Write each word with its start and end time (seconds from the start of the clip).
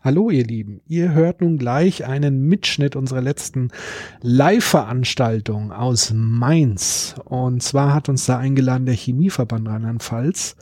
Hallo 0.00 0.30
ihr 0.30 0.44
Lieben, 0.44 0.80
ihr 0.86 1.12
hört 1.12 1.40
nun 1.40 1.58
gleich 1.58 2.06
einen 2.06 2.42
Mitschnitt 2.42 2.94
unserer 2.94 3.20
letzten 3.20 3.72
Live-Veranstaltung 4.22 5.72
aus 5.72 6.12
Mainz. 6.14 7.16
Und 7.24 7.64
zwar 7.64 7.94
hat 7.94 8.08
uns 8.08 8.24
da 8.24 8.38
eingeladen 8.38 8.86
der 8.86 8.94
Chemieverband 8.94 9.66
Rheinland-Pfalz 9.66 10.54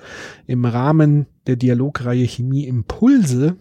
im 0.46 0.64
Rahmen 0.64 1.26
der 1.46 1.56
Dialogreihe 1.56 2.26
Chemie 2.26 2.66
Impulse, 2.66 3.56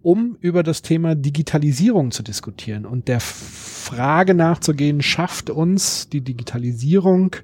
um 0.00 0.36
über 0.40 0.62
das 0.62 0.80
Thema 0.80 1.16
Digitalisierung 1.16 2.12
zu 2.12 2.22
diskutieren 2.22 2.86
und 2.86 3.08
der 3.08 3.18
Frage 3.18 4.34
nachzugehen, 4.34 5.02
schafft 5.02 5.50
uns 5.50 6.08
die 6.08 6.20
Digitalisierung 6.20 7.34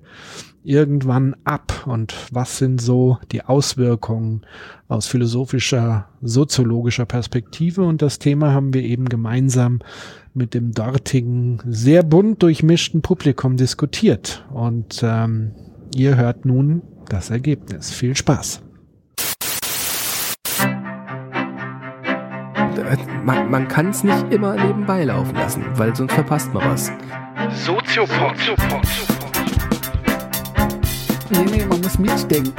irgendwann 0.66 1.36
ab 1.44 1.84
und 1.86 2.14
was 2.32 2.58
sind 2.58 2.80
so 2.80 3.18
die 3.30 3.44
Auswirkungen 3.44 4.42
aus 4.88 5.06
philosophischer, 5.06 6.08
soziologischer 6.22 7.06
Perspektive 7.06 7.82
und 7.82 8.02
das 8.02 8.18
Thema 8.18 8.52
haben 8.52 8.74
wir 8.74 8.82
eben 8.82 9.08
gemeinsam 9.08 9.78
mit 10.34 10.54
dem 10.54 10.72
dortigen 10.72 11.62
sehr 11.66 12.02
bunt 12.02 12.42
durchmischten 12.42 13.00
Publikum 13.00 13.56
diskutiert 13.56 14.44
und 14.52 15.02
ähm, 15.02 15.52
ihr 15.94 16.16
hört 16.16 16.44
nun 16.44 16.82
das 17.08 17.30
Ergebnis. 17.30 17.92
Viel 17.92 18.16
Spaß. 18.16 18.62
Man, 23.24 23.50
man 23.50 23.68
kann 23.68 23.88
es 23.90 24.04
nicht 24.04 24.32
immer 24.32 24.54
nebenbei 24.54 25.04
laufen 25.04 25.34
lassen, 25.34 25.64
weil 25.74 25.94
sonst 25.96 26.12
verpasst 26.12 26.52
man 26.52 26.64
was. 26.70 26.92
Soziopod. 27.64 28.36
Soziopod. 28.38 29.05
Nee, 31.28 31.44
nee, 31.50 31.64
man 31.64 31.80
muss 31.80 31.98
mitdenken. 31.98 32.52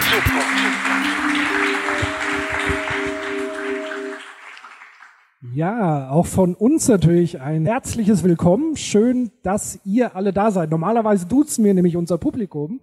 Ja, 5.53 6.11
auch 6.11 6.27
von 6.27 6.55
uns 6.55 6.87
natürlich 6.87 7.41
ein 7.41 7.67
herzliches 7.67 8.23
Willkommen. 8.23 8.77
Schön, 8.77 9.33
dass 9.43 9.81
ihr 9.85 10.15
alle 10.15 10.33
da 10.33 10.53
seid. 10.53 10.71
Normalerweise 10.71 11.27
duzen 11.27 11.65
wir 11.65 11.75
nämlich 11.75 11.97
unser 11.97 12.19
Publikum. 12.19 12.81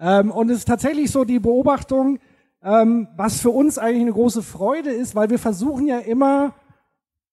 Ähm, 0.00 0.30
und 0.30 0.50
es 0.50 0.58
ist 0.58 0.68
tatsächlich 0.68 1.10
so 1.10 1.24
die 1.24 1.40
Beobachtung, 1.40 2.20
ähm, 2.62 3.08
was 3.16 3.40
für 3.40 3.50
uns 3.50 3.78
eigentlich 3.78 4.02
eine 4.02 4.12
große 4.12 4.42
Freude 4.42 4.90
ist, 4.90 5.16
weil 5.16 5.30
wir 5.30 5.40
versuchen 5.40 5.88
ja 5.88 5.98
immer 5.98 6.54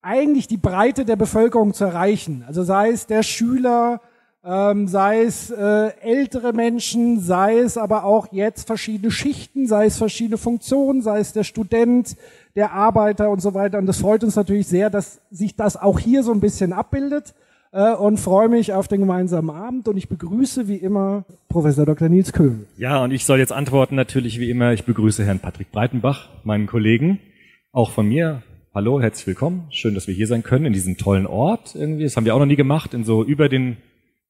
eigentlich 0.01 0.47
die 0.47 0.57
Breite 0.57 1.05
der 1.05 1.15
Bevölkerung 1.15 1.73
zu 1.73 1.83
erreichen. 1.83 2.43
Also 2.47 2.63
sei 2.63 2.89
es 2.89 3.07
der 3.07 3.23
Schüler, 3.23 4.01
ähm, 4.45 4.87
sei 4.87 5.23
es 5.23 5.49
äh, 5.49 5.91
ältere 6.01 6.53
Menschen, 6.53 7.19
sei 7.19 7.57
es 7.57 7.77
aber 7.77 8.03
auch 8.03 8.27
jetzt 8.31 8.67
verschiedene 8.67 9.09
Schichten, 9.09 9.65
sei 9.65 9.87
es 9.87 9.97
verschiedene 9.97 10.37
Funktionen, 10.37 11.01
sei 11.01 11.19
es 11.19 11.33
der 11.33 11.43
Student, 11.43 12.15
der 12.55 12.71
Arbeiter 12.71 13.31
und 13.31 13.41
so 13.41 13.55
weiter. 13.55 13.79
Und 13.79 13.87
das 13.87 13.97
freut 13.97 14.23
uns 14.23 14.35
natürlich 14.35 14.67
sehr, 14.67 14.91
dass 14.91 15.19
sich 15.31 15.55
das 15.55 15.77
auch 15.77 15.99
hier 15.99 16.21
so 16.21 16.31
ein 16.31 16.41
bisschen 16.41 16.73
abbildet 16.73 17.33
äh, 17.71 17.93
und 17.93 18.19
freue 18.19 18.47
mich 18.47 18.71
auf 18.71 18.87
den 18.87 18.99
gemeinsamen 18.99 19.49
Abend 19.49 19.87
und 19.87 19.97
ich 19.97 20.09
begrüße 20.09 20.67
wie 20.67 20.77
immer 20.77 21.25
Professor 21.49 21.87
Dr. 21.87 22.09
Nils 22.09 22.31
Köhl. 22.31 22.67
Ja, 22.77 23.03
und 23.03 23.11
ich 23.11 23.25
soll 23.25 23.39
jetzt 23.39 23.51
antworten 23.51 23.95
natürlich 23.95 24.39
wie 24.39 24.51
immer. 24.51 24.73
Ich 24.73 24.85
begrüße 24.85 25.25
Herrn 25.25 25.39
Patrick 25.39 25.71
Breitenbach, 25.71 26.29
meinen 26.43 26.67
Kollegen, 26.67 27.19
auch 27.71 27.89
von 27.89 28.07
mir. 28.07 28.43
Hallo, 28.75 29.01
herzlich 29.01 29.25
willkommen. 29.25 29.63
Schön, 29.71 29.95
dass 29.95 30.05
wir 30.05 30.13
hier 30.13 30.27
sein 30.27 30.43
können 30.43 30.65
in 30.65 30.73
diesem 30.73 30.97
tollen 30.97 31.25
Ort 31.25 31.73
irgendwie. 31.73 32.03
Das 32.03 32.15
haben 32.15 32.25
wir 32.25 32.35
auch 32.35 32.39
noch 32.39 32.45
nie 32.45 32.57
gemacht, 32.57 32.93
in 32.93 33.05
so 33.05 33.23
über 33.23 33.49
den 33.49 33.77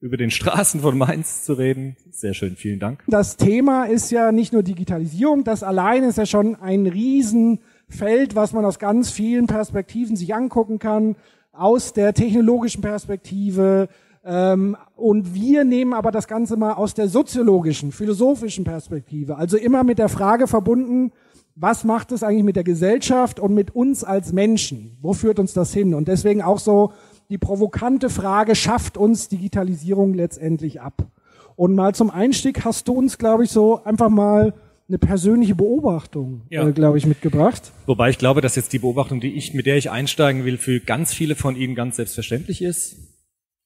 über 0.05 0.17
den 0.17 0.29
Straßen 0.29 0.81
von 0.81 0.99
Mainz 0.99 1.43
zu 1.45 1.53
reden. 1.53 1.97
Sehr 2.11 2.35
schön, 2.35 2.55
vielen 2.55 2.79
Dank. 2.79 3.03
Das 3.07 3.37
Thema 3.37 3.85
ist 3.85 4.11
ja 4.11 4.31
nicht 4.31 4.53
nur 4.53 4.61
Digitalisierung, 4.61 5.43
das 5.43 5.63
allein 5.63 6.03
ist 6.03 6.19
ja 6.19 6.27
schon 6.27 6.55
ein 6.55 6.85
Riesenfeld, 6.85 8.35
was 8.35 8.53
man 8.53 8.65
aus 8.65 8.77
ganz 8.77 9.09
vielen 9.09 9.47
Perspektiven 9.47 10.15
sich 10.15 10.35
angucken 10.35 10.77
kann, 10.77 11.15
aus 11.51 11.93
der 11.93 12.13
technologischen 12.13 12.83
Perspektive. 12.83 13.89
Ähm, 14.23 14.77
und 14.95 15.33
wir 15.33 15.63
nehmen 15.63 15.93
aber 15.93 16.11
das 16.11 16.27
Ganze 16.27 16.55
mal 16.55 16.73
aus 16.73 16.93
der 16.93 17.07
soziologischen, 17.07 17.91
philosophischen 17.91 18.63
Perspektive. 18.63 19.37
Also 19.37 19.57
immer 19.57 19.83
mit 19.83 19.97
der 19.97 20.09
Frage 20.09 20.45
verbunden, 20.45 21.13
was 21.55 21.83
macht 21.83 22.11
es 22.11 22.21
eigentlich 22.21 22.43
mit 22.43 22.57
der 22.57 22.63
Gesellschaft 22.63 23.39
und 23.39 23.55
mit 23.55 23.73
uns 23.73 24.03
als 24.03 24.33
Menschen? 24.33 24.97
Wo 25.01 25.13
führt 25.13 25.39
uns 25.39 25.53
das 25.53 25.73
hin? 25.73 25.95
Und 25.95 26.07
deswegen 26.07 26.43
auch 26.43 26.59
so 26.59 26.91
die 27.29 27.37
provokante 27.37 28.09
Frage, 28.09 28.55
schafft 28.55 28.97
uns 28.97 29.29
Digitalisierung 29.29 30.13
letztendlich 30.13 30.81
ab? 30.81 31.07
Und 31.55 31.75
mal 31.75 31.95
zum 31.95 32.09
Einstieg 32.09 32.65
hast 32.65 32.87
du 32.87 32.93
uns, 32.93 33.17
glaube 33.17 33.45
ich, 33.45 33.51
so 33.51 33.83
einfach 33.83 34.09
mal 34.09 34.53
eine 34.87 34.99
persönliche 34.99 35.55
Beobachtung, 35.55 36.41
ja. 36.49 36.67
äh, 36.67 36.71
glaube 36.71 36.97
ich, 36.97 37.05
mitgebracht. 37.05 37.71
Wobei 37.87 38.09
ich 38.09 38.17
glaube, 38.17 38.41
dass 38.41 38.55
jetzt 38.55 38.71
die 38.73 38.79
Beobachtung, 38.79 39.19
die 39.19 39.33
ich, 39.33 39.53
mit 39.53 39.65
der 39.65 39.77
ich 39.77 39.89
einsteigen 39.89 40.45
will, 40.45 40.57
für 40.57 40.79
ganz 40.79 41.13
viele 41.13 41.35
von 41.35 41.55
Ihnen 41.55 41.75
ganz 41.75 41.95
selbstverständlich 41.95 42.61
ist. 42.61 42.97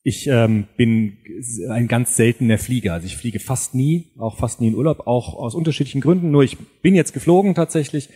Ich 0.02 0.28
ähm, 0.28 0.68
bin 0.78 1.18
ein 1.70 1.90
ganz 1.90 2.16
seltener 2.16 2.58
Flieger. 2.58 2.94
Also 2.94 3.06
ich 3.06 3.18
fliege 3.18 3.41
fast 3.41 3.76
nie, 3.76 4.14
auch 4.18 4.38
fast 4.38 4.62
nie 4.62 4.68
in 4.68 4.76
Urlaub, 4.76 5.08
auch 5.08 5.36
aus 5.36 5.56
unterschiedlichen 5.56 6.00
Gründen. 6.00 6.31
Nur 6.31 6.44
ich 6.44 6.58
bin 6.81 6.96
jetzt 6.96 7.14
geflogen 7.14 7.53
tatsächlich. 7.53 8.09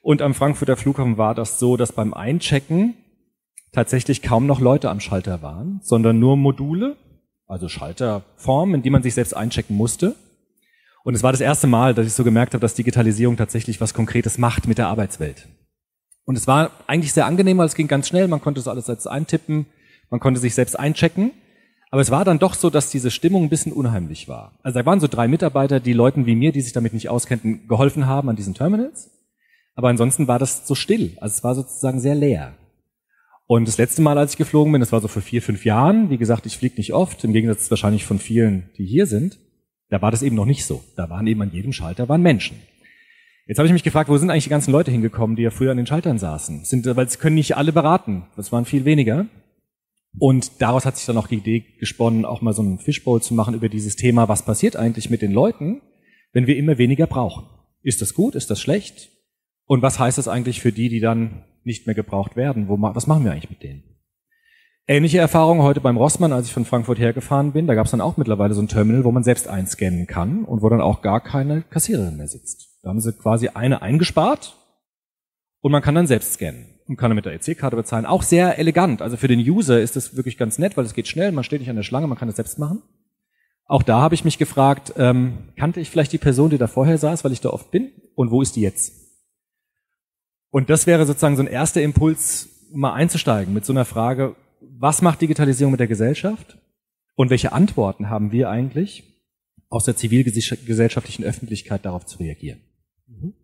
Und 0.00 0.22
am 0.22 0.32
Frankfurter 0.32 0.76
Flughafen 0.76 1.18
war 1.18 1.34
das 1.34 1.58
so, 1.58 1.76
dass 1.76 1.92
beim 1.92 2.14
Einchecken 2.14 2.94
tatsächlich 3.72 4.22
kaum 4.22 4.46
noch 4.46 4.60
Leute 4.60 4.90
am 4.90 5.00
Schalter 5.00 5.42
waren, 5.42 5.80
sondern 5.82 6.18
nur 6.18 6.36
Module, 6.36 6.96
also 7.46 7.68
Schalterformen, 7.68 8.76
in 8.76 8.82
die 8.82 8.90
man 8.90 9.02
sich 9.02 9.14
selbst 9.14 9.34
einchecken 9.34 9.76
musste. 9.76 10.14
Und 11.04 11.14
es 11.14 11.22
war 11.22 11.32
das 11.32 11.40
erste 11.40 11.66
Mal, 11.66 11.94
dass 11.94 12.06
ich 12.06 12.12
so 12.12 12.24
gemerkt 12.24 12.54
habe, 12.54 12.60
dass 12.60 12.74
Digitalisierung 12.74 13.36
tatsächlich 13.36 13.80
was 13.80 13.94
Konkretes 13.94 14.38
macht 14.38 14.66
mit 14.66 14.78
der 14.78 14.88
Arbeitswelt. 14.88 15.48
Und 16.24 16.36
es 16.36 16.46
war 16.46 16.70
eigentlich 16.86 17.14
sehr 17.14 17.24
angenehm, 17.24 17.56
weil 17.56 17.66
es 17.66 17.74
ging 17.74 17.88
ganz 17.88 18.08
schnell, 18.08 18.28
man 18.28 18.42
konnte 18.42 18.60
es 18.60 18.68
alles 18.68 18.86
selbst 18.86 19.06
eintippen, 19.06 19.66
man 20.10 20.20
konnte 20.20 20.40
sich 20.40 20.54
selbst 20.54 20.78
einchecken. 20.78 21.30
Aber 21.90 22.02
es 22.02 22.10
war 22.10 22.24
dann 22.24 22.38
doch 22.38 22.52
so, 22.52 22.68
dass 22.68 22.90
diese 22.90 23.10
Stimmung 23.10 23.44
ein 23.44 23.48
bisschen 23.48 23.72
unheimlich 23.72 24.28
war. 24.28 24.58
Also 24.62 24.78
da 24.78 24.84
waren 24.84 25.00
so 25.00 25.06
drei 25.06 25.26
Mitarbeiter, 25.26 25.80
die 25.80 25.94
Leuten 25.94 26.26
wie 26.26 26.34
mir, 26.34 26.52
die 26.52 26.60
sich 26.60 26.74
damit 26.74 26.92
nicht 26.92 27.08
auskennten, 27.08 27.66
geholfen 27.66 28.06
haben 28.06 28.28
an 28.28 28.36
diesen 28.36 28.52
Terminals. 28.52 29.10
Aber 29.74 29.88
ansonsten 29.88 30.28
war 30.28 30.38
das 30.38 30.66
so 30.66 30.74
still. 30.74 31.16
Also 31.20 31.36
es 31.36 31.44
war 31.44 31.54
sozusagen 31.54 32.00
sehr 32.00 32.14
leer. 32.14 32.54
Und 33.48 33.66
das 33.66 33.78
letzte 33.78 34.02
Mal, 34.02 34.18
als 34.18 34.32
ich 34.32 34.36
geflogen 34.36 34.72
bin, 34.72 34.80
das 34.80 34.92
war 34.92 35.00
so 35.00 35.08
vor 35.08 35.22
vier, 35.22 35.40
fünf 35.40 35.64
Jahren, 35.64 36.10
wie 36.10 36.18
gesagt, 36.18 36.44
ich 36.44 36.58
fliege 36.58 36.76
nicht 36.76 36.92
oft, 36.92 37.24
im 37.24 37.32
Gegensatz 37.32 37.70
wahrscheinlich 37.70 38.04
von 38.04 38.18
vielen, 38.18 38.68
die 38.76 38.84
hier 38.84 39.06
sind, 39.06 39.38
da 39.88 40.02
war 40.02 40.10
das 40.10 40.22
eben 40.22 40.36
noch 40.36 40.44
nicht 40.44 40.66
so. 40.66 40.84
Da 40.96 41.08
waren 41.08 41.26
eben 41.26 41.40
an 41.40 41.50
jedem 41.50 41.72
Schalter 41.72 42.10
waren 42.10 42.20
Menschen. 42.20 42.60
Jetzt 43.46 43.56
habe 43.56 43.66
ich 43.66 43.72
mich 43.72 43.82
gefragt, 43.82 44.10
wo 44.10 44.18
sind 44.18 44.28
eigentlich 44.28 44.44
die 44.44 44.50
ganzen 44.50 44.70
Leute 44.70 44.90
hingekommen, 44.90 45.34
die 45.34 45.44
ja 45.44 45.50
früher 45.50 45.70
an 45.70 45.78
den 45.78 45.86
Schaltern 45.86 46.18
saßen? 46.18 46.66
Sind, 46.66 46.84
weil 46.84 47.06
es 47.06 47.18
können 47.18 47.36
nicht 47.36 47.56
alle 47.56 47.72
beraten. 47.72 48.26
Das 48.36 48.52
waren 48.52 48.66
viel 48.66 48.84
weniger. 48.84 49.24
Und 50.18 50.60
daraus 50.60 50.84
hat 50.84 50.98
sich 50.98 51.06
dann 51.06 51.16
auch 51.16 51.28
die 51.28 51.36
Idee 51.36 51.64
gesponnen, 51.80 52.26
auch 52.26 52.42
mal 52.42 52.52
so 52.52 52.60
einen 52.60 52.78
Fishbowl 52.78 53.22
zu 53.22 53.32
machen 53.32 53.54
über 53.54 53.70
dieses 53.70 53.96
Thema, 53.96 54.28
was 54.28 54.44
passiert 54.44 54.76
eigentlich 54.76 55.08
mit 55.08 55.22
den 55.22 55.32
Leuten, 55.32 55.80
wenn 56.34 56.46
wir 56.46 56.58
immer 56.58 56.76
weniger 56.76 57.06
brauchen? 57.06 57.46
Ist 57.82 58.02
das 58.02 58.12
gut? 58.12 58.34
Ist 58.34 58.50
das 58.50 58.60
schlecht? 58.60 59.08
Und 59.64 59.80
was 59.80 59.98
heißt 59.98 60.18
das 60.18 60.28
eigentlich 60.28 60.60
für 60.60 60.72
die, 60.72 60.90
die 60.90 61.00
dann 61.00 61.44
nicht 61.64 61.86
mehr 61.86 61.94
gebraucht 61.94 62.36
werden. 62.36 62.68
Wo, 62.68 62.76
was 62.80 63.06
machen 63.06 63.24
wir 63.24 63.32
eigentlich 63.32 63.50
mit 63.50 63.62
denen? 63.62 63.82
Ähnliche 64.86 65.18
Erfahrung 65.18 65.60
heute 65.60 65.80
beim 65.80 65.98
Rossmann, 65.98 66.32
als 66.32 66.46
ich 66.46 66.52
von 66.52 66.64
Frankfurt 66.64 66.98
hergefahren 66.98 67.52
bin. 67.52 67.66
Da 67.66 67.74
gab 67.74 67.84
es 67.84 67.90
dann 67.90 68.00
auch 68.00 68.16
mittlerweile 68.16 68.54
so 68.54 68.62
ein 68.62 68.68
Terminal, 68.68 69.04
wo 69.04 69.12
man 69.12 69.22
selbst 69.22 69.46
einscannen 69.46 70.06
kann 70.06 70.44
und 70.44 70.62
wo 70.62 70.68
dann 70.70 70.80
auch 70.80 71.02
gar 71.02 71.20
keine 71.20 71.62
Kassiererin 71.62 72.16
mehr 72.16 72.28
sitzt. 72.28 72.78
Da 72.82 72.88
haben 72.88 73.00
sie 73.00 73.12
quasi 73.12 73.48
eine 73.48 73.82
eingespart 73.82 74.56
und 75.60 75.72
man 75.72 75.82
kann 75.82 75.94
dann 75.94 76.06
selbst 76.06 76.34
scannen 76.34 76.66
und 76.86 76.96
kann 76.96 77.10
dann 77.10 77.16
mit 77.16 77.26
der 77.26 77.34
EC-Karte 77.34 77.76
bezahlen. 77.76 78.06
Auch 78.06 78.22
sehr 78.22 78.58
elegant. 78.58 79.02
Also 79.02 79.18
für 79.18 79.28
den 79.28 79.40
User 79.40 79.78
ist 79.78 79.94
das 79.94 80.16
wirklich 80.16 80.38
ganz 80.38 80.58
nett, 80.58 80.76
weil 80.78 80.86
es 80.86 80.94
geht 80.94 81.06
schnell, 81.06 81.32
man 81.32 81.44
steht 81.44 81.60
nicht 81.60 81.68
an 81.68 81.76
der 81.76 81.82
Schlange, 81.82 82.06
man 82.06 82.16
kann 82.16 82.30
es 82.30 82.36
selbst 82.36 82.58
machen. 82.58 82.82
Auch 83.66 83.82
da 83.82 84.00
habe 84.00 84.14
ich 84.14 84.24
mich 84.24 84.38
gefragt, 84.38 84.94
ähm, 84.96 85.50
kannte 85.58 85.80
ich 85.80 85.90
vielleicht 85.90 86.12
die 86.14 86.18
Person, 86.18 86.48
die 86.48 86.56
da 86.56 86.66
vorher 86.66 86.96
saß, 86.96 87.24
weil 87.24 87.32
ich 87.32 87.42
da 87.42 87.50
oft 87.50 87.70
bin? 87.70 87.92
Und 88.14 88.30
wo 88.30 88.40
ist 88.40 88.56
die 88.56 88.62
jetzt? 88.62 89.07
Und 90.50 90.70
das 90.70 90.86
wäre 90.86 91.06
sozusagen 91.06 91.36
so 91.36 91.42
ein 91.42 91.48
erster 91.48 91.82
Impuls, 91.82 92.48
mal 92.72 92.92
einzusteigen 92.92 93.54
mit 93.54 93.64
so 93.64 93.72
einer 93.72 93.84
Frage, 93.84 94.36
was 94.60 95.02
macht 95.02 95.20
Digitalisierung 95.20 95.72
mit 95.72 95.80
der 95.80 95.86
Gesellschaft? 95.86 96.58
Und 97.14 97.30
welche 97.30 97.52
Antworten 97.52 98.10
haben 98.10 98.30
wir 98.30 98.48
eigentlich 98.48 99.04
aus 99.70 99.84
der 99.84 99.96
zivilgesellschaftlichen 99.96 101.24
Öffentlichkeit 101.24 101.84
darauf 101.84 102.06
zu 102.06 102.18
reagieren? 102.18 102.60
Mhm. 103.06 103.34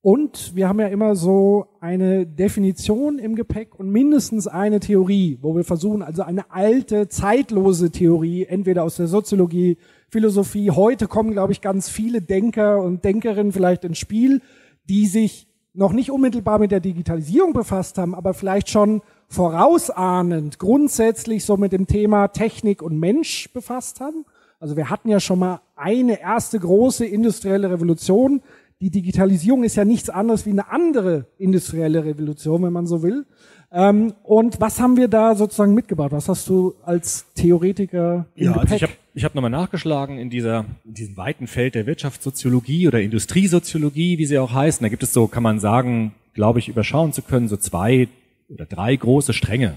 Und 0.00 0.54
wir 0.54 0.68
haben 0.68 0.78
ja 0.78 0.86
immer 0.86 1.16
so 1.16 1.66
eine 1.80 2.24
Definition 2.24 3.18
im 3.18 3.34
Gepäck 3.34 3.78
und 3.78 3.90
mindestens 3.90 4.46
eine 4.46 4.78
Theorie, 4.78 5.38
wo 5.40 5.56
wir 5.56 5.64
versuchen, 5.64 6.02
also 6.02 6.22
eine 6.22 6.50
alte, 6.50 7.08
zeitlose 7.08 7.90
Theorie, 7.90 8.44
entweder 8.44 8.84
aus 8.84 8.96
der 8.96 9.08
Soziologie, 9.08 9.78
Philosophie. 10.10 10.70
Heute 10.70 11.08
kommen, 11.08 11.32
glaube 11.32 11.52
ich, 11.52 11.60
ganz 11.60 11.88
viele 11.88 12.22
Denker 12.22 12.82
und 12.82 13.04
Denkerinnen 13.04 13.52
vielleicht 13.52 13.84
ins 13.84 13.98
Spiel, 13.98 14.40
die 14.88 15.06
sich 15.06 15.47
noch 15.78 15.92
nicht 15.92 16.10
unmittelbar 16.10 16.58
mit 16.58 16.72
der 16.72 16.80
Digitalisierung 16.80 17.52
befasst 17.52 17.98
haben, 17.98 18.16
aber 18.16 18.34
vielleicht 18.34 18.68
schon 18.68 19.00
vorausahnend 19.28 20.58
grundsätzlich 20.58 21.44
so 21.44 21.56
mit 21.56 21.70
dem 21.70 21.86
Thema 21.86 22.28
Technik 22.28 22.82
und 22.82 22.98
Mensch 22.98 23.52
befasst 23.52 24.00
haben. 24.00 24.24
Also 24.58 24.76
wir 24.76 24.90
hatten 24.90 25.08
ja 25.08 25.20
schon 25.20 25.38
mal 25.38 25.60
eine 25.76 26.20
erste 26.20 26.58
große 26.58 27.06
industrielle 27.06 27.70
Revolution, 27.70 28.42
die 28.80 28.90
Digitalisierung 28.90 29.62
ist 29.62 29.76
ja 29.76 29.84
nichts 29.84 30.10
anderes 30.10 30.46
wie 30.46 30.50
eine 30.50 30.70
andere 30.70 31.26
industrielle 31.36 32.04
Revolution, 32.04 32.62
wenn 32.64 32.72
man 32.72 32.86
so 32.86 33.02
will. 33.02 33.26
Ähm, 33.70 34.14
und 34.22 34.60
was 34.60 34.80
haben 34.80 34.96
wir 34.96 35.08
da 35.08 35.34
sozusagen 35.34 35.74
mitgebracht? 35.74 36.12
Was 36.12 36.28
hast 36.28 36.48
du 36.48 36.74
als 36.84 37.26
Theoretiker 37.34 38.26
im 38.34 38.44
Ja, 38.46 38.52
also 38.52 38.74
ich 38.74 38.82
habe 38.82 38.92
ich 39.14 39.24
hab 39.24 39.34
nochmal 39.34 39.50
nachgeschlagen 39.50 40.18
in, 40.18 40.30
dieser, 40.30 40.64
in 40.84 40.94
diesem 40.94 41.16
weiten 41.16 41.46
Feld 41.46 41.74
der 41.74 41.86
Wirtschaftssoziologie 41.86 42.88
oder 42.88 43.00
Industriesoziologie, 43.00 44.16
wie 44.16 44.26
sie 44.26 44.38
auch 44.38 44.52
heißen. 44.52 44.82
Da 44.82 44.88
gibt 44.88 45.02
es 45.02 45.12
so, 45.12 45.26
kann 45.26 45.42
man 45.42 45.58
sagen, 45.58 46.14
glaube 46.34 46.60
ich, 46.60 46.68
überschauen 46.68 47.12
zu 47.12 47.22
können, 47.22 47.48
so 47.48 47.56
zwei 47.56 48.08
oder 48.48 48.64
drei 48.64 48.94
große 48.96 49.32
Stränge. 49.32 49.74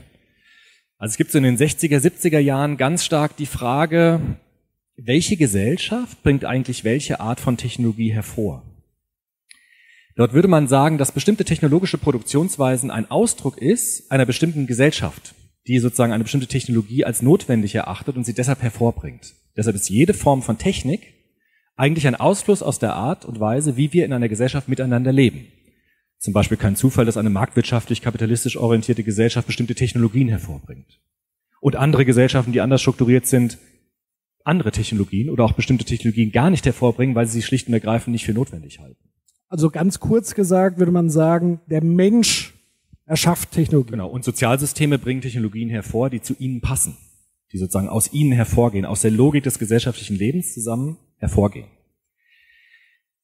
Also 0.98 1.14
es 1.14 1.18
gibt 1.18 1.32
so 1.32 1.40
in 1.40 1.44
den 1.44 1.58
60er, 1.58 1.98
70er 1.98 2.40
Jahren 2.40 2.78
ganz 2.78 3.04
stark 3.04 3.36
die 3.36 3.48
Frage, 3.48 4.22
welche 4.96 5.36
Gesellschaft 5.36 6.22
bringt 6.22 6.46
eigentlich 6.46 6.84
welche 6.84 7.20
Art 7.20 7.40
von 7.40 7.58
Technologie 7.58 8.14
hervor? 8.14 8.64
Dort 10.16 10.34
würde 10.34 10.48
man 10.48 10.68
sagen, 10.68 10.98
dass 10.98 11.12
bestimmte 11.12 11.46
technologische 11.46 11.98
Produktionsweisen 11.98 12.92
ein 12.92 13.10
Ausdruck 13.10 13.58
ist 13.58 14.12
einer 14.12 14.26
bestimmten 14.26 14.68
Gesellschaft, 14.68 15.34
die 15.68 15.80
sozusagen 15.80 16.12
eine 16.12 16.24
bestimmte 16.24 16.48
Technologie 16.48 17.06
als 17.06 17.22
notwendig 17.22 17.76
erachtet 17.76 18.18
und 18.18 18.26
sie 18.26 18.34
deshalb 18.34 18.62
hervorbringt. 18.62 19.34
Deshalb 19.56 19.76
ist 19.76 19.90
jede 19.90 20.14
Form 20.14 20.42
von 20.42 20.58
Technik 20.58 21.14
eigentlich 21.76 22.08
ein 22.08 22.16
Ausfluss 22.16 22.62
aus 22.62 22.80
der 22.80 22.94
Art 22.94 23.26
und 23.26 23.40
Weise, 23.40 23.78
wie 23.78 23.94
wir 23.94 24.06
in 24.06 24.14
einer 24.14 24.30
Gesellschaft 24.30 24.68
miteinander 24.68 25.12
leben. 25.12 25.48
Zum 26.20 26.34
Beispiel 26.34 26.58
kein 26.58 26.76
Zufall, 26.76 27.06
dass 27.06 27.18
eine 27.18 27.32
marktwirtschaftlich 27.32 28.02
kapitalistisch 28.02 28.58
orientierte 28.58 29.04
Gesellschaft 29.04 29.48
bestimmte 29.48 29.74
Technologien 29.74 30.28
hervorbringt. 30.28 31.00
Und 31.60 31.76
andere 31.76 32.06
Gesellschaften, 32.06 32.52
die 32.52 32.62
anders 32.62 32.82
strukturiert 32.82 33.26
sind, 33.26 33.58
andere 34.44 34.72
Technologien 34.72 35.30
oder 35.30 35.44
auch 35.44 35.54
bestimmte 35.54 35.86
Technologien 35.86 36.32
gar 36.32 36.50
nicht 36.50 36.66
hervorbringen, 36.66 37.16
weil 37.16 37.26
sie 37.26 37.40
sie 37.40 37.42
schlicht 37.42 37.68
und 37.68 37.74
ergreifend 37.74 38.12
nicht 38.12 38.26
für 38.26 38.34
notwendig 38.34 38.80
halten. 38.80 39.11
Also 39.52 39.70
ganz 39.70 40.00
kurz 40.00 40.34
gesagt 40.34 40.80
würde 40.80 40.94
man 40.94 41.10
sagen, 41.10 41.60
der 41.68 41.84
Mensch 41.84 42.54
erschafft 43.06 43.52
Technologie. 43.52 43.92
Genau. 43.92 44.08
Und 44.08 44.24
Sozialsysteme 44.24 44.98
bringen 44.98 45.20
Technologien 45.20 45.70
hervor, 45.70 46.10
die 46.10 46.22
zu 46.22 46.36
ihnen 46.40 46.62
passen, 46.62 46.96
die 47.52 47.58
sozusagen 47.58 47.90
aus 47.90 48.14
ihnen 48.14 48.32
hervorgehen, 48.32 48.86
aus 48.86 49.02
der 49.02 49.12
Logik 49.12 49.44
des 49.44 49.60
gesellschaftlichen 49.60 50.16
Lebens 50.16 50.54
zusammen 50.54 50.98
hervorgehen. 51.18 51.68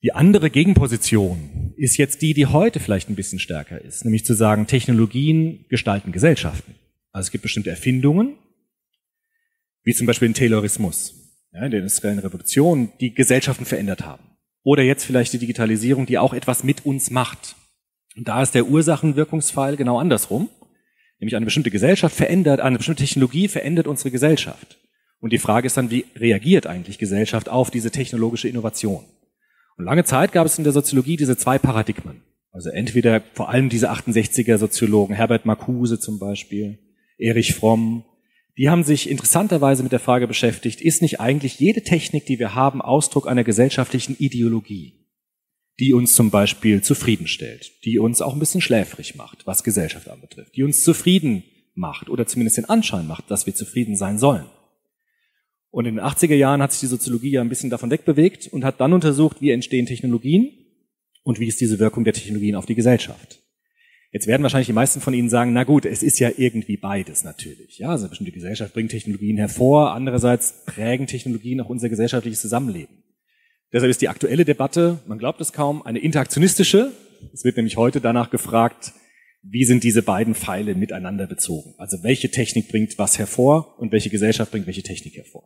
Die 0.03 0.11
andere 0.11 0.49
Gegenposition 0.49 1.73
ist 1.77 1.95
jetzt 1.95 2.21
die, 2.21 2.33
die 2.33 2.47
heute 2.47 2.81
vielleicht 2.81 3.09
ein 3.09 3.15
bisschen 3.15 3.39
stärker 3.39 3.79
ist, 3.79 4.03
nämlich 4.03 4.25
zu 4.25 4.33
sagen, 4.33 4.67
Technologien 4.67 5.63
gestalten 5.69 6.11
Gesellschaften. 6.11 6.75
Also 7.13 7.27
es 7.27 7.31
gibt 7.31 7.43
bestimmte 7.43 7.69
Erfindungen, 7.69 8.35
wie 9.83 9.93
zum 9.93 10.05
Beispiel 10.05 10.27
den 10.27 10.33
Taylorismus, 10.33 11.13
ja, 11.53 11.63
in 11.63 11.71
der 11.71 11.79
industriellen 11.79 12.19
Revolution, 12.19 12.91
die 12.99 13.13
Gesellschaften 13.13 13.63
verändert 13.63 14.05
haben. 14.05 14.36
Oder 14.67 14.83
jetzt 14.83 15.05
vielleicht 15.05 15.31
die 15.31 15.37
Digitalisierung, 15.37 16.07
die 16.07 16.17
auch 16.17 16.33
etwas 16.33 16.65
mit 16.65 16.85
uns 16.85 17.09
macht. 17.09 17.55
Und 18.17 18.27
da 18.27 18.41
ist 18.41 18.53
der 18.53 18.67
Ursachenwirkungsfall 18.67 19.77
genau 19.77 19.97
andersrum. 19.97 20.49
Nämlich 21.19 21.37
eine 21.37 21.45
bestimmte 21.45 21.71
Gesellschaft 21.71 22.13
verändert, 22.13 22.59
eine 22.59 22.75
bestimmte 22.75 23.01
Technologie 23.01 23.47
verändert 23.47 23.87
unsere 23.87 24.11
Gesellschaft. 24.11 24.77
Und 25.21 25.31
die 25.31 25.37
Frage 25.37 25.67
ist 25.67 25.77
dann, 25.77 25.89
wie 25.89 26.03
reagiert 26.17 26.67
eigentlich 26.67 26.97
Gesellschaft 26.97 27.47
auf 27.47 27.71
diese 27.71 27.91
technologische 27.91 28.49
Innovation? 28.49 29.05
Und 29.77 29.85
lange 29.85 30.03
Zeit 30.03 30.33
gab 30.33 30.45
es 30.45 30.57
in 30.57 30.65
der 30.65 30.73
Soziologie 30.73 31.15
diese 31.15 31.37
zwei 31.37 31.57
Paradigmen. 31.57 32.23
Also 32.51 32.69
entweder 32.69 33.21
vor 33.35 33.47
allem 33.47 33.69
diese 33.69 33.89
68er 33.89 34.57
Soziologen, 34.57 35.15
Herbert 35.15 35.45
Marcuse 35.45 35.97
zum 35.97 36.19
Beispiel, 36.19 36.77
Erich 37.17 37.55
Fromm, 37.55 38.03
die 38.57 38.69
haben 38.69 38.83
sich 38.83 39.09
interessanterweise 39.09 39.83
mit 39.83 39.91
der 39.91 39.99
Frage 39.99 40.27
beschäftigt, 40.27 40.81
ist 40.81 41.01
nicht 41.01 41.19
eigentlich 41.19 41.59
jede 41.59 41.83
Technik, 41.83 42.25
die 42.25 42.39
wir 42.39 42.55
haben, 42.55 42.81
Ausdruck 42.81 43.27
einer 43.27 43.43
gesellschaftlichen 43.43 44.15
Ideologie, 44.17 44.93
die 45.79 45.93
uns 45.93 46.15
zum 46.15 46.31
Beispiel 46.31 46.81
zufriedenstellt, 46.81 47.71
die 47.85 47.99
uns 47.99 48.21
auch 48.21 48.33
ein 48.33 48.39
bisschen 48.39 48.61
schläfrig 48.61 49.15
macht, 49.15 49.45
was 49.45 49.63
Gesellschaft 49.63 50.09
anbetrifft, 50.09 50.55
die 50.55 50.63
uns 50.63 50.83
zufrieden 50.83 51.43
macht 51.75 52.09
oder 52.09 52.25
zumindest 52.25 52.57
den 52.57 52.65
Anschein 52.65 53.05
macht, 53.05 53.29
dass 53.29 53.45
wir 53.45 53.53
zufrieden 53.53 53.95
sein 53.95 54.17
sollen. 54.17 54.47
Und 55.69 55.85
in 55.85 55.97
den 55.97 56.03
80er 56.03 56.33
Jahren 56.33 56.61
hat 56.63 56.71
sich 56.71 56.79
die 56.79 56.87
Soziologie 56.87 57.31
ja 57.31 57.41
ein 57.41 57.49
bisschen 57.49 57.69
davon 57.69 57.91
wegbewegt 57.91 58.47
und 58.47 58.65
hat 58.65 58.81
dann 58.81 58.93
untersucht, 58.93 59.41
wie 59.41 59.51
entstehen 59.51 59.85
Technologien 59.85 60.51
und 61.23 61.39
wie 61.39 61.47
ist 61.47 61.61
diese 61.61 61.77
Wirkung 61.77 62.03
der 62.03 62.13
Technologien 62.13 62.55
auf 62.55 62.65
die 62.65 62.73
Gesellschaft. 62.73 63.43
Jetzt 64.11 64.27
werden 64.27 64.43
wahrscheinlich 64.43 64.67
die 64.67 64.73
meisten 64.73 65.01
von 65.01 65.13
Ihnen 65.13 65.29
sagen, 65.29 65.51
na 65.53 65.63
gut, 65.63 65.85
es 65.85 66.01
ist 66.01 66.19
ja 66.19 66.31
irgendwie 66.37 66.77
beides 66.77 67.23
natürlich. 67.23 67.77
Ja, 67.77 67.89
also 67.89 68.05
eine 68.05 68.09
bestimmte 68.09 68.31
Gesellschaft 68.31 68.73
bringt 68.73 68.91
Technologien 68.91 69.37
hervor, 69.37 69.93
andererseits 69.93 70.63
prägen 70.65 71.07
Technologien 71.07 71.59
auch 71.59 71.69
unser 71.69 71.89
gesellschaftliches 71.89 72.41
Zusammenleben. 72.41 73.03
Deshalb 73.73 73.89
ist 73.89 74.01
die 74.01 74.07
aktuelle 74.07 74.45
Debatte, 74.45 74.99
man 75.07 75.17
glaubt 75.17 75.41
es 75.41 75.51
kaum, 75.51 75.81
eine 75.81 75.99
interaktionistische. 75.99 76.93
Es 77.33 77.43
wird 77.43 77.57
nämlich 77.57 77.75
heute 77.75 77.99
danach 77.99 78.29
gefragt, 78.29 78.93
wie 79.43 79.65
sind 79.65 79.83
diese 79.83 80.03
beiden 80.03 80.35
Pfeile 80.35 80.73
miteinander 80.75 81.27
bezogen? 81.27 81.75
Also 81.77 82.01
welche 82.03 82.31
Technik 82.31 82.69
bringt 82.69 82.97
was 82.97 83.19
hervor 83.19 83.77
und 83.77 83.91
welche 83.91 84.09
Gesellschaft 84.09 84.51
bringt 84.51 84.67
welche 84.67 84.83
Technik 84.83 85.15
hervor? 85.15 85.43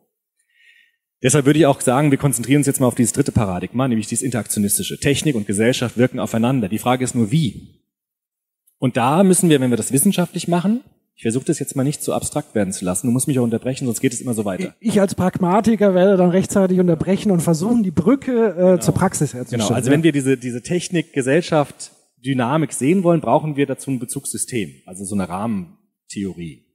Deshalb 1.24 1.46
würde 1.46 1.60
ich 1.60 1.66
auch 1.66 1.81
sagen, 1.81 2.10
wir 2.10 2.18
konzentrieren 2.18 2.60
uns 2.60 2.68
jetzt 2.68 2.80
mal 2.80 2.88
auf 2.88 2.96
dieses 2.96 3.14
dritte 3.14 3.31
Paradigma, 3.31 3.88
nämlich 3.88 4.07
dieses 4.07 4.24
interaktionistische. 4.24 5.00
Technik 5.00 5.36
und 5.36 5.46
Gesellschaft 5.46 5.98
wirken 5.98 6.19
aufeinander. 6.19 6.68
Die 6.68 6.80
Frage 6.80 7.04
ist 7.04 7.16
nur, 7.16 7.31
wie? 7.31 7.81
Und 8.81 8.98
da 8.98 9.24
müssen 9.24 9.48
wir, 9.50 9.62
wenn 9.62 9.69
wir 9.69 9.78
das 9.78 9.92
wissenschaftlich 9.92 10.48
machen, 10.48 10.81
ich 11.13 11.22
versuche 11.22 11.45
das 11.45 11.60
jetzt 11.60 11.75
mal 11.75 11.83
nicht 11.83 12.01
so 12.01 12.13
abstrakt 12.13 12.56
werden 12.56 12.74
zu 12.74 12.83
lassen, 12.83 13.06
du 13.06 13.13
musst 13.13 13.28
mich 13.28 13.38
auch 13.38 13.44
unterbrechen, 13.44 13.86
sonst 13.86 14.01
geht 14.01 14.12
es 14.12 14.22
immer 14.22 14.33
so 14.33 14.44
weiter. 14.44 14.74
Ich 14.80 15.00
als 15.00 15.13
Pragmatiker 15.13 15.94
werde 15.94 16.18
dann 16.18 16.31
rechtzeitig 16.31 16.80
unterbrechen 16.80 17.30
und 17.30 17.42
versuchen, 17.42 17.83
die 17.83 17.92
Brücke 17.92 18.78
äh, 18.78 18.80
zur 18.80 18.95
Praxis 18.95 19.36
herzustellen. 19.36 19.68
Genau, 19.68 19.75
also 19.75 19.92
wenn 19.92 20.01
wir 20.01 20.12
diese, 20.12 20.36
diese 20.36 20.63
Technik, 20.63 21.13
Gesellschaft, 21.13 21.92
Dynamik 22.25 22.74
sehen 22.74 23.04
wollen, 23.04 23.22
brauchen 23.22 23.56
wir 23.56 23.68
dazu 23.68 23.92
ein 23.92 24.00
Bezugssystem, 24.00 24.74
also 24.88 25.06
so 25.06 25.13
eine 25.13 25.30
Rahmentheorie. 25.30 26.66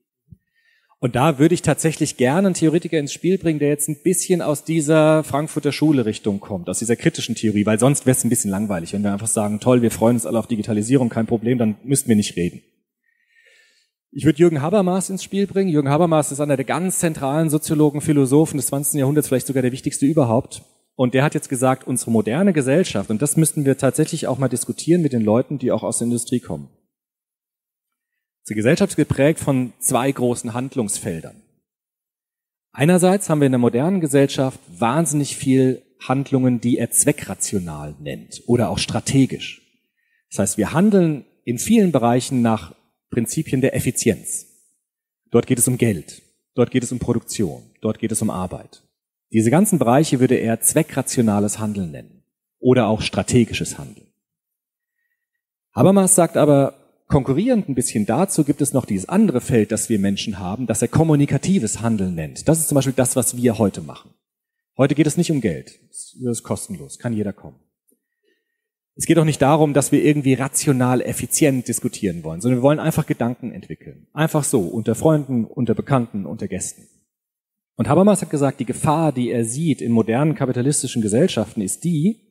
Und 0.98 1.14
da 1.14 1.38
würde 1.38 1.54
ich 1.54 1.60
tatsächlich 1.60 2.16
gerne 2.16 2.48
einen 2.48 2.54
Theoretiker 2.54 2.98
ins 2.98 3.12
Spiel 3.12 3.36
bringen, 3.36 3.58
der 3.58 3.68
jetzt 3.68 3.88
ein 3.88 4.02
bisschen 4.02 4.40
aus 4.40 4.64
dieser 4.64 5.24
Frankfurter 5.24 5.70
Schule 5.72 6.06
Richtung 6.06 6.40
kommt, 6.40 6.70
aus 6.70 6.78
dieser 6.78 6.96
kritischen 6.96 7.34
Theorie, 7.34 7.66
weil 7.66 7.78
sonst 7.78 8.06
wäre 8.06 8.16
es 8.16 8.24
ein 8.24 8.30
bisschen 8.30 8.50
langweilig, 8.50 8.94
wenn 8.94 9.02
wir 9.02 9.12
einfach 9.12 9.26
sagen, 9.26 9.60
toll, 9.60 9.82
wir 9.82 9.90
freuen 9.90 10.16
uns 10.16 10.24
alle 10.24 10.38
auf 10.38 10.46
Digitalisierung, 10.46 11.10
kein 11.10 11.26
Problem, 11.26 11.58
dann 11.58 11.76
müssten 11.84 12.08
wir 12.08 12.16
nicht 12.16 12.36
reden. 12.36 12.62
Ich 14.10 14.24
würde 14.24 14.38
Jürgen 14.38 14.62
Habermas 14.62 15.10
ins 15.10 15.22
Spiel 15.22 15.46
bringen. 15.46 15.68
Jürgen 15.68 15.90
Habermas 15.90 16.32
ist 16.32 16.40
einer 16.40 16.56
der 16.56 16.64
ganz 16.64 17.00
zentralen 17.00 17.50
Soziologen, 17.50 18.00
Philosophen 18.00 18.56
des 18.56 18.68
20. 18.68 18.98
Jahrhunderts, 18.98 19.28
vielleicht 19.28 19.46
sogar 19.46 19.60
der 19.60 19.72
wichtigste 19.72 20.06
überhaupt. 20.06 20.62
Und 20.94 21.12
der 21.12 21.22
hat 21.22 21.34
jetzt 21.34 21.50
gesagt, 21.50 21.86
unsere 21.86 22.10
moderne 22.10 22.54
Gesellschaft, 22.54 23.10
und 23.10 23.20
das 23.20 23.36
müssten 23.36 23.66
wir 23.66 23.76
tatsächlich 23.76 24.26
auch 24.26 24.38
mal 24.38 24.48
diskutieren 24.48 25.02
mit 25.02 25.12
den 25.12 25.20
Leuten, 25.20 25.58
die 25.58 25.70
auch 25.70 25.82
aus 25.82 25.98
der 25.98 26.06
Industrie 26.06 26.40
kommen. 26.40 26.70
Unsere 28.46 28.58
Gesellschaft 28.58 28.92
ist 28.92 28.96
geprägt 28.96 29.40
von 29.40 29.72
zwei 29.80 30.12
großen 30.12 30.54
Handlungsfeldern. 30.54 31.42
Einerseits 32.70 33.28
haben 33.28 33.40
wir 33.40 33.46
in 33.46 33.52
der 33.52 33.58
modernen 33.58 34.00
Gesellschaft 34.00 34.60
wahnsinnig 34.68 35.36
viel 35.36 35.82
Handlungen, 35.98 36.60
die 36.60 36.78
er 36.78 36.92
zweckrational 36.92 37.96
nennt 37.98 38.44
oder 38.46 38.68
auch 38.68 38.78
strategisch. 38.78 39.62
Das 40.30 40.38
heißt, 40.38 40.58
wir 40.58 40.72
handeln 40.72 41.24
in 41.42 41.58
vielen 41.58 41.90
Bereichen 41.90 42.40
nach 42.40 42.76
Prinzipien 43.10 43.62
der 43.62 43.74
Effizienz. 43.74 44.46
Dort 45.32 45.48
geht 45.48 45.58
es 45.58 45.66
um 45.66 45.76
Geld, 45.76 46.22
dort 46.54 46.70
geht 46.70 46.84
es 46.84 46.92
um 46.92 47.00
Produktion, 47.00 47.64
dort 47.80 47.98
geht 47.98 48.12
es 48.12 48.22
um 48.22 48.30
Arbeit. 48.30 48.84
Diese 49.32 49.50
ganzen 49.50 49.80
Bereiche 49.80 50.20
würde 50.20 50.36
er 50.36 50.60
zweckrationales 50.60 51.58
Handeln 51.58 51.90
nennen 51.90 52.22
oder 52.60 52.86
auch 52.86 53.02
strategisches 53.02 53.76
Handeln. 53.76 54.06
Habermas 55.74 56.14
sagt 56.14 56.36
aber, 56.36 56.85
konkurrierend 57.08 57.68
ein 57.68 57.74
bisschen 57.74 58.06
dazu 58.06 58.44
gibt 58.44 58.60
es 58.60 58.72
noch 58.72 58.84
dieses 58.84 59.08
andere 59.08 59.40
Feld, 59.40 59.72
das 59.72 59.88
wir 59.88 59.98
Menschen 59.98 60.38
haben, 60.38 60.66
das 60.66 60.82
er 60.82 60.88
kommunikatives 60.88 61.80
Handeln 61.80 62.14
nennt. 62.14 62.48
Das 62.48 62.58
ist 62.58 62.68
zum 62.68 62.76
Beispiel 62.76 62.94
das, 62.94 63.16
was 63.16 63.36
wir 63.36 63.58
heute 63.58 63.80
machen. 63.80 64.10
Heute 64.76 64.94
geht 64.94 65.06
es 65.06 65.16
nicht 65.16 65.30
um 65.30 65.40
Geld. 65.40 65.78
Das 65.88 66.14
ist 66.14 66.42
kostenlos, 66.42 66.98
kann 66.98 67.12
jeder 67.12 67.32
kommen. 67.32 67.56
Es 68.94 69.04
geht 69.04 69.18
auch 69.18 69.24
nicht 69.24 69.42
darum, 69.42 69.74
dass 69.74 69.92
wir 69.92 70.02
irgendwie 70.02 70.34
rational 70.34 71.02
effizient 71.02 71.68
diskutieren 71.68 72.24
wollen, 72.24 72.40
sondern 72.40 72.60
wir 72.60 72.62
wollen 72.62 72.78
einfach 72.78 73.06
Gedanken 73.06 73.52
entwickeln. 73.52 74.06
Einfach 74.14 74.42
so, 74.42 74.60
unter 74.60 74.94
Freunden, 74.94 75.44
unter 75.44 75.74
Bekannten, 75.74 76.24
unter 76.24 76.48
Gästen. 76.48 76.88
Und 77.76 77.88
Habermas 77.88 78.22
hat 78.22 78.30
gesagt, 78.30 78.58
die 78.58 78.64
Gefahr, 78.64 79.12
die 79.12 79.30
er 79.30 79.44
sieht 79.44 79.82
in 79.82 79.92
modernen 79.92 80.34
kapitalistischen 80.34 81.02
Gesellschaften, 81.02 81.60
ist 81.60 81.84
die, 81.84 82.25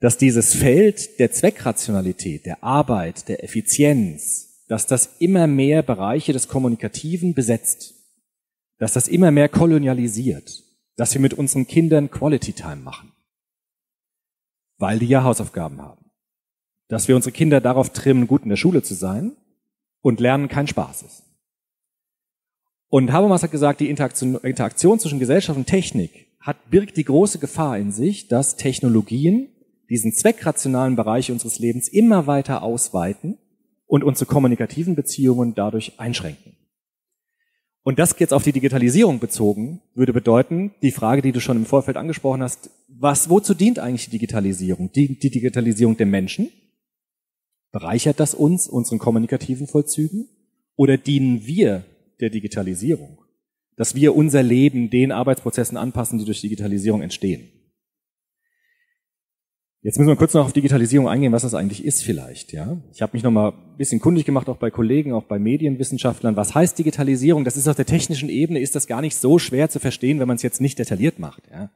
dass 0.00 0.18
dieses 0.18 0.54
Feld 0.54 1.18
der 1.18 1.30
Zweckrationalität, 1.30 2.46
der 2.46 2.62
Arbeit, 2.62 3.28
der 3.28 3.42
Effizienz, 3.42 4.64
dass 4.68 4.86
das 4.86 5.16
immer 5.18 5.46
mehr 5.46 5.82
Bereiche 5.82 6.32
des 6.32 6.48
Kommunikativen 6.48 7.34
besetzt, 7.34 7.94
dass 8.78 8.92
das 8.92 9.08
immer 9.08 9.30
mehr 9.30 9.48
kolonialisiert, 9.48 10.64
dass 10.96 11.14
wir 11.14 11.20
mit 11.20 11.34
unseren 11.34 11.66
Kindern 11.66 12.10
Quality 12.10 12.52
Time 12.52 12.76
machen, 12.76 13.12
weil 14.78 14.98
die 14.98 15.06
ja 15.06 15.24
Hausaufgaben 15.24 15.80
haben, 15.80 16.10
dass 16.88 17.08
wir 17.08 17.16
unsere 17.16 17.32
Kinder 17.32 17.60
darauf 17.60 17.90
trimmen, 17.90 18.26
gut 18.26 18.42
in 18.42 18.50
der 18.50 18.56
Schule 18.56 18.82
zu 18.82 18.94
sein 18.94 19.32
und 20.02 20.20
lernen 20.20 20.48
kein 20.48 20.66
Spaß 20.66 21.02
ist. 21.02 21.22
Und 22.88 23.12
Habermas 23.12 23.42
hat 23.42 23.50
gesagt, 23.50 23.80
die 23.80 23.90
Interaktion, 23.90 24.36
Interaktion 24.36 25.00
zwischen 25.00 25.18
Gesellschaft 25.18 25.58
und 25.58 25.66
Technik 25.66 26.26
hat, 26.40 26.70
birgt 26.70 26.96
die 26.96 27.04
große 27.04 27.38
Gefahr 27.38 27.78
in 27.78 27.90
sich, 27.90 28.28
dass 28.28 28.56
Technologien 28.56 29.48
diesen 29.88 30.12
zweckrationalen 30.12 30.96
Bereich 30.96 31.30
unseres 31.30 31.58
Lebens 31.58 31.88
immer 31.88 32.26
weiter 32.26 32.62
ausweiten 32.62 33.38
und 33.86 34.04
unsere 34.04 34.26
kommunikativen 34.26 34.94
Beziehungen 34.94 35.54
dadurch 35.54 35.98
einschränken. 35.98 36.56
Und 37.86 38.00
das 38.00 38.18
jetzt 38.18 38.32
auf 38.32 38.42
die 38.42 38.50
Digitalisierung 38.50 39.20
bezogen, 39.20 39.80
würde 39.94 40.12
bedeuten, 40.12 40.74
die 40.82 40.90
Frage, 40.90 41.22
die 41.22 41.30
du 41.30 41.40
schon 41.40 41.56
im 41.56 41.66
Vorfeld 41.66 41.96
angesprochen 41.96 42.42
hast, 42.42 42.70
was, 42.88 43.30
wozu 43.30 43.54
dient 43.54 43.78
eigentlich 43.78 44.06
die 44.06 44.10
Digitalisierung? 44.10 44.90
Dient 44.90 45.22
die 45.22 45.30
Digitalisierung 45.30 45.96
dem 45.96 46.10
Menschen? 46.10 46.50
Bereichert 47.70 48.18
das 48.18 48.34
uns, 48.34 48.66
unseren 48.66 48.98
kommunikativen 48.98 49.68
Vollzügen? 49.68 50.26
Oder 50.74 50.98
dienen 50.98 51.46
wir 51.46 51.84
der 52.18 52.30
Digitalisierung? 52.30 53.18
Dass 53.76 53.94
wir 53.94 54.16
unser 54.16 54.42
Leben 54.42 54.90
den 54.90 55.12
Arbeitsprozessen 55.12 55.76
anpassen, 55.76 56.18
die 56.18 56.24
durch 56.24 56.40
Digitalisierung 56.40 57.02
entstehen? 57.02 57.52
Jetzt 59.86 60.00
müssen 60.00 60.08
wir 60.08 60.16
kurz 60.16 60.34
noch 60.34 60.46
auf 60.46 60.52
Digitalisierung 60.52 61.08
eingehen, 61.08 61.30
was 61.30 61.42
das 61.42 61.54
eigentlich 61.54 61.84
ist 61.84 62.02
vielleicht. 62.02 62.52
Ja, 62.52 62.76
Ich 62.92 63.02
habe 63.02 63.12
mich 63.12 63.22
noch 63.22 63.30
mal 63.30 63.50
ein 63.50 63.76
bisschen 63.78 64.00
kundig 64.00 64.24
gemacht, 64.24 64.48
auch 64.48 64.56
bei 64.56 64.68
Kollegen, 64.68 65.12
auch 65.12 65.22
bei 65.22 65.38
Medienwissenschaftlern. 65.38 66.34
Was 66.34 66.56
heißt 66.56 66.76
Digitalisierung? 66.76 67.44
Das 67.44 67.56
ist 67.56 67.68
auf 67.68 67.76
der 67.76 67.86
technischen 67.86 68.28
Ebene, 68.28 68.58
ist 68.58 68.74
das 68.74 68.88
gar 68.88 69.00
nicht 69.00 69.14
so 69.14 69.38
schwer 69.38 69.70
zu 69.70 69.78
verstehen, 69.78 70.18
wenn 70.18 70.26
man 70.26 70.38
es 70.38 70.42
jetzt 70.42 70.60
nicht 70.60 70.80
detailliert 70.80 71.20
macht. 71.20 71.44
Ja? 71.52 71.70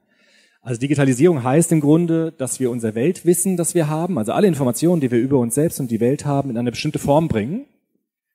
Also 0.61 0.81
Digitalisierung 0.81 1.45
heißt 1.45 1.71
im 1.71 1.81
Grunde, 1.81 2.33
dass 2.37 2.59
wir 2.59 2.73
unser 2.73 2.97
Weltwissen, 2.97 3.57
das 3.57 3.77
wir 3.77 3.87
haben, 3.87 4.19
also 4.19 4.33
alle 4.33 4.49
Informationen, 4.49 5.01
die 5.01 5.13
wir 5.13 5.21
über 5.21 5.39
uns 5.39 5.55
selbst 5.55 5.79
und 5.79 5.93
die 5.93 6.01
Welt 6.01 6.25
haben, 6.25 6.51
in 6.51 6.57
eine 6.57 6.73
bestimmte 6.73 6.99
Form 6.99 7.29
bringen, 7.29 7.67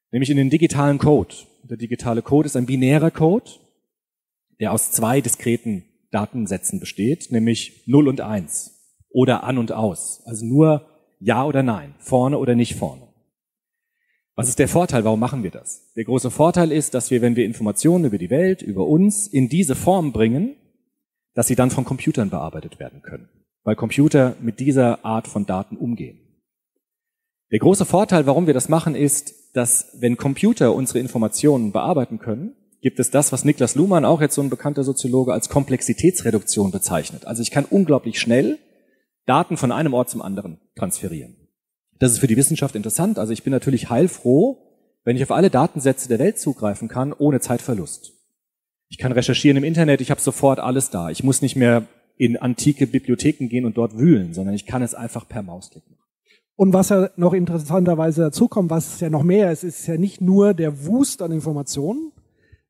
nämlich 0.10 0.30
in 0.30 0.38
den 0.38 0.50
digitalen 0.50 1.00
Code. 1.00 1.36
Der 1.64 1.76
digitale 1.76 2.22
Code 2.22 2.46
ist 2.46 2.56
ein 2.56 2.66
binärer 2.66 3.12
Code, 3.12 3.52
der 4.62 4.72
aus 4.72 4.92
zwei 4.92 5.20
diskreten 5.20 5.84
Datensätzen 6.12 6.80
besteht, 6.80 7.30
nämlich 7.30 7.84
0 7.88 8.08
und 8.08 8.22
1 8.22 8.75
oder 9.16 9.46
an 9.46 9.58
und 9.58 9.72
aus. 9.72 10.22
Also 10.26 10.46
nur 10.46 10.86
ja 11.20 11.46
oder 11.46 11.64
nein, 11.64 11.96
vorne 12.00 12.38
oder 12.38 12.54
nicht 12.54 12.76
vorne. 12.76 13.08
Was 14.36 14.50
ist 14.50 14.60
der 14.60 14.68
Vorteil? 14.68 15.06
Warum 15.06 15.22
machen 15.22 15.42
wir 15.42 15.52
das? 15.52 15.94
Der 15.96 16.04
große 16.04 16.30
Vorteil 16.30 16.74
ist, 16.74 16.94
dass 16.94 17.10
wir, 17.10 17.22
wenn 17.22 17.38
wir 17.38 17.46
Informationen 17.46 18.04
über 18.04 18.18
die 18.18 18.30
Welt, 18.30 18.62
über 18.62 18.86
uns 18.86 19.28
in 19.28 19.48
diese 19.48 19.76
Form 19.76 20.12
bringen, 20.12 20.58
dass 21.34 21.48
sie 21.48 21.56
dann 21.56 21.72
von 21.72 21.86
Computern 21.86 22.30
bearbeitet 22.30 22.78
werden 22.78 23.02
können, 23.02 23.30
weil 23.64 23.78
Computer 23.78 24.36
mit 24.42 24.60
dieser 24.60 25.06
Art 25.06 25.28
von 25.30 25.46
Daten 25.46 25.78
umgehen. 25.78 26.20
Der 27.52 27.60
große 27.60 27.86
Vorteil, 27.86 28.26
warum 28.26 28.48
wir 28.48 28.54
das 28.54 28.68
machen, 28.68 28.96
ist, 28.96 29.34
dass 29.56 29.96
wenn 30.02 30.18
Computer 30.18 30.76
unsere 30.76 31.00
Informationen 31.00 31.72
bearbeiten 31.72 32.20
können, 32.20 32.54
gibt 32.82 33.00
es 33.00 33.12
das, 33.12 33.32
was 33.32 33.46
Niklas 33.46 33.76
Luhmann, 33.76 34.04
auch 34.04 34.20
jetzt 34.20 34.36
so 34.36 34.42
ein 34.42 34.50
bekannter 34.50 34.84
Soziologe, 34.84 35.32
als 35.32 35.48
Komplexitätsreduktion 35.48 36.72
bezeichnet. 36.72 37.26
Also 37.26 37.42
ich 37.42 37.52
kann 37.52 37.64
unglaublich 37.64 38.20
schnell 38.20 38.60
Daten 39.26 39.58
von 39.58 39.72
einem 39.72 39.94
Ort 39.94 40.10
zum 40.10 40.22
anderen 40.22 40.60
transferieren. 40.76 41.36
Das 42.00 42.12
ist 42.12 42.20
für 42.20 42.28
die 42.28 42.38
Wissenschaft 42.38 42.76
interessant. 42.76 43.18
Also 43.20 43.34
ich 43.34 43.44
bin 43.44 43.52
natürlich 43.52 43.90
heilfroh, 43.90 44.58
wenn 45.04 45.16
ich 45.16 45.24
auf 45.24 45.32
alle 45.32 45.50
Datensätze 45.50 46.10
der 46.10 46.20
Welt 46.20 46.40
zugreifen 46.40 46.88
kann, 46.88 47.14
ohne 47.14 47.40
Zeitverlust. 47.40 48.14
Ich 48.90 48.98
kann 48.98 49.12
recherchieren 49.12 49.58
im 49.58 49.64
Internet, 49.64 50.02
ich 50.02 50.12
habe 50.12 50.22
sofort 50.22 50.60
alles 50.60 50.90
da. 50.90 51.10
Ich 51.10 51.24
muss 51.24 51.42
nicht 51.42 51.56
mehr 51.56 51.88
in 52.18 52.38
antike 52.38 52.88
Bibliotheken 52.88 53.48
gehen 53.48 53.66
und 53.66 53.78
dort 53.78 53.98
wühlen, 53.98 54.34
sondern 54.34 54.56
ich 54.56 54.66
kann 54.66 54.82
es 54.82 54.94
einfach 54.94 55.28
per 55.28 55.42
Mausklick 55.42 55.84
machen. 55.90 56.02
Und 56.56 56.74
was 56.74 56.90
ja 56.90 57.10
noch 57.18 57.34
interessanterweise 57.34 58.22
dazukommt, 58.22 58.70
was 58.70 59.00
ja 59.02 59.10
noch 59.10 59.24
mehr 59.24 59.52
ist, 59.52 59.64
ist 59.64 59.88
ja 59.88 59.98
nicht 59.98 60.22
nur 60.22 60.54
der 60.54 60.86
Wust 60.86 61.22
an 61.22 61.32
Informationen, 61.32 62.14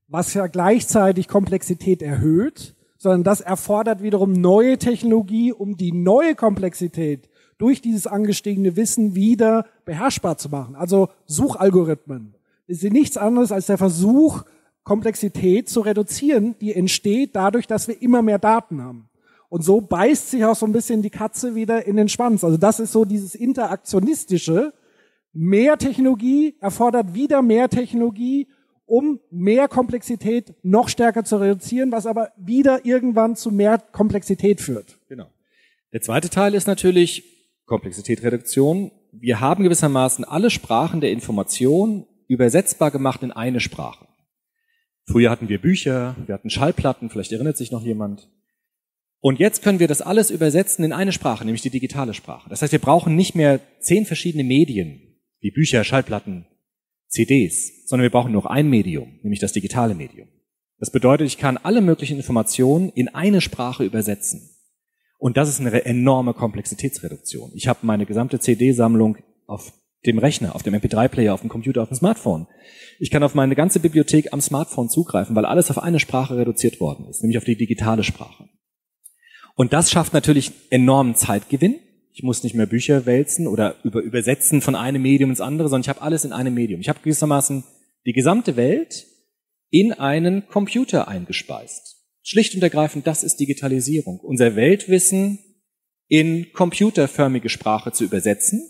was 0.08 0.34
ja 0.34 0.48
gleichzeitig 0.48 1.28
Komplexität 1.28 2.02
erhöht, 2.02 2.75
sondern 3.06 3.24
das 3.24 3.40
erfordert 3.40 4.02
wiederum 4.02 4.32
neue 4.32 4.80
Technologie, 4.80 5.54
um 5.54 5.78
die 5.78 5.92
neue 5.92 6.34
Komplexität 6.34 7.30
durch 7.60 7.80
dieses 7.80 8.08
angestiegene 8.08 8.76
Wissen 8.78 9.14
wieder 9.14 9.68
beherrschbar 9.86 10.40
zu 10.40 10.50
machen. 10.50 10.76
Also 10.76 11.10
Suchalgorithmen. 11.28 12.34
Das 12.68 12.82
ist 12.82 12.92
nichts 12.92 13.16
anderes 13.16 13.52
als 13.52 13.68
der 13.68 13.78
Versuch, 13.78 14.42
Komplexität 14.84 15.70
zu 15.70 15.82
reduzieren, 15.82 16.56
die 16.60 16.74
entsteht 16.74 17.36
dadurch, 17.36 17.68
dass 17.68 17.88
wir 17.88 18.02
immer 18.02 18.24
mehr 18.24 18.40
Daten 18.40 18.82
haben. 18.82 19.08
Und 19.50 19.64
so 19.64 19.82
beißt 19.82 20.32
sich 20.32 20.44
auch 20.44 20.56
so 20.56 20.66
ein 20.66 20.72
bisschen 20.72 21.04
die 21.04 21.12
Katze 21.12 21.54
wieder 21.54 21.86
in 21.86 21.98
den 21.98 22.10
Schwanz. 22.10 22.44
Also 22.44 22.58
das 22.58 22.80
ist 22.80 22.92
so 22.92 23.06
dieses 23.06 23.36
interaktionistische. 23.36 24.74
Mehr 25.32 25.78
Technologie 25.78 26.56
erfordert 26.60 27.14
wieder 27.14 27.44
mehr 27.44 27.70
Technologie 27.70 28.48
um 28.86 29.20
mehr 29.32 29.68
Komplexität 29.68 30.54
noch 30.64 30.90
stärker 30.90 31.24
zu 31.24 31.38
reduzieren, 31.38 31.92
was 31.92 32.06
aber 32.06 32.32
wieder 32.38 32.86
irgendwann 32.86 33.36
zu 33.36 33.52
mehr 33.52 33.80
Komplexität 33.80 34.62
führt. 34.62 34.98
Genau. 35.10 35.28
Der 35.94 36.02
zweite 36.02 36.30
Teil 36.30 36.54
ist 36.54 36.68
natürlich 36.68 37.24
Komplexitätreduktion. 37.66 38.92
Wir 39.12 39.40
haben 39.40 39.64
gewissermaßen 39.64 40.26
alle 40.26 40.50
Sprachen 40.50 41.02
der 41.02 41.12
Information 41.12 42.06
übersetzbar 42.28 42.92
gemacht 42.92 43.24
in 43.24 43.32
eine 43.32 43.60
Sprache. 43.60 44.08
Früher 45.08 45.30
hatten 45.30 45.50
wir 45.50 45.62
Bücher, 45.62 46.16
wir 46.26 46.34
hatten 46.34 46.50
Schallplatten, 46.50 47.10
vielleicht 47.10 47.32
erinnert 47.32 47.58
sich 47.58 47.72
noch 47.72 47.84
jemand. 47.84 48.30
Und 49.20 49.40
jetzt 49.40 49.64
können 49.64 49.80
wir 49.80 49.88
das 49.88 50.02
alles 50.02 50.30
übersetzen 50.30 50.84
in 50.84 50.94
eine 50.94 51.12
Sprache, 51.12 51.46
nämlich 51.46 51.62
die 51.62 51.70
digitale 51.70 52.14
Sprache. 52.14 52.50
Das 52.50 52.62
heißt, 52.62 52.72
wir 52.72 52.80
brauchen 52.80 53.16
nicht 53.16 53.36
mehr 53.36 53.60
zehn 53.80 54.06
verschiedene 54.06 54.44
Medien, 54.44 55.20
wie 55.40 55.52
Bücher, 55.52 55.84
Schallplatten, 55.84 56.46
CDs, 57.16 57.88
sondern 57.88 58.04
wir 58.04 58.12
brauchen 58.12 58.34
nur 58.34 58.50
ein 58.52 58.70
Medium, 58.70 59.20
nämlich 59.24 59.40
das 59.40 59.54
digitale 59.54 59.96
Medium. 59.96 60.28
Das 60.80 60.92
bedeutet, 60.92 61.28
ich 61.28 61.38
kann 61.38 61.58
alle 61.58 61.82
möglichen 61.82 62.18
Informationen 62.18 62.90
in 62.90 63.08
eine 63.08 63.42
Sprache 63.42 63.86
übersetzen. 63.86 64.50
Und 65.18 65.38
das 65.38 65.48
ist 65.48 65.62
eine 65.62 65.86
enorme 65.86 66.34
Komplexitätsreduktion. 66.34 67.52
Ich 67.56 67.68
habe 67.68 67.80
meine 67.84 68.06
gesamte 68.06 68.40
CD-Sammlung 68.40 69.18
auf 69.48 69.72
dem 70.06 70.20
Rechner, 70.20 70.56
auf 70.56 70.64
dem 70.64 70.76
MP3-Player, 70.76 71.34
auf 71.34 71.40
dem 71.40 71.50
Computer, 71.50 71.82
auf 71.82 71.90
dem 71.90 71.98
Smartphone. 71.98 72.48
Ich 73.00 73.10
kann 73.12 73.24
auf 73.24 73.34
meine 73.34 73.56
ganze 73.56 73.80
Bibliothek 73.80 74.34
am 74.34 74.42
Smartphone 74.42 74.90
zugreifen, 74.90 75.36
weil 75.36 75.46
alles 75.46 75.72
auf 75.72 75.80
eine 75.80 76.00
Sprache 76.00 76.38
reduziert 76.38 76.80
worden 76.80 77.08
ist, 77.08 77.22
nämlich 77.22 77.38
auf 77.38 77.46
die 77.46 77.56
digitale 77.56 78.04
Sprache. 78.04 78.50
Und 79.56 79.72
das 79.72 79.90
schafft 79.90 80.14
natürlich 80.14 80.52
enormen 80.70 81.16
Zeitgewinn, 81.16 81.80
ich 82.16 82.24
muss 82.24 82.44
nicht 82.44 82.56
mehr 82.56 82.66
Bücher 82.66 83.06
wälzen 83.06 83.46
oder 83.46 83.76
über, 83.84 84.00
übersetzen 84.00 84.62
von 84.62 84.74
einem 84.74 85.02
Medium 85.02 85.32
ins 85.32 85.42
andere, 85.42 85.68
sondern 85.68 85.82
ich 85.82 85.90
habe 85.90 86.02
alles 86.02 86.24
in 86.24 86.32
einem 86.32 86.54
Medium. 86.54 86.80
Ich 86.80 86.88
habe 86.88 87.02
gewissermaßen 87.04 87.66
die 88.06 88.14
gesamte 88.14 88.56
Welt 88.56 89.06
in 89.70 89.92
einen 89.92 90.48
Computer 90.48 91.10
eingespeist. 91.10 91.98
Schlicht 92.24 92.56
und 92.56 92.64
ergreifend, 92.64 93.06
das 93.06 93.24
ist 93.24 93.42
Digitalisierung. 93.42 94.22
Unser 94.22 94.56
Weltwissen 94.56 95.40
in 96.08 96.54
computerförmige 96.54 97.50
Sprache 97.50 97.92
zu 97.92 98.06
übersetzen 98.06 98.64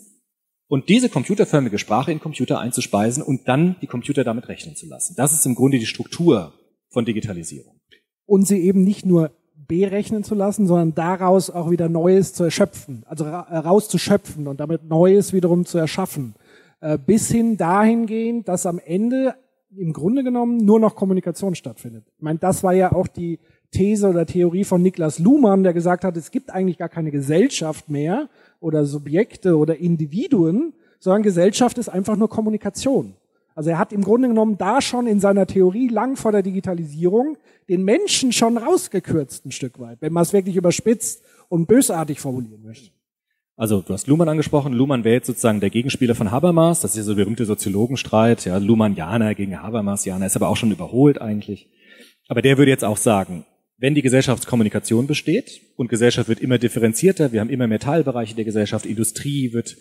und 0.66 0.88
diese 0.88 1.08
computerförmige 1.08 1.78
Sprache 1.78 2.10
in 2.10 2.18
Computer 2.18 2.58
einzuspeisen 2.58 3.22
und 3.22 3.46
dann 3.46 3.76
die 3.80 3.86
Computer 3.86 4.24
damit 4.24 4.48
rechnen 4.48 4.74
zu 4.74 4.88
lassen. 4.88 5.14
Das 5.16 5.32
ist 5.32 5.46
im 5.46 5.54
Grunde 5.54 5.78
die 5.78 5.86
Struktur 5.86 6.52
von 6.90 7.04
Digitalisierung. 7.04 7.80
Und 8.24 8.48
sie 8.48 8.60
eben 8.60 8.82
nicht 8.82 9.06
nur 9.06 9.30
berechnen 9.66 10.24
zu 10.24 10.34
lassen, 10.34 10.66
sondern 10.66 10.94
daraus 10.94 11.50
auch 11.50 11.70
wieder 11.70 11.88
Neues 11.88 12.32
zu 12.32 12.44
erschöpfen, 12.44 13.04
also 13.06 13.24
rauszuschöpfen 13.24 14.46
und 14.48 14.60
damit 14.60 14.84
Neues 14.84 15.32
wiederum 15.32 15.66
zu 15.66 15.78
erschaffen. 15.78 16.34
Äh, 16.80 16.98
bis 16.98 17.30
hin 17.30 17.56
dahingehend, 17.56 18.48
dass 18.48 18.66
am 18.66 18.78
Ende 18.78 19.34
im 19.76 19.92
Grunde 19.92 20.22
genommen 20.22 20.58
nur 20.58 20.80
noch 20.80 20.94
Kommunikation 20.94 21.54
stattfindet. 21.54 22.04
Ich 22.16 22.22
meine, 22.22 22.38
das 22.38 22.62
war 22.62 22.72
ja 22.72 22.92
auch 22.92 23.08
die 23.08 23.38
These 23.70 24.08
oder 24.08 24.26
Theorie 24.26 24.64
von 24.64 24.82
Niklas 24.82 25.18
Luhmann, 25.18 25.62
der 25.62 25.72
gesagt 25.72 26.04
hat, 26.04 26.16
es 26.16 26.30
gibt 26.30 26.50
eigentlich 26.50 26.78
gar 26.78 26.88
keine 26.88 27.10
Gesellschaft 27.10 27.88
mehr 27.88 28.28
oder 28.60 28.84
Subjekte 28.84 29.56
oder 29.56 29.76
Individuen, 29.76 30.72
sondern 30.98 31.22
Gesellschaft 31.22 31.78
ist 31.78 31.88
einfach 31.88 32.16
nur 32.16 32.28
Kommunikation. 32.28 33.14
Also 33.56 33.70
er 33.70 33.78
hat 33.78 33.92
im 33.94 34.04
Grunde 34.04 34.28
genommen 34.28 34.58
da 34.58 34.82
schon 34.82 35.06
in 35.06 35.18
seiner 35.18 35.46
Theorie 35.46 35.88
lang 35.88 36.16
vor 36.16 36.30
der 36.30 36.42
Digitalisierung 36.42 37.38
den 37.70 37.84
Menschen 37.84 38.30
schon 38.32 38.58
rausgekürzt 38.58 39.46
ein 39.46 39.50
Stück 39.50 39.80
weit, 39.80 40.02
wenn 40.02 40.12
man 40.12 40.22
es 40.22 40.34
wirklich 40.34 40.56
überspitzt 40.56 41.24
und 41.48 41.66
bösartig 41.66 42.20
formulieren 42.20 42.62
möchte. 42.62 42.90
Also 43.56 43.80
du 43.80 43.94
hast 43.94 44.08
Luhmann 44.08 44.28
angesprochen. 44.28 44.74
Luhmann 44.74 45.04
wäre 45.04 45.14
jetzt 45.14 45.28
sozusagen 45.28 45.60
der 45.60 45.70
Gegenspieler 45.70 46.14
von 46.14 46.30
Habermas. 46.30 46.82
Das 46.82 46.90
ist 46.90 46.98
ja 46.98 47.02
so 47.04 47.14
der 47.14 47.24
berühmte 47.24 47.46
Soziologenstreit. 47.46 48.44
Ja, 48.44 48.58
Luhmann-Janer 48.58 49.34
gegen 49.34 49.62
Habermas-Janer 49.62 50.26
ist 50.26 50.36
aber 50.36 50.48
auch 50.48 50.58
schon 50.58 50.70
überholt 50.70 51.22
eigentlich. 51.22 51.70
Aber 52.28 52.42
der 52.42 52.58
würde 52.58 52.70
jetzt 52.70 52.84
auch 52.84 52.98
sagen, 52.98 53.46
wenn 53.78 53.94
die 53.94 54.02
Gesellschaftskommunikation 54.02 55.06
besteht 55.06 55.62
und 55.76 55.88
Gesellschaft 55.88 56.28
wird 56.28 56.40
immer 56.40 56.58
differenzierter, 56.58 57.32
wir 57.32 57.40
haben 57.40 57.48
immer 57.48 57.68
mehr 57.68 57.80
Teilbereiche 57.80 58.34
der 58.34 58.44
Gesellschaft, 58.44 58.84
Industrie 58.84 59.54
wird 59.54 59.78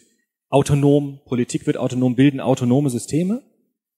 autonom, 0.48 1.20
Politik 1.26 1.68
wird 1.68 1.76
autonom, 1.76 2.16
bilden 2.16 2.40
autonome 2.40 2.90
Systeme, 2.90 3.42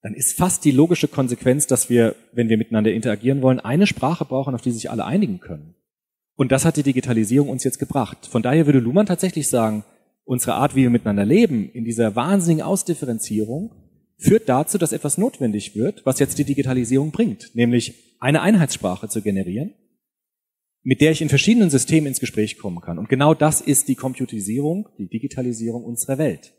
dann 0.02 0.14
ist 0.14 0.38
fast 0.38 0.64
die 0.64 0.72
logische 0.72 1.08
Konsequenz, 1.08 1.68
dass 1.68 1.90
wir, 1.90 2.16
wenn 2.32 2.50
wir 2.50 2.58
miteinander 2.58 2.94
interagieren 2.94 3.42
wollen, 3.42 3.60
eine 3.60 3.88
Sprache 3.88 4.26
brauchen, 4.26 4.56
auf 4.56 4.62
die 4.62 4.72
sich 4.72 4.92
alle 4.92 5.06
einigen 5.06 5.40
können. 5.40 5.76
Und 6.36 6.52
das 6.52 6.66
hat 6.66 6.78
die 6.78 6.84
Digitalisierung 6.84 7.50
uns 7.50 7.64
jetzt 7.64 7.80
gebracht. 7.80 8.28
Von 8.28 8.44
daher 8.44 8.68
würde 8.68 8.80
Luhmann 8.80 9.08
tatsächlich 9.08 9.48
sagen, 9.48 9.84
unsere 10.24 10.54
Art, 10.54 10.76
wie 10.76 10.84
wir 10.84 10.90
miteinander 10.92 11.26
leben, 11.26 11.70
in 11.72 11.84
dieser 11.84 12.16
wahnsinnigen 12.16 12.64
Ausdifferenzierung, 12.64 13.72
führt 14.18 14.48
dazu, 14.48 14.78
dass 14.78 14.92
etwas 14.92 15.18
notwendig 15.18 15.76
wird, 15.76 16.06
was 16.06 16.20
jetzt 16.20 16.38
die 16.38 16.44
Digitalisierung 16.44 17.12
bringt, 17.12 17.56
nämlich 17.56 18.16
eine 18.20 18.42
Einheitssprache 18.42 19.10
zu 19.10 19.22
generieren, 19.22 19.74
mit 20.84 21.02
der 21.02 21.12
ich 21.12 21.22
in 21.22 21.30
verschiedenen 21.30 21.70
Systemen 21.70 22.08
ins 22.08 22.20
Gespräch 22.20 22.58
kommen 22.58 22.82
kann. 22.82 22.98
Und 22.98 23.10
genau 23.10 23.34
das 23.34 23.62
ist 23.62 23.88
die 23.88 23.96
Computisierung, 23.96 24.90
die 24.98 25.08
Digitalisierung 25.08 25.84
unserer 25.84 26.18
Welt. 26.18 26.54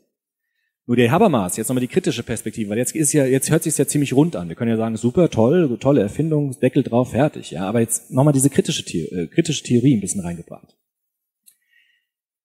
Nur 0.89 0.95
der 0.95 1.11
Habermas, 1.11 1.55
jetzt 1.55 1.67
nochmal 1.67 1.81
die 1.81 1.87
kritische 1.87 2.23
Perspektive, 2.23 2.71
weil 2.71 2.79
jetzt 2.79 2.95
ist 2.95 3.13
ja, 3.13 3.23
jetzt 3.23 3.51
hört 3.51 3.61
sich 3.61 3.77
ja 3.77 3.85
ziemlich 3.85 4.11
rund 4.11 4.35
an. 4.35 4.49
Wir 4.49 4.55
können 4.55 4.71
ja 4.71 4.77
sagen, 4.77 4.97
super, 4.97 5.29
toll, 5.29 5.77
tolle 5.79 6.01
Erfindung, 6.01 6.59
Deckel 6.59 6.81
drauf, 6.81 7.11
fertig, 7.11 7.51
ja. 7.51 7.69
Aber 7.69 7.79
jetzt 7.79 8.09
nochmal 8.09 8.33
diese 8.33 8.49
kritische, 8.49 8.81
äh, 8.97 9.27
kritische 9.27 9.61
Theorie 9.61 9.95
ein 9.95 10.01
bisschen 10.01 10.21
reingebracht. 10.21 10.75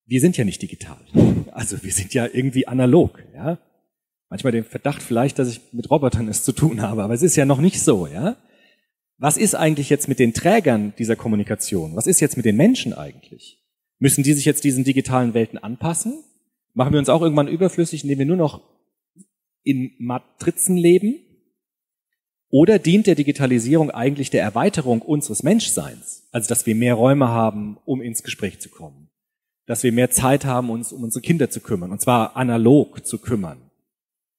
Wir 0.05 0.21
sind 0.21 0.37
ja 0.37 0.45
nicht 0.45 0.61
digital. 0.61 0.99
Also 1.53 1.81
wir 1.83 1.91
sind 1.91 2.13
ja 2.13 2.27
irgendwie 2.31 2.67
analog, 2.67 3.23
ja. 3.33 3.57
Manchmal 4.29 4.51
den 4.51 4.65
Verdacht 4.65 5.01
vielleicht, 5.01 5.39
dass 5.39 5.49
ich 5.49 5.61
mit 5.71 5.89
Robotern 5.89 6.27
es 6.27 6.43
zu 6.43 6.51
tun 6.51 6.83
habe, 6.83 7.01
aber 7.01 7.15
es 7.15 7.23
ist 7.23 7.35
ja 7.37 7.45
noch 7.45 7.61
nicht 7.61 7.81
so, 7.81 8.05
ja. 8.05 8.35
Was 9.17 9.37
ist 9.37 9.55
eigentlich 9.55 9.89
jetzt 9.89 10.07
mit 10.07 10.19
den 10.19 10.33
Trägern 10.33 10.93
dieser 10.99 11.15
Kommunikation? 11.15 11.95
Was 11.95 12.05
ist 12.05 12.19
jetzt 12.19 12.37
mit 12.37 12.45
den 12.45 12.57
Menschen 12.57 12.93
eigentlich? 12.93 13.63
Müssen 13.97 14.23
die 14.23 14.33
sich 14.33 14.45
jetzt 14.45 14.65
diesen 14.65 14.83
digitalen 14.83 15.33
Welten 15.33 15.57
anpassen? 15.57 16.23
Machen 16.75 16.91
wir 16.91 16.99
uns 16.99 17.09
auch 17.09 17.21
irgendwann 17.21 17.47
überflüssig, 17.47 18.03
indem 18.03 18.19
wir 18.19 18.25
nur 18.25 18.35
noch 18.35 18.61
in 19.63 19.93
Matrizen 19.97 20.75
leben? 20.75 21.15
Oder 22.49 22.79
dient 22.79 23.07
der 23.07 23.15
Digitalisierung 23.15 23.91
eigentlich 23.91 24.29
der 24.29 24.43
Erweiterung 24.43 25.01
unseres 25.01 25.41
Menschseins? 25.41 26.27
Also, 26.31 26.49
dass 26.49 26.65
wir 26.65 26.75
mehr 26.75 26.93
Räume 26.93 27.29
haben, 27.29 27.77
um 27.85 28.01
ins 28.01 28.23
Gespräch 28.23 28.59
zu 28.59 28.69
kommen. 28.69 29.09
Dass 29.65 29.83
wir 29.83 29.93
mehr 29.93 30.11
Zeit 30.11 30.45
haben, 30.45 30.69
uns 30.69 30.91
um 30.91 31.03
unsere 31.03 31.21
Kinder 31.21 31.49
zu 31.49 31.61
kümmern. 31.61 31.91
Und 31.91 32.01
zwar 32.01 32.35
analog 32.35 33.05
zu 33.05 33.19
kümmern. 33.19 33.57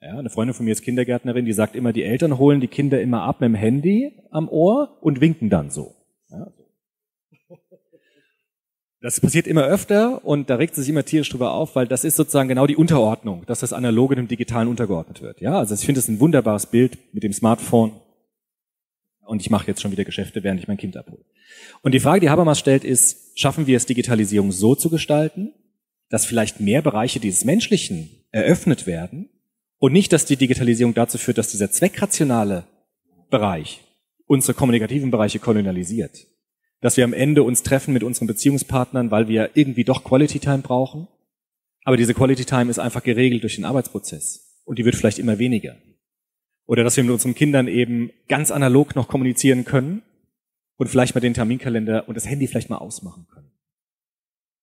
Ja, 0.02 0.19
eine 0.19 0.28
Freundin 0.28 0.55
von 0.55 0.66
mir 0.66 0.73
ist 0.73 0.83
Kindergärtnerin, 0.83 1.47
die 1.47 1.55
sagt 1.55 1.75
immer, 1.75 1.95
die 1.95 2.02
Eltern 2.02 2.37
holen 2.38 2.61
die 2.61 2.69
Kinder 2.69 3.00
immer 3.00 3.23
ab 3.23 3.40
mit 3.40 3.49
dem 3.49 3.55
Handy 3.55 4.12
am 4.31 4.49
Ohr 4.49 4.99
und 5.00 5.23
winken 5.23 5.49
dann 5.49 5.71
so. 5.71 5.95
Ja. 6.28 6.52
Das 9.00 9.21
passiert 9.21 9.47
immer 9.47 9.65
öfter 9.65 10.25
und 10.25 10.49
da 10.49 10.57
regt 10.57 10.75
sie 10.75 10.81
sich 10.81 10.91
immer 10.91 11.05
tierisch 11.05 11.29
drüber 11.29 11.53
auf, 11.53 11.76
weil 11.76 11.87
das 11.87 12.05
ist 12.05 12.17
sozusagen 12.17 12.49
genau 12.49 12.67
die 12.67 12.76
Unterordnung, 12.76 13.45
dass 13.47 13.61
das 13.61 13.73
Analoge 13.73 14.17
dem 14.17 14.26
Digitalen 14.26 14.69
untergeordnet 14.69 15.21
wird. 15.21 15.41
Ja, 15.41 15.59
also 15.59 15.75
ich 15.75 15.85
finde 15.85 16.00
es 16.00 16.09
ein 16.09 16.19
wunderbares 16.19 16.67
Bild 16.67 16.99
mit 17.12 17.23
dem 17.23 17.33
Smartphone 17.33 17.93
und 19.26 19.43
ich 19.43 19.50
mache 19.50 19.67
jetzt 19.67 19.83
schon 19.83 19.93
wieder 19.93 20.05
Geschäfte, 20.05 20.43
während 20.43 20.61
ich 20.61 20.69
mein 20.69 20.79
Kind 20.79 20.97
abhole. 20.97 21.25
Und 21.83 21.93
die 21.93 22.00
Frage, 22.00 22.21
die 22.21 22.31
Habermas 22.31 22.59
stellt, 22.59 22.85
ist, 22.85 23.38
schaffen 23.38 23.67
wir 23.67 23.76
es, 23.76 23.87
Digitalisierung 23.87 24.50
so 24.50 24.75
zu 24.75 24.88
gestalten, 24.88 25.53
dass 26.09 26.25
vielleicht 26.25 26.61
mehr 26.61 26.81
Bereiche 26.81 27.21
dieses 27.21 27.45
Menschlichen 27.45 28.09
eröffnet 28.31 28.87
werden 28.87 29.29
und 29.79 29.93
nicht, 29.93 30.12
dass 30.12 30.25
die 30.25 30.37
Digitalisierung 30.37 30.95
dazu 30.95 31.19
führt, 31.19 31.38
dass 31.38 31.50
dieser 31.50 31.71
zweckrationale 31.71 32.65
Bereich 33.29 33.83
unsere 34.26 34.55
kommunikativen 34.55 35.11
Bereiche 35.11 35.38
kolonialisiert. 35.38 36.26
Dass 36.87 36.97
wir 36.97 37.02
am 37.02 37.14
Ende 37.14 37.43
uns 37.43 37.64
treffen 37.64 37.93
mit 37.93 38.05
unseren 38.05 38.28
Beziehungspartnern, 38.28 39.11
weil 39.11 39.26
wir 39.26 39.50
irgendwie 39.55 39.83
doch 39.83 40.05
Quality 40.05 40.38
Time 40.38 40.59
brauchen. 40.59 41.09
Aber 41.83 41.97
diese 41.97 42.14
Quality 42.14 42.45
Time 42.45 42.71
ist 42.71 42.78
einfach 42.78 43.02
geregelt 43.02 43.43
durch 43.43 43.57
den 43.57 43.64
Arbeitsprozess. 43.64 44.62
Und 44.64 44.78
die 44.78 44.85
wird 44.85 44.95
vielleicht 44.95 45.19
immer 45.19 45.40
weniger. 45.40 45.75
Oder 46.64 46.85
dass 46.85 46.97
wir 46.97 47.02
mit 47.02 47.12
unseren 47.12 47.35
Kindern 47.35 47.66
eben 47.66 48.12
ganz 48.28 48.52
analog 48.52 48.95
noch 48.95 49.09
kommunizieren 49.09 49.64
können 49.64 50.02
und 50.76 50.87
vielleicht 50.87 51.16
mal 51.16 51.21
den 51.21 51.35
Terminkalender 51.35 52.09
und 52.09 52.14
das 52.14 52.28
Handy 52.28 52.47
vielleicht 52.47 52.71
mal 52.71 52.78
ausmachen 52.78 53.26
können. 53.35 53.50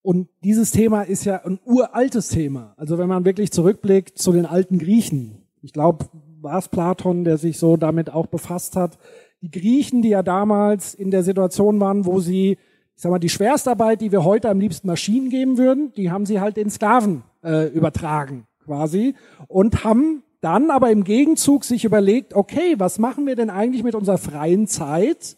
Und 0.02 0.30
dieses 0.46 0.72
Thema 0.72 1.02
ist 1.02 1.26
ja 1.26 1.44
ein 1.44 1.60
uraltes 1.66 2.30
Thema. 2.30 2.74
Also 2.78 2.98
wenn 3.00 3.10
man 3.10 3.26
wirklich 3.26 3.52
zurückblickt 3.52 4.18
zu 4.18 4.32
den 4.32 4.46
alten 4.46 4.80
Griechen. 4.80 5.46
Ich 5.62 5.74
glaube, 5.74 6.06
war 6.40 6.58
es 6.58 6.70
Platon, 6.70 7.26
der 7.26 7.38
sich 7.38 7.58
so 7.58 7.76
damit 7.76 8.10
auch 8.10 8.28
befasst 8.28 8.78
hat. 8.78 8.98
Die 9.44 9.52
Griechen, 9.52 10.02
die 10.02 10.08
ja 10.08 10.24
damals 10.24 10.94
in 10.94 11.12
der 11.12 11.22
Situation 11.22 11.78
waren, 11.82 12.06
wo 12.06 12.22
sie, 12.22 12.52
ich 12.52 12.58
sag 13.02 13.12
mal, 13.12 13.20
die 13.20 13.28
Schwerstarbeit, 13.28 14.00
die 14.00 14.14
wir 14.14 14.24
heute 14.24 14.50
am 14.50 14.58
liebsten 14.58 14.88
Maschinen 14.88 15.30
geben 15.30 15.58
würden, 15.58 15.92
die 15.98 16.12
haben 16.12 16.26
sie 16.26 16.40
halt 16.40 16.58
in 16.58 16.70
Sklaven 16.70 17.24
äh, 17.44 17.68
übertragen, 17.68 18.48
quasi. 18.64 19.16
Und 19.50 19.84
haben 19.84 20.24
dann 20.40 20.72
aber 20.72 20.92
im 20.92 21.04
Gegenzug 21.04 21.66
sich 21.66 21.84
überlegt, 21.84 22.34
okay, 22.34 22.76
was 22.78 23.00
machen 23.00 23.28
wir 23.28 23.36
denn 23.36 23.50
eigentlich 23.50 23.84
mit 23.84 23.96
unserer 23.96 24.18
freien 24.18 24.66
Zeit, 24.66 25.36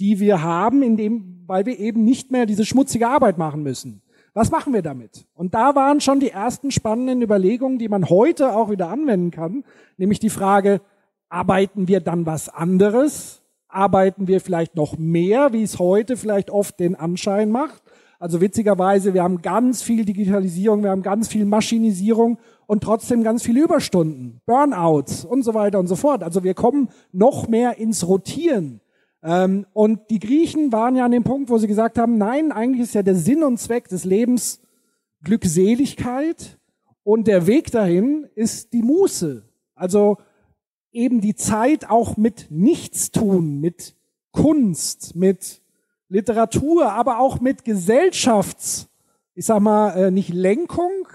die 0.00 0.18
wir 0.18 0.42
haben, 0.42 0.82
in 0.82 0.96
dem, 0.96 1.44
weil 1.46 1.66
wir 1.66 1.78
eben 1.78 2.04
nicht 2.04 2.30
mehr 2.30 2.46
diese 2.46 2.64
schmutzige 2.64 3.06
Arbeit 3.06 3.36
machen 3.36 3.62
müssen. 3.62 4.00
Was 4.32 4.50
machen 4.50 4.72
wir 4.72 4.80
damit? 4.80 5.26
Und 5.34 5.52
da 5.52 5.74
waren 5.74 6.00
schon 6.00 6.20
die 6.20 6.30
ersten 6.30 6.70
spannenden 6.70 7.20
Überlegungen, 7.20 7.78
die 7.78 7.90
man 7.90 8.08
heute 8.08 8.56
auch 8.56 8.70
wieder 8.70 8.88
anwenden 8.88 9.30
kann, 9.30 9.62
nämlich 9.98 10.20
die 10.20 10.30
Frage, 10.30 10.80
arbeiten 11.28 11.86
wir 11.86 12.00
dann 12.00 12.24
was 12.24 12.48
anderes? 12.48 13.41
Arbeiten 13.72 14.28
wir 14.28 14.40
vielleicht 14.40 14.76
noch 14.76 14.98
mehr, 14.98 15.52
wie 15.52 15.62
es 15.62 15.78
heute 15.78 16.16
vielleicht 16.16 16.50
oft 16.50 16.78
den 16.78 16.94
Anschein 16.94 17.50
macht? 17.50 17.82
Also 18.18 18.40
witzigerweise, 18.40 19.14
wir 19.14 19.22
haben 19.24 19.42
ganz 19.42 19.82
viel 19.82 20.04
Digitalisierung, 20.04 20.84
wir 20.84 20.90
haben 20.90 21.02
ganz 21.02 21.26
viel 21.26 21.44
Maschinisierung 21.44 22.38
und 22.66 22.82
trotzdem 22.82 23.24
ganz 23.24 23.42
viele 23.42 23.62
Überstunden, 23.62 24.40
Burnouts 24.46 25.24
und 25.24 25.42
so 25.42 25.54
weiter 25.54 25.80
und 25.80 25.88
so 25.88 25.96
fort. 25.96 26.22
Also 26.22 26.44
wir 26.44 26.54
kommen 26.54 26.88
noch 27.10 27.48
mehr 27.48 27.78
ins 27.78 28.06
Rotieren. 28.06 28.80
Ähm, 29.24 29.66
und 29.72 30.10
die 30.10 30.20
Griechen 30.20 30.70
waren 30.70 30.94
ja 30.94 31.04
an 31.04 31.10
dem 31.10 31.24
Punkt, 31.24 31.50
wo 31.50 31.58
sie 31.58 31.66
gesagt 31.66 31.98
haben, 31.98 32.16
nein, 32.16 32.52
eigentlich 32.52 32.82
ist 32.82 32.94
ja 32.94 33.02
der 33.02 33.16
Sinn 33.16 33.42
und 33.42 33.58
Zweck 33.58 33.88
des 33.88 34.04
Lebens 34.04 34.60
Glückseligkeit 35.24 36.58
und 37.04 37.26
der 37.26 37.46
Weg 37.46 37.70
dahin 37.70 38.28
ist 38.34 38.72
die 38.72 38.82
Muße. 38.82 39.42
Also 39.74 40.18
eben 40.92 41.20
die 41.20 41.34
Zeit 41.34 41.88
auch 41.88 42.16
mit 42.16 42.46
Nichtstun, 42.50 43.60
mit 43.60 43.94
Kunst, 44.30 45.16
mit 45.16 45.60
Literatur, 46.08 46.92
aber 46.92 47.18
auch 47.18 47.40
mit 47.40 47.64
Gesellschafts, 47.64 48.88
ich 49.34 49.46
sag 49.46 49.60
mal, 49.60 49.90
äh, 49.96 50.10
nicht 50.10 50.32
Lenkung, 50.32 51.08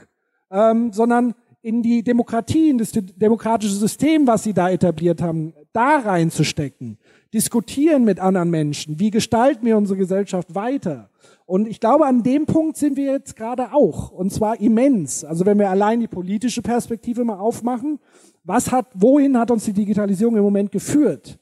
ähm, 0.49 0.91
sondern 0.91 1.35
in 1.61 1.83
die 1.83 2.03
Demokratie, 2.03 2.69
in 2.69 2.77
das 2.77 2.91
demokratische 2.91 3.75
System, 3.75 4.25
was 4.25 4.43
sie 4.43 4.53
da 4.53 4.69
etabliert 4.69 5.21
haben, 5.21 5.53
da 5.73 5.99
reinzustecken 5.99 6.97
diskutieren 7.33 8.03
mit 8.03 8.19
anderen 8.19 8.49
Menschen. 8.49 8.99
Wie 8.99 9.11
gestalten 9.11 9.65
wir 9.65 9.77
unsere 9.77 9.97
Gesellschaft 9.97 10.55
weiter? 10.55 11.09
Und 11.45 11.67
ich 11.67 11.79
glaube, 11.79 12.05
an 12.05 12.23
dem 12.23 12.45
Punkt 12.45 12.77
sind 12.77 12.97
wir 12.97 13.11
jetzt 13.11 13.35
gerade 13.35 13.73
auch. 13.73 14.11
Und 14.11 14.33
zwar 14.33 14.59
immens. 14.59 15.23
Also 15.23 15.45
wenn 15.45 15.59
wir 15.59 15.69
allein 15.69 15.99
die 15.99 16.07
politische 16.07 16.61
Perspektive 16.61 17.23
mal 17.23 17.39
aufmachen, 17.39 17.99
was 18.47 18.71
hat, 18.71 18.87
wohin 18.95 19.37
hat 19.37 19.51
uns 19.51 19.65
die 19.65 19.73
Digitalisierung 19.73 20.37
im 20.37 20.43
Moment 20.43 20.71
geführt? 20.71 21.37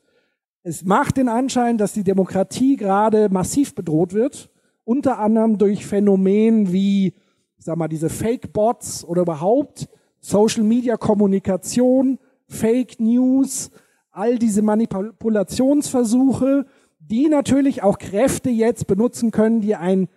Es 0.64 0.84
macht 0.84 1.18
den 1.18 1.30
Anschein, 1.30 1.78
dass 1.78 1.94
die 1.94 2.04
Demokratie 2.04 2.76
gerade 2.76 3.30
massiv 3.30 3.76
bedroht 3.76 4.14
wird. 4.14 4.50
Unter 4.84 5.20
anderem 5.20 5.60
durch 5.60 5.86
Phänomene 5.86 6.74
wie, 6.74 7.14
ich 7.58 7.66
sag 7.66 7.78
mal, 7.78 7.88
diese 7.88 8.10
Fake-Bots 8.10 9.06
oder 9.06 9.22
überhaupt 9.22 9.88
Social-Media-Kommunikation, 10.20 12.18
Fake 12.48 13.00
News, 13.00 13.70
all 14.10 14.40
diese 14.40 14.64
Manipulationsversuche, 14.64 16.66
die 17.00 17.30
natürlich 17.30 17.84
auch 17.84 18.00
Kräfte 18.00 18.50
jetzt 18.50 18.88
benutzen 18.88 19.30
können, 19.30 19.62
die 19.62 19.76
ein 19.76 20.08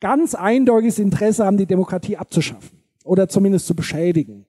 ganz 0.00 0.34
eindeutiges 0.34 0.98
Interesse 0.98 1.46
haben, 1.46 1.58
die 1.58 1.66
Demokratie 1.66 2.16
abzuschaffen 2.16 2.82
oder 3.04 3.28
zumindest 3.28 3.68
zu 3.68 3.76
beschädigen. 3.76 4.46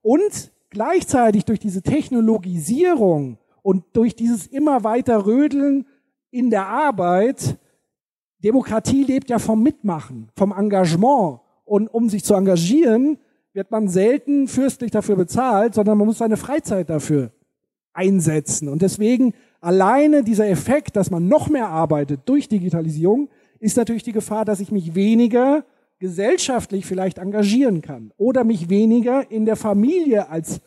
Und 0.00 0.50
gleichzeitig 0.70 1.44
durch 1.44 1.58
diese 1.58 1.82
Technologisierung 1.82 3.38
und 3.62 3.84
durch 3.92 4.14
dieses 4.14 4.46
immer 4.46 4.84
weiter 4.84 5.26
Rödeln 5.26 5.86
in 6.30 6.50
der 6.50 6.66
Arbeit, 6.66 7.58
Demokratie 8.42 9.04
lebt 9.04 9.30
ja 9.30 9.38
vom 9.38 9.62
Mitmachen, 9.62 10.30
vom 10.36 10.52
Engagement. 10.52 11.40
Und 11.64 11.88
um 11.88 12.08
sich 12.08 12.24
zu 12.24 12.34
engagieren, 12.34 13.18
wird 13.52 13.70
man 13.70 13.88
selten 13.88 14.48
fürstlich 14.48 14.90
dafür 14.90 15.16
bezahlt, 15.16 15.74
sondern 15.74 15.98
man 15.98 16.06
muss 16.06 16.18
seine 16.18 16.36
Freizeit 16.36 16.88
dafür 16.88 17.32
einsetzen. 17.92 18.68
Und 18.68 18.82
deswegen 18.82 19.34
alleine 19.60 20.22
dieser 20.22 20.48
Effekt, 20.48 20.96
dass 20.96 21.10
man 21.10 21.28
noch 21.28 21.48
mehr 21.48 21.68
arbeitet 21.68 22.20
durch 22.26 22.48
Digitalisierung, 22.48 23.28
ist 23.58 23.76
natürlich 23.76 24.04
die 24.04 24.12
Gefahr, 24.12 24.44
dass 24.44 24.60
ich 24.60 24.70
mich 24.70 24.94
weniger 24.94 25.64
gesellschaftlich 25.98 26.86
vielleicht 26.86 27.18
engagieren 27.18 27.82
kann 27.82 28.12
oder 28.16 28.44
mich 28.44 28.68
weniger 28.68 29.30
in 29.30 29.44
der 29.44 29.56
Familie 29.56 30.28
als, 30.28 30.60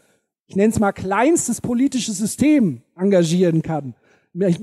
ich 0.47 0.55
nenne 0.55 0.73
es 0.73 0.79
mal, 0.79 0.91
kleinstes 0.91 1.61
politisches 1.61 2.17
System 2.17 2.81
engagieren 2.95 3.61
kann, 3.61 3.95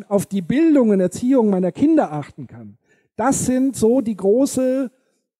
auf 0.09 0.27
die 0.27 0.43
Bildung 0.43 0.91
und 0.91 1.01
Erziehung 1.01 1.51
meiner 1.51 1.73
Kinder 1.73 2.13
achten 2.13 2.47
kann. 2.47 2.79
Das 3.17 3.47
sind 3.47 3.77
so 3.77 4.01
die 4.01 4.17
große, 4.17 4.91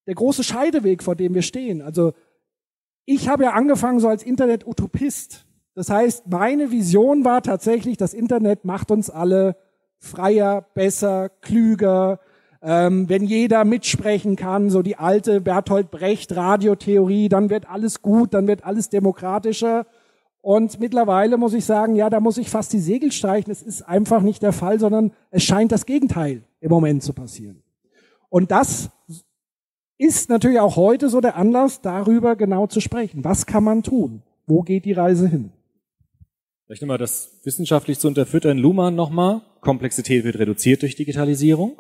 der 0.07 0.15
große 0.15 0.45
Scheideweg, 0.45 1.03
vor 1.03 1.15
dem 1.15 1.35
wir 1.35 1.43
stehen. 1.43 1.83
Also 1.83 2.13
ich 3.05 3.29
habe 3.29 3.45
ja 3.45 3.53
angefangen 3.53 4.01
so 4.01 4.09
als 4.09 4.23
Internet-Utopist. 4.23 5.47
Das 5.75 5.91
heißt, 5.91 6.27
meine 6.27 6.71
Vision 6.71 7.25
war 7.25 7.43
tatsächlich, 7.43 7.97
das 7.97 8.15
Internet 8.15 8.65
macht 8.65 8.91
uns 8.91 9.11
alle 9.11 9.57
freier, 9.99 10.67
besser, 10.75 11.29
klüger, 11.29 12.21
ähm, 12.63 13.09
wenn 13.09 13.25
jeder 13.25 13.65
mitsprechen 13.65 14.37
kann, 14.37 14.71
so 14.71 14.83
die 14.83 14.97
alte 14.97 15.41
Bertolt 15.41 15.91
Brecht 15.91 16.35
Radiotheorie, 16.35 17.29
dann 17.29 17.51
wird 17.51 17.69
alles 17.69 18.03
gut, 18.03 18.35
dann 18.35 18.47
wird 18.47 18.65
alles 18.65 18.89
demokratischer. 18.89 19.87
Und 20.41 20.81
mittlerweile 20.81 21.37
muss 21.37 21.55
ich 21.55 21.65
sagen, 21.65 21.95
ja, 21.95 22.11
da 22.11 22.21
muss 22.21 22.39
ich 22.39 22.51
fast 22.51 22.73
die 22.73 22.81
Segel 22.81 23.13
streichen. 23.13 23.53
Es 23.53 23.63
ist 23.63 23.83
einfach 23.83 24.23
nicht 24.23 24.43
der 24.43 24.53
Fall, 24.53 24.81
sondern 24.81 25.13
es 25.31 25.45
scheint 25.45 25.73
das 25.73 25.87
Gegenteil 25.87 26.43
im 26.61 26.71
Moment 26.71 27.03
zu 27.03 27.13
passieren. 27.13 27.63
Und 28.29 28.51
das 28.51 28.91
ist 29.99 30.31
natürlich 30.31 30.61
auch 30.61 30.77
heute 30.77 31.09
so 31.09 31.21
der 31.21 31.37
Anlass, 31.37 31.81
darüber 31.81 32.37
genau 32.37 32.67
zu 32.67 32.81
sprechen. 32.81 33.25
Was 33.25 33.47
kann 33.47 33.65
man 33.65 33.83
tun? 33.83 34.23
Wo 34.47 34.63
geht 34.63 34.85
die 34.85 34.93
Reise 34.93 35.29
hin? 35.29 35.53
Vielleicht 36.67 36.83
nochmal 36.83 36.99
das 36.99 37.41
wissenschaftlich 37.45 37.99
zu 37.99 38.09
unterfüttern. 38.09 38.59
Luhmann 38.59 38.95
nochmal. 38.95 39.43
Komplexität 39.61 40.25
wird 40.25 40.39
reduziert 40.39 40.83
durch 40.83 40.97
Digitalisierung. 40.97 41.79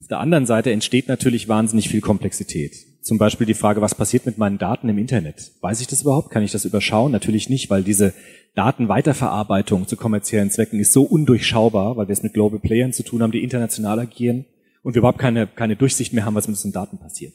Auf 0.00 0.08
der 0.08 0.20
anderen 0.20 0.46
Seite 0.46 0.72
entsteht 0.72 1.08
natürlich 1.08 1.48
wahnsinnig 1.48 1.88
viel 1.88 2.00
Komplexität. 2.00 2.74
Zum 3.02 3.18
Beispiel 3.18 3.46
die 3.46 3.54
Frage, 3.54 3.80
was 3.80 3.94
passiert 3.94 4.26
mit 4.26 4.36
meinen 4.36 4.58
Daten 4.58 4.88
im 4.88 4.98
Internet? 4.98 5.52
Weiß 5.60 5.80
ich 5.80 5.86
das 5.86 6.02
überhaupt? 6.02 6.30
Kann 6.30 6.42
ich 6.42 6.52
das 6.52 6.64
überschauen? 6.64 7.12
Natürlich 7.12 7.48
nicht, 7.48 7.70
weil 7.70 7.82
diese 7.82 8.12
Datenweiterverarbeitung 8.56 9.86
zu 9.86 9.96
kommerziellen 9.96 10.50
Zwecken 10.50 10.80
ist 10.80 10.92
so 10.92 11.02
undurchschaubar, 11.02 11.96
weil 11.96 12.08
wir 12.08 12.12
es 12.12 12.22
mit 12.22 12.34
Global 12.34 12.58
Playern 12.58 12.92
zu 12.92 13.04
tun 13.04 13.22
haben, 13.22 13.30
die 13.30 13.42
international 13.42 14.00
agieren 14.00 14.44
und 14.82 14.94
wir 14.94 15.00
überhaupt 15.00 15.18
keine, 15.18 15.46
keine 15.46 15.76
Durchsicht 15.76 16.12
mehr 16.12 16.24
haben, 16.24 16.34
was 16.34 16.48
mit 16.48 16.56
diesen 16.56 16.72
Daten 16.72 16.98
passiert. 16.98 17.34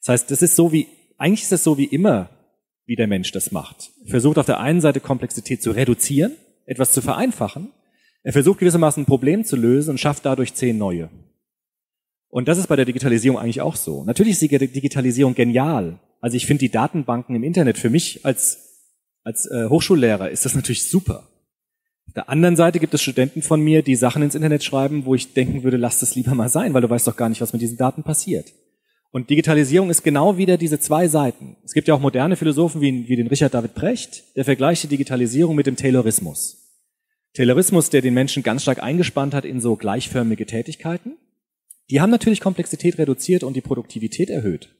Das 0.00 0.08
heißt, 0.08 0.30
das 0.30 0.42
ist 0.42 0.56
so 0.56 0.72
wie, 0.72 0.88
eigentlich 1.16 1.42
ist 1.42 1.52
das 1.52 1.64
so 1.64 1.78
wie 1.78 1.84
immer, 1.84 2.30
wie 2.86 2.96
der 2.96 3.06
Mensch 3.06 3.32
das 3.32 3.52
macht. 3.52 3.90
Er 4.04 4.10
versucht 4.10 4.38
auf 4.38 4.46
der 4.46 4.60
einen 4.60 4.80
Seite 4.80 5.00
Komplexität 5.00 5.62
zu 5.62 5.70
reduzieren, 5.70 6.32
etwas 6.66 6.92
zu 6.92 7.00
vereinfachen. 7.00 7.68
Er 8.22 8.32
versucht 8.32 8.58
gewissermaßen 8.58 9.02
ein 9.02 9.06
Problem 9.06 9.44
zu 9.44 9.56
lösen 9.56 9.92
und 9.92 10.00
schafft 10.00 10.26
dadurch 10.26 10.54
zehn 10.54 10.76
neue. 10.76 11.08
Und 12.34 12.48
das 12.48 12.58
ist 12.58 12.66
bei 12.66 12.74
der 12.74 12.84
Digitalisierung 12.84 13.38
eigentlich 13.38 13.60
auch 13.60 13.76
so. 13.76 14.02
Natürlich 14.02 14.32
ist 14.32 14.42
die 14.42 14.48
Digitalisierung 14.48 15.36
genial. 15.36 16.00
Also 16.20 16.36
ich 16.36 16.46
finde 16.46 16.62
die 16.62 16.68
Datenbanken 16.68 17.36
im 17.36 17.44
Internet 17.44 17.78
für 17.78 17.90
mich 17.90 18.26
als, 18.26 18.88
als 19.22 19.46
äh, 19.46 19.68
Hochschullehrer 19.68 20.30
ist 20.30 20.44
das 20.44 20.56
natürlich 20.56 20.90
super. 20.90 21.28
Auf 22.08 22.14
der 22.14 22.28
anderen 22.28 22.56
Seite 22.56 22.80
gibt 22.80 22.92
es 22.92 23.02
Studenten 23.02 23.40
von 23.40 23.60
mir, 23.60 23.82
die 23.82 23.94
Sachen 23.94 24.20
ins 24.20 24.34
Internet 24.34 24.64
schreiben, 24.64 25.04
wo 25.04 25.14
ich 25.14 25.32
denken 25.32 25.62
würde, 25.62 25.76
lass 25.76 26.00
das 26.00 26.16
lieber 26.16 26.34
mal 26.34 26.48
sein, 26.48 26.74
weil 26.74 26.82
du 26.82 26.90
weißt 26.90 27.06
doch 27.06 27.16
gar 27.16 27.28
nicht, 27.28 27.40
was 27.40 27.52
mit 27.52 27.62
diesen 27.62 27.78
Daten 27.78 28.02
passiert. 28.02 28.52
Und 29.12 29.30
Digitalisierung 29.30 29.88
ist 29.88 30.02
genau 30.02 30.36
wieder 30.36 30.56
diese 30.56 30.80
zwei 30.80 31.06
Seiten. 31.06 31.56
Es 31.64 31.72
gibt 31.72 31.86
ja 31.86 31.94
auch 31.94 32.00
moderne 32.00 32.34
Philosophen 32.34 32.80
wie, 32.80 33.08
wie 33.08 33.14
den 33.14 33.28
Richard 33.28 33.54
David 33.54 33.76
Brecht, 33.76 34.24
der 34.34 34.44
vergleicht 34.44 34.82
die 34.82 34.88
Digitalisierung 34.88 35.54
mit 35.54 35.68
dem 35.68 35.76
Taylorismus. 35.76 36.56
Taylorismus, 37.34 37.90
der 37.90 38.02
den 38.02 38.14
Menschen 38.14 38.42
ganz 38.42 38.62
stark 38.62 38.82
eingespannt 38.82 39.34
hat 39.34 39.44
in 39.44 39.60
so 39.60 39.76
gleichförmige 39.76 40.46
Tätigkeiten. 40.46 41.12
Die 41.90 42.00
haben 42.00 42.10
natürlich 42.10 42.40
Komplexität 42.40 42.98
reduziert 42.98 43.42
und 43.42 43.54
die 43.54 43.60
Produktivität 43.60 44.30
erhöht. 44.30 44.74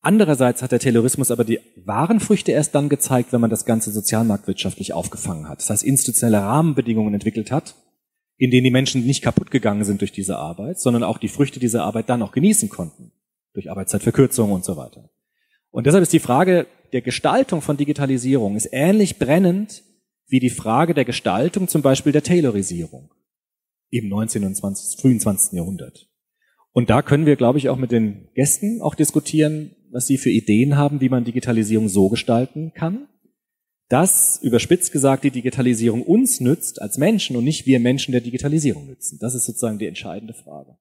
Andererseits 0.00 0.62
hat 0.62 0.72
der 0.72 0.80
Taylorismus 0.80 1.30
aber 1.30 1.44
die 1.44 1.60
wahren 1.76 2.18
Früchte 2.18 2.50
erst 2.50 2.74
dann 2.74 2.88
gezeigt, 2.88 3.32
wenn 3.32 3.40
man 3.40 3.50
das 3.50 3.64
Ganze 3.64 3.92
sozialmarktwirtschaftlich 3.92 4.92
aufgefangen 4.92 5.48
hat. 5.48 5.60
Das 5.60 5.70
heißt, 5.70 5.84
institutionelle 5.84 6.42
Rahmenbedingungen 6.42 7.14
entwickelt 7.14 7.52
hat, 7.52 7.76
in 8.36 8.50
denen 8.50 8.64
die 8.64 8.72
Menschen 8.72 9.06
nicht 9.06 9.22
kaputt 9.22 9.52
gegangen 9.52 9.84
sind 9.84 10.00
durch 10.00 10.10
diese 10.10 10.38
Arbeit, 10.38 10.80
sondern 10.80 11.04
auch 11.04 11.18
die 11.18 11.28
Früchte 11.28 11.60
dieser 11.60 11.84
Arbeit 11.84 12.08
dann 12.08 12.22
auch 12.22 12.32
genießen 12.32 12.68
konnten. 12.68 13.12
Durch 13.54 13.70
Arbeitszeitverkürzung 13.70 14.50
und 14.50 14.64
so 14.64 14.76
weiter. 14.76 15.10
Und 15.70 15.86
deshalb 15.86 16.02
ist 16.02 16.12
die 16.12 16.18
Frage 16.18 16.66
der 16.92 17.02
Gestaltung 17.02 17.62
von 17.62 17.76
Digitalisierung 17.76 18.56
ist 18.56 18.68
ähnlich 18.72 19.18
brennend 19.18 19.82
wie 20.26 20.40
die 20.40 20.50
Frage 20.50 20.94
der 20.94 21.04
Gestaltung 21.04 21.68
zum 21.68 21.82
Beispiel 21.82 22.12
der 22.12 22.22
Taylorisierung 22.22 23.10
im 23.90 24.08
19. 24.08 24.44
und 24.44 24.54
20., 24.56 25.00
frühen 25.00 25.20
20. 25.20 25.52
Jahrhundert. 25.52 26.08
Und 26.72 26.90
da 26.90 27.02
können 27.02 27.26
wir, 27.26 27.36
glaube 27.36 27.58
ich, 27.58 27.68
auch 27.68 27.76
mit 27.76 27.92
den 27.92 28.28
Gästen 28.34 28.80
auch 28.80 28.94
diskutieren, 28.94 29.72
was 29.90 30.06
sie 30.06 30.16
für 30.16 30.30
Ideen 30.30 30.76
haben, 30.76 31.00
wie 31.00 31.10
man 31.10 31.24
Digitalisierung 31.24 31.88
so 31.88 32.08
gestalten 32.08 32.72
kann, 32.74 33.08
dass, 33.88 34.40
überspitzt 34.42 34.90
gesagt, 34.90 35.22
die 35.22 35.30
Digitalisierung 35.30 36.02
uns 36.02 36.40
nützt 36.40 36.80
als 36.80 36.96
Menschen 36.96 37.36
und 37.36 37.44
nicht 37.44 37.66
wir 37.66 37.78
Menschen 37.78 38.12
der 38.12 38.22
Digitalisierung 38.22 38.86
nützen. 38.86 39.18
Das 39.20 39.34
ist 39.34 39.44
sozusagen 39.44 39.78
die 39.78 39.86
entscheidende 39.86 40.32
Frage. 40.32 40.78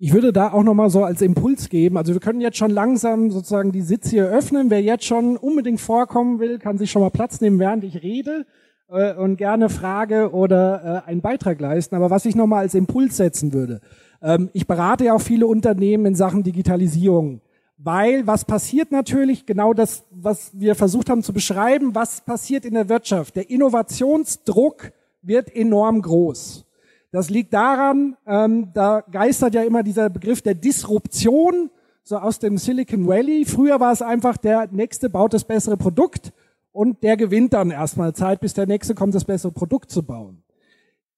Ich 0.00 0.12
würde 0.12 0.32
da 0.32 0.52
auch 0.52 0.62
nochmal 0.62 0.90
so 0.90 1.02
als 1.02 1.22
Impuls 1.22 1.68
geben. 1.70 1.96
Also 1.96 2.12
wir 2.12 2.20
können 2.20 2.40
jetzt 2.40 2.56
schon 2.56 2.70
langsam 2.70 3.32
sozusagen 3.32 3.72
die 3.72 3.82
Sitze 3.82 4.10
hier 4.10 4.28
öffnen. 4.28 4.70
Wer 4.70 4.80
jetzt 4.80 5.06
schon 5.06 5.36
unbedingt 5.36 5.80
vorkommen 5.80 6.38
will, 6.38 6.60
kann 6.60 6.78
sich 6.78 6.92
schon 6.92 7.02
mal 7.02 7.10
Platz 7.10 7.40
nehmen, 7.40 7.58
während 7.58 7.82
ich 7.82 8.00
rede 8.00 8.46
äh, 8.88 9.14
und 9.14 9.36
gerne 9.36 9.68
Frage 9.68 10.32
oder 10.32 11.04
äh, 11.06 11.08
einen 11.08 11.20
Beitrag 11.20 11.60
leisten. 11.60 11.94
Aber 11.94 12.10
was 12.10 12.24
ich 12.24 12.34
nochmal 12.34 12.60
als 12.60 12.74
Impuls 12.74 13.16
setzen 13.16 13.52
würde. 13.52 13.80
Ähm, 14.22 14.50
ich 14.52 14.66
berate 14.66 15.04
ja 15.04 15.14
auch 15.14 15.20
viele 15.20 15.46
Unternehmen 15.46 16.06
in 16.06 16.14
Sachen 16.14 16.42
Digitalisierung. 16.42 17.40
Weil 17.76 18.26
was 18.26 18.44
passiert 18.44 18.90
natürlich, 18.90 19.46
genau 19.46 19.72
das, 19.72 20.04
was 20.10 20.50
wir 20.52 20.74
versucht 20.74 21.10
haben 21.10 21.22
zu 21.22 21.32
beschreiben, 21.32 21.94
was 21.94 22.22
passiert 22.22 22.64
in 22.64 22.74
der 22.74 22.88
Wirtschaft. 22.88 23.36
Der 23.36 23.50
Innovationsdruck 23.50 24.90
wird 25.22 25.54
enorm 25.54 26.02
groß. 26.02 26.64
Das 27.12 27.30
liegt 27.30 27.54
daran, 27.54 28.16
ähm, 28.26 28.70
da 28.74 29.02
geistert 29.12 29.54
ja 29.54 29.62
immer 29.62 29.82
dieser 29.82 30.10
Begriff 30.10 30.42
der 30.42 30.54
Disruption, 30.54 31.70
so 32.02 32.16
aus 32.16 32.38
dem 32.38 32.58
Silicon 32.58 33.06
Valley. 33.06 33.44
Früher 33.44 33.78
war 33.80 33.92
es 33.92 34.02
einfach, 34.02 34.36
der 34.36 34.68
Nächste 34.72 35.08
baut 35.08 35.32
das 35.32 35.44
bessere 35.44 35.76
Produkt 35.76 36.32
und 36.72 37.02
der 37.02 37.16
gewinnt 37.16 37.52
dann 37.52 37.70
erstmal 37.70 38.14
Zeit, 38.14 38.40
bis 38.40 38.54
der 38.54 38.66
Nächste 38.66 38.94
kommt, 38.94 39.14
das 39.14 39.24
bessere 39.24 39.52
Produkt 39.52 39.90
zu 39.90 40.02
bauen. 40.02 40.42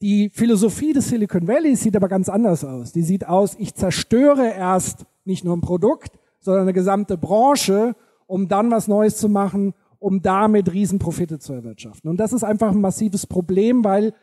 Die 0.03 0.31
Philosophie 0.31 0.93
des 0.95 1.09
Silicon 1.09 1.47
Valley 1.47 1.77
sieht 1.77 1.95
aber 1.95 2.09
ganz 2.09 2.29
anders 2.29 2.65
aus. 2.65 2.93
Die 2.93 3.03
sieht 3.03 3.27
aus, 3.27 3.55
ich 3.59 3.75
zerstöre 3.75 4.49
erst 4.49 5.05
nicht 5.25 5.45
nur 5.45 5.55
ein 5.55 5.61
Produkt, 5.61 6.19
sondern 6.41 6.63
eine 6.63 6.73
gesamte 6.73 7.19
Branche, 7.19 7.95
um 8.27 8.49
dann 8.49 8.71
was 8.71 8.89
Neues 8.89 9.19
zu 9.19 9.29
machen, 9.29 9.75
um 9.99 10.23
damit 10.23 10.73
Riesenprofite 10.73 11.39
zu 11.39 11.53
erwirtschaften. 11.53 12.09
Und 12.09 12.17
das 12.17 12.33
ist 12.33 12.45
einfach 12.45 12.71
ein 12.71 12.81
massives 12.81 13.27
Problem, 13.27 13.85
weil 13.85 14.15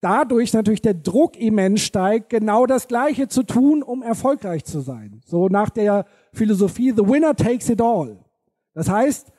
dadurch 0.00 0.52
natürlich 0.52 0.82
der 0.82 0.94
Druck 0.94 1.38
immens 1.38 1.82
steigt, 1.82 2.30
genau 2.30 2.66
das 2.66 2.88
Gleiche 2.88 3.28
zu 3.28 3.44
tun, 3.44 3.82
um 3.84 4.02
erfolgreich 4.02 4.64
zu 4.64 4.80
sein. 4.80 5.20
So 5.24 5.48
nach 5.48 5.70
der 5.70 6.06
Philosophie, 6.32 6.90
the 6.90 7.06
winner 7.06 7.36
takes 7.36 7.68
it 7.68 7.80
all. 7.80 8.18
Das 8.74 8.88
heißt, 8.88 9.32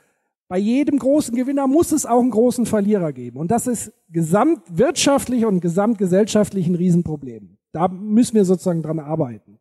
bei 0.47 0.57
jedem 0.57 0.97
großen 0.97 1.35
Gewinner 1.35 1.67
muss 1.67 1.91
es 1.91 2.05
auch 2.05 2.21
einen 2.21 2.31
großen 2.31 2.65
Verlierer 2.65 3.11
geben. 3.11 3.37
Und 3.37 3.51
das 3.51 3.67
ist 3.67 3.91
gesamtwirtschaftlich 4.09 5.45
und 5.45 5.59
gesamtgesellschaftlich 5.59 6.67
ein 6.67 6.75
Riesenproblem. 6.75 7.57
Da 7.73 7.87
müssen 7.89 8.35
wir 8.35 8.45
sozusagen 8.45 8.81
dran 8.81 8.99
arbeiten. 8.99 9.59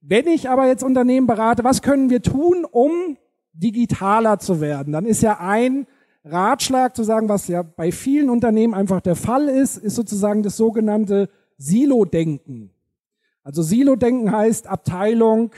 Wenn 0.00 0.26
ich 0.26 0.48
aber 0.48 0.66
jetzt 0.66 0.82
Unternehmen 0.82 1.26
berate, 1.26 1.64
was 1.64 1.82
können 1.82 2.10
wir 2.10 2.22
tun, 2.22 2.66
um 2.70 3.16
digitaler 3.52 4.38
zu 4.38 4.60
werden? 4.60 4.92
Dann 4.92 5.06
ist 5.06 5.22
ja 5.22 5.38
ein 5.40 5.86
Ratschlag 6.24 6.96
zu 6.96 7.04
sagen, 7.04 7.28
was 7.28 7.48
ja 7.48 7.62
bei 7.62 7.92
vielen 7.92 8.30
Unternehmen 8.30 8.74
einfach 8.74 9.02
der 9.02 9.16
Fall 9.16 9.48
ist, 9.48 9.76
ist 9.76 9.94
sozusagen 9.94 10.42
das 10.42 10.56
sogenannte 10.56 11.28
Silo-Denken. 11.58 12.70
Also 13.42 13.62
Silo-Denken 13.62 14.32
heißt 14.32 14.66
Abteilung 14.66 15.52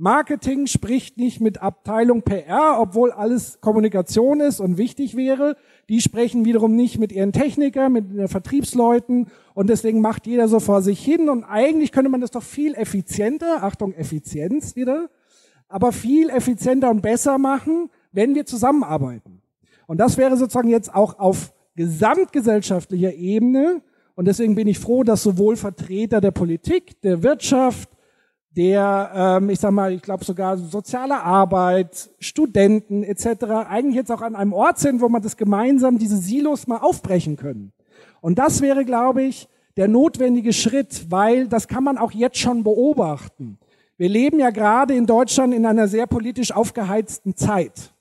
Marketing 0.00 0.68
spricht 0.68 1.18
nicht 1.18 1.40
mit 1.40 1.60
Abteilung 1.60 2.22
PR, 2.22 2.76
obwohl 2.78 3.10
alles 3.10 3.60
Kommunikation 3.60 4.38
ist 4.40 4.60
und 4.60 4.78
wichtig 4.78 5.16
wäre. 5.16 5.56
Die 5.88 6.00
sprechen 6.00 6.44
wiederum 6.44 6.76
nicht 6.76 7.00
mit 7.00 7.10
ihren 7.10 7.32
Technikern, 7.32 7.92
mit 7.92 8.16
den 8.16 8.28
Vertriebsleuten 8.28 9.26
und 9.54 9.68
deswegen 9.68 10.00
macht 10.00 10.28
jeder 10.28 10.46
so 10.46 10.60
vor 10.60 10.82
sich 10.82 11.04
hin 11.04 11.28
und 11.28 11.42
eigentlich 11.42 11.90
könnte 11.90 12.10
man 12.10 12.20
das 12.20 12.30
doch 12.30 12.44
viel 12.44 12.74
effizienter, 12.74 13.64
Achtung, 13.64 13.92
Effizienz 13.92 14.76
wieder, 14.76 15.10
aber 15.68 15.90
viel 15.90 16.30
effizienter 16.30 16.90
und 16.90 17.02
besser 17.02 17.36
machen, 17.36 17.90
wenn 18.12 18.36
wir 18.36 18.46
zusammenarbeiten. 18.46 19.42
Und 19.88 19.98
das 19.98 20.16
wäre 20.16 20.36
sozusagen 20.36 20.68
jetzt 20.68 20.94
auch 20.94 21.18
auf 21.18 21.52
gesamtgesellschaftlicher 21.74 23.14
Ebene 23.14 23.82
und 24.14 24.28
deswegen 24.28 24.54
bin 24.54 24.68
ich 24.68 24.78
froh, 24.78 25.02
dass 25.02 25.24
sowohl 25.24 25.56
Vertreter 25.56 26.20
der 26.20 26.30
Politik, 26.30 27.00
der 27.02 27.24
Wirtschaft, 27.24 27.88
der, 28.58 29.12
ähm, 29.14 29.50
ich 29.50 29.60
sag 29.60 29.70
mal, 29.70 29.92
ich 29.92 30.02
glaube 30.02 30.24
sogar 30.24 30.58
soziale 30.58 31.22
Arbeit, 31.22 32.10
Studenten 32.18 33.04
etc. 33.04 33.44
eigentlich 33.68 33.94
jetzt 33.94 34.10
auch 34.10 34.20
an 34.20 34.34
einem 34.34 34.52
Ort 34.52 34.80
sind, 34.80 35.00
wo 35.00 35.08
man 35.08 35.22
das 35.22 35.36
gemeinsam 35.36 35.96
diese 35.96 36.16
Silos 36.16 36.66
mal 36.66 36.78
aufbrechen 36.78 37.36
können. 37.36 37.72
Und 38.20 38.40
das 38.40 38.60
wäre, 38.60 38.84
glaube 38.84 39.22
ich, 39.22 39.48
der 39.76 39.86
notwendige 39.86 40.52
Schritt, 40.52 41.06
weil 41.08 41.46
das 41.46 41.68
kann 41.68 41.84
man 41.84 41.98
auch 41.98 42.10
jetzt 42.10 42.38
schon 42.38 42.64
beobachten. 42.64 43.58
Wir 43.96 44.08
leben 44.08 44.40
ja 44.40 44.50
gerade 44.50 44.92
in 44.94 45.06
Deutschland 45.06 45.54
in 45.54 45.64
einer 45.64 45.86
sehr 45.86 46.08
politisch 46.08 46.50
aufgeheizten 46.50 47.36
Zeit. 47.36 47.94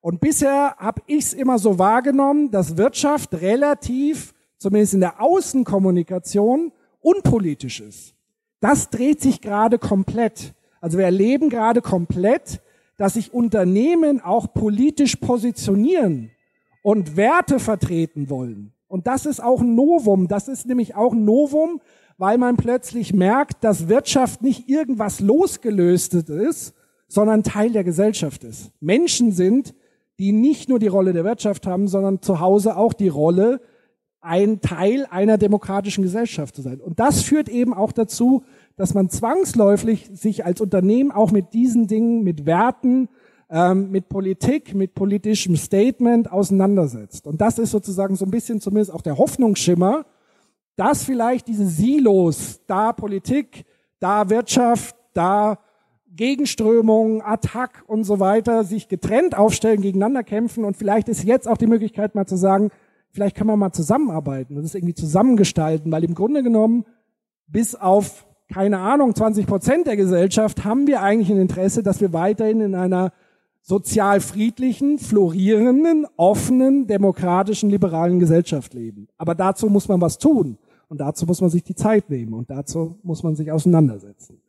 Und 0.00 0.20
bisher 0.20 0.74
habe 0.78 1.02
ich 1.06 1.26
es 1.26 1.34
immer 1.34 1.58
so 1.58 1.78
wahrgenommen, 1.78 2.50
dass 2.50 2.78
Wirtschaft 2.78 3.34
relativ, 3.34 4.32
zumindest 4.56 4.94
in 4.94 5.00
der 5.00 5.20
Außenkommunikation, 5.20 6.72
unpolitisch 7.02 7.80
ist. 7.80 8.14
Das 8.62 8.90
dreht 8.90 9.20
sich 9.20 9.40
gerade 9.40 9.78
komplett. 9.78 10.54
Also 10.80 10.96
wir 10.96 11.04
erleben 11.04 11.50
gerade 11.50 11.82
komplett, 11.82 12.60
dass 12.96 13.14
sich 13.14 13.34
Unternehmen 13.34 14.20
auch 14.20 14.54
politisch 14.54 15.16
positionieren 15.16 16.30
und 16.84 17.16
Werte 17.16 17.58
vertreten 17.58 18.30
wollen. 18.30 18.72
Und 18.86 19.08
das 19.08 19.26
ist 19.26 19.42
auch 19.42 19.62
ein 19.62 19.74
Novum. 19.74 20.28
Das 20.28 20.46
ist 20.46 20.66
nämlich 20.66 20.94
auch 20.94 21.12
ein 21.12 21.24
Novum, 21.24 21.80
weil 22.18 22.38
man 22.38 22.56
plötzlich 22.56 23.12
merkt, 23.12 23.64
dass 23.64 23.88
Wirtschaft 23.88 24.42
nicht 24.42 24.68
irgendwas 24.68 25.18
losgelöstes 25.18 26.28
ist, 26.28 26.74
sondern 27.08 27.42
Teil 27.42 27.72
der 27.72 27.82
Gesellschaft 27.82 28.44
ist. 28.44 28.70
Menschen 28.78 29.32
sind, 29.32 29.74
die 30.20 30.30
nicht 30.30 30.68
nur 30.68 30.78
die 30.78 30.86
Rolle 30.86 31.12
der 31.12 31.24
Wirtschaft 31.24 31.66
haben, 31.66 31.88
sondern 31.88 32.22
zu 32.22 32.38
Hause 32.38 32.76
auch 32.76 32.92
die 32.92 33.08
Rolle 33.08 33.60
ein 34.22 34.60
Teil 34.60 35.06
einer 35.10 35.36
demokratischen 35.36 36.02
Gesellschaft 36.02 36.54
zu 36.54 36.62
sein. 36.62 36.80
Und 36.80 37.00
das 37.00 37.22
führt 37.22 37.48
eben 37.48 37.74
auch 37.74 37.92
dazu, 37.92 38.44
dass 38.76 38.94
man 38.94 39.10
zwangsläufig 39.10 40.10
sich 40.14 40.46
als 40.46 40.60
Unternehmen 40.60 41.10
auch 41.10 41.32
mit 41.32 41.52
diesen 41.52 41.88
Dingen, 41.88 42.22
mit 42.22 42.46
Werten, 42.46 43.08
ähm, 43.50 43.90
mit 43.90 44.08
Politik, 44.08 44.74
mit 44.74 44.94
politischem 44.94 45.56
Statement 45.56 46.30
auseinandersetzt. 46.30 47.26
Und 47.26 47.40
das 47.40 47.58
ist 47.58 47.72
sozusagen 47.72 48.14
so 48.14 48.24
ein 48.24 48.30
bisschen 48.30 48.60
zumindest 48.60 48.94
auch 48.94 49.02
der 49.02 49.18
Hoffnungsschimmer, 49.18 50.06
dass 50.76 51.04
vielleicht 51.04 51.48
diese 51.48 51.66
Silos, 51.66 52.60
da 52.66 52.92
Politik, 52.92 53.64
da 53.98 54.30
Wirtschaft, 54.30 54.96
da 55.14 55.58
Gegenströmungen, 56.14 57.22
Attack 57.22 57.84
und 57.86 58.04
so 58.04 58.20
weiter 58.20 58.64
sich 58.64 58.88
getrennt 58.88 59.36
aufstellen, 59.36 59.82
gegeneinander 59.82 60.22
kämpfen 60.22 60.64
und 60.64 60.76
vielleicht 60.76 61.08
ist 61.08 61.24
jetzt 61.24 61.48
auch 61.48 61.56
die 61.56 61.66
Möglichkeit 61.66 62.14
mal 62.14 62.26
zu 62.26 62.36
sagen, 62.36 62.70
vielleicht 63.12 63.36
können 63.36 63.50
wir 63.50 63.56
mal 63.56 63.72
zusammenarbeiten 63.72 64.56
und 64.56 64.62
das 64.62 64.74
irgendwie 64.74 64.94
zusammengestalten, 64.94 65.92
weil 65.92 66.04
im 66.04 66.14
Grunde 66.14 66.42
genommen 66.42 66.84
bis 67.46 67.74
auf 67.74 68.26
keine 68.52 68.78
Ahnung 68.78 69.14
20 69.14 69.46
Prozent 69.46 69.86
der 69.86 69.96
Gesellschaft 69.96 70.64
haben 70.64 70.86
wir 70.86 71.00
eigentlich 71.00 71.30
ein 71.30 71.38
Interesse, 71.38 71.82
dass 71.82 72.00
wir 72.00 72.12
weiterhin 72.12 72.60
in 72.60 72.74
einer 72.74 73.12
sozial 73.62 74.20
friedlichen, 74.20 74.98
florierenden, 74.98 76.06
offenen, 76.16 76.86
demokratischen, 76.86 77.70
liberalen 77.70 78.18
Gesellschaft 78.18 78.74
leben. 78.74 79.08
Aber 79.16 79.34
dazu 79.34 79.68
muss 79.68 79.88
man 79.88 80.00
was 80.00 80.18
tun 80.18 80.58
und 80.88 81.00
dazu 81.00 81.26
muss 81.26 81.40
man 81.40 81.48
sich 81.48 81.62
die 81.62 81.74
Zeit 81.74 82.10
nehmen 82.10 82.34
und 82.34 82.50
dazu 82.50 82.98
muss 83.02 83.22
man 83.22 83.36
sich 83.36 83.50
auseinandersetzen. 83.52 84.40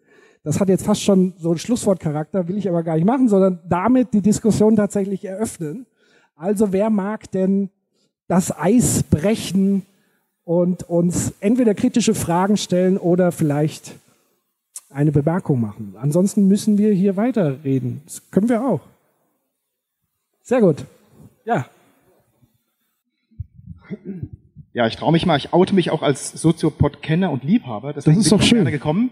Das 0.43 0.59
hat 0.59 0.67
jetzt 0.67 0.85
fast 0.85 1.01
schon 1.01 1.33
so 1.37 1.51
einen 1.51 1.59
Schlusswortcharakter, 1.59 2.47
will 2.49 2.57
ich 2.57 2.67
aber 2.67 2.83
gar 2.83 2.95
nicht 2.95 3.05
machen, 3.05 3.29
sondern 3.29 3.61
damit 3.69 4.13
die 4.13 4.21
Diskussion 4.21 4.75
tatsächlich 4.75 5.23
eröffnen. 5.23 5.85
Also 6.35 6.73
wer 6.73 6.89
mag 6.89 7.31
denn 7.31 7.69
das 8.33 8.57
Eis 8.57 9.03
brechen 9.03 9.85
und 10.43 10.89
uns 10.89 11.35
entweder 11.39 11.75
kritische 11.75 12.15
Fragen 12.15 12.57
stellen 12.57 12.97
oder 12.97 13.31
vielleicht 13.31 13.93
eine 14.89 15.11
Bemerkung 15.11 15.61
machen. 15.61 15.93
Ansonsten 15.99 16.47
müssen 16.47 16.79
wir 16.79 16.91
hier 16.93 17.15
weiterreden. 17.15 18.01
Das 18.05 18.31
können 18.31 18.49
wir 18.49 18.65
auch. 18.65 18.81
Sehr 20.41 20.61
gut. 20.61 20.83
Ja. 21.45 21.67
Ja, 24.73 24.87
ich 24.87 24.95
traue 24.95 25.11
mich 25.11 25.27
mal, 25.27 25.37
ich 25.37 25.53
oute 25.53 25.75
mich 25.75 25.91
auch 25.91 26.01
als 26.01 26.31
Soziopod-Kenner 26.31 27.29
und 27.29 27.43
Liebhaber. 27.43 27.93
Das 27.93 28.07
ist 28.07 28.31
doch 28.31 28.41
schön. 28.41 28.57
gerne 28.57 28.71
gekommen. 28.71 29.11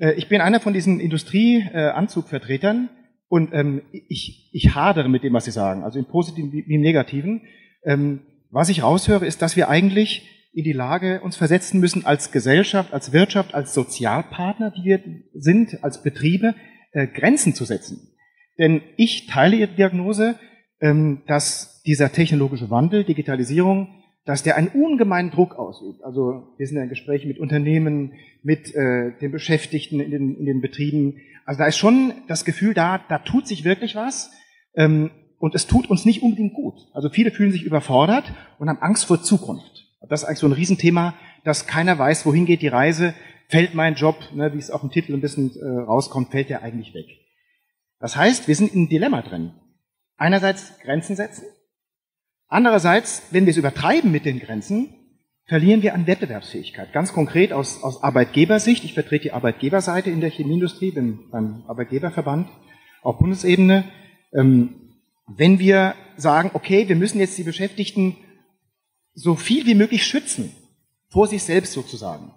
Äh, 0.00 0.12
ich 0.14 0.30
bin 0.30 0.40
einer 0.40 0.60
von 0.60 0.72
diesen 0.72 1.00
Industrieanzugvertretern 1.00 2.88
und 3.28 3.52
ähm, 3.52 3.82
ich, 4.08 4.48
ich 4.54 4.74
hadere 4.74 5.10
mit 5.10 5.22
dem, 5.22 5.34
was 5.34 5.44
Sie 5.44 5.50
sagen, 5.50 5.84
also 5.84 5.98
im 5.98 6.06
Positiven 6.06 6.50
wie 6.50 6.60
im 6.60 6.80
Negativen. 6.80 7.42
Was 8.54 8.68
ich 8.68 8.84
raushöre, 8.84 9.26
ist, 9.26 9.42
dass 9.42 9.56
wir 9.56 9.68
eigentlich 9.68 10.30
in 10.52 10.62
die 10.62 10.72
Lage 10.72 11.20
uns 11.22 11.34
versetzen 11.34 11.80
müssen, 11.80 12.06
als 12.06 12.30
Gesellschaft, 12.30 12.94
als 12.94 13.12
Wirtschaft, 13.12 13.52
als 13.52 13.74
Sozialpartner, 13.74 14.70
die 14.70 14.84
wir 14.84 15.02
sind, 15.34 15.82
als 15.82 16.04
Betriebe, 16.04 16.54
äh, 16.92 17.08
Grenzen 17.08 17.56
zu 17.56 17.64
setzen. 17.64 18.14
Denn 18.56 18.80
ich 18.96 19.26
teile 19.26 19.56
Ihre 19.56 19.74
Diagnose, 19.74 20.36
ähm, 20.80 21.22
dass 21.26 21.82
dieser 21.82 22.12
technologische 22.12 22.70
Wandel, 22.70 23.02
Digitalisierung, 23.02 23.88
dass 24.24 24.44
der 24.44 24.56
einen 24.56 24.68
ungemeinen 24.68 25.32
Druck 25.32 25.56
ausübt. 25.56 26.04
Also 26.04 26.54
wir 26.56 26.68
sind 26.68 26.76
ja 26.76 26.84
in 26.84 26.90
Gesprächen 26.90 27.26
mit 27.26 27.40
Unternehmen, 27.40 28.12
mit 28.44 28.72
äh, 28.72 29.18
den 29.20 29.32
Beschäftigten 29.32 29.98
in 29.98 30.12
den, 30.12 30.36
in 30.36 30.46
den 30.46 30.60
Betrieben. 30.60 31.16
Also 31.44 31.58
da 31.58 31.66
ist 31.66 31.76
schon 31.76 32.12
das 32.28 32.44
Gefühl 32.44 32.72
da, 32.72 33.00
da 33.08 33.18
tut 33.18 33.48
sich 33.48 33.64
wirklich 33.64 33.96
was 33.96 34.30
ähm, 34.76 35.10
und 35.44 35.54
es 35.54 35.66
tut 35.66 35.88
uns 35.88 36.04
nicht 36.04 36.22
unbedingt 36.22 36.54
gut. 36.54 36.74
Also 36.92 37.08
viele 37.08 37.30
fühlen 37.30 37.52
sich 37.52 37.64
überfordert 37.64 38.32
und 38.58 38.68
haben 38.68 38.82
Angst 38.82 39.04
vor 39.04 39.22
Zukunft. 39.22 39.86
Das 40.08 40.22
ist 40.22 40.26
eigentlich 40.26 40.38
so 40.38 40.48
ein 40.48 40.52
Riesenthema, 40.52 41.14
dass 41.44 41.66
keiner 41.66 41.98
weiß, 41.98 42.26
wohin 42.26 42.46
geht 42.46 42.62
die 42.62 42.68
Reise. 42.68 43.14
Fällt 43.48 43.74
mein 43.74 43.94
Job, 43.94 44.16
ne, 44.34 44.52
wie 44.54 44.58
es 44.58 44.70
auch 44.70 44.82
im 44.82 44.90
Titel 44.90 45.14
ein 45.14 45.20
bisschen 45.20 45.52
äh, 45.56 45.82
rauskommt, 45.82 46.30
fällt 46.30 46.48
der 46.48 46.62
eigentlich 46.62 46.94
weg. 46.94 47.06
Das 48.00 48.16
heißt, 48.16 48.48
wir 48.48 48.56
sind 48.56 48.72
in 48.72 48.80
einem 48.80 48.88
Dilemma 48.88 49.22
drin. 49.22 49.52
Einerseits 50.16 50.78
Grenzen 50.80 51.14
setzen, 51.14 51.44
Andererseits, 52.54 53.28
wenn 53.32 53.46
wir 53.46 53.50
es 53.50 53.56
übertreiben 53.56 54.12
mit 54.12 54.24
den 54.24 54.38
Grenzen, 54.38 54.94
verlieren 55.46 55.82
wir 55.82 55.92
an 55.92 56.06
Wettbewerbsfähigkeit. 56.06 56.92
Ganz 56.92 57.12
konkret 57.12 57.52
aus, 57.52 57.82
aus 57.82 58.02
Arbeitgebersicht. 58.02 58.84
Ich 58.84 58.94
vertrete 58.94 59.24
die 59.24 59.32
Arbeitgeberseite 59.32 60.10
in 60.10 60.20
der 60.20 60.30
Chemieindustrie, 60.30 60.92
bin 60.92 61.30
beim 61.32 61.64
Arbeitgeberverband 61.66 62.48
auf 63.02 63.18
Bundesebene. 63.18 63.84
Ähm, 64.32 64.83
wenn 65.26 65.58
wir 65.58 65.94
sagen, 66.16 66.50
okay, 66.54 66.88
wir 66.88 66.96
müssen 66.96 67.18
jetzt 67.18 67.38
die 67.38 67.44
Beschäftigten 67.44 68.16
so 69.14 69.34
viel 69.34 69.66
wie 69.66 69.74
möglich 69.74 70.04
schützen, 70.04 70.52
vor 71.08 71.26
sich 71.28 71.42
selbst 71.42 71.72
sozusagen, 71.72 72.32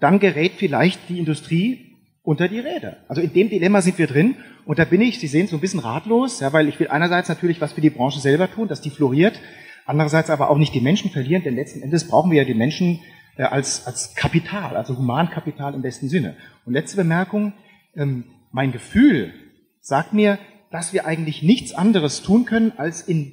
dann 0.00 0.18
gerät 0.18 0.52
vielleicht 0.56 1.08
die 1.08 1.18
Industrie 1.18 1.96
unter 2.22 2.48
die 2.48 2.58
Räder. 2.58 2.98
Also 3.08 3.22
in 3.22 3.32
dem 3.32 3.50
Dilemma 3.50 3.80
sind 3.82 3.98
wir 3.98 4.06
drin 4.06 4.36
und 4.64 4.78
da 4.78 4.84
bin 4.84 5.00
ich, 5.00 5.20
Sie 5.20 5.28
sehen, 5.28 5.46
so 5.46 5.56
ein 5.56 5.60
bisschen 5.60 5.80
ratlos, 5.80 6.40
ja, 6.40 6.52
weil 6.52 6.68
ich 6.68 6.80
will 6.80 6.88
einerseits 6.88 7.28
natürlich 7.28 7.60
was 7.60 7.74
für 7.74 7.80
die 7.80 7.90
Branche 7.90 8.20
selber 8.20 8.50
tun, 8.50 8.68
dass 8.68 8.80
die 8.80 8.90
floriert, 8.90 9.38
andererseits 9.84 10.30
aber 10.30 10.50
auch 10.50 10.58
nicht 10.58 10.74
die 10.74 10.80
Menschen 10.80 11.10
verlieren, 11.10 11.44
denn 11.44 11.54
letzten 11.54 11.82
Endes 11.82 12.08
brauchen 12.08 12.30
wir 12.30 12.38
ja 12.38 12.44
die 12.44 12.54
Menschen 12.54 13.00
äh, 13.36 13.44
als, 13.44 13.86
als 13.86 14.14
Kapital, 14.14 14.76
also 14.76 14.96
Humankapital 14.96 15.74
im 15.74 15.82
besten 15.82 16.08
Sinne. 16.08 16.36
Und 16.64 16.72
letzte 16.72 16.96
Bemerkung, 16.96 17.52
ähm, 17.94 18.24
mein 18.50 18.72
Gefühl 18.72 19.32
sagt 19.80 20.12
mir, 20.12 20.38
dass 20.76 20.92
wir 20.92 21.06
eigentlich 21.06 21.42
nichts 21.42 21.72
anderes 21.72 22.20
tun 22.20 22.44
können, 22.44 22.72
als 22.76 23.00
in 23.00 23.32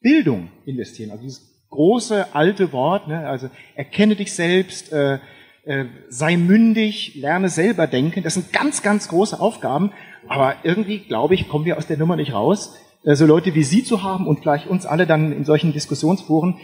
Bildung 0.00 0.48
investieren. 0.64 1.10
Also 1.10 1.22
dieses 1.22 1.66
große 1.68 2.34
alte 2.34 2.72
Wort, 2.72 3.08
ne, 3.08 3.28
also 3.28 3.50
erkenne 3.74 4.16
dich 4.16 4.32
selbst, 4.32 4.90
äh, 4.90 5.18
äh, 5.64 5.84
sei 6.08 6.38
mündig, 6.38 7.14
lerne 7.16 7.50
selber 7.50 7.86
denken. 7.86 8.22
Das 8.22 8.34
sind 8.34 8.54
ganz, 8.54 8.82
ganz 8.82 9.08
große 9.08 9.38
Aufgaben. 9.38 9.92
Aber 10.28 10.56
irgendwie, 10.62 11.00
glaube 11.00 11.34
ich, 11.34 11.46
kommen 11.46 11.66
wir 11.66 11.76
aus 11.76 11.86
der 11.86 11.98
Nummer 11.98 12.16
nicht 12.16 12.32
raus, 12.32 12.74
äh, 13.04 13.16
so 13.16 13.26
Leute 13.26 13.54
wie 13.54 13.64
Sie 13.64 13.84
zu 13.84 14.02
haben 14.02 14.26
und 14.26 14.40
gleich 14.40 14.66
uns 14.66 14.86
alle 14.86 15.06
dann 15.06 15.30
in 15.30 15.44
solchen 15.44 15.74
Diskussionsforen, 15.74 16.56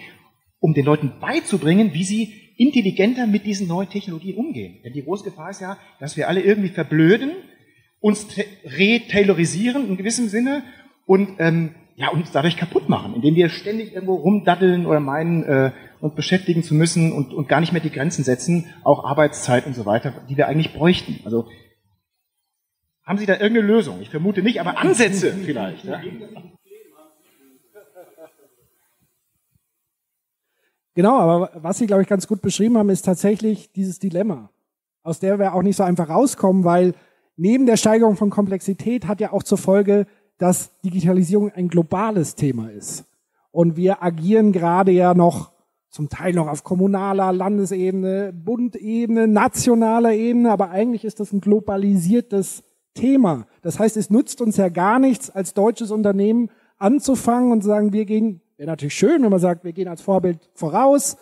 um 0.59 0.73
den 0.73 0.87
Leuten 0.87 1.21
beizubringen, 1.21 1.93
wie 1.93 2.05
sie 2.05 2.55
intelligenter 2.57 3.27
mit 3.27 3.45
diesen 3.45 3.69
neuen 3.69 3.91
Technologien 3.91 4.39
umgehen. 4.39 4.79
Denn 4.83 4.95
die 4.95 5.05
große 5.05 5.25
Gefahr 5.25 5.51
ist 5.51 5.61
ja, 5.61 5.77
dass 6.01 6.17
wir 6.17 6.29
alle 6.29 6.41
irgendwie 6.41 6.71
verblöden, 6.71 7.33
uns 8.01 8.27
retailorisieren 8.65 9.89
in 9.89 9.97
gewissem 9.97 10.29
Sinne 10.29 10.63
und 11.07 11.37
ähm, 11.39 11.75
ja, 11.97 12.11
uns 12.11 12.31
dadurch 12.31 12.57
kaputt 12.57 12.89
machen, 12.89 13.15
indem 13.17 13.35
wir 13.35 13.49
ständig 13.49 13.93
irgendwo 13.93 14.15
rumdaddeln 14.15 14.87
oder 14.87 15.01
meinen, 15.01 15.43
äh, 15.43 15.73
uns 16.01 16.15
beschäftigen 16.15 16.63
zu 16.63 16.75
müssen 16.75 17.11
und, 17.11 17.35
und 17.35 17.49
gar 17.49 17.61
nicht 17.61 17.73
mehr 17.73 17.83
die 17.83 17.91
Grenzen 17.91 18.23
setzen, 18.23 18.67
auch 18.85 19.05
Arbeitszeit 19.05 19.67
und 19.67 19.75
so 19.75 19.85
weiter, 19.85 20.15
die 20.29 20.37
wir 20.37 20.47
eigentlich 20.47 20.73
bräuchten. 20.75 21.21
Also 21.25 21.49
haben 23.03 23.19
Sie 23.19 23.27
da 23.27 23.33
irgendeine 23.33 23.67
Lösung? 23.67 24.01
Ich 24.01 24.11
vermute 24.11 24.43
nicht, 24.43 24.61
aber 24.61 24.79
Ansätze 24.79 25.33
vielleicht. 25.45 25.85
Ja? 25.85 26.01
Genau, 30.95 31.19
aber 31.19 31.51
was 31.55 31.79
Sie, 31.79 31.87
glaube 31.87 32.03
ich, 32.03 32.09
ganz 32.09 32.29
gut 32.29 32.43
beschrieben 32.43 32.77
haben, 32.77 32.91
ist 32.91 33.03
tatsächlich 33.03 33.73
dieses 33.73 33.99
Dilemma, 33.99 34.51
aus 35.03 35.19
der 35.19 35.39
wir 35.39 35.55
auch 35.55 35.63
nicht 35.63 35.77
so 35.77 35.83
einfach 35.83 36.09
rauskommen, 36.09 36.65
weil 36.65 36.95
neben 37.39 37.65
der 37.65 37.77
Steigerung 37.77 38.17
von 38.17 38.29
Komplexität 38.29 39.07
hat 39.07 39.21
ja 39.21 39.33
auch 39.33 39.43
zur 39.43 39.59
Folge, 39.59 40.07
dass 40.37 40.79
Digitalisierung 40.83 41.51
ein 41.53 41.69
globales 41.69 42.35
Thema 42.35 42.71
ist. 42.71 43.05
Und 43.51 43.77
wir 43.77 44.03
agieren 44.03 44.53
gerade 44.53 44.93
ja 44.93 45.15
noch 45.15 45.53
zum 45.89 46.09
Teil 46.09 46.35
noch 46.35 46.49
auf 46.49 46.65
kommunaler, 46.65 47.33
Landesebene, 47.33 48.33
Bundebene, 48.33 49.27
nationaler 49.27 50.13
Ebene, 50.13 50.51
aber 50.51 50.71
eigentlich 50.71 51.05
ist 51.05 51.19
das 51.19 51.33
ein 51.33 51.41
globalisiertes 51.41 52.63
Thema. 52.95 53.47
Das 53.63 53.79
heißt, 53.79 53.97
es 53.97 54.11
nutzt 54.11 54.41
uns 54.41 54.57
ja 54.59 54.69
gar 54.69 54.99
nichts, 54.99 55.31
als 55.31 55.55
deutsches 55.55 55.91
Unternehmen 55.91 56.51
anzufangen 56.77 57.53
und 57.53 57.63
zu 57.63 57.69
sagen, 57.69 57.93
wir 57.93 58.05
gehen, 58.05 58.43
wäre 58.57 58.69
natürlich 58.69 58.95
schön, 58.95 59.23
wenn 59.23 59.31
man 59.31 59.41
sagt, 59.41 59.65
wir 59.65 59.73
gehen 59.73 59.89
als 59.89 60.03
Vorbild 60.03 60.51
voraus, 60.55 61.17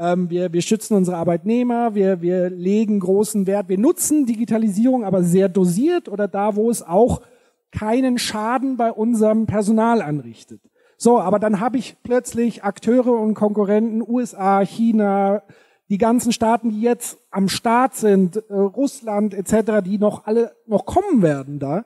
ähm, 0.00 0.30
wir, 0.30 0.52
wir 0.52 0.62
schützen 0.62 0.96
unsere 0.96 1.18
Arbeitnehmer, 1.18 1.94
wir, 1.94 2.22
wir 2.22 2.48
legen 2.48 3.00
großen 3.00 3.46
Wert, 3.46 3.68
wir 3.68 3.78
nutzen 3.78 4.24
Digitalisierung 4.24 5.04
aber 5.04 5.22
sehr 5.22 5.50
dosiert 5.50 6.08
oder 6.08 6.26
da, 6.26 6.56
wo 6.56 6.70
es 6.70 6.82
auch 6.82 7.20
keinen 7.70 8.18
Schaden 8.18 8.78
bei 8.78 8.90
unserem 8.90 9.46
Personal 9.46 10.00
anrichtet. 10.00 10.62
So, 10.96 11.20
aber 11.20 11.38
dann 11.38 11.60
habe 11.60 11.76
ich 11.76 11.96
plötzlich 12.02 12.64
Akteure 12.64 13.12
und 13.20 13.34
Konkurrenten, 13.34 14.02
USA, 14.02 14.60
China, 14.60 15.42
die 15.90 15.98
ganzen 15.98 16.32
Staaten, 16.32 16.70
die 16.70 16.80
jetzt 16.80 17.18
am 17.30 17.48
Start 17.48 17.94
sind, 17.94 18.36
äh, 18.36 18.54
Russland 18.54 19.34
etc., 19.34 19.84
die 19.84 19.98
noch 19.98 20.24
alle 20.24 20.52
noch 20.66 20.86
kommen 20.86 21.20
werden 21.20 21.58
da, 21.58 21.84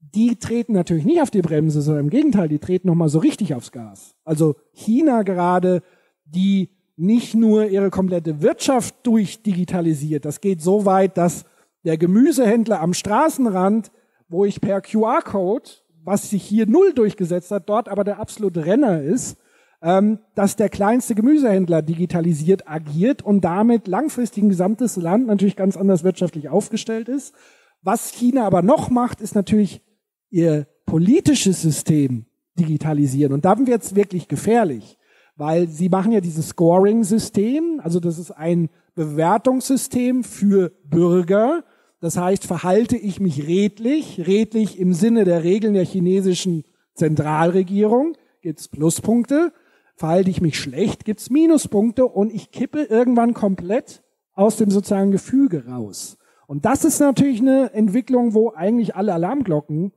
die 0.00 0.36
treten 0.36 0.72
natürlich 0.72 1.04
nicht 1.04 1.20
auf 1.20 1.30
die 1.30 1.42
Bremse, 1.42 1.82
sondern 1.82 2.04
im 2.04 2.10
Gegenteil, 2.10 2.48
die 2.48 2.58
treten 2.58 2.88
noch 2.88 2.94
mal 2.94 3.10
so 3.10 3.18
richtig 3.18 3.54
aufs 3.54 3.70
Gas. 3.70 4.14
Also 4.24 4.56
China 4.72 5.22
gerade, 5.22 5.82
die 6.24 6.70
nicht 7.00 7.34
nur 7.34 7.66
ihre 7.66 7.90
komplette 7.90 8.42
Wirtschaft 8.42 8.94
durchdigitalisiert, 9.04 10.24
das 10.24 10.40
geht 10.40 10.60
so 10.60 10.84
weit, 10.84 11.16
dass 11.16 11.44
der 11.84 11.96
Gemüsehändler 11.96 12.80
am 12.80 12.92
Straßenrand 12.92 13.90
wo 14.30 14.44
ich 14.44 14.60
per 14.60 14.80
QR-Code, 14.80 15.68
was 16.04 16.30
sich 16.30 16.42
hier 16.42 16.66
null 16.66 16.94
durchgesetzt 16.94 17.50
hat, 17.50 17.68
dort 17.68 17.88
aber 17.88 18.04
der 18.04 18.18
absolute 18.18 18.64
Renner 18.64 19.02
ist, 19.02 19.36
ähm, 19.82 20.20
dass 20.34 20.56
der 20.56 20.68
kleinste 20.68 21.14
Gemüsehändler 21.14 21.82
digitalisiert 21.82 22.68
agiert 22.68 23.22
und 23.22 23.42
damit 23.44 23.88
langfristig 23.88 24.44
ein 24.44 24.48
gesamtes 24.48 24.96
Land 24.96 25.26
natürlich 25.26 25.56
ganz 25.56 25.76
anders 25.76 26.04
wirtschaftlich 26.04 26.48
aufgestellt 26.48 27.08
ist. 27.08 27.34
Was 27.82 28.12
China 28.12 28.46
aber 28.46 28.62
noch 28.62 28.88
macht, 28.88 29.20
ist 29.20 29.34
natürlich 29.34 29.82
ihr 30.30 30.66
politisches 30.86 31.60
System 31.60 32.26
digitalisieren. 32.58 33.32
Und 33.32 33.44
da 33.44 33.58
wird 33.66 33.82
es 33.82 33.94
wirklich 33.94 34.28
gefährlich, 34.28 34.98
weil 35.40 35.68
sie 35.68 35.88
machen 35.88 36.12
ja 36.12 36.20
dieses 36.20 36.50
Scoring-System, 36.50 37.80
also 37.82 37.98
das 37.98 38.18
ist 38.18 38.30
ein 38.30 38.68
Bewertungssystem 38.94 40.22
für 40.22 40.70
Bürger. 40.84 41.64
Das 41.98 42.18
heißt, 42.18 42.44
verhalte 42.44 42.98
ich 42.98 43.20
mich 43.20 43.46
redlich, 43.46 44.26
redlich 44.26 44.78
im 44.78 44.92
Sinne 44.92 45.24
der 45.24 45.42
Regeln 45.42 45.72
der 45.72 45.86
chinesischen 45.86 46.64
Zentralregierung, 46.92 48.18
gibt's 48.42 48.68
Pluspunkte. 48.68 49.54
Verhalte 49.96 50.28
ich 50.28 50.42
mich 50.42 50.58
schlecht, 50.58 51.06
gibt's 51.06 51.30
Minuspunkte 51.30 52.04
und 52.04 52.34
ich 52.34 52.50
kippe 52.50 52.82
irgendwann 52.82 53.32
komplett 53.32 54.02
aus 54.34 54.58
dem 54.58 54.70
sozialen 54.70 55.10
Gefüge 55.10 55.66
raus. 55.66 56.18
Und 56.48 56.66
das 56.66 56.84
ist 56.84 57.00
natürlich 57.00 57.40
eine 57.40 57.72
Entwicklung, 57.72 58.34
wo 58.34 58.52
eigentlich 58.54 58.94
alle 58.94 59.14
Alarmglocken 59.14 59.92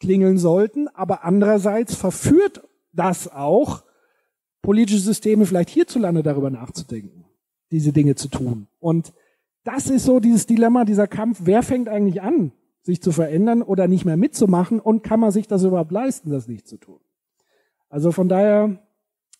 klingeln 0.00 0.38
sollten, 0.38 0.88
aber 0.88 1.22
andererseits 1.22 1.94
verführt 1.94 2.62
das 2.92 3.30
auch 3.30 3.84
politische 4.62 5.00
Systeme 5.00 5.46
vielleicht 5.46 5.70
hierzulande 5.70 6.22
darüber 6.22 6.50
nachzudenken, 6.50 7.24
diese 7.70 7.92
Dinge 7.92 8.14
zu 8.14 8.28
tun. 8.28 8.68
Und 8.80 9.12
das 9.64 9.88
ist 9.88 10.04
so 10.04 10.20
dieses 10.20 10.46
Dilemma, 10.46 10.84
dieser 10.84 11.06
Kampf, 11.06 11.40
wer 11.44 11.62
fängt 11.62 11.88
eigentlich 11.88 12.22
an, 12.22 12.52
sich 12.82 13.02
zu 13.02 13.12
verändern 13.12 13.62
oder 13.62 13.86
nicht 13.88 14.04
mehr 14.04 14.16
mitzumachen 14.16 14.80
und 14.80 15.02
kann 15.02 15.20
man 15.20 15.30
sich 15.30 15.46
das 15.46 15.62
überhaupt 15.64 15.92
leisten, 15.92 16.30
das 16.30 16.48
nicht 16.48 16.66
zu 16.66 16.78
tun. 16.78 17.00
Also 17.88 18.12
von 18.12 18.28
daher 18.28 18.78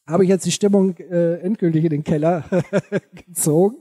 habe 0.06 0.24
ich 0.24 0.30
jetzt 0.30 0.46
die 0.46 0.52
Stimmung 0.52 0.96
äh, 0.96 1.36
endgültig 1.40 1.84
in 1.84 1.90
den 1.90 2.04
Keller 2.04 2.44
gezogen. 3.26 3.76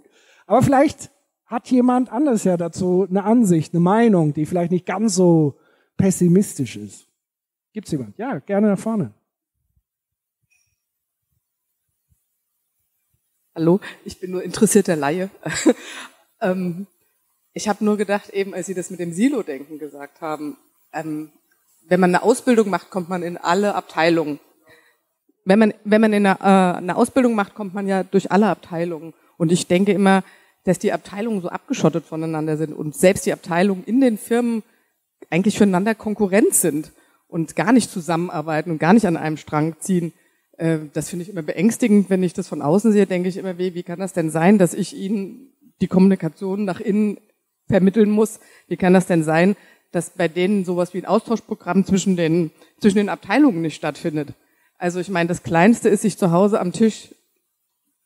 Aber 0.46 0.62
vielleicht 0.62 1.12
hat 1.46 1.70
jemand 1.72 2.12
anders 2.12 2.44
ja 2.44 2.58
dazu 2.58 3.08
eine 3.10 3.24
Ansicht, 3.24 3.74
eine 3.74 3.82
Meinung, 3.82 4.34
die 4.34 4.46
vielleicht 4.46 4.72
nicht 4.72 4.86
ganz 4.86 5.16
so 5.16 5.56
pessimistisch 5.96 6.76
ist. 6.76 7.08
Gibt's 7.74 7.92
jemand? 7.92 8.18
Ja, 8.18 8.40
gerne 8.40 8.68
nach 8.68 8.80
vorne. 8.80 9.14
Hallo, 13.58 13.80
ich 14.06 14.20
bin 14.20 14.30
nur 14.30 14.44
interessierter 14.44 14.96
Laie. 14.96 15.30
Ähm, 16.40 16.86
ich 17.54 17.68
habe 17.68 17.84
nur 17.84 17.98
gedacht, 17.98 18.30
eben 18.30 18.54
als 18.54 18.68
Sie 18.68 18.76
das 18.76 18.92
mit 18.92 19.00
dem 19.00 19.12
Silo-Denken 19.12 19.80
gesagt 19.80 20.22
haben, 20.22 20.56
ähm, 20.94 21.32
wenn 21.88 22.00
man 22.00 22.12
eine 22.12 22.22
Ausbildung 22.22 22.70
macht, 22.70 22.92
kommt 22.92 23.10
man 23.10 23.24
in 23.24 23.38
alle 23.38 23.74
Abteilungen. 23.74 24.40
Wenn 25.46 25.58
man, 25.58 25.74
wenn 25.84 26.00
man 26.00 26.14
in 26.14 26.28
eine, 26.28 26.40
äh, 26.40 26.78
eine 26.78 26.96
Ausbildung 26.96 27.34
macht, 27.34 27.56
kommt 27.56 27.74
man 27.74 27.88
ja 27.88 28.04
durch 28.04 28.32
alle 28.32 28.46
Abteilungen. 28.50 29.16
Und 29.38 29.52
ich 29.52 29.66
denke 29.66 29.94
immer, 29.94 30.24
dass 30.64 30.78
die 30.78 30.94
Abteilungen 30.94 31.42
so 31.42 31.50
abgeschottet 31.50 32.06
voneinander 32.06 32.56
sind 32.58 32.74
und 32.74 32.96
selbst 32.96 33.26
die 33.26 33.34
Abteilungen 33.34 33.84
in 33.86 34.00
den 34.00 34.20
Firmen 34.20 34.62
eigentlich 35.32 35.58
füreinander 35.58 35.96
Konkurrent 35.96 36.54
sind 36.54 36.92
und 37.28 37.56
gar 37.56 37.72
nicht 37.72 37.90
zusammenarbeiten 37.90 38.70
und 38.70 38.78
gar 38.78 38.94
nicht 38.94 39.08
an 39.08 39.18
einem 39.18 39.38
Strang 39.38 39.78
ziehen. 39.80 40.14
Äh, 40.58 40.80
das 40.94 41.10
finde 41.10 41.24
ich 41.24 41.30
immer 41.30 41.44
beängstigend, 41.44 42.10
wenn 42.10 42.24
ich 42.24 42.34
das 42.34 42.48
von 42.48 42.62
außen 42.62 42.92
sehe, 42.92 43.06
denke 43.06 43.30
ich 43.30 43.38
immer, 43.38 43.58
wie, 43.58 43.74
wie 43.74 43.84
kann 43.84 44.00
das 44.00 44.14
denn 44.14 44.30
sein, 44.30 44.58
dass 44.58 44.74
ich 44.74 44.96
Ihnen 44.96 45.54
die 45.82 45.88
Kommunikation 45.88 46.66
nach 46.66 46.80
innen 46.80 47.18
vermitteln 47.68 48.10
muss. 48.10 48.40
Wie 48.68 48.78
kann 48.78 48.94
das 48.94 49.08
denn 49.08 49.24
sein, 49.24 49.56
dass 49.92 50.10
bei 50.10 50.28
denen 50.28 50.66
sowas 50.66 50.94
wie 50.94 51.00
ein 51.00 51.06
Austauschprogramm 51.06 51.86
zwischen 51.86 52.16
den, 52.16 52.52
zwischen 52.80 52.98
den 52.98 53.10
Abteilungen 53.10 53.62
nicht 53.62 53.76
stattfindet? 53.76 54.34
Also 54.78 55.00
ich 55.00 55.10
meine, 55.10 55.28
das 55.28 55.44
Kleinste 55.44 55.90
ist, 55.90 56.02
sich 56.02 56.18
zu 56.18 56.32
Hause 56.32 56.60
am 56.60 56.72
Tisch 56.72 57.10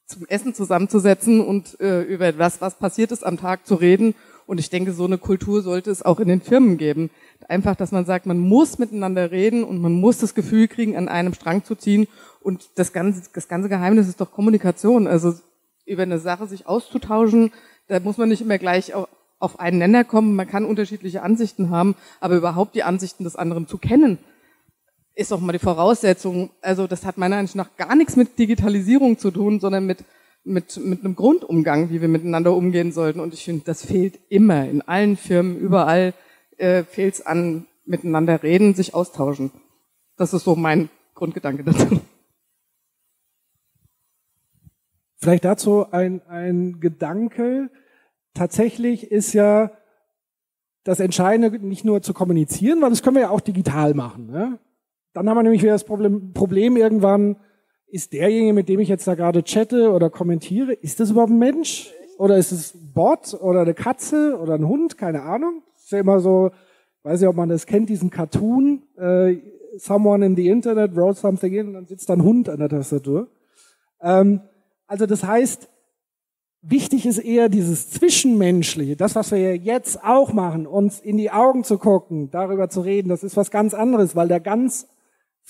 zum 0.05 0.25
Essen 0.27 0.53
zusammenzusetzen 0.53 1.39
und 1.39 1.79
äh, 1.79 2.01
über 2.01 2.37
was, 2.37 2.59
was 2.59 2.77
passiert 2.77 3.11
ist 3.11 3.25
am 3.25 3.37
Tag 3.37 3.65
zu 3.65 3.75
reden. 3.75 4.13
Und 4.51 4.57
ich 4.57 4.69
denke, 4.69 4.91
so 4.91 5.05
eine 5.05 5.17
Kultur 5.17 5.61
sollte 5.61 5.91
es 5.91 6.01
auch 6.01 6.19
in 6.19 6.27
den 6.27 6.41
Firmen 6.41 6.77
geben. 6.77 7.09
Einfach, 7.47 7.73
dass 7.73 7.93
man 7.93 8.03
sagt, 8.03 8.25
man 8.25 8.37
muss 8.37 8.79
miteinander 8.79 9.31
reden 9.31 9.63
und 9.63 9.79
man 9.81 9.93
muss 9.93 10.17
das 10.17 10.35
Gefühl 10.35 10.67
kriegen, 10.67 10.97
an 10.97 11.07
einem 11.07 11.33
Strang 11.33 11.63
zu 11.63 11.73
ziehen. 11.73 12.05
Und 12.41 12.71
das 12.75 12.91
ganze, 12.91 13.21
das 13.33 13.47
ganze 13.47 13.69
Geheimnis 13.69 14.09
ist 14.09 14.19
doch 14.19 14.33
Kommunikation. 14.33 15.07
Also 15.07 15.35
über 15.85 16.03
eine 16.03 16.19
Sache 16.19 16.47
sich 16.47 16.67
auszutauschen. 16.67 17.53
Da 17.87 18.01
muss 18.01 18.17
man 18.17 18.27
nicht 18.27 18.41
immer 18.41 18.57
gleich 18.57 18.91
auf 19.39 19.57
einen 19.57 19.77
Nenner 19.77 20.03
kommen. 20.03 20.35
Man 20.35 20.49
kann 20.49 20.65
unterschiedliche 20.65 21.23
Ansichten 21.23 21.69
haben, 21.69 21.95
aber 22.19 22.35
überhaupt 22.35 22.75
die 22.75 22.83
Ansichten 22.83 23.23
des 23.23 23.37
anderen 23.37 23.69
zu 23.69 23.77
kennen, 23.77 24.17
ist 25.15 25.31
auch 25.31 25.39
mal 25.39 25.53
die 25.53 25.59
Voraussetzung. 25.59 26.49
Also 26.61 26.87
das 26.87 27.05
hat 27.05 27.17
meiner 27.17 27.37
Ansicht 27.37 27.55
nach 27.55 27.77
gar 27.77 27.95
nichts 27.95 28.17
mit 28.17 28.37
Digitalisierung 28.37 29.17
zu 29.17 29.31
tun, 29.31 29.61
sondern 29.61 29.85
mit 29.85 30.03
mit, 30.43 30.77
mit 30.77 31.03
einem 31.03 31.15
Grundumgang, 31.15 31.89
wie 31.89 32.01
wir 32.01 32.07
miteinander 32.07 32.55
umgehen 32.55 32.91
sollten. 32.91 33.19
Und 33.19 33.33
ich 33.33 33.43
finde, 33.43 33.63
das 33.65 33.85
fehlt 33.85 34.19
immer. 34.29 34.67
In 34.67 34.81
allen 34.81 35.17
Firmen, 35.17 35.57
überall 35.57 36.13
äh, 36.57 36.83
fehlt 36.83 37.15
es 37.15 37.25
an 37.25 37.67
miteinander 37.85 38.41
reden, 38.43 38.73
sich 38.73 38.93
austauschen. 38.93 39.51
Das 40.17 40.33
ist 40.33 40.43
so 40.43 40.55
mein 40.55 40.89
Grundgedanke 41.15 41.63
dazu. 41.63 41.99
Vielleicht 45.17 45.45
dazu 45.45 45.91
ein, 45.91 46.21
ein 46.27 46.79
Gedanke. 46.79 47.69
Tatsächlich 48.33 49.11
ist 49.11 49.33
ja 49.33 49.71
das 50.83 50.99
Entscheidende 50.99 51.59
nicht 51.59 51.85
nur 51.85 52.01
zu 52.01 52.13
kommunizieren, 52.13 52.81
weil 52.81 52.89
das 52.89 53.03
können 53.03 53.17
wir 53.17 53.23
ja 53.23 53.29
auch 53.29 53.41
digital 53.41 53.93
machen. 53.93 54.27
Ne? 54.27 54.57
Dann 55.13 55.29
haben 55.29 55.37
wir 55.37 55.43
nämlich 55.43 55.61
wieder 55.61 55.73
das 55.73 55.83
Problem, 55.83 56.33
Problem 56.33 56.75
irgendwann, 56.75 57.37
ist 57.91 58.13
derjenige, 58.13 58.53
mit 58.53 58.69
dem 58.69 58.79
ich 58.79 58.87
jetzt 58.87 59.07
da 59.07 59.15
gerade 59.15 59.43
chatte 59.43 59.91
oder 59.91 60.09
kommentiere, 60.09 60.73
ist 60.73 60.99
das 60.99 61.11
überhaupt 61.11 61.31
ein 61.31 61.39
Mensch? 61.39 61.91
Oder 62.17 62.37
ist 62.37 62.51
es 62.51 62.73
ein 62.73 62.91
Bot 62.93 63.33
oder 63.33 63.61
eine 63.61 63.73
Katze 63.73 64.39
oder 64.39 64.53
ein 64.53 64.67
Hund? 64.67 64.97
Keine 64.97 65.23
Ahnung. 65.23 65.61
Ist 65.75 65.91
ja 65.91 65.99
immer 65.99 66.19
so, 66.19 66.51
weiß 67.03 67.19
nicht, 67.19 67.29
ob 67.29 67.35
man 67.35 67.49
das 67.49 67.65
kennt, 67.65 67.89
diesen 67.89 68.09
Cartoon, 68.09 68.83
äh, 68.97 69.37
someone 69.77 70.25
in 70.25 70.35
the 70.35 70.47
Internet 70.47 70.95
wrote 70.95 71.19
something 71.19 71.53
in 71.53 71.67
und 71.67 71.73
dann 71.73 71.87
sitzt 71.87 72.09
da 72.09 72.13
ein 72.13 72.23
Hund 72.23 72.47
an 72.47 72.59
der 72.59 72.69
Tastatur. 72.69 73.27
Ähm, 74.01 74.41
also 74.87 75.05
das 75.05 75.23
heißt, 75.23 75.67
wichtig 76.61 77.05
ist 77.05 77.17
eher 77.17 77.49
dieses 77.49 77.89
Zwischenmenschliche, 77.89 78.95
das, 78.95 79.15
was 79.15 79.31
wir 79.31 79.57
jetzt 79.57 80.03
auch 80.03 80.31
machen, 80.31 80.67
uns 80.67 80.99
in 80.99 81.17
die 81.17 81.31
Augen 81.31 81.63
zu 81.63 81.77
gucken, 81.77 82.29
darüber 82.31 82.69
zu 82.69 82.81
reden, 82.81 83.09
das 83.09 83.23
ist 83.23 83.35
was 83.35 83.51
ganz 83.51 83.73
anderes, 83.73 84.15
weil 84.15 84.27
da 84.27 84.39
ganz 84.39 84.87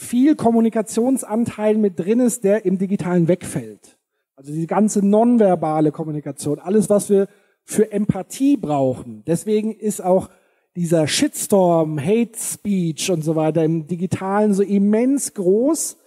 viel 0.02 0.36
Kommunikationsanteil 0.36 1.78
mit 1.78 2.00
drin 2.00 2.20
ist, 2.20 2.44
der 2.44 2.66
im 2.66 2.80
Digitalen 2.80 3.28
wegfällt. 3.28 3.98
Also 4.36 4.52
die 4.52 4.66
ganze 4.66 5.06
nonverbale 5.06 5.92
Kommunikation, 5.92 6.60
alles, 6.60 6.90
was 6.90 7.10
wir 7.10 7.28
für 7.64 7.92
Empathie 7.92 8.58
brauchen. 8.58 9.24
Deswegen 9.28 9.72
ist 9.72 10.04
auch 10.04 10.30
dieser 10.76 11.08
Shitstorm, 11.08 12.00
Hate 12.00 12.36
Speech 12.36 13.12
und 13.12 13.24
so 13.24 13.36
weiter 13.36 13.64
im 13.64 13.86
Digitalen 13.86 14.54
so 14.54 14.64
immens 14.64 15.36
groß, 15.36 15.98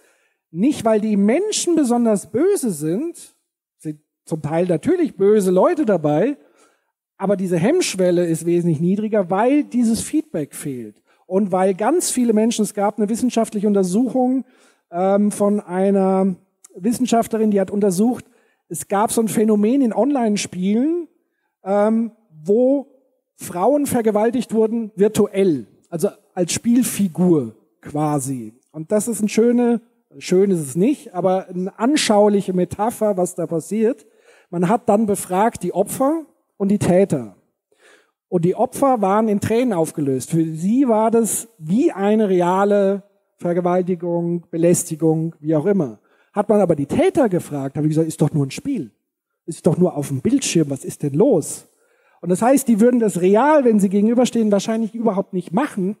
nicht, 0.51 0.83
weil 0.83 0.99
die 0.99 1.15
Menschen 1.15 1.75
besonders 1.75 2.31
böse 2.31 2.71
sind, 2.71 3.35
sind 3.77 4.01
zum 4.25 4.41
Teil 4.41 4.65
natürlich 4.65 5.15
böse 5.15 5.51
Leute 5.51 5.85
dabei, 5.85 6.37
aber 7.17 7.37
diese 7.37 7.57
Hemmschwelle 7.57 8.25
ist 8.25 8.45
wesentlich 8.45 8.81
niedriger, 8.81 9.29
weil 9.29 9.63
dieses 9.63 10.01
Feedback 10.01 10.53
fehlt. 10.53 11.01
Und 11.25 11.51
weil 11.51 11.73
ganz 11.73 12.11
viele 12.11 12.33
Menschen, 12.33 12.63
es 12.63 12.73
gab 12.73 12.97
eine 12.97 13.09
wissenschaftliche 13.09 13.67
Untersuchung 13.67 14.45
ähm, 14.91 15.31
von 15.31 15.59
einer 15.59 16.35
Wissenschaftlerin, 16.75 17.51
die 17.51 17.59
hat 17.59 17.71
untersucht, 17.71 18.25
es 18.67 18.87
gab 18.87 19.11
so 19.11 19.21
ein 19.21 19.27
Phänomen 19.27 19.81
in 19.81 19.93
Online-Spielen, 19.93 21.07
ähm, 21.63 22.11
wo 22.43 22.87
Frauen 23.35 23.85
vergewaltigt 23.85 24.53
wurden 24.53 24.91
virtuell, 24.95 25.67
also 25.89 26.09
als 26.33 26.53
Spielfigur 26.53 27.55
quasi. 27.81 28.53
Und 28.71 28.91
das 28.91 29.07
ist 29.07 29.19
eine 29.19 29.29
schöne 29.29 29.81
Schön 30.17 30.49
ist 30.49 30.61
es 30.61 30.75
nicht, 30.75 31.13
aber 31.13 31.49
eine 31.49 31.77
anschauliche 31.77 32.53
Metapher, 32.53 33.17
was 33.17 33.35
da 33.35 33.47
passiert. 33.47 34.05
Man 34.49 34.69
hat 34.69 34.87
dann 34.87 35.07
befragt 35.07 35.61
die 35.63 35.73
Opfer 35.73 36.25
und 36.55 36.69
die 36.69 36.79
Täter. 36.79 37.35
Und 38.35 38.43
die 38.43 38.55
Opfer 38.55 38.99
waren 38.99 39.29
in 39.29 39.39
Tränen 39.39 39.71
aufgelöst. 39.71 40.31
Für 40.31 40.43
sie 40.43 40.89
war 40.89 41.09
das 41.09 41.47
wie 41.57 41.93
eine 41.93 42.27
reale 42.27 43.03
Vergewaltigung, 43.37 44.43
Belästigung, 44.51 45.33
wie 45.39 45.55
auch 45.55 45.65
immer. 45.65 45.99
Hat 46.33 46.49
man 46.49 46.59
aber 46.59 46.75
die 46.75 46.85
Täter 46.85 47.29
gefragt, 47.29 47.77
habe 47.77 47.87
ich 47.87 47.91
gesagt, 47.91 48.09
ist 48.09 48.21
doch 48.21 48.33
nur 48.33 48.45
ein 48.45 48.51
Spiel. 48.51 48.91
Ist 49.45 49.65
doch 49.65 49.77
nur 49.77 49.95
auf 49.95 50.09
dem 50.09 50.19
Bildschirm, 50.19 50.69
was 50.69 50.83
ist 50.83 51.03
denn 51.03 51.13
los? 51.13 51.69
Und 52.19 52.27
das 52.27 52.41
heißt, 52.41 52.67
die 52.67 52.81
würden 52.81 52.99
das 52.99 53.21
real, 53.21 53.63
wenn 53.63 53.79
sie 53.79 53.87
gegenüberstehen, 53.87 54.51
wahrscheinlich 54.51 54.93
überhaupt 54.93 55.31
nicht 55.31 55.53
machen. 55.53 55.95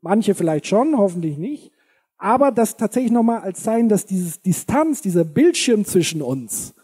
Manche 0.00 0.34
vielleicht 0.34 0.66
schon, 0.66 0.98
hoffentlich 0.98 1.38
nicht 1.38 1.70
aber 2.18 2.50
das 2.50 2.76
tatsächlich 2.76 3.12
nochmal 3.12 3.40
als 3.40 3.62
Zeichen, 3.62 3.88
dass 3.88 4.06
dieses 4.06 4.40
Distanz, 4.40 5.02
dieser 5.02 5.24
Bildschirm 5.24 5.84
zwischen 5.84 6.22
uns 6.22 6.74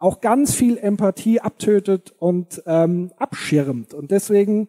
auch 0.00 0.20
ganz 0.20 0.54
viel 0.54 0.78
Empathie 0.78 1.40
abtötet 1.40 2.12
und 2.18 2.62
ähm, 2.66 3.12
abschirmt. 3.18 3.94
Und 3.94 4.10
deswegen, 4.10 4.68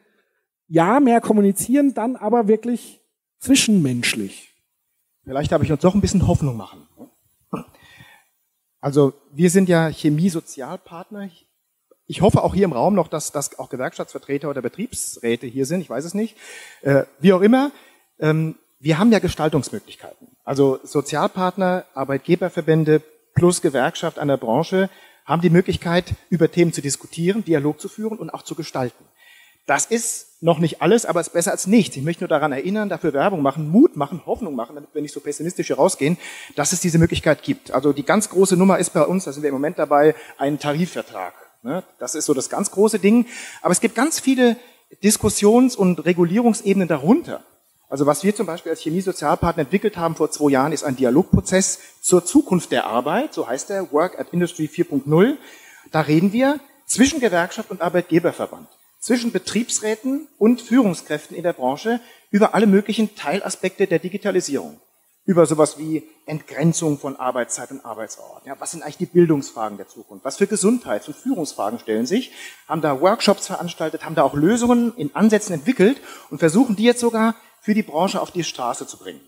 ja, 0.67 0.99
mehr 0.99 1.21
kommunizieren, 1.21 1.93
dann 1.93 2.17
aber 2.17 2.47
wirklich 2.47 3.01
zwischenmenschlich. 3.39 4.49
Vielleicht 5.23 5.51
darf 5.51 5.63
ich 5.63 5.71
uns 5.71 5.82
doch 5.82 5.95
ein 5.95 6.01
bisschen 6.01 6.27
Hoffnung 6.27 6.57
machen. 6.57 6.88
Also 8.82 9.13
wir 9.32 9.49
sind 9.49 9.69
ja 9.69 9.89
Chemie-Sozialpartner. 9.89 11.29
Ich 12.07 12.21
hoffe 12.21 12.43
auch 12.43 12.53
hier 12.53 12.65
im 12.65 12.73
Raum 12.73 12.93
noch, 12.95 13.07
dass, 13.07 13.32
dass 13.32 13.57
auch 13.57 13.69
Gewerkschaftsvertreter 13.69 14.49
oder 14.49 14.61
Betriebsräte 14.61 15.47
hier 15.47 15.65
sind. 15.65 15.82
Ich 15.82 15.89
weiß 15.89 16.03
es 16.03 16.13
nicht. 16.13 16.36
Äh, 16.82 17.03
wie 17.19 17.32
auch 17.32 17.41
immer. 17.41 17.71
Ähm, 18.19 18.55
wir 18.79 18.97
haben 18.97 19.11
ja 19.11 19.19
Gestaltungsmöglichkeiten. 19.19 20.36
Also 20.43 20.79
Sozialpartner, 20.84 21.86
Arbeitgeberverbände 21.93 23.01
plus 23.34 23.61
Gewerkschaft 23.61 24.19
an 24.19 24.27
der 24.27 24.38
Branche 24.38 24.89
haben 25.26 25.41
die 25.41 25.49
Möglichkeit, 25.49 26.13
über 26.30 26.51
Themen 26.51 26.74
zu 26.74 26.82
diskutieren, 26.82 27.43
Dialog 27.43 27.80
zu 27.80 27.89
führen 27.89 28.17
und 28.17 28.30
auch 28.30 28.43
zu 28.43 28.55
gestalten. 28.55 29.05
Das 29.67 29.86
ist 29.86 30.41
noch 30.41 30.59
nicht 30.59 30.82
alles, 30.82 31.05
aber 31.05 31.19
es 31.19 31.28
ist 31.28 31.34
besser 31.34 31.51
als 31.51 31.67
nichts. 31.67 31.95
Ich 31.95 32.03
möchte 32.03 32.24
nur 32.24 32.30
daran 32.30 32.51
erinnern, 32.51 32.89
dafür 32.89 33.13
Werbung 33.13 33.41
machen, 33.41 33.69
Mut 33.69 33.95
machen, 33.95 34.26
Hoffnung 34.26 34.55
machen, 34.55 34.76
damit 34.76 34.93
wir 34.93 35.01
nicht 35.01 35.13
so 35.13 35.19
pessimistisch 35.19 35.67
hier 35.67 35.76
rausgehen, 35.76 36.17
dass 36.55 36.74
es 36.74 36.80
diese 36.80 36.97
Möglichkeit 36.97 37.43
gibt. 37.43 37.72
Also 37.72 37.93
die 37.93 38.03
ganz 38.03 38.30
große 38.30 38.57
Nummer 38.57 38.80
ist 38.80 38.89
bei 38.89 39.03
uns, 39.03 39.26
da 39.26 39.32
sind 39.32 39.43
wir 39.43 39.49
im 39.49 39.55
Moment 39.55 39.78
dabei, 39.78 40.15
ein 40.38 40.59
Tarifvertrag. 40.59 41.34
Ne? 41.61 41.84
Das 41.99 42.15
ist 42.15 42.26
so 42.26 42.34
das 42.34 42.49
ganz 42.49 42.72
große 42.72 42.97
Ding. 42.97 43.28
Aber 43.61 43.72
es 43.72 43.82
gibt 43.82 43.93
ganz 43.93 44.19
viele 44.19 44.57
Diskussions- 45.03 45.76
und 45.76 46.03
Regulierungsebenen 46.05 46.88
darunter. 46.88 47.43
Also 47.91 48.05
was 48.05 48.23
wir 48.23 48.33
zum 48.33 48.45
Beispiel 48.45 48.69
als 48.69 48.83
Chemie-Sozialpartner 48.83 49.63
entwickelt 49.63 49.97
haben 49.97 50.15
vor 50.15 50.31
zwei 50.31 50.51
Jahren, 50.51 50.71
ist 50.71 50.85
ein 50.85 50.95
Dialogprozess 50.95 51.79
zur 51.99 52.23
Zukunft 52.25 52.71
der 52.71 52.85
Arbeit, 52.87 53.33
so 53.33 53.49
heißt 53.49 53.69
der, 53.69 53.91
Work 53.91 54.17
at 54.17 54.29
Industry 54.31 54.69
4.0. 54.73 55.35
Da 55.91 55.99
reden 55.99 56.31
wir 56.31 56.61
zwischen 56.85 57.19
Gewerkschaft 57.19 57.69
und 57.69 57.81
Arbeitgeberverband, 57.81 58.69
zwischen 59.01 59.33
Betriebsräten 59.33 60.29
und 60.37 60.61
Führungskräften 60.61 61.35
in 61.35 61.43
der 61.43 61.51
Branche 61.51 61.99
über 62.29 62.55
alle 62.55 62.65
möglichen 62.65 63.13
Teilaspekte 63.17 63.87
der 63.87 63.99
Digitalisierung. 63.99 64.79
Über 65.25 65.45
sowas 65.45 65.77
wie 65.77 66.03
Entgrenzung 66.25 66.97
von 66.97 67.17
Arbeitszeit 67.17 67.71
und 67.71 67.83
Arbeitsort. 67.83 68.45
Ja, 68.45 68.55
was 68.57 68.71
sind 68.71 68.83
eigentlich 68.83 68.97
die 68.97 69.05
Bildungsfragen 69.05 69.77
der 69.77 69.89
Zukunft? 69.89 70.23
Was 70.23 70.37
für 70.37 70.47
Gesundheits- 70.47 71.09
und 71.09 71.17
Führungsfragen 71.17 71.77
stellen 71.77 72.05
sich? 72.05 72.31
Haben 72.69 72.81
da 72.81 73.01
Workshops 73.01 73.47
veranstaltet, 73.47 74.05
haben 74.05 74.15
da 74.15 74.23
auch 74.23 74.33
Lösungen 74.33 74.93
in 74.95 75.13
Ansätzen 75.13 75.53
entwickelt 75.53 75.99
und 76.29 76.39
versuchen 76.39 76.77
die 76.77 76.83
jetzt 76.83 77.01
sogar 77.01 77.35
für 77.62 77.74
die 77.74 77.84
Branche 77.84 78.20
auf 78.20 78.32
die 78.32 78.43
Straße 78.43 78.88
zu 78.88 78.97
bringen. 78.97 79.22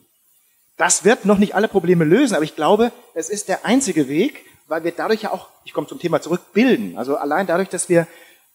Das 0.77 1.05
wird 1.05 1.25
noch 1.25 1.37
nicht 1.37 1.53
alle 1.55 1.67
Probleme 1.67 2.03
lösen, 2.03 2.35
aber 2.35 2.43
ich 2.43 2.55
glaube, 2.55 2.91
es 3.13 3.29
ist 3.29 3.47
der 3.47 3.63
einzige 3.63 4.09
Weg, 4.09 4.43
weil 4.67 4.83
wir 4.83 4.91
dadurch 4.91 5.21
ja 5.21 5.31
auch, 5.31 5.47
ich 5.65 5.73
komme 5.73 5.87
zum 5.87 5.99
Thema 5.99 6.19
zurück, 6.19 6.41
bilden. 6.51 6.97
Also 6.97 7.15
allein 7.15 7.45
dadurch, 7.45 7.69
dass 7.69 7.89
wir 7.89 8.07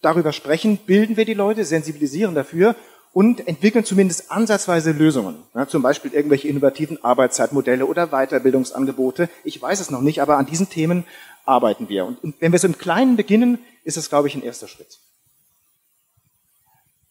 darüber 0.03 0.33
sprechen, 0.33 0.79
bilden 0.79 1.17
wir 1.17 1.25
die 1.25 1.35
Leute, 1.35 1.65
sensibilisieren 1.65 2.35
dafür 2.35 2.75
und 3.13 3.47
entwickeln 3.47 3.85
zumindest 3.85 4.33
ansatzweise 4.33 4.91
Lösungen. 4.91 5.37
Ja, 5.55 5.69
zum 5.69 5.83
Beispiel 5.83 6.13
irgendwelche 6.13 6.49
innovativen 6.49 7.03
Arbeitszeitmodelle 7.03 7.87
oder 7.87 8.09
Weiterbildungsangebote. 8.09 9.31
Ich 9.45 9.63
weiß 9.63 9.79
es 9.79 9.91
noch 9.91 10.03
nicht, 10.03 10.21
aber 10.21 10.39
an 10.39 10.47
diesen 10.47 10.69
Themen 10.69 11.05
arbeiten 11.45 11.89
wir. 11.89 12.05
Und, 12.05 12.23
und 12.25 12.35
wenn 12.41 12.51
wir 12.51 12.59
so 12.59 12.67
im 12.67 12.79
Kleinen 12.79 13.17
beginnen, 13.17 13.59
ist 13.85 13.97
es, 13.97 14.09
glaube 14.09 14.27
ich, 14.27 14.35
ein 14.35 14.43
erster 14.43 14.67
Schritt 14.67 14.99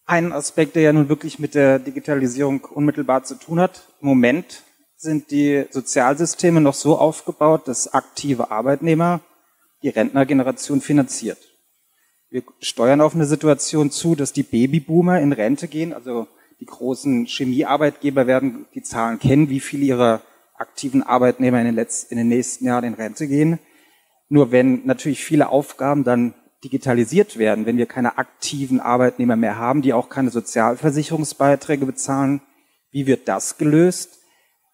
ein 0.08 0.32
Aspekt, 0.32 0.76
der 0.76 0.84
ja 0.84 0.94
nun 0.94 1.10
wirklich 1.10 1.38
mit 1.38 1.54
der 1.54 1.80
Digitalisierung 1.80 2.64
unmittelbar 2.64 3.24
zu 3.24 3.36
tun 3.36 3.60
hat. 3.60 3.88
Im 4.02 4.08
Moment 4.08 4.64
sind 4.96 5.30
die 5.32 5.66
Sozialsysteme 5.70 6.62
noch 6.62 6.74
so 6.74 6.98
aufgebaut, 6.98 7.68
dass 7.68 7.94
aktive 7.94 8.50
Arbeitnehmer 8.50 9.20
die 9.84 9.90
Rentnergeneration 9.90 10.82
finanziert. 10.82 11.38
Wir 12.30 12.44
steuern 12.62 13.02
auf 13.02 13.14
eine 13.14 13.26
Situation 13.26 13.92
zu, 13.92 14.16
dass 14.16 14.34
die 14.34 14.44
Babyboomer 14.44 15.20
in 15.20 15.34
Rente 15.34 15.68
gehen, 15.68 15.94
also 15.94 16.28
die 16.60 16.66
großen 16.66 17.26
Chemiearbeitgeber 17.26 18.26
werden 18.26 18.66
die 18.74 18.82
Zahlen 18.82 19.20
kennen, 19.20 19.50
wie 19.50 19.60
viele 19.60 19.86
ihrer 19.86 20.22
aktiven 20.56 21.04
Arbeitnehmer 21.04 21.60
in 21.60 21.66
den, 21.66 21.76
letzten, 21.76 22.14
in 22.14 22.18
den 22.18 22.30
nächsten 22.30 22.66
Jahren 22.66 22.86
in 22.86 22.96
Rente 22.96 23.28
gehen. 23.28 23.60
Nur 24.30 24.52
wenn 24.52 24.86
natürlich 24.86 25.24
viele 25.24 25.50
Aufgaben 25.50 26.04
dann 26.04 26.34
digitalisiert 26.68 27.38
werden, 27.38 27.66
wenn 27.66 27.78
wir 27.78 27.86
keine 27.86 28.18
aktiven 28.18 28.82
Arbeitnehmer 28.82 29.38
mehr 29.38 29.58
haben, 29.58 29.82
die 29.82 29.94
auch 29.94 30.10
keine 30.10 30.32
Sozialversicherungsbeiträge 30.32 31.86
bezahlen, 31.86 32.42
wie 32.92 33.08
wird 33.08 33.30
das 33.30 33.58
gelöst? 33.58 34.20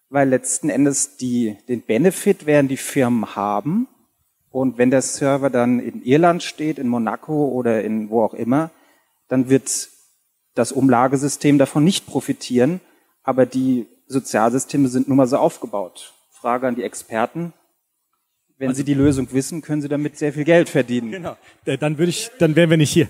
Weil 0.08 0.28
letzten 0.28 0.70
Endes 0.70 1.16
die, 1.16 1.56
den 1.68 1.82
Benefit 1.82 2.46
werden 2.46 2.66
die 2.66 2.76
Firmen 2.76 3.36
haben. 3.36 3.86
Und 4.50 4.76
wenn 4.76 4.90
der 4.90 5.02
Server 5.02 5.50
dann 5.50 5.78
in 5.78 6.02
Irland 6.02 6.42
steht, 6.42 6.80
in 6.80 6.88
Monaco 6.88 7.46
oder 7.46 7.84
in 7.84 8.10
wo 8.10 8.24
auch 8.24 8.34
immer, 8.34 8.70
dann 9.28 9.48
wird 9.48 9.88
das 10.54 10.72
Umlagesystem 10.72 11.58
davon 11.58 11.84
nicht 11.84 12.06
profitieren. 12.06 12.80
Aber 13.22 13.46
die 13.46 13.86
Sozialsysteme 14.08 14.88
sind 14.88 15.06
nun 15.06 15.16
mal 15.16 15.28
so 15.28 15.36
aufgebaut. 15.36 16.12
Frage 16.32 16.66
an 16.66 16.74
die 16.74 16.82
Experten. 16.82 17.52
Wenn 18.58 18.68
also, 18.68 18.78
Sie 18.78 18.84
die 18.84 18.94
Lösung 18.94 19.28
wissen, 19.32 19.62
können 19.62 19.82
Sie 19.82 19.88
damit 19.88 20.16
sehr 20.16 20.32
viel 20.32 20.44
Geld 20.44 20.68
verdienen. 20.68 21.10
Genau. 21.10 21.36
Dann 21.64 21.98
würde 21.98 22.10
ich, 22.10 22.30
dann 22.38 22.54
wären 22.56 22.70
wir 22.70 22.76
nicht 22.76 22.92
hier. 22.92 23.08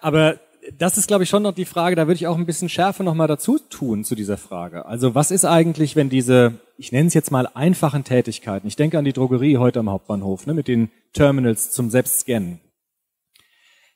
Aber 0.00 0.38
das 0.78 0.96
ist, 0.96 1.08
glaube 1.08 1.24
ich, 1.24 1.30
schon 1.30 1.42
noch 1.42 1.54
die 1.54 1.64
Frage, 1.64 1.96
da 1.96 2.06
würde 2.06 2.16
ich 2.16 2.26
auch 2.26 2.38
ein 2.38 2.46
bisschen 2.46 2.68
Schärfe 2.68 3.04
nochmal 3.04 3.28
dazu 3.28 3.58
tun 3.58 4.04
zu 4.04 4.14
dieser 4.14 4.36
Frage. 4.36 4.86
Also 4.86 5.14
was 5.14 5.30
ist 5.30 5.44
eigentlich, 5.44 5.96
wenn 5.96 6.08
diese, 6.08 6.54
ich 6.78 6.92
nenne 6.92 7.08
es 7.08 7.14
jetzt 7.14 7.30
mal 7.30 7.48
einfachen 7.54 8.04
Tätigkeiten, 8.04 8.66
ich 8.66 8.76
denke 8.76 8.98
an 8.98 9.04
die 9.04 9.12
Drogerie 9.12 9.58
heute 9.58 9.80
am 9.80 9.90
Hauptbahnhof, 9.90 10.46
ne, 10.46 10.54
mit 10.54 10.68
den 10.68 10.90
Terminals 11.12 11.70
zum 11.70 11.90
Selbstscannen. 11.90 12.60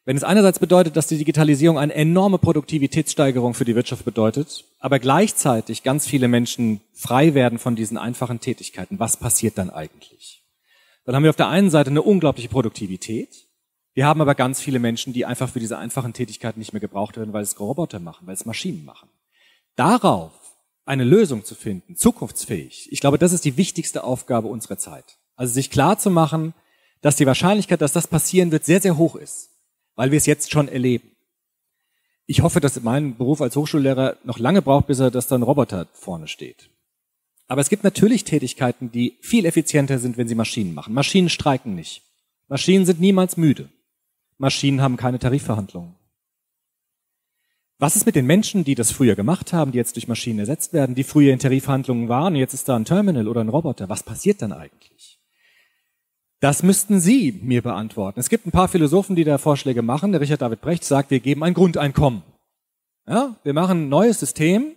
Wenn 0.05 0.17
es 0.17 0.25
einerseits 0.25 0.59
bedeutet, 0.59 0.97
dass 0.97 1.07
die 1.07 1.19
Digitalisierung 1.19 1.79
eine 1.79 1.95
enorme 1.95 2.39
Produktivitätssteigerung 2.39 3.53
für 3.53 3.67
die 3.67 3.75
Wirtschaft 3.75 4.07
bedeutet, 4.07 4.65
aber 4.79 4.99
gleichzeitig 4.99 5.83
ganz 5.83 6.07
viele 6.07 6.29
Menschen 6.29 6.81
frei 6.95 7.35
werden 7.35 7.59
von 7.59 7.77
diesen 7.77 7.99
einfachen 7.99 8.41
Tätigkeiten, 8.41 8.99
was 8.99 9.19
passiert 9.19 9.59
dann 9.59 9.69
eigentlich? 9.69 10.18
Dann 11.09 11.17
haben 11.17 11.23
wir 11.23 11.31
auf 11.31 11.37
der 11.37 11.49
einen 11.49 11.71
Seite 11.71 11.89
eine 11.89 12.03
unglaubliche 12.03 12.51
Produktivität. 12.51 13.49
Wir 13.95 14.05
haben 14.05 14.21
aber 14.21 14.35
ganz 14.35 14.61
viele 14.61 14.79
Menschen, 14.79 15.15
die 15.15 15.25
einfach 15.25 15.49
für 15.49 15.59
diese 15.59 15.79
einfachen 15.79 16.13
Tätigkeiten 16.13 16.59
nicht 16.59 16.75
mehr 16.75 16.81
gebraucht 16.81 17.17
werden, 17.17 17.33
weil 17.33 17.43
es 17.43 17.59
Roboter 17.59 17.99
machen, 17.99 18.27
weil 18.27 18.35
es 18.35 18.45
Maschinen 18.45 18.85
machen. 18.85 19.09
Darauf 19.75 20.33
eine 20.85 21.05
Lösung 21.05 21.47
zu 21.47 21.55
finden, 21.55 21.97
zukunftsfähig, 21.97 22.93
ich 22.93 23.01
glaube, 23.01 23.17
das 23.17 23.33
ist 23.33 23.47
die 23.47 23.57
wichtigste 23.57 24.05
Aufgabe 24.05 24.49
unserer 24.49 24.77
Zeit. 24.77 25.17
Also 25.35 25.55
sich 25.55 25.71
klar 25.71 25.99
zu 25.99 26.11
machen, 26.11 26.53
dass 27.01 27.17
die 27.17 27.25
Wahrscheinlichkeit, 27.25 27.81
dass 27.81 27.95
das 27.95 28.07
passieren 28.07 28.53
wird, 28.53 28.67
sehr, 28.67 28.83
sehr 28.83 28.99
hoch 28.99 29.17
ist, 29.17 29.49
weil 29.95 30.11
wir 30.11 30.19
es 30.19 30.27
jetzt 30.27 30.53
schon 30.53 30.69
erleben. 30.69 31.17
Ich 32.27 32.43
hoffe, 32.43 32.61
dass 32.61 32.83
mein 32.83 33.17
Beruf 33.17 33.41
als 33.41 33.57
Hochschullehrer 33.57 34.19
noch 34.25 34.39
lange 34.39 34.61
braucht, 34.61 34.89
bis 34.89 34.99
er, 34.99 35.11
dass 35.11 35.27
da 35.27 35.37
ein 35.37 35.43
Roboter 35.43 35.87
vorne 35.95 36.29
steht. 36.29 36.69
Aber 37.49 37.63
es 37.63 37.71
gibt 37.71 37.83
natürlich 37.83 38.25
Tätigkeiten, 38.25 38.93
die 38.93 39.19
viel 39.23 39.47
effizienter 39.47 39.99
sind, 39.99 40.19
wenn 40.19 40.29
sie 40.29 40.35
Maschinen 40.35 40.75
machen. 40.75 40.93
Maschinen 40.95 41.31
streiken 41.31 41.75
nicht. 41.75 42.03
Maschinen 42.47 42.87
sind 42.87 43.01
niemals 43.01 43.37
müde. 43.37 43.71
Maschinen 44.37 44.83
haben 44.83 44.97
keine 44.97 45.19
Tarifverhandlungen. 45.19 45.95
Was 47.81 47.97
ist 47.97 48.07
mit 48.07 48.17
den 48.17 48.27
Menschen, 48.27 48.65
die 48.65 48.75
das 48.75 48.91
früher 48.91 49.15
gemacht 49.15 49.53
haben, 49.53 49.73
die 49.73 49.79
jetzt 49.79 49.97
durch 49.97 50.09
Maschinen 50.09 50.41
ersetzt 50.41 50.73
werden, 50.73 50.95
die 50.95 51.05
früher 51.05 51.33
in 51.33 51.39
Tarifverhandlungen 51.39 52.09
waren 52.09 52.35
und 52.35 52.41
jetzt 52.41 52.55
ist 52.55 52.69
da 52.69 52.77
ein 52.77 52.85
Terminal 52.85 53.29
oder 53.29 53.41
ein 53.41 53.49
Roboter? 53.49 53.89
Was 53.89 54.03
passiert 54.03 54.43
dann 54.43 54.53
eigentlich? 54.53 55.21
Das 56.41 56.63
müssten 56.63 57.01
Sie 57.01 57.33
mir 57.43 57.63
beantworten. 57.63 58.21
Es 58.21 58.29
gibt 58.29 58.47
ein 58.47 58.53
paar 58.53 58.69
Philosophen, 58.69 59.17
die 59.17 59.25
da 59.25 59.39
Vorschläge 59.39 59.83
machen. 59.83 60.13
Der 60.13 60.21
Richard 60.21 60.43
David 60.43 60.61
Brecht 60.61 60.85
sagt, 60.85 61.11
wir 61.11 61.21
geben 61.21 61.43
ein 61.43 61.55
Grundeinkommen. 61.55 62.23
Ja, 63.09 63.37
wir 63.43 63.55
machen 63.55 63.85
ein 63.85 63.89
neues 63.89 64.21
System, 64.21 64.73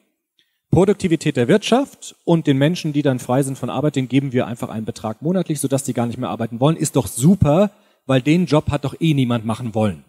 Produktivität 0.72 1.36
der 1.36 1.49
Wirtschaft 1.49 2.15
und 2.24 2.47
den 2.47 2.57
Menschen, 2.57 2.93
die 2.93 3.01
dann 3.01 3.19
frei 3.19 3.43
sind 3.43 3.57
von 3.57 3.69
Arbeit, 3.69 3.97
den 3.97 4.07
geben 4.07 4.32
wir 4.32 4.47
einfach 4.47 4.69
einen 4.69 4.86
Betrag 4.86 5.22
monatlich, 5.22 5.59
sodass 5.59 5.84
die 5.84 5.93
gar 5.93 6.07
nicht 6.07 6.17
mehr 6.17 6.30
arbeiten 6.30 6.61
wollen. 6.61 6.78
Ist 6.78 6.95
doch 6.95 7.07
super, 7.07 7.72
weil 8.05 8.22
den 8.22 8.45
Job 8.45 8.72
hat 8.72 8.86
doch 8.86 8.95
eh 8.99 9.13
niemand 9.13 9.45
machen 9.45 9.76
wollen. 9.76 10.05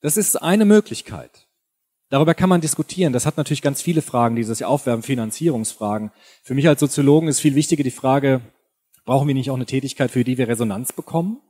Das 0.00 0.16
ist 0.16 0.36
eine 0.36 0.64
Möglichkeit. 0.64 1.48
Darüber 2.10 2.34
kann 2.34 2.48
man 2.48 2.60
diskutieren. 2.60 3.12
Das 3.12 3.26
hat 3.26 3.36
natürlich 3.36 3.62
ganz 3.62 3.82
viele 3.82 4.02
Fragen, 4.02 4.36
die 4.36 4.44
sich 4.44 4.64
aufwerfen, 4.64 5.02
Finanzierungsfragen. 5.02 6.12
Für 6.42 6.54
mich 6.54 6.68
als 6.68 6.78
Soziologen 6.78 7.28
ist 7.28 7.40
viel 7.40 7.56
wichtiger 7.56 7.82
die 7.82 7.90
Frage, 7.90 8.40
brauchen 9.04 9.26
wir 9.26 9.34
nicht 9.34 9.50
auch 9.50 9.56
eine 9.56 9.66
Tätigkeit, 9.66 10.12
für 10.12 10.22
die 10.22 10.38
wir 10.38 10.46
Resonanz 10.46 10.92
bekommen? 10.92 11.40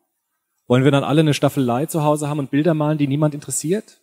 Wollen 0.67 0.85
wir 0.85 0.91
dann 0.91 1.05
alle 1.05 1.21
eine 1.21 1.35
Staffelei 1.35 1.85
zu 1.87 2.03
Hause 2.03 2.29
haben 2.29 2.39
und 2.39 2.51
Bilder 2.51 2.73
malen, 2.73 2.97
die 2.97 3.09
niemand 3.09 3.35
interessiert? 3.35 3.99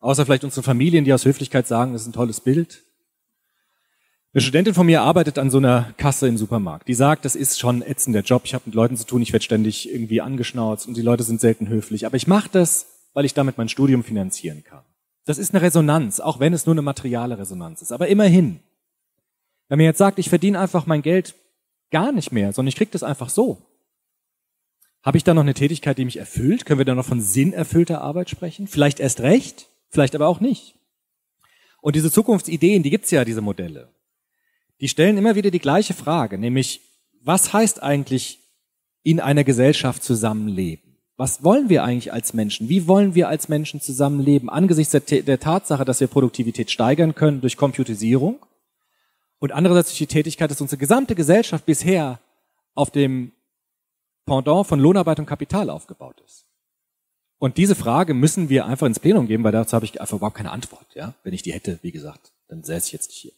Außer 0.00 0.24
vielleicht 0.24 0.44
unsere 0.44 0.62
Familien, 0.62 1.04
die 1.04 1.12
aus 1.12 1.24
Höflichkeit 1.24 1.66
sagen, 1.66 1.92
das 1.92 2.02
ist 2.02 2.08
ein 2.08 2.12
tolles 2.12 2.40
Bild. 2.40 2.82
Eine 4.32 4.42
Studentin 4.42 4.74
von 4.74 4.86
mir 4.86 5.02
arbeitet 5.02 5.38
an 5.38 5.50
so 5.50 5.58
einer 5.58 5.94
Kasse 5.96 6.28
im 6.28 6.36
Supermarkt. 6.36 6.86
Die 6.86 6.94
sagt, 6.94 7.24
das 7.24 7.34
ist 7.34 7.58
schon 7.58 7.82
ätzender 7.82 8.20
Job. 8.20 8.42
Ich 8.44 8.54
habe 8.54 8.64
mit 8.66 8.74
Leuten 8.74 8.96
zu 8.96 9.06
tun, 9.06 9.22
ich 9.22 9.32
werde 9.32 9.44
ständig 9.44 9.92
irgendwie 9.92 10.20
angeschnauzt 10.20 10.86
und 10.86 10.96
die 10.96 11.02
Leute 11.02 11.22
sind 11.22 11.40
selten 11.40 11.68
höflich. 11.68 12.06
Aber 12.06 12.16
ich 12.16 12.26
mache 12.26 12.48
das, 12.52 12.86
weil 13.14 13.24
ich 13.24 13.34
damit 13.34 13.58
mein 13.58 13.68
Studium 13.68 14.04
finanzieren 14.04 14.62
kann. 14.64 14.82
Das 15.24 15.38
ist 15.38 15.54
eine 15.54 15.62
Resonanz, 15.62 16.20
auch 16.20 16.40
wenn 16.40 16.52
es 16.52 16.66
nur 16.66 16.74
eine 16.74 16.82
materiale 16.82 17.38
Resonanz 17.38 17.82
ist. 17.82 17.90
Aber 17.90 18.08
immerhin. 18.08 18.60
Wenn 19.68 19.78
mir 19.78 19.84
jetzt 19.84 19.98
sagt, 19.98 20.18
ich 20.18 20.28
verdiene 20.28 20.58
einfach 20.58 20.86
mein 20.86 21.02
Geld 21.02 21.34
gar 21.90 22.12
nicht 22.12 22.30
mehr, 22.30 22.52
sondern 22.52 22.68
ich 22.68 22.76
kriege 22.76 22.90
das 22.90 23.02
einfach 23.02 23.30
so. 23.30 23.58
Habe 25.02 25.16
ich 25.16 25.24
da 25.24 25.34
noch 25.34 25.42
eine 25.42 25.54
Tätigkeit, 25.54 25.98
die 25.98 26.04
mich 26.04 26.18
erfüllt? 26.18 26.66
Können 26.66 26.78
wir 26.78 26.84
da 26.84 26.94
noch 26.94 27.04
von 27.04 27.20
sinnerfüllter 27.20 28.02
Arbeit 28.02 28.30
sprechen? 28.30 28.66
Vielleicht 28.66 29.00
erst 29.00 29.20
recht? 29.20 29.68
Vielleicht 29.88 30.14
aber 30.14 30.28
auch 30.28 30.40
nicht. 30.40 30.74
Und 31.80 31.96
diese 31.96 32.10
Zukunftsideen, 32.10 32.82
die 32.82 32.90
gibt's 32.90 33.10
ja, 33.10 33.24
diese 33.24 33.40
Modelle. 33.40 33.88
Die 34.80 34.88
stellen 34.88 35.16
immer 35.16 35.34
wieder 35.34 35.50
die 35.50 35.58
gleiche 35.58 35.94
Frage, 35.94 36.38
nämlich 36.38 36.80
was 37.22 37.52
heißt 37.52 37.82
eigentlich 37.82 38.40
in 39.02 39.20
einer 39.20 39.44
Gesellschaft 39.44 40.02
zusammenleben? 40.02 40.96
Was 41.16 41.42
wollen 41.42 41.68
wir 41.68 41.82
eigentlich 41.82 42.12
als 42.12 42.32
Menschen? 42.32 42.68
Wie 42.68 42.86
wollen 42.86 43.14
wir 43.14 43.28
als 43.28 43.48
Menschen 43.48 43.80
zusammenleben 43.80 44.48
angesichts 44.48 44.92
der, 44.92 45.22
der 45.22 45.40
Tatsache, 45.40 45.84
dass 45.84 46.00
wir 46.00 46.06
Produktivität 46.06 46.70
steigern 46.70 47.14
können 47.14 47.40
durch 47.40 47.56
Computisierung 47.56 48.38
und 49.40 49.52
andererseits 49.52 49.88
durch 49.88 49.98
die 49.98 50.06
Tätigkeit, 50.06 50.50
dass 50.50 50.60
unsere 50.60 50.78
gesamte 50.78 51.16
Gesellschaft 51.16 51.66
bisher 51.66 52.20
auf 52.74 52.90
dem 52.90 53.32
Pendant 54.26 54.66
von 54.66 54.78
Lohnarbeit 54.78 55.18
und 55.18 55.26
Kapital 55.26 55.70
aufgebaut 55.70 56.22
ist? 56.24 56.47
Und 57.38 57.56
diese 57.56 57.74
Frage 57.74 58.14
müssen 58.14 58.48
wir 58.48 58.66
einfach 58.66 58.86
ins 58.86 58.98
Plenum 58.98 59.26
geben, 59.26 59.44
weil 59.44 59.52
dazu 59.52 59.74
habe 59.74 59.84
ich 59.84 60.00
einfach 60.00 60.16
überhaupt 60.16 60.36
keine 60.36 60.50
Antwort. 60.50 60.86
Ja? 60.94 61.14
Wenn 61.22 61.32
ich 61.32 61.42
die 61.42 61.52
hätte, 61.52 61.78
wie 61.82 61.92
gesagt, 61.92 62.32
dann 62.48 62.62
säße 62.64 62.86
ich 62.86 62.92
jetzt 62.92 63.08
nicht 63.08 63.18
hier. 63.18 63.32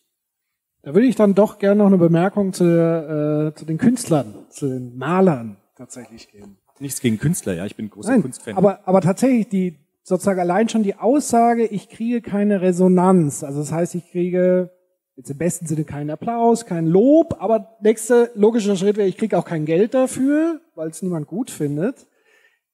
Da 0.83 0.95
würde 0.95 1.07
ich 1.07 1.17
dann 1.17 1.35
doch 1.35 1.59
gerne 1.59 1.81
noch 1.81 1.89
eine 1.89 1.99
Bemerkung 1.99 2.55
zu, 2.55 2.65
äh, 2.65 3.55
zu 3.55 3.67
den 3.67 3.77
Künstlern, 3.77 4.35
zu 4.49 4.67
den 4.69 4.97
Malern 4.97 5.59
tatsächlich 5.77 6.31
geben. 6.31 6.57
Nichts 6.79 7.01
gegen 7.03 7.19
Künstler, 7.19 7.53
ja, 7.53 7.67
ich 7.67 7.77
bin 7.77 7.91
großer 7.91 8.13
Nein, 8.13 8.23
Kunstfan. 8.23 8.57
aber, 8.57 8.81
aber 8.89 9.03
tatsächlich 9.03 9.49
die, 9.49 9.77
sozusagen 10.03 10.41
allein 10.41 10.71
schon 10.71 10.83
die 10.83 10.95
Aussage, 10.95 11.67
ich 11.67 11.91
kriege 11.91 12.23
keine 12.23 12.63
Resonanz. 12.63 13.45
Also 13.45 13.61
das 13.61 13.71
heißt, 13.71 13.95
ich 13.95 14.11
kriege 14.11 14.71
jetzt 15.17 15.31
im 15.31 15.37
besten 15.37 15.67
Sinne 15.67 15.85
keinen 15.85 16.09
Applaus, 16.09 16.65
kein 16.65 16.87
Lob, 16.87 17.37
aber 17.39 17.77
nächster 17.83 18.31
logischer 18.35 18.77
Schritt 18.77 18.97
wäre, 18.97 19.09
ich 19.09 19.19
kriege 19.19 19.37
auch 19.37 19.45
kein 19.45 19.67
Geld 19.67 19.93
dafür, 19.93 20.63
weil 20.75 20.89
es 20.89 21.03
niemand 21.03 21.27
gut 21.27 21.51
findet. 21.51 22.07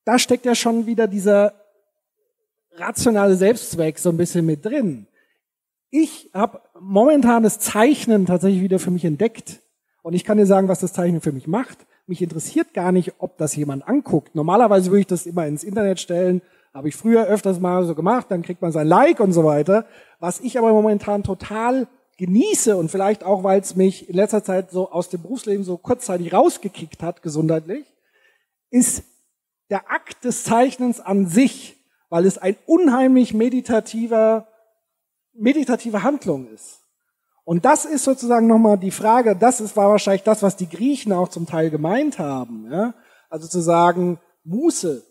Da 0.07 0.21
steckt 0.21 0.47
ja 0.47 0.55
schon 0.55 0.87
wieder 0.87 1.09
dieser 1.09 1.53
rationale 2.77 3.35
Selbstzweck 3.35 3.99
so 3.99 4.09
ein 4.11 4.17
bisschen 4.17 4.47
mit 4.47 4.65
drin. 4.65 5.09
Ich 5.91 6.31
habe 6.33 6.61
momentan 6.79 7.43
das 7.43 7.59
Zeichnen 7.59 8.25
tatsächlich 8.25 8.63
wieder 8.63 8.79
für 8.79 8.93
mich 8.93 9.05
entdeckt. 9.05 9.61
Und 10.03 10.15
ich 10.15 10.23
kann 10.23 10.39
dir 10.39 10.47
sagen, 10.47 10.69
was 10.69 10.79
das 10.79 10.93
Zeichnen 10.93 11.21
für 11.21 11.33
mich 11.33 11.49
macht. 11.49 11.79
Mich 12.07 12.23
interessiert 12.23 12.73
gar 12.73 12.93
nicht, 12.93 13.15
ob 13.19 13.37
das 13.37 13.57
jemand 13.57 13.89
anguckt. 13.89 14.37
Normalerweise 14.37 14.93
würde 14.93 15.01
ich 15.01 15.07
das 15.09 15.27
immer 15.27 15.45
ins 15.49 15.65
Internet 15.65 15.99
stellen. 15.99 16.41
Habe 16.73 16.89
ich 16.89 16.95
früher 16.95 17.27
öfters 17.27 17.59
mal 17.59 17.85
so 17.85 17.97
gemacht, 17.97 18.27
dann 18.29 18.43
kriegt 18.43 18.63
man 18.63 18.71
sein 18.71 18.87
Like 18.87 19.19
und 19.19 19.33
so 19.33 19.43
weiter. 19.43 19.87
Was 20.21 20.39
ich 20.39 20.57
aber 20.57 20.73
momentan 20.73 21.25
total 21.25 21.89
genieße 22.17 22.77
und 22.77 22.93
vielleicht 22.93 23.25
auch, 23.25 23.43
weil 23.43 23.61
es 23.61 23.75
mich 23.75 24.09
in 24.09 24.15
letzter 24.15 24.45
Zeit 24.45 24.71
so 24.71 24.93
aus 24.93 25.09
dem 25.09 25.23
Berufsleben 25.23 25.65
so 25.65 25.77
kurzzeitig 25.79 26.33
rausgekickt 26.33 27.03
hat, 27.03 27.23
gesundheitlich, 27.23 27.87
ist 28.71 29.03
der 29.71 29.91
Akt 29.91 30.25
des 30.25 30.45
Zeichnens 30.45 31.01
an 31.01 31.27
sich, 31.27 31.77
weil 32.09 32.27
es 32.27 32.39
ein 32.39 32.57
unheimlich 32.67 33.35
meditativer, 33.35 34.49
meditative 35.33 36.03
Handlung 36.03 36.49
ist. 36.49 36.81
Und 37.45 37.65
das 37.65 37.85
ist 37.85 38.05
sozusagen 38.05 38.49
nochmal 38.49 38.77
die 38.77 38.91
Frage, 38.91 39.37
das 39.37 39.61
ist, 39.61 39.77
war 39.77 39.89
wahrscheinlich 39.89 40.25
das, 40.25 40.43
was 40.43 40.57
die 40.57 40.69
Griechen 40.69 41.13
auch 41.13 41.29
zum 41.29 41.47
Teil 41.47 41.71
gemeint 41.71 42.19
haben. 42.19 42.71
Ja? 42.71 42.95
Also 43.31 43.47
zu 43.47 43.61
sagen, 43.61 44.19
Muße 44.45 45.05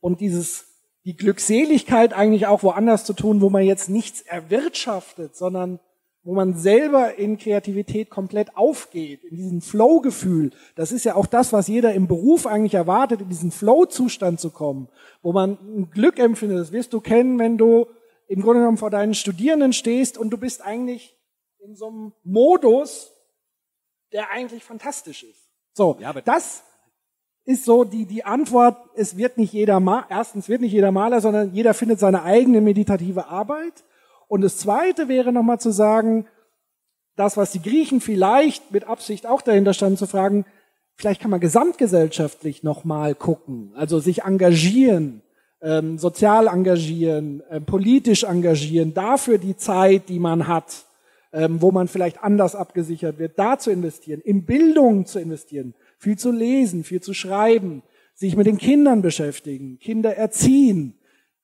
und 0.00 0.20
dieses, 0.20 0.66
die 1.04 1.16
Glückseligkeit 1.16 2.12
eigentlich 2.12 2.46
auch 2.46 2.62
woanders 2.62 3.04
zu 3.04 3.12
tun, 3.12 3.40
wo 3.40 3.50
man 3.50 3.64
jetzt 3.64 3.90
nichts 3.90 4.22
erwirtschaftet, 4.22 5.36
sondern 5.36 5.80
wo 6.24 6.34
man 6.34 6.54
selber 6.54 7.14
in 7.14 7.38
Kreativität 7.38 8.10
komplett 8.10 8.56
aufgeht, 8.56 9.24
in 9.24 9.36
diesen 9.36 9.60
Flow-Gefühl. 9.60 10.50
Das 10.74 10.92
ist 10.92 11.04
ja 11.04 11.14
auch 11.14 11.26
das, 11.26 11.52
was 11.52 11.68
jeder 11.68 11.94
im 11.94 12.06
Beruf 12.06 12.46
eigentlich 12.46 12.74
erwartet, 12.74 13.20
in 13.22 13.28
diesen 13.28 13.50
Flow-Zustand 13.50 14.38
zu 14.40 14.50
kommen, 14.50 14.88
wo 15.22 15.32
man 15.32 15.52
ein 15.52 15.90
Glück 15.90 16.18
empfindet. 16.18 16.58
Das 16.58 16.72
wirst 16.72 16.92
du 16.92 17.00
kennen, 17.00 17.38
wenn 17.38 17.56
du 17.56 17.86
im 18.26 18.42
Grunde 18.42 18.60
genommen 18.60 18.76
vor 18.76 18.90
deinen 18.90 19.14
Studierenden 19.14 19.72
stehst 19.72 20.18
und 20.18 20.30
du 20.30 20.36
bist 20.38 20.60
eigentlich 20.62 21.16
in 21.60 21.74
so 21.76 21.86
einem 21.88 22.12
Modus, 22.24 23.10
der 24.12 24.30
eigentlich 24.30 24.64
fantastisch 24.64 25.22
ist. 25.22 25.48
So, 25.74 25.96
Ja, 26.00 26.10
aber- 26.10 26.22
das 26.22 26.62
ist 27.44 27.64
so 27.64 27.84
die, 27.84 28.04
die 28.04 28.24
Antwort, 28.24 28.76
es 28.94 29.16
wird 29.16 29.38
nicht 29.38 29.54
jeder, 29.54 29.80
Ma 29.80 30.04
erstens 30.10 30.48
wird 30.50 30.60
nicht 30.60 30.72
jeder 30.72 30.92
Maler, 30.92 31.22
sondern 31.22 31.54
jeder 31.54 31.72
findet 31.72 31.98
seine 31.98 32.22
eigene 32.22 32.60
meditative 32.60 33.26
Arbeit. 33.28 33.84
Und 34.28 34.42
das 34.42 34.58
zweite 34.58 35.08
wäre 35.08 35.32
nochmal 35.32 35.58
zu 35.58 35.70
sagen, 35.70 36.26
das, 37.16 37.36
was 37.36 37.50
die 37.50 37.62
Griechen 37.62 38.00
vielleicht 38.00 38.70
mit 38.70 38.84
Absicht 38.84 39.26
auch 39.26 39.42
dahinter 39.42 39.74
standen, 39.74 39.96
zu 39.96 40.06
fragen, 40.06 40.44
vielleicht 40.94 41.20
kann 41.20 41.30
man 41.30 41.40
gesamtgesellschaftlich 41.40 42.62
nochmal 42.62 43.14
gucken, 43.14 43.72
also 43.74 43.98
sich 43.98 44.22
engagieren, 44.22 45.22
ähm, 45.60 45.98
sozial 45.98 46.46
engagieren, 46.46 47.42
ähm, 47.50 47.64
politisch 47.64 48.24
engagieren, 48.24 48.94
dafür 48.94 49.38
die 49.38 49.56
Zeit, 49.56 50.08
die 50.08 50.20
man 50.20 50.46
hat, 50.46 50.84
ähm, 51.32 51.60
wo 51.60 51.72
man 51.72 51.88
vielleicht 51.88 52.22
anders 52.22 52.54
abgesichert 52.54 53.18
wird, 53.18 53.38
da 53.38 53.58
zu 53.58 53.70
investieren, 53.70 54.20
in 54.20 54.44
Bildung 54.44 55.06
zu 55.06 55.18
investieren, 55.18 55.74
viel 55.98 56.16
zu 56.16 56.30
lesen, 56.30 56.84
viel 56.84 57.00
zu 57.00 57.14
schreiben, 57.14 57.82
sich 58.14 58.36
mit 58.36 58.46
den 58.46 58.58
Kindern 58.58 59.02
beschäftigen, 59.02 59.78
Kinder 59.78 60.16
erziehen, 60.16 60.97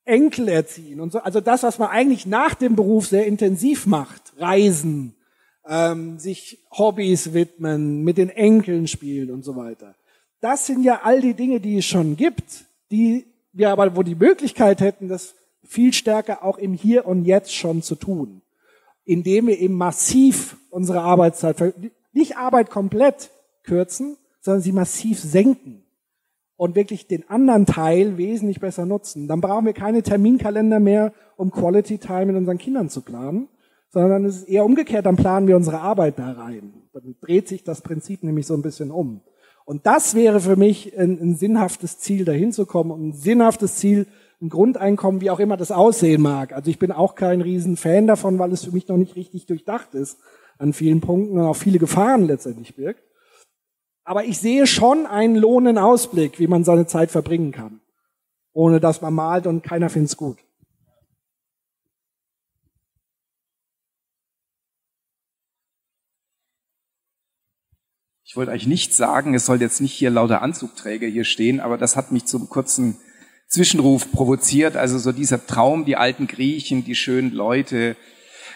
Enkel 0.05 0.48
erziehen 0.48 1.00
und 1.00 1.12
so. 1.12 1.20
Also 1.20 1.40
das, 1.40 1.62
was 1.62 1.78
man 1.78 1.88
eigentlich 1.88 2.26
nach 2.26 2.55
dem 2.55 2.76
Beruf 2.76 3.07
sehr 3.07 3.26
intensiv 3.26 3.86
macht, 3.86 4.32
reisen, 4.38 5.14
ähm, 5.66 6.18
sich 6.18 6.59
Hobbys 6.70 7.32
widmen, 7.32 8.02
mit 8.05 8.18
den 8.18 8.28
Enkeln 8.28 8.86
spielen 8.86 9.30
und 9.30 9.44
so 9.44 9.57
weiter. 9.57 9.94
Das 10.40 10.66
sind 10.66 10.82
ja 10.82 11.00
all 11.02 11.20
die 11.20 11.34
Dinge, 11.34 11.61
die 11.61 11.78
es 11.78 11.86
schon 11.86 12.16
gibt, 12.16 12.66
die 12.90 13.26
wir 13.52 13.70
aber, 13.70 13.96
wo 13.96 14.02
die 14.02 14.14
Möglichkeit 14.14 14.80
hätten, 14.80 15.09
das 15.09 15.34
viel 15.62 15.92
stärker 15.92 16.44
auch 16.44 16.59
im 16.59 16.74
Hier 16.74 17.07
und 17.07 17.24
Jetzt 17.24 17.55
schon 17.55 17.82
zu 17.82 17.94
tun 17.94 18.42
indem 19.05 19.46
wir 19.48 19.59
eben 19.59 19.74
massiv 19.74 20.57
unsere 20.70 21.00
Arbeitszeit, 21.02 21.74
nicht 22.12 22.36
Arbeit 22.36 22.70
komplett 22.70 23.30
kürzen, 23.62 24.16
sondern 24.40 24.62
sie 24.62 24.72
massiv 24.72 25.20
senken 25.20 25.84
und 26.57 26.76
wirklich 26.76 27.07
den 27.07 27.28
anderen 27.28 27.66
Teil 27.66 28.16
wesentlich 28.16 28.61
besser 28.61 28.86
nutzen. 28.86 29.26
Dann 29.28 29.40
brauchen 29.40 29.66
wir 29.66 29.72
keine 29.72 30.02
Terminkalender 30.02 30.80
mehr, 30.80 31.12
um 31.36 31.50
Quality 31.50 31.98
Time 31.98 32.26
mit 32.26 32.36
unseren 32.36 32.59
Kindern 32.59 32.88
zu 32.88 33.00
planen, 33.00 33.48
sondern 33.90 34.24
es 34.24 34.36
ist 34.38 34.48
eher 34.48 34.64
umgekehrt, 34.64 35.07
dann 35.07 35.16
planen 35.16 35.46
wir 35.46 35.57
unsere 35.57 35.80
Arbeit 35.80 36.18
da 36.18 36.32
rein. 36.32 36.74
Dann 36.92 37.16
dreht 37.20 37.48
sich 37.48 37.64
das 37.64 37.80
Prinzip 37.80 38.22
nämlich 38.22 38.46
so 38.46 38.55
ein 38.55 38.62
bisschen 38.62 38.90
um. 38.90 39.20
Und 39.64 39.86
das 39.86 40.14
wäre 40.14 40.40
für 40.40 40.57
mich 40.57 40.96
ein, 40.98 41.18
ein 41.20 41.36
sinnhaftes 41.36 41.98
Ziel, 41.98 42.24
dahin 42.24 42.52
zu 42.52 42.66
kommen 42.66 42.90
und 42.90 43.09
ein 43.09 43.12
sinnhaftes 43.12 43.76
Ziel, 43.76 44.07
ein 44.42 44.50
Grundeinkommen, 44.50 45.20
wie 45.22 45.30
auch 45.30 45.40
immer 45.40 45.57
das 45.57 45.72
aussehen 45.72 46.20
mag. 46.20 46.52
Also 46.52 46.70
ich 46.70 46.78
bin 46.78 46.92
auch 46.92 47.14
kein 47.14 47.40
riesen 47.40 47.76
Fan 47.76 48.07
davon, 48.07 48.38
weil 48.38 48.52
es 48.52 48.64
für 48.64 48.72
mich 48.72 48.88
noch 48.88 48.98
nicht 48.98 49.16
richtig 49.16 49.46
durchdacht 49.46 49.94
ist 49.94 50.18
an 50.59 50.72
vielen 50.72 51.00
Punkten 51.00 51.38
und 51.38 51.46
auch 51.46 51.57
viele 51.57 51.78
Gefahren 51.78 52.26
letztendlich 52.26 52.76
birgt. 52.76 53.02
Aber 54.05 54.24
ich 54.24 54.38
sehe 54.38 54.66
schon 54.66 55.07
einen 55.07 55.34
lohnenden 55.34 55.82
Ausblick, 55.82 56.38
wie 56.38 56.46
man 56.46 56.62
seine 56.62 56.86
Zeit 56.86 57.11
verbringen 57.11 57.52
kann, 57.52 57.80
ohne 58.52 58.78
dass 58.78 59.00
man 59.00 59.14
malt 59.14 59.46
und 59.46 59.62
keiner 59.62 59.88
findet's 59.88 60.16
gut. 60.16 60.38
Ich 68.26 68.36
wollte 68.36 68.50
eigentlich 68.50 68.66
nicht 68.66 68.92
sagen, 68.92 69.32
es 69.34 69.46
soll 69.46 69.61
jetzt 69.61 69.80
nicht 69.80 69.92
hier 69.92 70.11
lauter 70.11 70.42
Anzugträger 70.42 71.07
hier 71.07 71.24
stehen, 71.24 71.61
aber 71.61 71.78
das 71.78 71.94
hat 71.94 72.11
mich 72.11 72.24
zum 72.24 72.48
kurzen 72.48 72.96
Zwischenruf 73.46 74.11
provoziert. 74.11 74.76
Also 74.76 74.98
so 74.98 75.12
dieser 75.12 75.46
Traum, 75.46 75.84
die 75.84 75.96
alten 75.96 76.26
Griechen, 76.26 76.84
die 76.84 76.96
schönen 76.96 77.30
Leute 77.30 77.96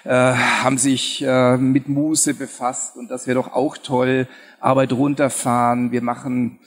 äh, 0.05 0.11
haben 0.11 0.78
sich 0.78 1.22
äh, 1.22 1.57
mit 1.57 1.88
Muße 1.88 2.34
befasst 2.34 2.96
und 2.96 3.11
das 3.11 3.26
wäre 3.26 3.36
doch 3.36 3.53
auch 3.53 3.76
toll. 3.78 4.26
Arbeit 4.61 4.92
runterfahren, 4.92 5.92
wir 5.92 6.03
machen 6.03 6.59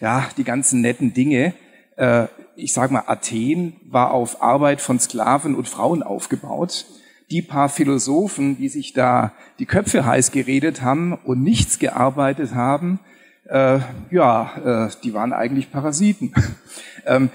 ja 0.00 0.26
die 0.36 0.44
ganzen 0.44 0.80
netten 0.80 1.14
Dinge. 1.14 1.54
Äh, 1.96 2.26
ich 2.56 2.72
sage 2.72 2.92
mal, 2.92 3.04
Athen 3.06 3.76
war 3.88 4.12
auf 4.12 4.42
Arbeit 4.42 4.80
von 4.80 4.98
Sklaven 4.98 5.54
und 5.54 5.68
Frauen 5.68 6.02
aufgebaut 6.02 6.86
die 7.30 7.42
paar 7.42 7.68
Philosophen, 7.68 8.56
die 8.56 8.68
sich 8.68 8.92
da 8.92 9.32
die 9.58 9.66
Köpfe 9.66 10.06
heiß 10.06 10.32
geredet 10.32 10.82
haben 10.82 11.12
und 11.12 11.42
nichts 11.42 11.78
gearbeitet 11.78 12.54
haben, 12.54 13.00
äh, 13.48 13.80
ja, 14.10 14.86
äh, 14.86 14.90
die 15.02 15.14
waren 15.14 15.32
eigentlich 15.32 15.70
Parasiten. 15.70 16.34
ähm, 17.06 17.30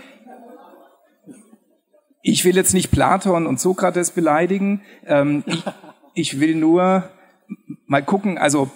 ich 2.24 2.46
will 2.46 2.56
jetzt 2.56 2.74
nicht 2.74 2.90
Platon 2.90 3.46
und 3.46 3.60
Sokrates 3.60 4.12
beleidigen. 4.12 4.82
Ähm, 5.06 5.44
ich, 5.46 5.64
ich 6.16 6.40
will 6.40 6.56
nur 6.56 7.10
mal 7.86 8.04
gucken, 8.04 8.38
also 8.38 8.72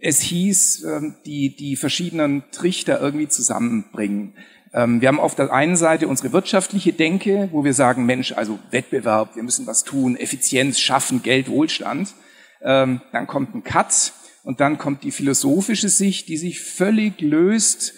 es 0.00 0.20
hieß, 0.20 0.84
ähm, 0.84 1.16
die, 1.26 1.56
die 1.56 1.74
verschiedenen 1.74 2.44
Trichter 2.52 3.00
irgendwie 3.00 3.28
zusammenbringen. 3.28 4.34
Ähm, 4.74 5.00
wir 5.00 5.08
haben 5.08 5.18
auf 5.18 5.34
der 5.34 5.52
einen 5.52 5.76
Seite 5.76 6.06
unsere 6.06 6.32
wirtschaftliche 6.32 6.92
Denke, 6.92 7.48
wo 7.50 7.64
wir 7.64 7.72
sagen, 7.72 8.04
Mensch, 8.04 8.32
also 8.32 8.58
Wettbewerb, 8.70 9.34
wir 9.34 9.42
müssen 9.42 9.66
was 9.66 9.82
tun, 9.82 10.14
Effizienz 10.14 10.78
schaffen, 10.78 11.22
Geld, 11.22 11.48
Wohlstand. 11.48 12.14
Ähm, 12.62 13.00
dann 13.10 13.26
kommt 13.26 13.54
ein 13.54 13.64
Cut 13.64 14.12
und 14.44 14.60
dann 14.60 14.76
kommt 14.76 15.02
die 15.02 15.12
philosophische 15.12 15.88
Sicht, 15.88 16.28
die 16.28 16.36
sich 16.36 16.60
völlig 16.60 17.20
löst 17.22 17.94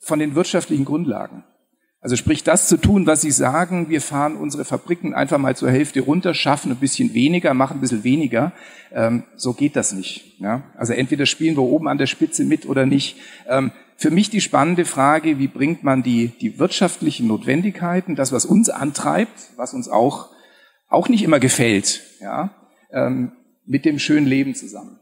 von 0.00 0.18
den 0.18 0.34
wirtschaftlichen 0.34 0.86
Grundlagen. 0.86 1.44
Also 2.04 2.16
sprich, 2.16 2.44
das 2.44 2.68
zu 2.68 2.76
tun, 2.76 3.06
was 3.06 3.22
Sie 3.22 3.30
sagen, 3.30 3.88
wir 3.88 4.02
fahren 4.02 4.36
unsere 4.36 4.66
Fabriken 4.66 5.14
einfach 5.14 5.38
mal 5.38 5.56
zur 5.56 5.70
Hälfte 5.70 6.02
runter, 6.02 6.34
schaffen 6.34 6.70
ein 6.70 6.76
bisschen 6.76 7.14
weniger, 7.14 7.54
machen 7.54 7.78
ein 7.78 7.80
bisschen 7.80 8.04
weniger, 8.04 8.52
ähm, 8.92 9.22
so 9.36 9.54
geht 9.54 9.74
das 9.74 9.94
nicht. 9.94 10.38
Ja? 10.38 10.64
Also 10.76 10.92
entweder 10.92 11.24
spielen 11.24 11.56
wir 11.56 11.62
oben 11.62 11.88
an 11.88 11.96
der 11.96 12.04
Spitze 12.04 12.44
mit 12.44 12.66
oder 12.66 12.84
nicht. 12.84 13.16
Ähm, 13.48 13.72
für 13.96 14.10
mich 14.10 14.28
die 14.28 14.42
spannende 14.42 14.84
Frage, 14.84 15.38
wie 15.38 15.48
bringt 15.48 15.82
man 15.82 16.02
die, 16.02 16.28
die 16.42 16.58
wirtschaftlichen 16.58 17.26
Notwendigkeiten, 17.26 18.16
das, 18.16 18.32
was 18.32 18.44
uns 18.44 18.68
antreibt, 18.68 19.52
was 19.56 19.72
uns 19.72 19.88
auch, 19.88 20.28
auch 20.88 21.08
nicht 21.08 21.22
immer 21.22 21.40
gefällt, 21.40 22.02
ja, 22.20 22.50
ähm, 22.92 23.32
mit 23.64 23.86
dem 23.86 23.98
schönen 23.98 24.26
Leben 24.26 24.54
zusammen. 24.54 25.00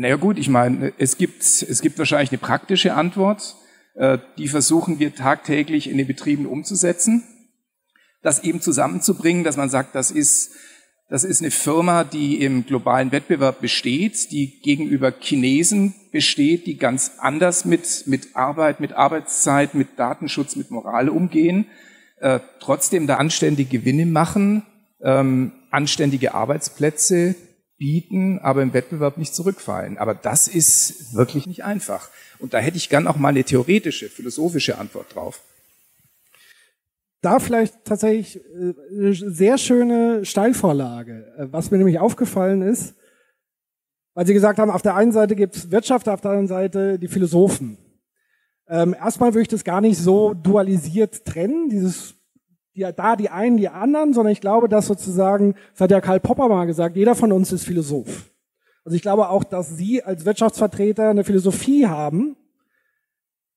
Naja 0.00 0.16
gut, 0.16 0.38
ich 0.38 0.48
meine, 0.48 0.94
es 0.96 1.18
gibt, 1.18 1.42
es 1.42 1.82
gibt 1.82 1.98
wahrscheinlich 1.98 2.30
eine 2.30 2.38
praktische 2.38 2.94
Antwort, 2.94 3.56
äh, 3.96 4.16
die 4.38 4.48
versuchen 4.48 4.98
wir 4.98 5.14
tagtäglich 5.14 5.90
in 5.90 5.98
den 5.98 6.06
Betrieben 6.06 6.46
umzusetzen, 6.46 7.22
das 8.22 8.42
eben 8.42 8.62
zusammenzubringen, 8.62 9.44
dass 9.44 9.58
man 9.58 9.68
sagt, 9.68 9.94
das 9.94 10.10
ist, 10.10 10.52
das 11.10 11.22
ist 11.24 11.42
eine 11.42 11.50
Firma, 11.50 12.04
die 12.04 12.42
im 12.42 12.64
globalen 12.64 13.12
Wettbewerb 13.12 13.60
besteht, 13.60 14.30
die 14.30 14.62
gegenüber 14.62 15.12
Chinesen 15.20 15.94
besteht, 16.12 16.66
die 16.66 16.78
ganz 16.78 17.12
anders 17.18 17.66
mit, 17.66 18.04
mit 18.06 18.34
Arbeit, 18.34 18.80
mit 18.80 18.94
Arbeitszeit, 18.94 19.74
mit 19.74 19.98
Datenschutz, 19.98 20.56
mit 20.56 20.70
Moral 20.70 21.10
umgehen, 21.10 21.66
äh, 22.20 22.40
trotzdem 22.58 23.06
da 23.06 23.16
anständige 23.16 23.80
Gewinne 23.80 24.06
machen, 24.06 24.62
ähm, 25.02 25.52
anständige 25.70 26.32
Arbeitsplätze, 26.32 27.34
bieten, 27.80 28.38
aber 28.40 28.62
im 28.62 28.74
Wettbewerb 28.74 29.16
nicht 29.16 29.34
zurückfallen. 29.34 29.96
Aber 29.96 30.14
das 30.14 30.48
ist 30.48 31.14
wirklich 31.14 31.46
nicht 31.46 31.64
einfach. 31.64 32.10
Und 32.38 32.52
da 32.52 32.58
hätte 32.58 32.76
ich 32.76 32.90
gern 32.90 33.06
auch 33.06 33.16
mal 33.16 33.30
eine 33.30 33.42
theoretische, 33.42 34.10
philosophische 34.10 34.76
Antwort 34.78 35.14
drauf. 35.14 35.40
Da 37.22 37.38
vielleicht 37.38 37.84
tatsächlich 37.86 38.36
äh, 38.36 38.74
eine 38.92 39.14
sehr 39.14 39.56
schöne 39.56 40.26
Steilvorlage. 40.26 41.32
Äh, 41.38 41.46
was 41.52 41.70
mir 41.70 41.78
nämlich 41.78 41.98
aufgefallen 41.98 42.60
ist, 42.60 42.94
weil 44.12 44.26
Sie 44.26 44.34
gesagt 44.34 44.58
haben, 44.58 44.70
auf 44.70 44.82
der 44.82 44.94
einen 44.94 45.12
Seite 45.12 45.34
gibt 45.34 45.56
es 45.56 45.70
Wirtschaft, 45.70 46.06
auf 46.08 46.20
der 46.20 46.32
anderen 46.32 46.48
Seite 46.48 46.98
die 46.98 47.08
Philosophen. 47.08 47.78
Ähm, 48.68 48.94
erstmal 48.94 49.32
würde 49.32 49.42
ich 49.42 49.48
das 49.48 49.64
gar 49.64 49.80
nicht 49.80 49.98
so 49.98 50.34
dualisiert 50.34 51.24
trennen, 51.24 51.70
dieses 51.70 52.14
die, 52.74 52.86
da 52.96 53.16
die 53.16 53.30
einen, 53.30 53.56
die 53.56 53.68
anderen, 53.68 54.12
sondern 54.12 54.32
ich 54.32 54.40
glaube, 54.40 54.68
dass 54.68 54.86
sozusagen, 54.86 55.54
das 55.72 55.80
hat 55.80 55.90
ja 55.90 56.00
Karl 56.00 56.20
Popper 56.20 56.48
mal 56.48 56.66
gesagt, 56.66 56.96
jeder 56.96 57.14
von 57.14 57.32
uns 57.32 57.52
ist 57.52 57.64
Philosoph. 57.64 58.30
Also 58.84 58.96
ich 58.96 59.02
glaube 59.02 59.28
auch, 59.28 59.44
dass 59.44 59.76
Sie 59.76 60.02
als 60.02 60.24
Wirtschaftsvertreter 60.24 61.10
eine 61.10 61.24
Philosophie 61.24 61.86
haben, 61.86 62.36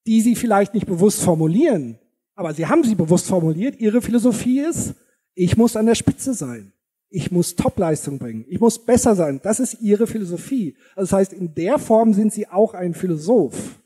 die 0.05 0.21
Sie 0.21 0.35
vielleicht 0.35 0.73
nicht 0.73 0.87
bewusst 0.87 1.21
formulieren, 1.21 1.97
aber 2.35 2.53
Sie 2.53 2.65
haben 2.65 2.83
sie 2.83 2.95
bewusst 2.95 3.27
formuliert. 3.27 3.79
Ihre 3.79 4.01
Philosophie 4.01 4.59
ist, 4.59 4.95
ich 5.35 5.55
muss 5.57 5.75
an 5.75 5.85
der 5.85 5.95
Spitze 5.95 6.33
sein. 6.33 6.73
Ich 7.09 7.31
muss 7.31 7.55
Topleistung 7.55 8.17
bringen. 8.17 8.43
Ich 8.49 8.59
muss 8.59 8.83
besser 8.83 9.15
sein. 9.15 9.39
Das 9.43 9.59
ist 9.59 9.81
Ihre 9.81 10.07
Philosophie. 10.07 10.75
Also 10.95 11.11
das 11.11 11.13
heißt, 11.13 11.33
in 11.33 11.53
der 11.53 11.77
Form 11.77 12.13
sind 12.13 12.33
Sie 12.33 12.47
auch 12.47 12.73
ein 12.73 12.95
Philosoph. 12.95 13.79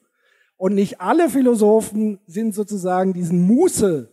Und 0.56 0.76
nicht 0.76 1.02
alle 1.02 1.30
Philosophen 1.30 2.20
sind 2.26 2.56
sozusagen 2.56 3.14
diesen 3.14 3.42
Muße 3.42 4.10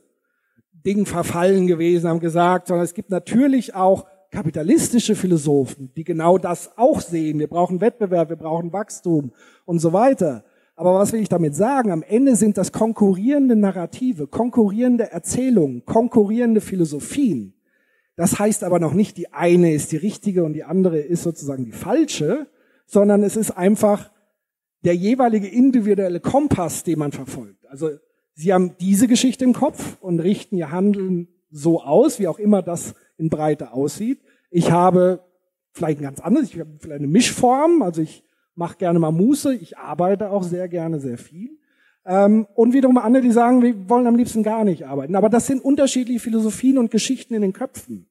Ding 0.85 1.07
verfallen 1.07 1.67
gewesen, 1.67 2.09
haben 2.09 2.21
gesagt, 2.21 2.69
sondern 2.69 2.85
es 2.85 2.95
gibt 2.95 3.11
natürlich 3.11 3.75
auch 3.75 4.07
kapitalistische 4.31 5.15
Philosophen, 5.15 5.93
die 5.97 6.05
genau 6.05 6.39
das 6.39 6.77
auch 6.77 7.01
sehen. 7.01 7.39
Wir 7.39 7.49
brauchen 7.49 7.81
Wettbewerb, 7.81 8.29
wir 8.29 8.37
brauchen 8.37 8.73
Wachstum 8.73 9.33
und 9.65 9.79
so 9.79 9.93
weiter. 9.93 10.45
Aber 10.77 10.95
was 10.95 11.13
will 11.13 11.21
ich 11.21 11.29
damit 11.29 11.55
sagen? 11.55 11.93
Am 11.93 12.03
Ende 12.03 12.35
sind 12.35 12.59
das 12.59 12.73
konkurrierende 12.73 13.55
Narrative, 13.55 14.27
konkurrierende 14.27 15.13
Erzählungen, 15.13 15.85
konkurrierende 15.85 16.61
Philosophien. 16.61 17.55
Das 18.17 18.39
heißt 18.39 18.65
aber 18.65 18.81
noch 18.81 18.93
nicht, 18.93 19.17
die 19.17 19.33
eine 19.33 19.73
ist 19.73 19.93
die 19.93 19.97
richtige 19.97 20.45
und 20.45 20.53
die 20.53 20.65
andere 20.65 20.99
ist 20.99 21.23
sozusagen 21.23 21.65
die 21.65 21.73
falsche, 21.73 22.49
sondern 22.87 23.23
es 23.23 23.37
ist 23.37 23.53
einfach 23.53 24.11
der 24.85 24.95
jeweilige 24.95 25.49
individuelle 25.49 26.21
Kompass, 26.21 26.83
den 26.83 26.99
man 26.99 27.13
verfolgt. 27.13 27.67
Also 27.69 27.91
Sie 28.35 28.53
haben 28.53 28.77
diese 28.81 29.07
Geschichte 29.09 29.45
im 29.45 29.53
Kopf 29.53 29.97
und 30.01 30.21
richten 30.21 30.57
ihr 30.57 30.71
Handeln 30.71 31.29
so 31.51 31.83
aus, 31.83 32.19
wie 32.19 32.29
auch 32.29 32.39
immer 32.39 32.63
das 32.63 32.95
in 33.17 33.31
Breite 33.31 33.73
aussieht. 33.73 34.21
Ich 34.51 34.73
habe 34.73 35.25
vielleicht 35.73 36.01
ein 36.01 36.05
ganz 36.05 36.21
anderes, 36.21 36.53
ich 36.53 36.61
habe 36.61 36.71
vielleicht 36.79 36.99
eine 36.99 37.09
Mischform, 37.09 37.83
also 37.83 38.03
ich 38.03 38.25
mache 38.55 38.77
gerne 38.77 38.99
mal 38.99 39.13
Muße, 39.13 39.55
ich 39.55 39.79
arbeite 39.79 40.31
auch 40.31 40.43
sehr 40.43 40.69
gerne 40.69 41.01
sehr 41.01 41.19
viel. 41.19 41.59
Ähm, 42.07 42.47
und 42.55 42.73
wiederum 42.73 42.99
andere, 42.99 43.23
die 43.23 43.33
sagen, 43.33 43.63
wir 43.63 43.89
wollen 43.89 44.07
am 44.07 44.17
liebsten 44.17 44.43
gar 44.43 44.65
nicht 44.65 44.87
arbeiten. 44.87 45.15
Aber 45.17 45.29
das 45.29 45.47
sind 45.47 45.65
unterschiedliche 45.65 46.21
Philosophien 46.21 46.79
und 46.79 46.91
Geschichten 46.91 47.35
in 47.35 47.43
den 47.43 47.53
Köpfen. 47.53 48.07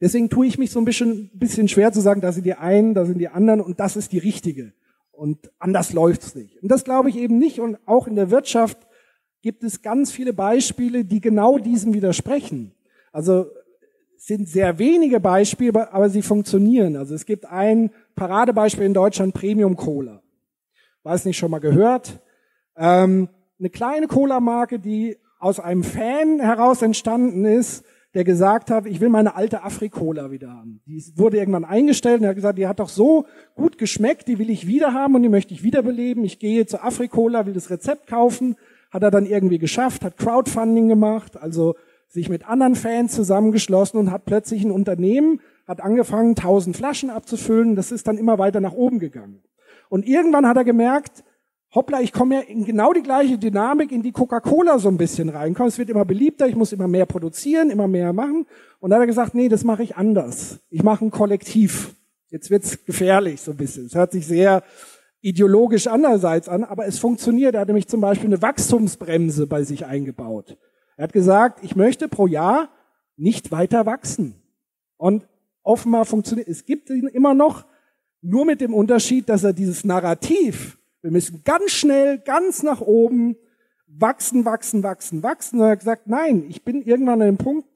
Deswegen 0.00 0.28
tue 0.28 0.46
ich 0.46 0.58
mich 0.58 0.70
so 0.70 0.80
ein 0.80 0.84
bisschen, 0.84 1.30
bisschen 1.34 1.68
schwer 1.68 1.92
zu 1.92 2.00
sagen, 2.00 2.20
da 2.20 2.32
sind 2.32 2.44
die 2.44 2.54
einen, 2.54 2.94
da 2.94 3.04
sind 3.04 3.18
die 3.18 3.28
anderen 3.28 3.60
und 3.60 3.80
das 3.80 3.96
ist 3.96 4.12
die 4.12 4.18
richtige. 4.18 4.72
Und 5.12 5.50
anders 5.58 5.92
läuft's 5.92 6.34
nicht. 6.34 6.62
Und 6.62 6.70
das 6.70 6.84
glaube 6.84 7.08
ich 7.08 7.16
eben 7.16 7.38
nicht. 7.38 7.60
Und 7.60 7.78
auch 7.86 8.06
in 8.06 8.16
der 8.16 8.30
Wirtschaft 8.30 8.78
gibt 9.42 9.64
es 9.64 9.82
ganz 9.82 10.12
viele 10.12 10.32
Beispiele, 10.32 11.04
die 11.04 11.20
genau 11.20 11.58
diesem 11.58 11.92
widersprechen. 11.92 12.72
Also 13.12 13.46
sind 14.16 14.48
sehr 14.48 14.78
wenige 14.78 15.18
Beispiele, 15.18 15.92
aber 15.92 16.08
sie 16.08 16.22
funktionieren. 16.22 16.96
Also 16.96 17.14
es 17.14 17.26
gibt 17.26 17.44
ein 17.46 17.90
Paradebeispiel 18.14 18.84
in 18.84 18.94
Deutschland, 18.94 19.34
Premium 19.34 19.76
Cola. 19.76 20.22
Weiß 21.02 21.24
nicht, 21.24 21.36
schon 21.36 21.50
mal 21.50 21.58
gehört. 21.58 22.20
Ähm, 22.76 23.28
eine 23.58 23.70
kleine 23.70 24.06
Cola-Marke, 24.06 24.78
die 24.78 25.18
aus 25.40 25.58
einem 25.58 25.82
Fan 25.82 26.38
heraus 26.38 26.82
entstanden 26.82 27.44
ist, 27.44 27.84
der 28.14 28.22
gesagt 28.22 28.70
hat, 28.70 28.86
ich 28.86 29.00
will 29.00 29.08
meine 29.08 29.34
alte 29.34 29.64
Afri-Cola 29.64 30.30
wieder 30.30 30.50
haben. 30.50 30.80
Die 30.86 31.02
wurde 31.16 31.38
irgendwann 31.38 31.64
eingestellt 31.64 32.18
und 32.18 32.24
er 32.24 32.30
hat 32.30 32.36
gesagt, 32.36 32.58
die 32.58 32.68
hat 32.68 32.78
doch 32.78 32.90
so 32.90 33.26
gut 33.56 33.78
geschmeckt, 33.78 34.28
die 34.28 34.38
will 34.38 34.50
ich 34.50 34.68
wieder 34.68 34.92
haben 34.92 35.16
und 35.16 35.22
die 35.22 35.28
möchte 35.28 35.52
ich 35.54 35.64
wiederbeleben. 35.64 36.22
Ich 36.24 36.38
gehe 36.38 36.66
zur 36.66 36.84
Afri-Cola, 36.84 37.46
will 37.46 37.54
das 37.54 37.70
Rezept 37.70 38.06
kaufen 38.06 38.56
hat 38.92 39.02
er 39.02 39.10
dann 39.10 39.26
irgendwie 39.26 39.58
geschafft, 39.58 40.04
hat 40.04 40.18
Crowdfunding 40.18 40.86
gemacht, 40.86 41.36
also 41.36 41.74
sich 42.08 42.28
mit 42.28 42.46
anderen 42.46 42.74
Fans 42.74 43.14
zusammengeschlossen 43.14 43.98
und 43.98 44.10
hat 44.12 44.26
plötzlich 44.26 44.62
ein 44.62 44.70
Unternehmen, 44.70 45.40
hat 45.66 45.80
angefangen, 45.80 46.34
tausend 46.34 46.76
Flaschen 46.76 47.08
abzufüllen. 47.08 47.74
Das 47.74 47.90
ist 47.90 48.06
dann 48.06 48.18
immer 48.18 48.38
weiter 48.38 48.60
nach 48.60 48.74
oben 48.74 48.98
gegangen. 48.98 49.42
Und 49.88 50.06
irgendwann 50.06 50.46
hat 50.46 50.58
er 50.58 50.64
gemerkt, 50.64 51.24
hoppla, 51.74 52.02
ich 52.02 52.12
komme 52.12 52.34
ja 52.34 52.40
in 52.42 52.66
genau 52.66 52.92
die 52.92 53.02
gleiche 53.02 53.38
Dynamik 53.38 53.92
in 53.92 54.02
die 54.02 54.12
Coca-Cola 54.12 54.78
so 54.78 54.90
ein 54.90 54.98
bisschen 54.98 55.30
reinkommen. 55.30 55.68
Es 55.68 55.78
wird 55.78 55.88
immer 55.88 56.04
beliebter, 56.04 56.46
ich 56.46 56.54
muss 56.54 56.72
immer 56.72 56.88
mehr 56.88 57.06
produzieren, 57.06 57.70
immer 57.70 57.88
mehr 57.88 58.12
machen. 58.12 58.46
Und 58.80 58.90
dann 58.90 58.98
hat 58.98 59.04
er 59.04 59.06
gesagt, 59.06 59.34
nee, 59.34 59.48
das 59.48 59.64
mache 59.64 59.82
ich 59.82 59.96
anders. 59.96 60.58
Ich 60.68 60.82
mache 60.82 61.06
ein 61.06 61.10
Kollektiv. 61.10 61.94
Jetzt 62.28 62.50
wird's 62.50 62.84
gefährlich 62.84 63.40
so 63.40 63.52
ein 63.52 63.56
bisschen. 63.56 63.86
Es 63.86 63.94
hört 63.94 64.12
sich 64.12 64.26
sehr 64.26 64.62
ideologisch 65.22 65.86
andererseits 65.86 66.48
an, 66.48 66.64
aber 66.64 66.86
es 66.86 66.98
funktioniert. 66.98 67.54
Er 67.54 67.62
hat 67.62 67.68
nämlich 67.68 67.88
zum 67.88 68.00
Beispiel 68.00 68.28
eine 68.28 68.42
Wachstumsbremse 68.42 69.46
bei 69.46 69.62
sich 69.62 69.86
eingebaut. 69.86 70.58
Er 70.96 71.04
hat 71.04 71.12
gesagt, 71.12 71.60
ich 71.62 71.76
möchte 71.76 72.08
pro 72.08 72.26
Jahr 72.26 72.68
nicht 73.16 73.50
weiter 73.50 73.86
wachsen. 73.86 74.34
Und 74.96 75.26
offenbar 75.62 76.04
funktioniert, 76.04 76.48
es 76.48 76.66
gibt 76.66 76.90
ihn 76.90 77.06
immer 77.06 77.34
noch, 77.34 77.64
nur 78.20 78.44
mit 78.44 78.60
dem 78.60 78.74
Unterschied, 78.74 79.28
dass 79.28 79.42
er 79.42 79.52
dieses 79.52 79.84
Narrativ, 79.84 80.78
wir 81.00 81.10
müssen 81.10 81.42
ganz 81.44 81.70
schnell, 81.70 82.18
ganz 82.18 82.62
nach 82.62 82.80
oben 82.80 83.36
wachsen, 83.86 84.44
wachsen, 84.44 84.82
wachsen, 84.82 85.22
wachsen. 85.22 85.58
Und 85.58 85.66
er 85.66 85.72
hat 85.72 85.80
gesagt, 85.80 86.06
nein, 86.06 86.44
ich 86.48 86.64
bin 86.64 86.82
irgendwann 86.82 87.20
an 87.20 87.26
dem 87.26 87.38
Punkt, 87.38 87.66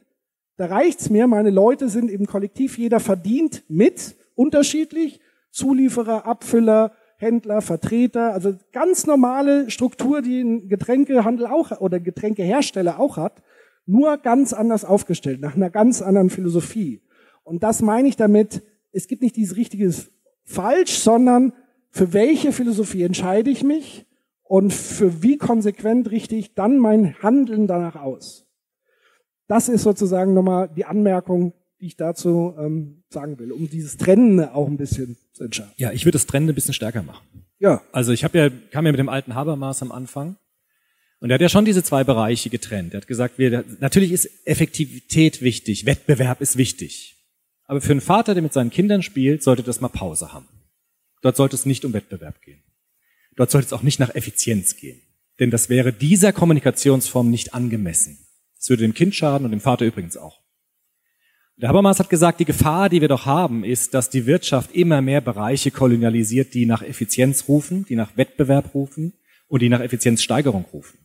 da 0.56 0.66
reicht's 0.66 1.10
mir, 1.10 1.26
meine 1.26 1.50
Leute 1.50 1.88
sind 1.88 2.10
im 2.10 2.26
Kollektiv, 2.26 2.78
jeder 2.78 3.00
verdient 3.00 3.64
mit, 3.68 4.16
unterschiedlich, 4.34 5.20
Zulieferer, 5.50 6.26
Abfüller, 6.26 6.92
Händler, 7.18 7.62
Vertreter, 7.62 8.32
also 8.32 8.54
ganz 8.72 9.06
normale 9.06 9.70
Struktur, 9.70 10.22
die 10.22 10.40
ein 10.40 10.68
Getränkehandel 10.68 11.46
auch 11.46 11.80
oder 11.80 11.98
Getränkehersteller 12.00 13.00
auch 13.00 13.16
hat, 13.16 13.42
nur 13.86 14.18
ganz 14.18 14.52
anders 14.52 14.84
aufgestellt, 14.84 15.40
nach 15.40 15.56
einer 15.56 15.70
ganz 15.70 16.02
anderen 16.02 16.30
Philosophie. 16.30 17.02
Und 17.44 17.62
das 17.62 17.80
meine 17.80 18.08
ich 18.08 18.16
damit, 18.16 18.62
es 18.92 19.06
gibt 19.06 19.22
nicht 19.22 19.36
dieses 19.36 19.56
richtige 19.56 19.92
falsch, 20.44 20.98
sondern 20.98 21.52
für 21.90 22.12
welche 22.12 22.52
Philosophie 22.52 23.02
entscheide 23.02 23.50
ich 23.50 23.62
mich 23.62 24.06
und 24.42 24.72
für 24.72 25.22
wie 25.22 25.38
konsequent 25.38 26.10
richte 26.10 26.36
ich 26.36 26.54
dann 26.54 26.78
mein 26.78 27.20
Handeln 27.22 27.66
danach 27.66 27.96
aus. 27.96 28.46
Das 29.48 29.68
ist 29.68 29.82
sozusagen 29.82 30.34
nochmal 30.34 30.68
die 30.68 30.84
Anmerkung, 30.84 31.52
die 31.80 31.86
ich 31.86 31.96
dazu 31.96 32.54
ähm, 32.58 33.04
sagen 33.10 33.38
will, 33.38 33.52
um 33.52 33.68
dieses 33.68 33.96
Trennen 33.96 34.40
auch 34.40 34.66
ein 34.66 34.76
bisschen 34.76 35.16
zu 35.32 35.44
entscheiden. 35.44 35.72
Ja, 35.76 35.92
ich 35.92 36.04
würde 36.04 36.16
das 36.16 36.26
Trennen 36.26 36.48
ein 36.48 36.54
bisschen 36.54 36.74
stärker 36.74 37.02
machen. 37.02 37.26
Ja. 37.58 37.82
Also 37.92 38.12
ich 38.12 38.24
habe 38.24 38.38
ja, 38.38 38.50
kam 38.70 38.86
ja 38.86 38.92
mit 38.92 38.98
dem 38.98 39.08
alten 39.08 39.34
Habermas 39.34 39.82
am 39.82 39.92
Anfang 39.92 40.36
und 41.20 41.30
er 41.30 41.34
hat 41.34 41.40
ja 41.40 41.48
schon 41.48 41.64
diese 41.64 41.82
zwei 41.82 42.04
Bereiche 42.04 42.50
getrennt. 42.50 42.94
Er 42.94 42.98
hat 42.98 43.06
gesagt, 43.06 43.38
wir, 43.38 43.64
natürlich 43.80 44.12
ist 44.12 44.28
Effektivität 44.46 45.42
wichtig, 45.42 45.86
Wettbewerb 45.86 46.40
ist 46.40 46.56
wichtig. 46.56 47.16
Aber 47.64 47.80
für 47.80 47.92
einen 47.92 48.00
Vater, 48.00 48.34
der 48.34 48.42
mit 48.42 48.52
seinen 48.52 48.70
Kindern 48.70 49.02
spielt, 49.02 49.42
sollte 49.42 49.62
das 49.62 49.80
mal 49.80 49.88
Pause 49.88 50.32
haben. 50.32 50.48
Dort 51.22 51.36
sollte 51.36 51.56
es 51.56 51.66
nicht 51.66 51.84
um 51.84 51.92
Wettbewerb 51.92 52.40
gehen. 52.42 52.62
Dort 53.34 53.50
sollte 53.50 53.66
es 53.66 53.72
auch 53.72 53.82
nicht 53.82 53.98
nach 53.98 54.14
Effizienz 54.14 54.76
gehen. 54.76 55.00
Denn 55.40 55.50
das 55.50 55.68
wäre 55.68 55.92
dieser 55.92 56.32
Kommunikationsform 56.32 57.30
nicht 57.30 57.54
angemessen. 57.54 58.18
Das 58.56 58.70
würde 58.70 58.82
dem 58.82 58.94
Kind 58.94 59.14
schaden 59.14 59.44
und 59.44 59.50
dem 59.50 59.60
Vater 59.60 59.84
übrigens 59.84 60.16
auch. 60.16 60.45
Der 61.58 61.70
Habermas 61.70 61.98
hat 61.98 62.10
gesagt, 62.10 62.38
die 62.38 62.44
Gefahr, 62.44 62.90
die 62.90 63.00
wir 63.00 63.08
doch 63.08 63.24
haben, 63.24 63.64
ist, 63.64 63.94
dass 63.94 64.10
die 64.10 64.26
Wirtschaft 64.26 64.74
immer 64.74 65.00
mehr 65.00 65.22
Bereiche 65.22 65.70
kolonialisiert, 65.70 66.52
die 66.52 66.66
nach 66.66 66.82
Effizienz 66.82 67.48
rufen, 67.48 67.86
die 67.86 67.96
nach 67.96 68.14
Wettbewerb 68.18 68.74
rufen 68.74 69.14
und 69.48 69.62
die 69.62 69.70
nach 69.70 69.80
Effizienzsteigerung 69.80 70.66
rufen. 70.70 70.98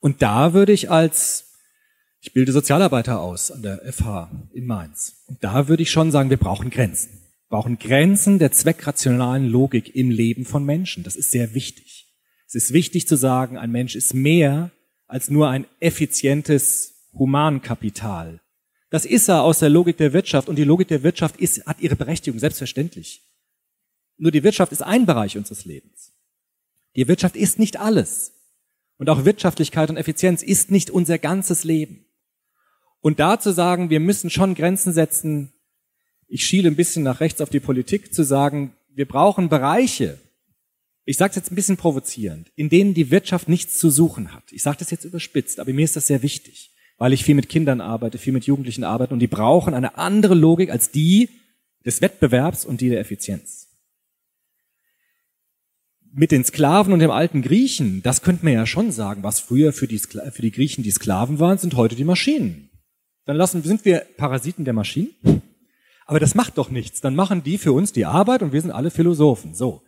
Und 0.00 0.20
da 0.20 0.52
würde 0.52 0.72
ich 0.72 0.90
als, 0.90 1.54
ich 2.20 2.34
bilde 2.34 2.52
Sozialarbeiter 2.52 3.18
aus 3.18 3.50
an 3.50 3.62
der 3.62 3.80
FH 3.90 4.30
in 4.52 4.66
Mainz. 4.66 5.24
Und 5.26 5.42
da 5.42 5.68
würde 5.68 5.82
ich 5.82 5.90
schon 5.90 6.10
sagen, 6.10 6.28
wir 6.28 6.36
brauchen 6.36 6.68
Grenzen. 6.68 7.22
Wir 7.48 7.56
brauchen 7.56 7.78
Grenzen 7.78 8.38
der 8.38 8.52
zweckrationalen 8.52 9.48
Logik 9.48 9.96
im 9.96 10.10
Leben 10.10 10.44
von 10.44 10.66
Menschen. 10.66 11.02
Das 11.02 11.16
ist 11.16 11.30
sehr 11.30 11.54
wichtig. 11.54 12.12
Es 12.46 12.54
ist 12.54 12.74
wichtig 12.74 13.08
zu 13.08 13.16
sagen, 13.16 13.56
ein 13.56 13.70
Mensch 13.70 13.96
ist 13.96 14.12
mehr 14.12 14.70
als 15.06 15.30
nur 15.30 15.48
ein 15.48 15.64
effizientes 15.80 17.08
Humankapital 17.14 18.40
das 18.94 19.04
ist 19.04 19.28
er 19.28 19.42
aus 19.42 19.58
der 19.58 19.70
Logik 19.70 19.96
der 19.96 20.12
Wirtschaft 20.12 20.48
und 20.48 20.54
die 20.54 20.62
Logik 20.62 20.86
der 20.86 21.02
Wirtschaft 21.02 21.36
ist, 21.38 21.66
hat 21.66 21.80
ihre 21.80 21.96
Berechtigung, 21.96 22.38
selbstverständlich. 22.38 23.24
Nur 24.18 24.30
die 24.30 24.44
Wirtschaft 24.44 24.70
ist 24.70 24.84
ein 24.84 25.04
Bereich 25.04 25.36
unseres 25.36 25.64
Lebens. 25.64 26.12
Die 26.94 27.08
Wirtschaft 27.08 27.34
ist 27.34 27.58
nicht 27.58 27.80
alles. 27.80 28.34
Und 28.96 29.10
auch 29.10 29.24
Wirtschaftlichkeit 29.24 29.90
und 29.90 29.96
Effizienz 29.96 30.44
ist 30.44 30.70
nicht 30.70 30.90
unser 30.90 31.18
ganzes 31.18 31.64
Leben. 31.64 32.06
Und 33.00 33.18
da 33.18 33.40
zu 33.40 33.52
sagen, 33.52 33.90
wir 33.90 33.98
müssen 33.98 34.30
schon 34.30 34.54
Grenzen 34.54 34.92
setzen, 34.92 35.52
ich 36.28 36.46
schiele 36.46 36.70
ein 36.70 36.76
bisschen 36.76 37.02
nach 37.02 37.18
rechts 37.18 37.40
auf 37.40 37.50
die 37.50 37.58
Politik, 37.58 38.14
zu 38.14 38.22
sagen, 38.22 38.76
wir 38.94 39.08
brauchen 39.08 39.48
Bereiche, 39.48 40.20
ich 41.04 41.16
sage 41.16 41.30
es 41.30 41.36
jetzt 41.36 41.50
ein 41.50 41.56
bisschen 41.56 41.76
provozierend, 41.76 42.52
in 42.54 42.68
denen 42.68 42.94
die 42.94 43.10
Wirtschaft 43.10 43.48
nichts 43.48 43.76
zu 43.76 43.90
suchen 43.90 44.32
hat. 44.32 44.52
Ich 44.52 44.62
sage 44.62 44.76
das 44.78 44.92
jetzt 44.92 45.04
überspitzt, 45.04 45.58
aber 45.58 45.72
mir 45.72 45.84
ist 45.84 45.96
das 45.96 46.06
sehr 46.06 46.22
wichtig 46.22 46.70
weil 46.96 47.12
ich 47.12 47.24
viel 47.24 47.34
mit 47.34 47.48
Kindern 47.48 47.80
arbeite, 47.80 48.18
viel 48.18 48.32
mit 48.32 48.46
Jugendlichen 48.46 48.84
arbeite 48.84 49.12
und 49.12 49.20
die 49.20 49.26
brauchen 49.26 49.74
eine 49.74 49.98
andere 49.98 50.34
Logik 50.34 50.70
als 50.70 50.90
die 50.90 51.28
des 51.84 52.00
Wettbewerbs 52.00 52.64
und 52.64 52.80
die 52.80 52.88
der 52.88 53.00
Effizienz. 53.00 53.68
Mit 56.12 56.30
den 56.30 56.44
Sklaven 56.44 56.92
und 56.92 57.00
dem 57.00 57.10
alten 57.10 57.42
Griechen, 57.42 58.02
das 58.02 58.22
könnte 58.22 58.44
man 58.44 58.54
ja 58.54 58.66
schon 58.66 58.92
sagen, 58.92 59.24
was 59.24 59.40
früher 59.40 59.72
für 59.72 59.88
die, 59.88 59.98
Skla 59.98 60.30
für 60.30 60.42
die 60.42 60.52
Griechen 60.52 60.84
die 60.84 60.92
Sklaven 60.92 61.40
waren, 61.40 61.58
sind 61.58 61.74
heute 61.74 61.96
die 61.96 62.04
Maschinen. 62.04 62.70
Dann 63.24 63.36
lassen, 63.36 63.62
sind 63.62 63.84
wir 63.84 64.06
Parasiten 64.16 64.64
der 64.64 64.74
Maschinen? 64.74 65.42
Aber 66.06 66.20
das 66.20 66.34
macht 66.34 66.58
doch 66.58 66.70
nichts. 66.70 67.00
Dann 67.00 67.14
machen 67.14 67.42
die 67.42 67.58
für 67.58 67.72
uns 67.72 67.92
die 67.92 68.04
Arbeit 68.04 68.42
und 68.42 68.52
wir 68.52 68.60
sind 68.60 68.70
alle 68.70 68.90
Philosophen. 68.90 69.54
So. 69.54 69.82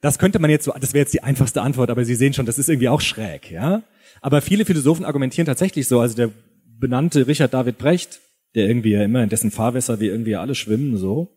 Das 0.00 0.18
könnte 0.18 0.38
man 0.38 0.50
jetzt 0.50 0.64
so, 0.64 0.72
das 0.78 0.94
wäre 0.94 1.02
jetzt 1.02 1.14
die 1.14 1.22
einfachste 1.22 1.62
Antwort, 1.62 1.90
aber 1.90 2.04
Sie 2.04 2.14
sehen 2.14 2.32
schon, 2.32 2.46
das 2.46 2.58
ist 2.58 2.68
irgendwie 2.68 2.88
auch 2.88 3.00
schräg, 3.00 3.50
ja? 3.50 3.82
Aber 4.20 4.40
viele 4.40 4.64
Philosophen 4.64 5.04
argumentieren 5.04 5.46
tatsächlich 5.46 5.88
so. 5.88 6.00
Also 6.00 6.16
der 6.16 6.30
benannte 6.78 7.26
Richard 7.26 7.54
David 7.54 7.78
Brecht, 7.78 8.20
der 8.54 8.68
irgendwie 8.68 8.90
ja 8.90 9.02
immer 9.02 9.22
in 9.22 9.28
dessen 9.28 9.50
Fahrwässer 9.50 10.00
wir 10.00 10.10
irgendwie 10.10 10.36
alle 10.36 10.54
schwimmen, 10.54 10.96
so, 10.96 11.36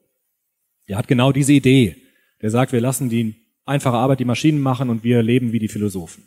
der 0.87 0.97
hat 0.97 1.07
genau 1.07 1.31
diese 1.31 1.53
Idee. 1.53 1.95
Der 2.41 2.49
sagt, 2.49 2.71
wir 2.71 2.81
lassen 2.81 3.09
die 3.09 3.35
einfache 3.65 3.97
Arbeit 3.97 4.19
die 4.19 4.25
Maschinen 4.25 4.59
machen 4.59 4.89
und 4.89 5.03
wir 5.03 5.21
leben 5.21 5.51
wie 5.51 5.59
die 5.59 5.67
Philosophen. 5.67 6.23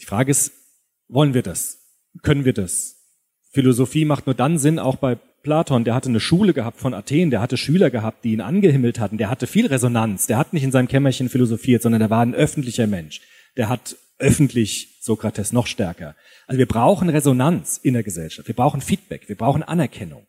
Die 0.00 0.04
Frage 0.06 0.30
ist, 0.30 0.52
wollen 1.08 1.34
wir 1.34 1.42
das? 1.42 1.78
Können 2.22 2.44
wir 2.44 2.52
das? 2.52 2.96
Philosophie 3.50 4.04
macht 4.04 4.26
nur 4.26 4.34
dann 4.34 4.58
Sinn, 4.58 4.78
auch 4.78 4.96
bei 4.96 5.18
Platon, 5.44 5.84
der 5.84 5.94
hatte 5.94 6.08
eine 6.08 6.18
Schule 6.18 6.52
gehabt 6.52 6.80
von 6.80 6.92
Athen, 6.92 7.30
der 7.30 7.40
hatte 7.40 7.56
Schüler 7.56 7.90
gehabt, 7.90 8.24
die 8.24 8.32
ihn 8.32 8.40
angehimmelt 8.40 8.98
hatten, 8.98 9.18
der 9.18 9.30
hatte 9.30 9.46
viel 9.46 9.66
Resonanz, 9.66 10.26
der 10.26 10.38
hat 10.38 10.52
nicht 10.52 10.64
in 10.64 10.72
seinem 10.72 10.88
Kämmerchen 10.88 11.28
philosophiert, 11.28 11.82
sondern 11.82 12.00
der 12.00 12.10
war 12.10 12.22
ein 12.22 12.34
öffentlicher 12.34 12.88
Mensch. 12.88 13.20
Der 13.56 13.68
hat 13.68 13.96
öffentlich 14.18 14.98
Sokrates 15.00 15.52
noch 15.52 15.66
stärker. 15.66 16.16
Also 16.46 16.58
wir 16.58 16.66
brauchen 16.66 17.08
Resonanz 17.08 17.78
in 17.82 17.94
der 17.94 18.02
Gesellschaft. 18.02 18.48
Wir 18.48 18.54
brauchen 18.54 18.80
Feedback. 18.80 19.28
Wir 19.28 19.36
brauchen 19.36 19.62
Anerkennung. 19.62 20.26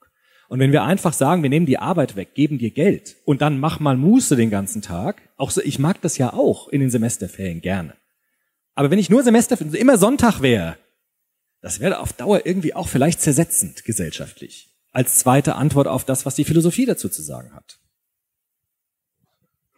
Und 0.48 0.60
wenn 0.60 0.72
wir 0.72 0.84
einfach 0.84 1.14
sagen, 1.14 1.42
wir 1.42 1.50
nehmen 1.50 1.66
die 1.66 1.80
Arbeit 1.80 2.16
weg, 2.16 2.36
geben 2.36 2.60
dir 2.60 2.70
Geld 2.70 3.16
und 3.26 3.42
dann 3.42 3.60
mach 3.60 3.80
mal 3.80 3.98
Muße 3.98 4.36
den 4.36 4.52
ganzen 4.52 4.82
Tag, 4.82 5.22
auch 5.38 5.50
so, 5.50 5.62
ich 5.62 5.80
mag 5.80 6.02
das 6.02 6.18
ja 6.18 6.34
auch 6.34 6.68
in 6.68 6.82
den 6.82 6.92
Semesterferien 6.92 7.62
gerne. 7.62 7.96
Aber 8.76 8.92
wenn 8.92 9.00
ich 9.00 9.10
nur 9.10 9.24
Semesterferien, 9.24 9.74
immer 9.74 9.98
Sonntag 9.98 10.42
wäre, 10.42 10.78
das 11.62 11.80
wäre 11.80 12.00
auf 12.00 12.14
Dauer 12.14 12.46
irgendwie 12.46 12.76
auch 12.76 12.88
vielleicht 12.88 13.22
zersetzend 13.22 13.86
gesellschaftlich. 13.86 14.75
Als 14.96 15.18
zweite 15.18 15.56
Antwort 15.56 15.90
auf 15.90 16.06
das, 16.06 16.26
was 16.26 16.36
die 16.36 16.46
Philosophie 16.46 16.86
dazu 16.86 17.10
zu 17.10 17.22
sagen 17.22 17.54
hat. 17.54 17.80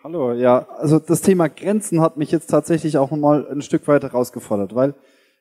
Hallo, 0.04 0.32
ja, 0.34 0.68
also 0.78 1.00
das 1.00 1.24
Thema 1.24 1.50
Grenzen 1.50 2.02
hat 2.02 2.18
mich 2.18 2.30
jetzt 2.30 2.52
tatsächlich 2.52 3.00
auch 3.00 3.10
mal 3.10 3.48
ein 3.48 3.64
Stück 3.64 3.88
weit 3.88 4.04
herausgefordert, 4.04 4.76
weil 4.76 4.94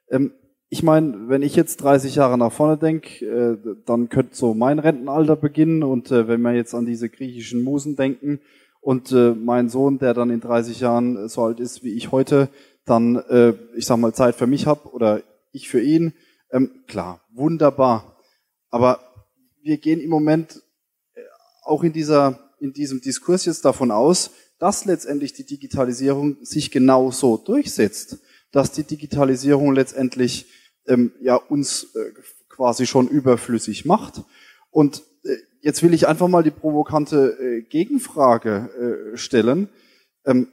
ähm, 0.08 0.32
ich 0.70 0.82
meine, 0.82 1.28
wenn 1.28 1.42
ich 1.42 1.56
jetzt 1.56 1.82
30 1.82 2.14
Jahre 2.14 2.38
nach 2.38 2.52
vorne 2.52 2.78
denke, 2.78 3.26
äh, 3.26 3.76
dann 3.84 4.08
könnte 4.08 4.34
so 4.34 4.54
mein 4.54 4.78
Rentenalter 4.78 5.36
beginnen 5.36 5.82
und 5.82 6.10
äh, 6.10 6.26
wenn 6.26 6.40
wir 6.40 6.54
jetzt 6.54 6.74
an 6.74 6.86
diese 6.86 7.10
griechischen 7.10 7.62
Musen 7.62 7.96
denken 7.96 8.40
und 8.80 9.12
äh, 9.12 9.32
mein 9.32 9.68
Sohn, 9.68 9.98
der 9.98 10.14
dann 10.14 10.30
in 10.30 10.40
30 10.40 10.80
Jahren 10.80 11.28
so 11.28 11.42
alt 11.42 11.60
ist 11.60 11.84
wie 11.84 11.92
ich 11.92 12.12
heute, 12.12 12.48
dann, 12.86 13.16
äh, 13.28 13.52
ich 13.76 13.84
sag 13.84 13.98
mal, 13.98 14.14
Zeit 14.14 14.36
für 14.36 14.46
mich 14.46 14.66
hab 14.66 14.86
oder 14.94 15.20
ich 15.52 15.68
für 15.68 15.82
ihn, 15.82 16.14
ähm, 16.50 16.70
klar, 16.86 17.20
wunderbar. 17.34 18.16
Aber 18.70 19.00
wir 19.66 19.78
gehen 19.78 20.00
im 20.00 20.10
Moment 20.10 20.62
äh, 21.14 21.20
auch 21.62 21.82
in 21.82 21.92
dieser 21.92 22.46
in 22.58 22.72
diesem 22.72 23.00
Diskurs 23.00 23.44
jetzt 23.44 23.64
davon 23.64 23.90
aus, 23.90 24.30
dass 24.58 24.86
letztendlich 24.86 25.34
die 25.34 25.44
Digitalisierung 25.44 26.38
sich 26.42 26.70
genauso 26.70 27.36
durchsetzt, 27.36 28.18
dass 28.50 28.72
die 28.72 28.84
Digitalisierung 28.84 29.74
letztendlich 29.74 30.46
ähm, 30.86 31.12
ja 31.20 31.36
uns 31.36 31.94
äh, 31.94 32.12
quasi 32.48 32.86
schon 32.86 33.08
überflüssig 33.08 33.84
macht. 33.84 34.22
Und 34.70 35.02
äh, 35.24 35.36
jetzt 35.60 35.82
will 35.82 35.92
ich 35.92 36.08
einfach 36.08 36.28
mal 36.28 36.42
die 36.42 36.50
provokante 36.50 37.36
äh, 37.38 37.62
Gegenfrage 37.62 39.12
äh, 39.12 39.16
stellen, 39.18 39.68
ähm, 40.24 40.48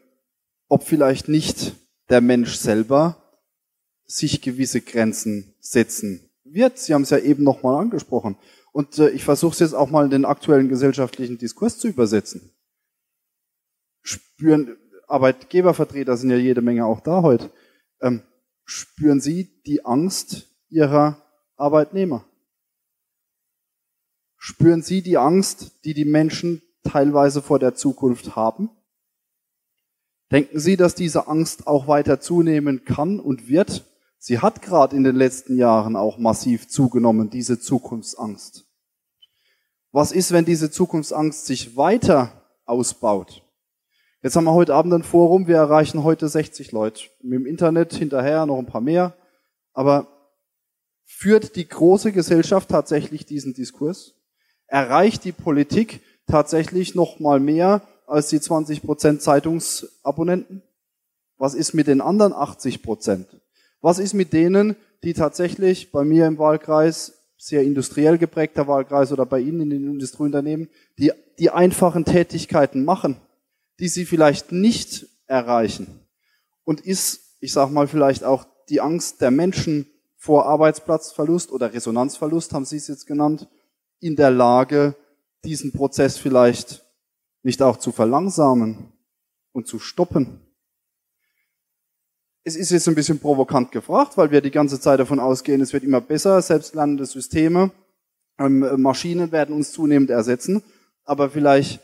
ob 0.68 0.84
vielleicht 0.84 1.30
nicht 1.30 1.74
der 2.10 2.20
Mensch 2.20 2.56
selber 2.56 3.24
sich 4.06 4.42
gewisse 4.42 4.82
Grenzen 4.82 5.56
setzen 5.62 6.30
wird. 6.44 6.78
Sie 6.78 6.94
haben 6.94 7.04
es 7.04 7.10
ja 7.10 7.20
eben 7.20 7.44
nochmal 7.44 7.82
angesprochen. 7.82 8.38
Und 8.74 9.00
äh, 9.00 9.10
ich 9.12 9.24
versuche 9.24 9.54
es 9.54 9.60
jetzt 9.60 9.74
auch 9.74 9.90
mal 9.90 10.04
in 10.04 10.12
den 10.12 10.26
aktuellen 10.26 10.68
gesellschaftlichen 10.68 11.38
Diskurs 11.38 11.78
zu 11.78 11.88
übersetzen 11.88 12.52
spüren, 14.04 14.78
Arbeitgebervertreter 15.08 16.18
sind 16.18 16.30
ja 16.30 16.38
jede 16.38 16.62
Menge 16.62 16.86
auch 16.86 17.00
da 17.00 17.22
heute, 17.22 17.50
ähm, 18.02 18.22
spüren 18.66 19.22
Sie 19.22 19.62
die 19.66 19.86
Angst 19.86 20.50
Ihrer 20.70 21.22
Arbeitnehmer? 21.56 22.26
Spüren 24.38 24.82
Sie 24.82 25.02
die 25.02 25.18
Angst, 25.18 25.86
die 25.86 25.94
die 25.94 26.06
Menschen 26.06 26.62
teilweise 26.84 27.42
vor 27.42 27.60
der 27.60 27.76
Zukunft 27.76 28.36
haben? 28.36 28.70
Denken 30.32 30.60
Sie, 30.60 30.76
dass 30.76 30.96
diese 30.96 31.28
Angst 31.28 31.68
auch 31.68 31.88
weiter 31.88 32.20
zunehmen 32.20 32.84
kann 32.84 33.20
und 33.20 33.48
wird? 33.48 33.86
Sie 34.26 34.40
hat 34.40 34.62
gerade 34.62 34.96
in 34.96 35.04
den 35.04 35.18
letzten 35.18 35.58
Jahren 35.58 35.98
auch 35.98 36.18
massiv 36.18 36.70
zugenommen, 36.70 37.30
diese 37.30 37.60
Zukunftsangst. 37.60 38.66
Was 39.92 40.14
ist, 40.14 40.32
wenn 40.32 40.46
diese 40.46 40.72
Zukunftsangst 40.72 41.46
sich 41.46 41.76
weiter 41.76 42.32
ausbaut? 42.64 43.44
Jetzt 44.22 44.38
haben 44.38 44.46
wir 44.46 44.54
heute 44.54 44.76
Abend 44.76 44.94
ein 44.94 45.04
Forum, 45.04 45.48
wir 45.48 45.58
erreichen 45.58 46.06
heute 46.06 46.30
60 46.30 46.72
Leute. 46.72 47.04
Mit 47.22 47.40
dem 47.40 47.46
Internet 47.46 47.96
hinterher 47.96 48.46
noch 48.46 48.60
ein 48.60 48.66
paar 48.66 48.80
mehr. 48.80 49.14
Aber 49.74 50.08
führt 51.04 51.58
die 51.58 51.68
große 51.68 52.14
Gesellschaft 52.14 52.70
tatsächlich 52.70 53.26
diesen 53.26 53.54
Diskurs? 53.54 54.14
Erreicht 54.68 55.26
die 55.26 55.34
Politik 55.34 56.00
tatsächlich 56.28 56.96
noch 56.96 57.20
mal 57.20 57.42
mehr 57.42 57.82
als 58.08 58.30
die 58.30 58.40
20 58.40 58.84
Prozent 58.84 59.22
Zeitungsabonnenten? 59.22 60.64
Was 61.36 61.56
ist 61.56 61.74
mit 61.74 61.88
den 61.88 62.00
anderen 62.00 62.32
80 62.32 62.84
Prozent? 62.84 63.43
Was 63.84 64.00
ist 64.00 64.16
mit 64.16 64.34
denen, 64.34 64.76
die 65.04 65.14
tatsächlich 65.14 65.92
bei 65.92 66.04
mir 66.04 66.26
im 66.26 66.40
Wahlkreis, 66.40 67.20
sehr 67.38 67.62
industriell 67.62 68.18
geprägter 68.18 68.68
Wahlkreis 68.68 69.12
oder 69.12 69.28
bei 69.28 69.40
Ihnen 69.40 69.62
in 69.62 69.70
den 69.70 69.92
Industrieunternehmen, 69.92 70.70
die 70.98 71.12
die 71.38 71.52
einfachen 71.52 72.06
Tätigkeiten 72.06 72.84
machen? 72.84 73.18
die 73.80 73.88
sie 73.88 74.06
vielleicht 74.06 74.52
nicht 74.52 75.08
erreichen? 75.28 76.00
Und 76.64 76.82
ist, 76.82 77.38
ich 77.40 77.52
sage 77.52 77.72
mal, 77.72 77.88
vielleicht 77.88 78.24
auch 78.24 78.46
die 78.70 78.82
Angst 78.82 79.22
der 79.22 79.32
Menschen 79.32 79.88
vor 80.16 80.46
Arbeitsplatzverlust 80.46 81.52
oder 81.52 81.74
Resonanzverlust, 81.74 82.54
haben 82.54 82.66
Sie 82.66 82.78
es 82.78 82.88
jetzt 82.88 83.08
genannt, 83.08 83.50
in 84.00 84.16
der 84.16 84.32
Lage, 84.32 84.96
diesen 85.44 85.74
Prozess 85.74 86.18
vielleicht 86.18 86.86
nicht 87.42 87.62
auch 87.62 87.78
zu 87.78 87.92
verlangsamen 87.92 88.94
und 89.52 89.68
zu 89.68 89.80
stoppen? 89.80 90.40
Es 92.46 92.58
ist 92.58 92.72
jetzt 92.72 92.88
ein 92.90 92.96
bisschen 92.96 93.20
provokant 93.20 93.72
gefragt, 93.72 94.18
weil 94.18 94.32
wir 94.32 94.42
die 94.42 94.52
ganze 94.52 94.80
Zeit 94.80 95.00
davon 95.00 95.20
ausgehen, 95.20 95.62
es 95.62 95.72
wird 95.72 95.84
immer 95.86 96.02
besser, 96.02 96.42
selbstlernende 96.42 97.06
Systeme, 97.06 97.72
ähm, 98.38 98.82
Maschinen 98.82 99.32
werden 99.32 99.56
uns 99.56 99.72
zunehmend 99.72 100.10
ersetzen, 100.10 100.62
aber 101.06 101.30
vielleicht 101.30 101.80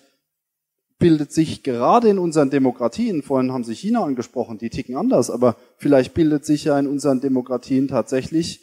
bildet 0.97 1.31
sich 1.31 1.63
gerade 1.63 2.09
in 2.09 2.19
unseren 2.19 2.49
Demokratien, 2.49 3.23
vorhin 3.23 3.53
haben 3.53 3.63
Sie 3.63 3.73
China 3.73 4.03
angesprochen, 4.03 4.57
die 4.57 4.69
ticken 4.69 4.97
anders, 4.97 5.29
aber 5.29 5.55
vielleicht 5.77 6.13
bildet 6.13 6.45
sich 6.45 6.65
ja 6.65 6.77
in 6.77 6.87
unseren 6.87 7.21
Demokratien 7.21 7.87
tatsächlich 7.87 8.59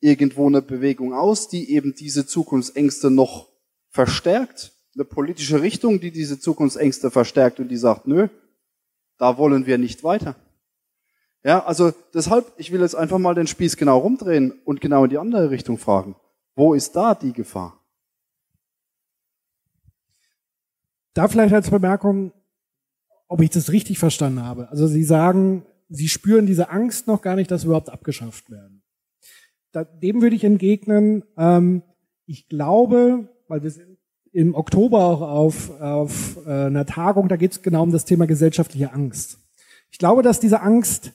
irgendwo 0.00 0.46
eine 0.46 0.62
Bewegung 0.62 1.12
aus, 1.12 1.48
die 1.48 1.72
eben 1.72 1.94
diese 1.94 2.26
Zukunftsängste 2.26 3.10
noch 3.10 3.50
verstärkt, 3.90 4.72
eine 4.94 5.04
politische 5.04 5.60
Richtung, 5.60 6.00
die 6.00 6.10
diese 6.10 6.40
Zukunftsängste 6.40 7.10
verstärkt 7.10 7.60
und 7.60 7.68
die 7.68 7.76
sagt, 7.76 8.06
nö, 8.06 8.28
da 9.18 9.36
wollen 9.36 9.66
wir 9.66 9.76
nicht 9.76 10.04
weiter. 10.04 10.36
Ja, 11.44 11.62
also 11.64 11.92
deshalb, 12.14 12.52
ich 12.56 12.72
will 12.72 12.80
jetzt 12.80 12.94
einfach 12.94 13.18
mal 13.18 13.34
den 13.34 13.46
Spieß 13.46 13.76
genau 13.76 13.98
rumdrehen 13.98 14.52
und 14.64 14.80
genau 14.80 15.04
in 15.04 15.10
die 15.10 15.18
andere 15.18 15.50
Richtung 15.50 15.76
fragen. 15.76 16.16
Wo 16.56 16.72
ist 16.72 16.96
da 16.96 17.14
die 17.14 17.34
Gefahr? 17.34 17.78
Da 21.12 21.28
vielleicht 21.28 21.54
als 21.54 21.70
Bemerkung, 21.70 22.32
ob 23.28 23.42
ich 23.42 23.50
das 23.50 23.70
richtig 23.70 23.98
verstanden 23.98 24.42
habe. 24.42 24.68
Also 24.70 24.86
Sie 24.86 25.04
sagen, 25.04 25.66
Sie 25.90 26.08
spüren 26.08 26.46
diese 26.46 26.70
Angst 26.70 27.06
noch 27.06 27.20
gar 27.20 27.36
nicht, 27.36 27.50
dass 27.50 27.64
überhaupt 27.64 27.90
abgeschafft 27.90 28.50
werden. 28.50 28.82
Dem 30.02 30.22
würde 30.22 30.36
ich 30.36 30.44
entgegnen, 30.44 31.24
ähm, 31.36 31.82
ich 32.26 32.48
glaube, 32.48 33.28
weil 33.48 33.62
wir 33.62 33.70
sind 33.70 33.98
im 34.32 34.54
Oktober 34.54 35.04
auch 35.04 35.20
auf, 35.20 35.80
auf 35.80 36.38
äh, 36.46 36.66
einer 36.66 36.86
Tagung, 36.86 37.28
da 37.28 37.36
geht 37.36 37.52
es 37.52 37.62
genau 37.62 37.82
um 37.82 37.92
das 37.92 38.04
Thema 38.04 38.26
gesellschaftliche 38.26 38.92
Angst. 38.92 39.38
Ich 39.90 39.98
glaube, 39.98 40.22
dass 40.22 40.40
diese 40.40 40.60
Angst 40.62 41.12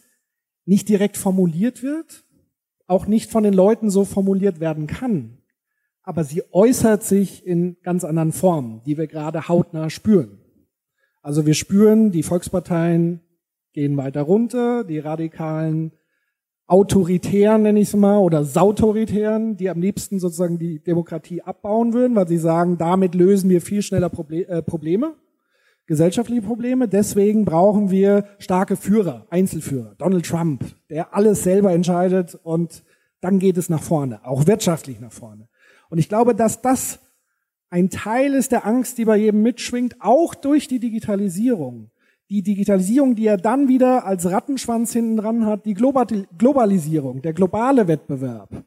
nicht 0.69 0.87
direkt 0.87 1.17
formuliert 1.17 1.81
wird, 1.81 2.25
auch 2.85 3.07
nicht 3.07 3.31
von 3.31 3.43
den 3.43 3.55
Leuten 3.55 3.89
so 3.89 4.05
formuliert 4.05 4.59
werden 4.59 4.85
kann, 4.85 5.39
aber 6.03 6.23
sie 6.23 6.43
äußert 6.51 7.03
sich 7.03 7.45
in 7.45 7.77
ganz 7.81 8.03
anderen 8.03 8.31
Formen, 8.31 8.83
die 8.85 8.95
wir 8.95 9.07
gerade 9.07 9.47
hautnah 9.47 9.89
spüren. 9.89 10.37
Also 11.23 11.47
wir 11.47 11.55
spüren, 11.55 12.11
die 12.11 12.21
Volksparteien 12.21 13.21
gehen 13.73 13.97
weiter 13.97 14.21
runter, 14.21 14.83
die 14.83 14.99
radikalen 14.99 15.91
Autoritären, 16.67 17.63
nenne 17.63 17.79
ich 17.79 17.87
es 17.87 17.95
mal, 17.95 18.19
oder 18.19 18.45
Sautoritären, 18.45 19.57
die 19.57 19.71
am 19.71 19.81
liebsten 19.81 20.19
sozusagen 20.19 20.59
die 20.59 20.83
Demokratie 20.83 21.41
abbauen 21.41 21.93
würden, 21.93 22.15
weil 22.15 22.27
sie 22.27 22.37
sagen, 22.37 22.77
damit 22.77 23.15
lösen 23.15 23.49
wir 23.49 23.61
viel 23.61 23.81
schneller 23.81 24.09
Proble 24.09 24.47
äh, 24.47 24.61
Probleme, 24.61 25.15
gesellschaftliche 25.89 26.43
Probleme. 26.43 26.87
Deswegen 26.87 27.45
brauchen 27.45 27.89
wir 27.89 28.25
starke 28.37 28.75
Führer, 28.75 29.25
Einzelführer. 29.31 29.95
Donald 29.97 30.23
Trump, 30.23 30.63
der 30.91 31.15
alles 31.15 31.41
selber 31.43 31.73
entscheidet 31.73 32.39
und 32.43 32.83
dann 33.21 33.39
geht 33.39 33.57
es 33.57 33.69
nach 33.69 33.81
vorne, 33.81 34.23
auch 34.23 34.45
wirtschaftlich 34.45 34.99
nach 34.99 35.11
vorne. 35.11 35.49
Und 35.89 35.97
ich 35.97 36.07
glaube, 36.07 36.35
dass 36.35 36.61
das 36.61 36.99
ein 37.71 37.89
Teil 37.89 38.35
ist 38.35 38.51
der 38.51 38.67
Angst, 38.67 38.99
die 38.99 39.05
bei 39.05 39.17
jedem 39.17 39.41
mitschwingt, 39.41 39.95
auch 39.99 40.35
durch 40.35 40.67
die 40.67 40.79
Digitalisierung. 40.79 41.89
Die 42.29 42.43
Digitalisierung, 42.43 43.15
die 43.15 43.25
er 43.25 43.37
dann 43.37 43.67
wieder 43.67 44.05
als 44.05 44.29
Rattenschwanz 44.29 44.93
hinten 44.93 45.17
dran 45.17 45.47
hat, 45.47 45.65
die 45.65 45.73
Globalisierung, 45.73 47.23
der 47.23 47.33
globale 47.33 47.87
Wettbewerb. 47.87 48.63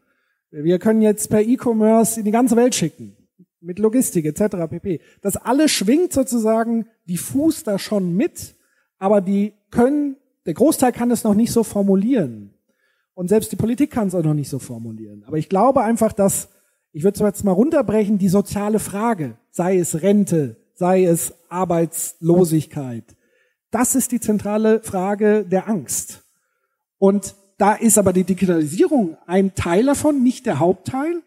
Wir 0.50 0.80
können 0.80 1.02
jetzt 1.02 1.30
per 1.30 1.40
E-Commerce 1.40 2.18
in 2.18 2.26
die 2.26 2.32
ganze 2.32 2.56
Welt 2.56 2.74
schicken, 2.74 3.16
mit 3.62 3.78
Logistik 3.78 4.24
etc. 4.24 4.56
pp. 4.68 5.00
Das 5.20 5.36
alles 5.36 5.70
schwingt 5.70 6.12
sozusagen 6.12 6.86
diffus 7.08 7.62
da 7.62 7.78
schon 7.78 8.14
mit, 8.14 8.56
aber 8.98 9.20
die 9.20 9.54
können, 9.70 10.16
der 10.46 10.54
Großteil 10.54 10.92
kann 10.92 11.10
es 11.10 11.24
noch 11.24 11.34
nicht 11.34 11.52
so 11.52 11.64
formulieren. 11.64 12.54
Und 13.14 13.28
selbst 13.28 13.52
die 13.52 13.56
Politik 13.56 13.90
kann 13.90 14.08
es 14.08 14.14
auch 14.14 14.22
noch 14.22 14.34
nicht 14.34 14.48
so 14.48 14.58
formulieren. 14.58 15.24
Aber 15.26 15.36
ich 15.36 15.48
glaube 15.48 15.82
einfach, 15.82 16.12
dass 16.12 16.48
ich 16.92 17.04
würde 17.04 17.14
es 17.14 17.20
jetzt 17.20 17.44
mal 17.44 17.52
runterbrechen, 17.52 18.18
die 18.18 18.28
soziale 18.28 18.78
Frage, 18.78 19.38
sei 19.50 19.78
es 19.78 20.02
Rente, 20.02 20.56
sei 20.74 21.04
es 21.04 21.34
Arbeitslosigkeit. 21.48 23.16
Das 23.70 23.94
ist 23.94 24.12
die 24.12 24.20
zentrale 24.20 24.82
Frage 24.82 25.44
der 25.44 25.68
Angst. 25.68 26.22
Und 26.98 27.34
da 27.56 27.74
ist 27.74 27.96
aber 27.96 28.12
die 28.12 28.24
Digitalisierung 28.24 29.16
ein 29.26 29.54
Teil 29.54 29.86
davon, 29.86 30.22
nicht 30.22 30.44
der 30.44 30.58
Hauptteil, 30.58 31.22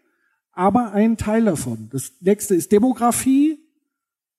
aber 0.56 0.92
ein 0.92 1.16
Teil 1.16 1.44
davon. 1.44 1.88
Das 1.92 2.12
nächste 2.20 2.56
ist 2.56 2.72
Demografie. 2.72 3.58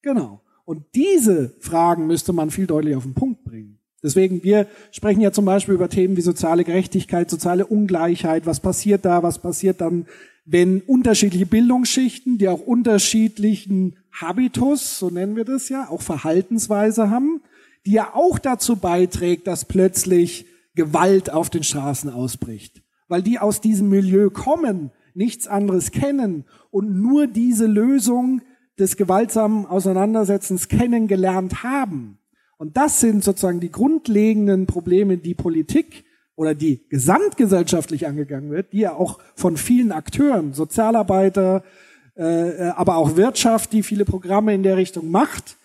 Genau. 0.01 0.41
Und 0.65 0.83
diese 0.95 1.55
Fragen 1.59 2.07
müsste 2.07 2.33
man 2.33 2.51
viel 2.51 2.67
deutlicher 2.67 2.97
auf 2.97 3.03
den 3.03 3.13
Punkt 3.13 3.45
bringen. 3.45 3.79
Deswegen, 4.03 4.43
wir 4.43 4.67
sprechen 4.91 5.21
ja 5.21 5.31
zum 5.31 5.45
Beispiel 5.45 5.75
über 5.75 5.89
Themen 5.89 6.17
wie 6.17 6.21
soziale 6.21 6.65
Gerechtigkeit, 6.65 7.29
soziale 7.29 7.65
Ungleichheit. 7.65 8.45
Was 8.45 8.59
passiert 8.59 9.05
da? 9.05 9.23
Was 9.23 9.39
passiert 9.39 9.79
dann 9.79 10.05
wenn 10.49 10.79
unterschiedliche 10.81 11.45
Bildungsschichten, 11.45 12.37
die 12.37 12.47
auch 12.47 12.61
unterschiedlichen 12.61 13.97
Habitus, 14.13 14.97
so 14.97 15.09
nennen 15.09 15.35
wir 15.35 15.43
das 15.43 15.67
ja, 15.67 15.89
auch 15.89 16.01
Verhaltensweise 16.01 17.09
haben, 17.09 17.41
die 17.85 17.91
ja 17.91 18.13
auch 18.15 18.39
dazu 18.39 18.77
beiträgt, 18.77 19.45
dass 19.45 19.65
plötzlich 19.65 20.45
Gewalt 20.73 21.31
auf 21.31 21.49
den 21.49 21.63
Straßen 21.63 22.09
ausbricht. 22.09 22.81
Weil 23.09 23.21
die 23.21 23.39
aus 23.39 23.59
diesem 23.59 23.89
Milieu 23.89 24.29
kommen, 24.29 24.91
nichts 25.17 25.47
anderes 25.47 25.91
kennen 25.91 26.45
und 26.71 27.01
nur 27.01 27.27
diese 27.27 27.65
Lösung 27.65 28.41
des 28.79 28.95
gewaltsamen 28.95 29.65
Auseinandersetzens 29.65 30.67
kennengelernt 30.67 31.63
haben. 31.63 32.19
Und 32.57 32.77
das 32.77 32.99
sind 32.99 33.23
sozusagen 33.23 33.59
die 33.59 33.71
grundlegenden 33.71 34.65
Probleme, 34.67 35.17
die 35.17 35.33
Politik 35.35 36.05
oder 36.35 36.53
die 36.53 36.87
gesamtgesellschaftlich 36.89 38.07
angegangen 38.07 38.51
wird, 38.51 38.73
die 38.73 38.79
ja 38.79 38.93
auch 38.93 39.19
von 39.35 39.57
vielen 39.57 39.91
Akteuren, 39.91 40.53
Sozialarbeiter, 40.53 41.63
äh, 42.15 42.69
aber 42.75 42.97
auch 42.97 43.15
Wirtschaft, 43.15 43.73
die 43.73 43.83
viele 43.83 44.05
Programme 44.05 44.53
in 44.53 44.63
der 44.63 44.77
Richtung 44.77 45.09
macht, 45.09 45.57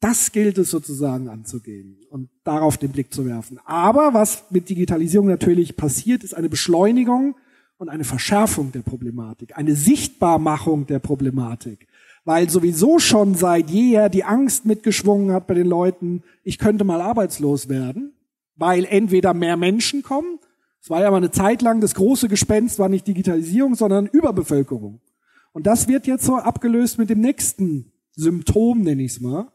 das 0.00 0.32
gilt 0.32 0.58
es 0.58 0.70
sozusagen 0.70 1.28
anzugehen 1.28 2.00
und 2.10 2.28
darauf 2.42 2.76
den 2.76 2.90
Blick 2.90 3.14
zu 3.14 3.24
werfen. 3.24 3.60
Aber 3.64 4.14
was 4.14 4.44
mit 4.50 4.68
Digitalisierung 4.68 5.28
natürlich 5.28 5.76
passiert, 5.76 6.24
ist 6.24 6.34
eine 6.34 6.48
Beschleunigung 6.48 7.36
und 7.82 7.90
eine 7.90 8.04
Verschärfung 8.04 8.72
der 8.72 8.80
Problematik, 8.80 9.58
eine 9.58 9.76
Sichtbarmachung 9.76 10.86
der 10.86 10.98
Problematik. 10.98 11.86
Weil 12.24 12.48
sowieso 12.48 12.98
schon 12.98 13.34
seit 13.34 13.68
jeher 13.68 14.08
die 14.08 14.24
Angst 14.24 14.64
mitgeschwungen 14.64 15.32
hat 15.32 15.46
bei 15.46 15.54
den 15.54 15.66
Leuten, 15.66 16.22
ich 16.44 16.58
könnte 16.58 16.84
mal 16.84 17.00
arbeitslos 17.00 17.68
werden 17.68 18.12
weil 18.62 18.84
entweder 18.84 19.34
mehr 19.34 19.56
Menschen 19.56 20.02
kommen, 20.02 20.38
es 20.80 20.88
war 20.88 21.00
ja 21.00 21.10
mal 21.10 21.16
eine 21.16 21.30
Zeit 21.30 21.62
lang, 21.62 21.80
das 21.80 21.94
große 21.94 22.28
Gespenst 22.28 22.78
war 22.78 22.88
nicht 22.88 23.06
Digitalisierung, 23.06 23.74
sondern 23.74 24.06
Überbevölkerung. 24.06 25.00
Und 25.52 25.66
das 25.66 25.88
wird 25.88 26.06
jetzt 26.06 26.24
so 26.24 26.36
abgelöst 26.36 26.98
mit 26.98 27.10
dem 27.10 27.20
nächsten 27.20 27.92
Symptom, 28.12 28.82
nenne 28.82 29.02
ich 29.02 29.12
es 29.12 29.20
mal. 29.20 29.48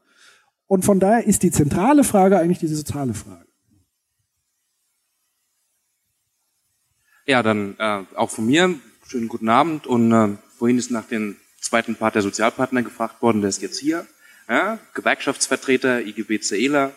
Und 0.68 0.86
von 0.86 1.00
daher 1.00 1.26
ist 1.26 1.44
die 1.44 1.52
zentrale 1.52 2.04
Frage 2.04 2.38
eigentlich 2.38 2.60
diese 2.60 2.76
soziale 2.76 3.14
Frage. 3.14 3.47
Ja, 7.30 7.44
dann 7.44 7.76
äh, 7.78 8.04
auch 8.16 8.30
von 8.30 8.46
mir, 8.46 8.74
schönen 9.06 9.28
guten 9.28 9.50
Abend. 9.50 9.86
Und 9.86 10.14
äh, 10.14 10.38
vorhin 10.58 10.78
ist 10.78 10.92
nach 10.92 11.06
dem 11.06 11.36
zweiten 11.60 11.96
Part 11.96 12.16
der 12.16 12.22
Sozialpartner 12.22 12.84
gefragt 12.84 13.22
worden, 13.22 13.42
der 13.42 13.50
ist 13.50 13.62
jetzt 13.62 13.80
hier. 13.80 14.08
Ja, 14.48 14.80
Gewerkschaftsvertreter, 14.94 16.06
IGB 16.06 16.40
CELA, 16.40 16.94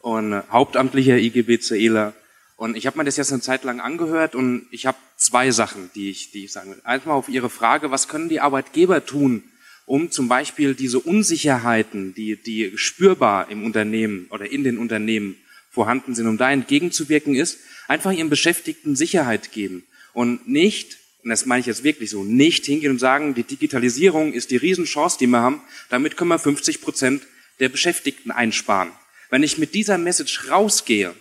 und 0.00 0.34
äh, 0.34 0.42
hauptamtlicher 0.50 1.16
IGB-CEler. 1.16 2.12
Und 2.56 2.76
ich 2.76 2.86
habe 2.86 2.98
mir 2.98 3.04
das 3.04 3.16
jetzt 3.16 3.32
eine 3.32 3.40
Zeit 3.40 3.64
lang 3.64 3.80
angehört 3.80 4.34
und 4.34 4.66
ich 4.70 4.84
habe 4.84 4.98
zwei 5.16 5.50
Sachen, 5.50 5.90
die 5.94 6.10
ich, 6.10 6.32
die 6.32 6.44
ich 6.44 6.52
sagen 6.52 6.72
will. 6.72 6.80
Einmal 6.84 7.16
auf 7.16 7.30
Ihre 7.30 7.48
Frage, 7.48 7.90
was 7.90 8.08
können 8.08 8.28
die 8.28 8.40
Arbeitgeber 8.40 9.06
tun, 9.06 9.42
um 9.86 10.10
zum 10.10 10.28
Beispiel 10.28 10.74
diese 10.74 11.00
Unsicherheiten, 11.00 12.14
die, 12.14 12.36
die 12.36 12.76
spürbar 12.76 13.50
im 13.50 13.64
Unternehmen 13.64 14.26
oder 14.28 14.52
in 14.52 14.64
den 14.64 14.76
Unternehmen 14.76 15.36
vorhanden 15.70 16.14
sind, 16.14 16.26
um 16.26 16.36
da 16.36 16.50
entgegenzuwirken, 16.50 17.34
ist, 17.34 17.58
einfach 17.88 18.12
ihren 18.12 18.30
Beschäftigten 18.30 18.96
Sicherheit 18.96 19.52
geben 19.52 19.86
und 20.12 20.48
nicht, 20.48 20.98
und 21.22 21.30
das 21.30 21.46
meine 21.46 21.60
ich 21.60 21.66
jetzt 21.66 21.84
wirklich 21.84 22.10
so, 22.10 22.24
nicht 22.24 22.66
hingehen 22.66 22.92
und 22.92 22.98
sagen, 22.98 23.34
die 23.34 23.44
Digitalisierung 23.44 24.32
ist 24.32 24.50
die 24.50 24.56
Riesenchance, 24.56 25.18
die 25.18 25.26
wir 25.26 25.40
haben, 25.40 25.62
damit 25.88 26.16
können 26.16 26.30
wir 26.30 26.38
50 26.38 26.80
Prozent 26.80 27.22
der 27.60 27.68
Beschäftigten 27.68 28.30
einsparen. 28.30 28.92
Wenn 29.30 29.42
ich 29.42 29.58
mit 29.58 29.74
dieser 29.74 29.98
Message 29.98 30.50
rausgehe, 30.50 31.14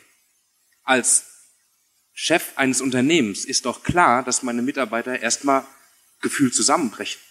als 0.83 1.25
Chef 2.13 2.51
eines 2.55 2.81
Unternehmens, 2.81 3.45
ist 3.45 3.65
doch 3.65 3.83
klar, 3.83 4.23
dass 4.23 4.43
meine 4.43 4.61
Mitarbeiter 4.61 5.21
erstmal 5.21 5.65
gefühlt 6.21 6.53
zusammenbrechen. 6.53 7.21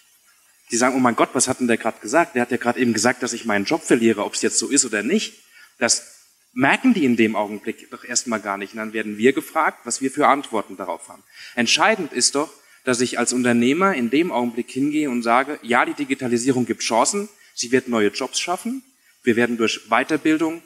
Die 0.71 0.77
sagen, 0.77 0.97
oh 0.97 1.01
mein 1.01 1.17
Gott, 1.17 1.31
was 1.33 1.49
hat 1.49 1.61
denn 1.61 1.67
der 1.67 1.77
gerade 1.77 2.01
gesagt? 2.01 2.35
Der 2.35 2.43
hat 2.43 2.51
ja 2.51 2.57
gerade 2.57 2.81
eben 2.81 2.93
gesagt, 2.93 3.23
dass 3.23 3.33
ich 3.33 3.45
meinen 3.45 3.65
Job 3.65 3.83
verliere, 3.83 4.25
ob 4.25 4.35
es 4.35 4.43
jetzt 4.43 4.59
so 4.59 4.69
ist 4.69 4.85
oder 4.85 5.03
nicht. 5.03 5.35
Das 5.79 6.20
merken 6.53 6.95
die 6.95 7.05
in 7.05 7.17
dem 7.17 7.37
Augenblick 7.37 7.91
doch 7.91 8.05
erstmal 8.05 8.41
gar 8.41 8.59
nicht. 8.59 8.73
Und 8.73 8.79
dann 8.79 8.93
werden 8.93 9.19
wir 9.19 9.33
gefragt, 9.33 9.81
was 9.85 10.01
wir 10.01 10.11
für 10.11 10.27
Antworten 10.27 10.77
darauf 10.77 11.09
haben. 11.09 11.23
Entscheidend 11.55 12.13
ist 12.13 12.35
doch, 12.35 12.53
dass 12.85 13.01
ich 13.01 13.19
als 13.19 13.33
Unternehmer 13.33 13.95
in 13.95 14.11
dem 14.11 14.33
Augenblick 14.33 14.71
hingehe 14.71 15.11
und 15.11 15.23
sage, 15.23 15.59
ja, 15.63 15.85
die 15.85 15.95
Digitalisierung 15.95 16.67
gibt 16.67 16.83
Chancen, 16.83 17.29
sie 17.55 17.73
wird 17.73 17.89
neue 17.89 18.09
Jobs 18.09 18.41
schaffen, 18.41 18.83
wir 19.23 19.37
werden 19.37 19.59
durch 19.59 19.89
Weiterbildung 19.91 20.63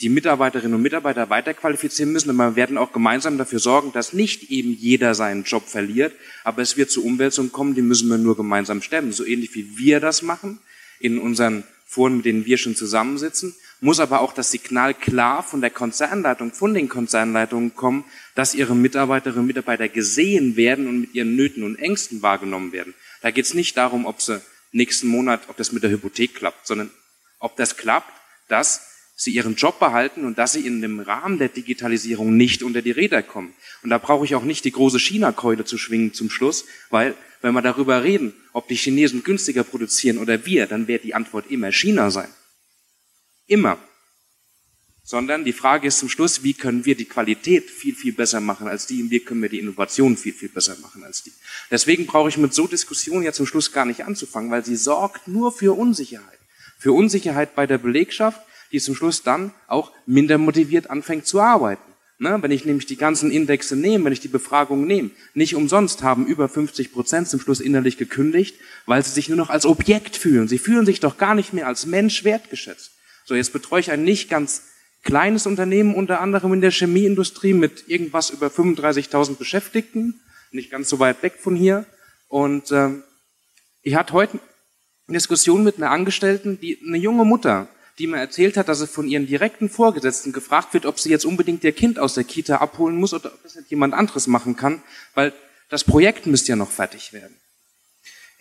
die 0.00 0.08
Mitarbeiterinnen 0.08 0.74
und 0.74 0.82
Mitarbeiter 0.82 1.30
weiterqualifizieren 1.30 2.12
müssen. 2.12 2.30
Und 2.30 2.36
wir 2.36 2.56
werden 2.56 2.76
auch 2.76 2.92
gemeinsam 2.92 3.38
dafür 3.38 3.60
sorgen, 3.60 3.92
dass 3.92 4.12
nicht 4.12 4.50
eben 4.50 4.72
jeder 4.72 5.14
seinen 5.14 5.44
Job 5.44 5.68
verliert, 5.68 6.12
aber 6.42 6.62
es 6.62 6.76
wird 6.76 6.90
zu 6.90 7.04
Umwälzungen 7.04 7.52
kommen, 7.52 7.74
die 7.74 7.82
müssen 7.82 8.10
wir 8.10 8.18
nur 8.18 8.36
gemeinsam 8.36 8.82
stemmen. 8.82 9.12
So 9.12 9.24
ähnlich 9.24 9.54
wie 9.54 9.78
wir 9.78 10.00
das 10.00 10.22
machen 10.22 10.58
in 10.98 11.18
unseren 11.18 11.64
vor, 11.86 12.10
mit 12.10 12.24
denen 12.24 12.46
wir 12.46 12.58
schon 12.58 12.74
zusammensitzen, 12.74 13.54
muss 13.82 13.98
aber 13.98 14.20
auch 14.20 14.32
das 14.32 14.52
Signal 14.52 14.94
klar 14.94 15.42
von 15.42 15.60
der 15.60 15.70
Konzernleitung, 15.70 16.52
von 16.52 16.72
den 16.72 16.88
Konzernleitungen 16.88 17.74
kommen, 17.74 18.04
dass 18.36 18.54
ihre 18.54 18.76
Mitarbeiterinnen 18.76 19.40
und 19.40 19.48
Mitarbeiter 19.48 19.88
gesehen 19.88 20.56
werden 20.56 20.86
und 20.86 21.00
mit 21.00 21.14
ihren 21.14 21.34
Nöten 21.34 21.64
und 21.64 21.76
Ängsten 21.76 22.22
wahrgenommen 22.22 22.70
werden. 22.70 22.94
Da 23.22 23.32
geht 23.32 23.44
es 23.44 23.54
nicht 23.54 23.76
darum, 23.76 24.06
ob 24.06 24.22
sie 24.22 24.40
nächsten 24.70 25.08
Monat, 25.08 25.48
ob 25.48 25.56
das 25.56 25.72
mit 25.72 25.82
der 25.82 25.90
Hypothek 25.90 26.36
klappt, 26.36 26.64
sondern 26.64 26.90
ob 27.40 27.56
das 27.56 27.76
klappt, 27.76 28.12
dass 28.46 28.86
sie 29.16 29.32
ihren 29.32 29.56
Job 29.56 29.80
behalten 29.80 30.24
und 30.24 30.38
dass 30.38 30.52
sie 30.52 30.64
in 30.64 30.80
dem 30.80 31.00
Rahmen 31.00 31.38
der 31.38 31.48
Digitalisierung 31.48 32.36
nicht 32.36 32.62
unter 32.62 32.82
die 32.82 32.92
Räder 32.92 33.24
kommen. 33.24 33.52
Und 33.82 33.90
da 33.90 33.98
brauche 33.98 34.24
ich 34.24 34.36
auch 34.36 34.44
nicht 34.44 34.64
die 34.64 34.72
große 34.72 35.00
China-Keule 35.00 35.64
zu 35.64 35.76
schwingen 35.76 36.14
zum 36.14 36.30
Schluss, 36.30 36.66
weil 36.90 37.14
wenn 37.40 37.52
wir 37.52 37.62
darüber 37.62 38.04
reden, 38.04 38.32
ob 38.52 38.68
die 38.68 38.76
Chinesen 38.76 39.24
günstiger 39.24 39.64
produzieren 39.64 40.18
oder 40.18 40.46
wir, 40.46 40.68
dann 40.68 40.86
wird 40.86 41.02
die 41.02 41.16
Antwort 41.16 41.50
immer 41.50 41.72
China 41.72 42.12
sein. 42.12 42.28
Immer. 43.52 43.76
Sondern 45.04 45.44
die 45.44 45.52
Frage 45.52 45.88
ist 45.88 45.98
zum 45.98 46.08
Schluss, 46.08 46.42
wie 46.42 46.54
können 46.54 46.86
wir 46.86 46.94
die 46.94 47.04
Qualität 47.04 47.68
viel, 47.68 47.94
viel 47.94 48.14
besser 48.14 48.40
machen 48.40 48.66
als 48.66 48.86
die 48.86 49.02
und 49.02 49.10
wie 49.10 49.20
können 49.20 49.42
wir 49.42 49.50
die 49.50 49.58
Innovation 49.58 50.16
viel, 50.16 50.32
viel 50.32 50.48
besser 50.48 50.74
machen 50.80 51.04
als 51.04 51.22
die. 51.22 51.32
Deswegen 51.70 52.06
brauche 52.06 52.30
ich 52.30 52.38
mit 52.38 52.54
so 52.54 52.66
Diskussionen 52.66 53.24
ja 53.24 53.32
zum 53.34 53.44
Schluss 53.44 53.70
gar 53.70 53.84
nicht 53.84 54.06
anzufangen, 54.06 54.50
weil 54.50 54.64
sie 54.64 54.76
sorgt 54.76 55.28
nur 55.28 55.52
für 55.52 55.76
Unsicherheit. 55.76 56.38
Für 56.78 56.92
Unsicherheit 56.92 57.54
bei 57.54 57.66
der 57.66 57.76
Belegschaft, 57.76 58.40
die 58.70 58.80
zum 58.80 58.94
Schluss 58.94 59.22
dann 59.22 59.52
auch 59.66 59.92
minder 60.06 60.38
motiviert 60.38 60.88
anfängt 60.88 61.26
zu 61.26 61.38
arbeiten. 61.38 61.92
Ne? 62.18 62.38
Wenn 62.40 62.52
ich 62.52 62.64
nämlich 62.64 62.86
die 62.86 62.96
ganzen 62.96 63.30
Indexe 63.30 63.76
nehme, 63.76 64.06
wenn 64.06 64.14
ich 64.14 64.20
die 64.20 64.28
Befragung 64.28 64.86
nehme, 64.86 65.10
nicht 65.34 65.56
umsonst 65.56 66.02
haben 66.02 66.24
über 66.24 66.48
50 66.48 66.90
Prozent 66.90 67.28
zum 67.28 67.38
Schluss 67.38 67.60
innerlich 67.60 67.98
gekündigt, 67.98 68.56
weil 68.86 69.04
sie 69.04 69.10
sich 69.10 69.28
nur 69.28 69.36
noch 69.36 69.50
als 69.50 69.66
Objekt 69.66 70.16
fühlen. 70.16 70.48
Sie 70.48 70.58
fühlen 70.58 70.86
sich 70.86 71.00
doch 71.00 71.18
gar 71.18 71.34
nicht 71.34 71.52
mehr 71.52 71.66
als 71.66 71.84
Mensch 71.84 72.24
wertgeschätzt. 72.24 72.92
So, 73.32 73.36
jetzt 73.36 73.54
betreue 73.54 73.80
ich 73.80 73.90
ein 73.90 74.04
nicht 74.04 74.28
ganz 74.28 74.64
kleines 75.04 75.46
Unternehmen, 75.46 75.94
unter 75.94 76.20
anderem 76.20 76.52
in 76.52 76.60
der 76.60 76.70
Chemieindustrie 76.70 77.54
mit 77.54 77.88
irgendwas 77.88 78.28
über 78.28 78.48
35.000 78.48 79.36
Beschäftigten, 79.36 80.20
nicht 80.50 80.70
ganz 80.70 80.90
so 80.90 80.98
weit 80.98 81.22
weg 81.22 81.36
von 81.40 81.56
hier. 81.56 81.86
Und 82.28 82.70
ähm, 82.72 83.04
ich 83.80 83.94
hatte 83.94 84.12
heute 84.12 84.38
eine 85.08 85.16
Diskussion 85.16 85.64
mit 85.64 85.78
einer 85.78 85.90
Angestellten, 85.90 86.60
die 86.60 86.78
eine 86.86 86.98
junge 86.98 87.24
Mutter, 87.24 87.68
die 87.98 88.06
mir 88.06 88.18
erzählt 88.18 88.58
hat, 88.58 88.68
dass 88.68 88.80
sie 88.80 88.86
von 88.86 89.08
ihren 89.08 89.26
direkten 89.26 89.70
Vorgesetzten 89.70 90.34
gefragt 90.34 90.74
wird, 90.74 90.84
ob 90.84 91.00
sie 91.00 91.08
jetzt 91.08 91.24
unbedingt 91.24 91.64
ihr 91.64 91.72
Kind 91.72 91.98
aus 91.98 92.12
der 92.12 92.24
Kita 92.24 92.56
abholen 92.56 92.96
muss 92.96 93.14
oder 93.14 93.32
ob 93.32 93.42
das 93.44 93.54
nicht 93.54 93.70
jemand 93.70 93.94
anderes 93.94 94.26
machen 94.26 94.56
kann, 94.56 94.82
weil 95.14 95.32
das 95.70 95.84
Projekt 95.84 96.26
müsste 96.26 96.50
ja 96.50 96.56
noch 96.56 96.70
fertig 96.70 97.14
werden. 97.14 97.34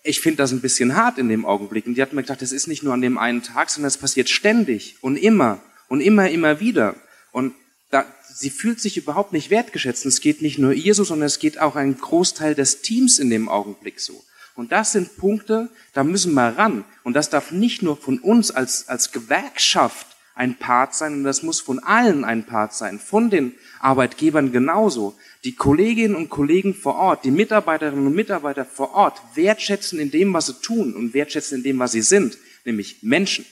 Ich 0.03 0.19
finde 0.19 0.37
das 0.37 0.51
ein 0.51 0.61
bisschen 0.61 0.95
hart 0.95 1.17
in 1.17 1.29
dem 1.29 1.45
Augenblick. 1.45 1.85
Und 1.85 1.95
die 1.95 2.01
hat 2.01 2.13
mir 2.13 2.21
gesagt, 2.21 2.41
das 2.41 2.51
ist 2.51 2.67
nicht 2.67 2.83
nur 2.83 2.93
an 2.93 3.01
dem 3.01 3.17
einen 3.17 3.43
Tag, 3.43 3.69
sondern 3.69 3.87
es 3.87 3.97
passiert 3.97 4.29
ständig 4.29 4.97
und 5.01 5.15
immer 5.15 5.61
und 5.89 6.01
immer, 6.01 6.29
immer 6.29 6.59
wieder. 6.59 6.95
Und 7.31 7.53
da, 7.91 8.05
sie 8.33 8.49
fühlt 8.49 8.79
sich 8.79 8.97
überhaupt 8.97 9.33
nicht 9.33 9.49
wertgeschätzt. 9.49 10.05
Und 10.05 10.09
es 10.09 10.21
geht 10.21 10.41
nicht 10.41 10.57
nur 10.57 10.73
ihr 10.73 10.95
so, 10.95 11.03
sondern 11.03 11.27
es 11.27 11.39
geht 11.39 11.59
auch 11.59 11.75
ein 11.75 11.97
Großteil 11.97 12.55
des 12.55 12.81
Teams 12.81 13.19
in 13.19 13.29
dem 13.29 13.49
Augenblick 13.49 13.99
so. 13.99 14.23
Und 14.55 14.71
das 14.71 14.91
sind 14.91 15.17
Punkte, 15.17 15.69
da 15.93 16.03
müssen 16.03 16.33
wir 16.33 16.57
ran. 16.57 16.83
Und 17.03 17.13
das 17.13 17.29
darf 17.29 17.51
nicht 17.51 17.81
nur 17.81 17.97
von 17.97 18.19
uns 18.19 18.51
als, 18.51 18.87
als 18.87 19.11
Gewerkschaft 19.11 20.07
ein 20.35 20.57
Part 20.57 20.95
sein, 20.95 21.13
und 21.13 21.23
das 21.23 21.43
muss 21.43 21.59
von 21.59 21.79
allen 21.79 22.23
ein 22.23 22.45
Part 22.45 22.73
sein, 22.73 22.99
von 22.99 23.29
den 23.29 23.53
Arbeitgebern 23.79 24.51
genauso. 24.51 25.15
Die 25.43 25.55
Kolleginnen 25.55 26.15
und 26.15 26.29
Kollegen 26.29 26.75
vor 26.75 26.95
Ort, 26.95 27.25
die 27.25 27.31
Mitarbeiterinnen 27.31 28.05
und 28.05 28.15
Mitarbeiter 28.15 28.63
vor 28.63 28.93
Ort 28.93 29.19
wertschätzen 29.33 29.99
in 29.99 30.11
dem, 30.11 30.33
was 30.33 30.47
sie 30.47 30.61
tun 30.61 30.93
und 30.93 31.13
wertschätzen 31.15 31.57
in 31.57 31.63
dem, 31.63 31.79
was 31.79 31.93
sie 31.93 32.01
sind, 32.01 32.37
nämlich 32.63 33.01
Menschen 33.01 33.45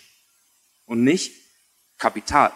und 0.86 1.04
nicht 1.04 1.34
Kapital. 1.98 2.52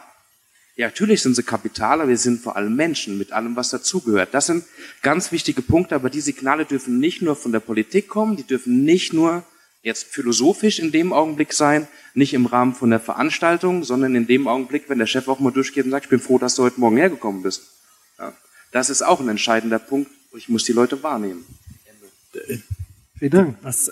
Ja, 0.76 0.88
natürlich 0.88 1.22
sind 1.22 1.36
sie 1.36 1.44
Kapital, 1.44 2.02
aber 2.02 2.10
wir 2.10 2.18
sind 2.18 2.42
vor 2.42 2.56
allem 2.56 2.76
Menschen 2.76 3.18
mit 3.18 3.32
allem, 3.32 3.56
was 3.56 3.70
dazugehört. 3.70 4.34
Das 4.34 4.48
sind 4.48 4.66
ganz 5.02 5.32
wichtige 5.32 5.62
Punkte, 5.62 5.96
aber 5.96 6.10
die 6.10 6.22
Signale 6.22 6.66
dürfen 6.66 7.00
nicht 7.00 7.22
nur 7.22 7.36
von 7.36 7.52
der 7.52 7.60
Politik 7.60 8.08
kommen, 8.08 8.38
die 8.38 8.44
dürfen 8.44 8.84
nicht 8.84 9.14
nur 9.14 9.44
jetzt 9.84 10.06
philosophisch 10.06 10.80
in 10.80 10.92
dem 10.92 11.12
Augenblick 11.12 11.54
sein, 11.54 11.88
nicht 12.14 12.34
im 12.34 12.46
Rahmen 12.46 12.74
von 12.74 12.90
der 12.90 13.00
Veranstaltung, 13.00 13.84
sondern 13.84 14.16
in 14.16 14.26
dem 14.26 14.48
Augenblick, 14.48 14.90
wenn 14.90 14.98
der 14.98 15.08
Chef 15.08 15.28
auch 15.28 15.40
mal 15.40 15.52
durchgeht 15.52 15.86
und 15.86 15.92
sagt, 15.92 16.06
ich 16.06 16.10
bin 16.10 16.20
froh, 16.20 16.40
dass 16.40 16.56
du 16.56 16.64
heute 16.64 16.80
Morgen 16.80 16.98
hergekommen 16.98 17.44
bist. 17.44 17.64
Das 18.74 18.90
ist 18.90 19.02
auch 19.02 19.22
ein 19.22 19.30
entscheidender 19.30 19.80
Punkt. 19.80 20.12
Ich 20.36 20.50
muss 20.50 20.66
die 20.66 20.74
Leute 20.74 21.02
wahrnehmen. 21.02 21.46
Vielen 23.18 23.32
Dank. 23.32 23.58
Was, 23.62 23.92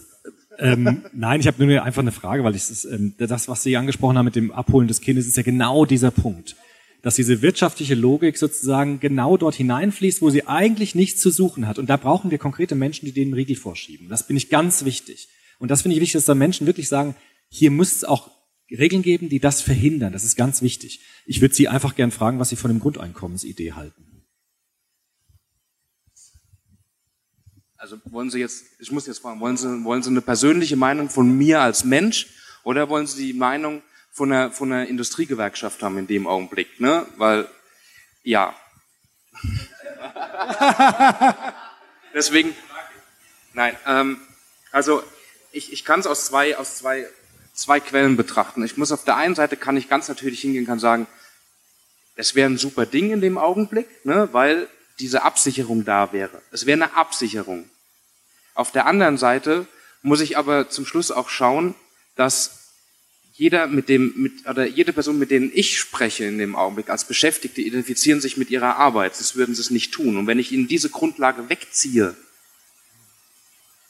ähm, 0.58 1.04
nein, 1.14 1.40
ich 1.40 1.48
habe 1.48 1.66
nur 1.66 1.82
einfach 1.84 2.02
eine 2.02 2.12
Frage, 2.12 2.44
weil 2.44 2.56
ich 2.56 2.68
das, 2.68 2.84
ähm, 2.84 3.14
das, 3.18 3.48
was 3.48 3.64
Sie 3.64 3.78
angesprochen 3.78 4.18
haben 4.18 4.26
mit 4.26 4.36
dem 4.36 4.52
Abholen 4.52 4.90
des 4.90 5.00
Kindes, 5.00 5.28
ist 5.28 5.38
ja 5.38 5.44
genau 5.44 5.86
dieser 5.86 6.12
Punkt 6.12 6.56
dass 7.02 7.16
diese 7.16 7.42
wirtschaftliche 7.42 7.96
Logik 7.96 8.38
sozusagen 8.38 9.00
genau 9.00 9.38
dort 9.38 9.56
hineinfließt, 9.56 10.22
wo 10.22 10.30
sie 10.30 10.48
eigentlich 10.48 10.96
nichts 10.96 11.20
zu 11.20 11.32
suchen 11.32 11.68
hat. 11.68 11.80
Und 11.80 11.90
da 11.90 11.98
brauchen 11.98 12.32
wir 12.32 12.38
konkrete 12.38 12.76
Menschen, 12.76 13.06
die 13.06 13.12
den 13.12 13.34
Riegel 13.34 13.56
vorschieben. 13.56 14.08
Das 14.10 14.28
bin 14.28 14.38
ich 14.38 14.50
ganz 14.50 14.86
wichtig. 14.86 15.28
Und 15.60 15.72
das 15.72 15.82
finde 15.82 15.96
ich 15.96 16.02
wichtig, 16.02 16.14
dass 16.14 16.26
da 16.26 16.36
Menschen 16.36 16.68
wirklich 16.68 16.88
sagen, 16.88 17.16
hier 17.50 17.72
muss 17.72 17.92
es 17.92 18.04
auch 18.04 18.30
Regeln 18.70 19.02
geben, 19.02 19.30
die 19.30 19.40
das 19.40 19.62
verhindern. 19.62 20.14
Das 20.14 20.24
ist 20.24 20.36
ganz 20.36 20.62
wichtig. 20.62 21.02
Ich 21.26 21.42
würde 21.42 21.56
Sie 21.56 21.68
einfach 21.68 21.96
gern 21.96 22.12
fragen, 22.12 22.40
was 22.40 22.50
Sie 22.50 22.56
von 22.56 22.72
dem 22.72 22.80
Grundeinkommensidee 22.80 23.74
halten. 23.74 24.11
Also 27.82 28.00
wollen 28.12 28.30
Sie 28.30 28.38
jetzt, 28.38 28.66
ich 28.78 28.92
muss 28.92 29.08
jetzt 29.08 29.24
fragen, 29.24 29.40
wollen 29.40 29.58
Sie, 29.58 29.84
wollen 29.84 30.04
Sie 30.04 30.12
eine 30.12 30.22
persönliche 30.22 30.76
Meinung 30.76 31.10
von 31.10 31.36
mir 31.36 31.62
als 31.62 31.84
Mensch 31.84 32.28
oder 32.62 32.90
wollen 32.90 33.08
Sie 33.08 33.26
die 33.26 33.34
Meinung 33.34 33.82
von 34.12 34.32
einer, 34.32 34.52
von 34.52 34.72
einer 34.72 34.88
Industriegewerkschaft 34.88 35.82
haben 35.82 35.98
in 35.98 36.06
dem 36.06 36.28
Augenblick, 36.28 36.80
ne? 36.80 37.08
Weil, 37.18 37.48
ja. 38.22 38.56
Deswegen, 42.14 42.56
nein, 43.54 43.76
ähm, 43.88 44.22
also 44.72 45.02
ich, 45.52 45.74
ich 45.74 45.84
kann 45.84 46.02
es 46.02 46.06
aus 46.06 46.28
zwei, 46.28 46.58
aus 46.58 46.78
zwei, 46.78 47.08
zwei 47.56 47.80
Quellen 47.80 48.16
betrachten. 48.16 48.64
Ich 48.64 48.78
muss 48.78 48.92
auf 48.92 49.06
der 49.06 49.18
einen 49.18 49.34
Seite 49.34 49.58
kann 49.58 49.76
ich 49.76 49.90
ganz 49.90 50.08
natürlich 50.08 50.42
hingehen, 50.42 50.68
kann 50.68 50.78
sagen, 50.78 51.08
es 52.16 52.36
wäre 52.36 52.48
ein 52.48 52.60
super 52.60 52.86
Ding 52.86 53.10
in 53.10 53.22
dem 53.22 53.40
Augenblick, 53.40 54.06
ne, 54.06 54.30
weil 54.34 54.68
diese 55.00 55.24
Absicherung 55.24 55.86
da 55.86 56.14
wäre. 56.14 56.42
Es 56.52 56.66
wäre 56.66 56.84
eine 56.84 56.96
Absicherung. 56.96 57.70
Auf 58.54 58.72
der 58.72 58.86
anderen 58.86 59.18
Seite 59.18 59.68
muss 60.02 60.22
ich 60.22 60.38
aber 60.38 60.70
zum 60.70 60.86
Schluss 60.86 61.12
auch 61.12 61.30
schauen, 61.30 61.76
dass 62.16 62.62
jeder 63.34 63.68
mit 63.68 63.90
dem, 63.90 64.14
mit, 64.18 64.48
oder 64.48 64.68
jede 64.68 64.94
Person, 64.94 65.18
mit 65.18 65.32
denen 65.32 65.52
ich 65.54 65.80
spreche 65.80 66.26
in 66.26 66.38
dem 66.38 66.56
Augenblick 66.56 66.90
als 66.90 67.06
Beschäftigte, 67.06 67.62
identifizieren 67.62 68.22
sich 68.22 68.38
mit 68.38 68.50
ihrer 68.50 68.76
Arbeit. 68.78 69.20
Das 69.20 69.36
würden 69.36 69.56
sie 69.56 69.62
es 69.62 69.72
nicht 69.72 69.94
tun. 69.94 70.18
Und 70.18 70.28
wenn 70.28 70.38
ich 70.38 70.52
ihnen 70.52 70.68
diese 70.68 70.90
Grundlage 70.90 71.50
wegziehe, 71.50 72.16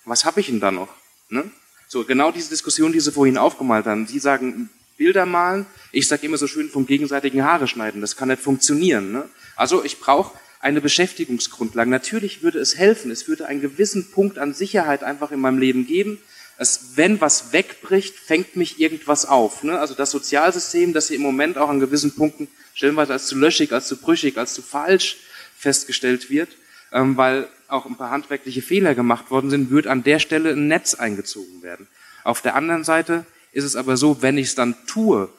was 0.06 0.26
habe 0.26 0.40
ich 0.40 0.48
denn 0.48 0.60
da 0.60 0.72
noch? 0.72 0.90
Ne? 1.30 1.50
So, 1.88 2.06
genau 2.06 2.32
diese 2.32 2.50
Diskussion, 2.50 2.94
die 2.94 3.00
Sie 3.00 3.12
vorhin 3.12 3.38
aufgemalt 3.38 3.86
haben. 3.86 4.08
Sie 4.08 4.20
sagen, 4.20 4.70
Bilder 4.98 5.26
malen. 5.26 5.66
Ich 5.92 6.08
sage 6.08 6.28
immer 6.28 6.38
so 6.38 6.48
schön 6.48 6.70
vom 6.70 6.86
gegenseitigen 6.86 7.44
Haare 7.44 7.68
schneiden. 7.68 8.02
Das 8.02 8.16
kann 8.16 8.30
nicht 8.30 8.42
funktionieren. 8.42 9.12
Ne? 9.12 9.28
Also 9.56 9.84
ich 9.84 10.00
brauche 10.00 10.38
eine 10.62 10.82
Beschäftigungsgrundlage. 10.82 11.90
Natürlich 11.90 12.44
würde 12.44 12.60
es 12.60 12.78
helfen. 12.78 13.12
Es 13.12 13.28
würde 13.28 13.48
einen 13.48 13.62
gewissen 13.62 14.12
Punkt 14.12 14.38
an 14.38 14.54
Sicherheit 14.54 15.04
einfach 15.04 15.32
in 15.32 15.40
meinem 15.40 15.60
Leben 15.60 15.88
geben 15.88 16.20
es, 16.62 16.92
wenn 16.96 17.20
was 17.20 17.54
wegbricht, 17.54 18.16
fängt 18.16 18.56
mich 18.56 18.80
irgendwas 18.80 19.26
auf. 19.26 19.64
Ne? 19.64 19.80
Also 19.80 19.96
das 19.96 20.12
Sozialsystem, 20.12 20.94
das 20.94 21.08
hier 21.08 21.18
im 21.18 21.24
Moment 21.24 21.58
auch 21.58 21.70
an 21.70 21.80
gewissen 21.80 22.14
Punkten 22.16 22.48
stellenweise 22.76 23.14
als 23.14 23.26
zu 23.26 23.36
löschig, 23.36 23.74
als 23.74 23.88
zu 23.88 23.98
brüchig, 23.98 24.38
als 24.38 24.54
zu 24.54 24.62
falsch 24.62 25.18
festgestellt 25.58 26.30
wird, 26.30 26.50
ähm, 26.92 27.18
weil 27.18 27.48
auch 27.68 27.88
ein 27.88 27.96
paar 27.96 28.12
handwerkliche 28.12 28.62
Fehler 28.62 28.94
gemacht 28.94 29.32
worden 29.32 29.50
sind, 29.50 29.72
wird 29.72 29.88
an 29.88 30.04
der 30.04 30.20
Stelle 30.20 30.52
ein 30.52 30.68
Netz 30.68 30.94
eingezogen 30.94 31.64
werden. 31.64 31.88
Auf 32.24 32.42
der 32.42 32.54
anderen 32.54 32.84
Seite 32.84 33.26
ist 33.54 33.64
es 33.64 33.76
aber 33.76 33.98
so, 33.98 34.22
wenn 34.22 34.38
ich 34.38 34.48
es 34.48 34.56
dann 34.56 34.76
tue, 34.86 35.30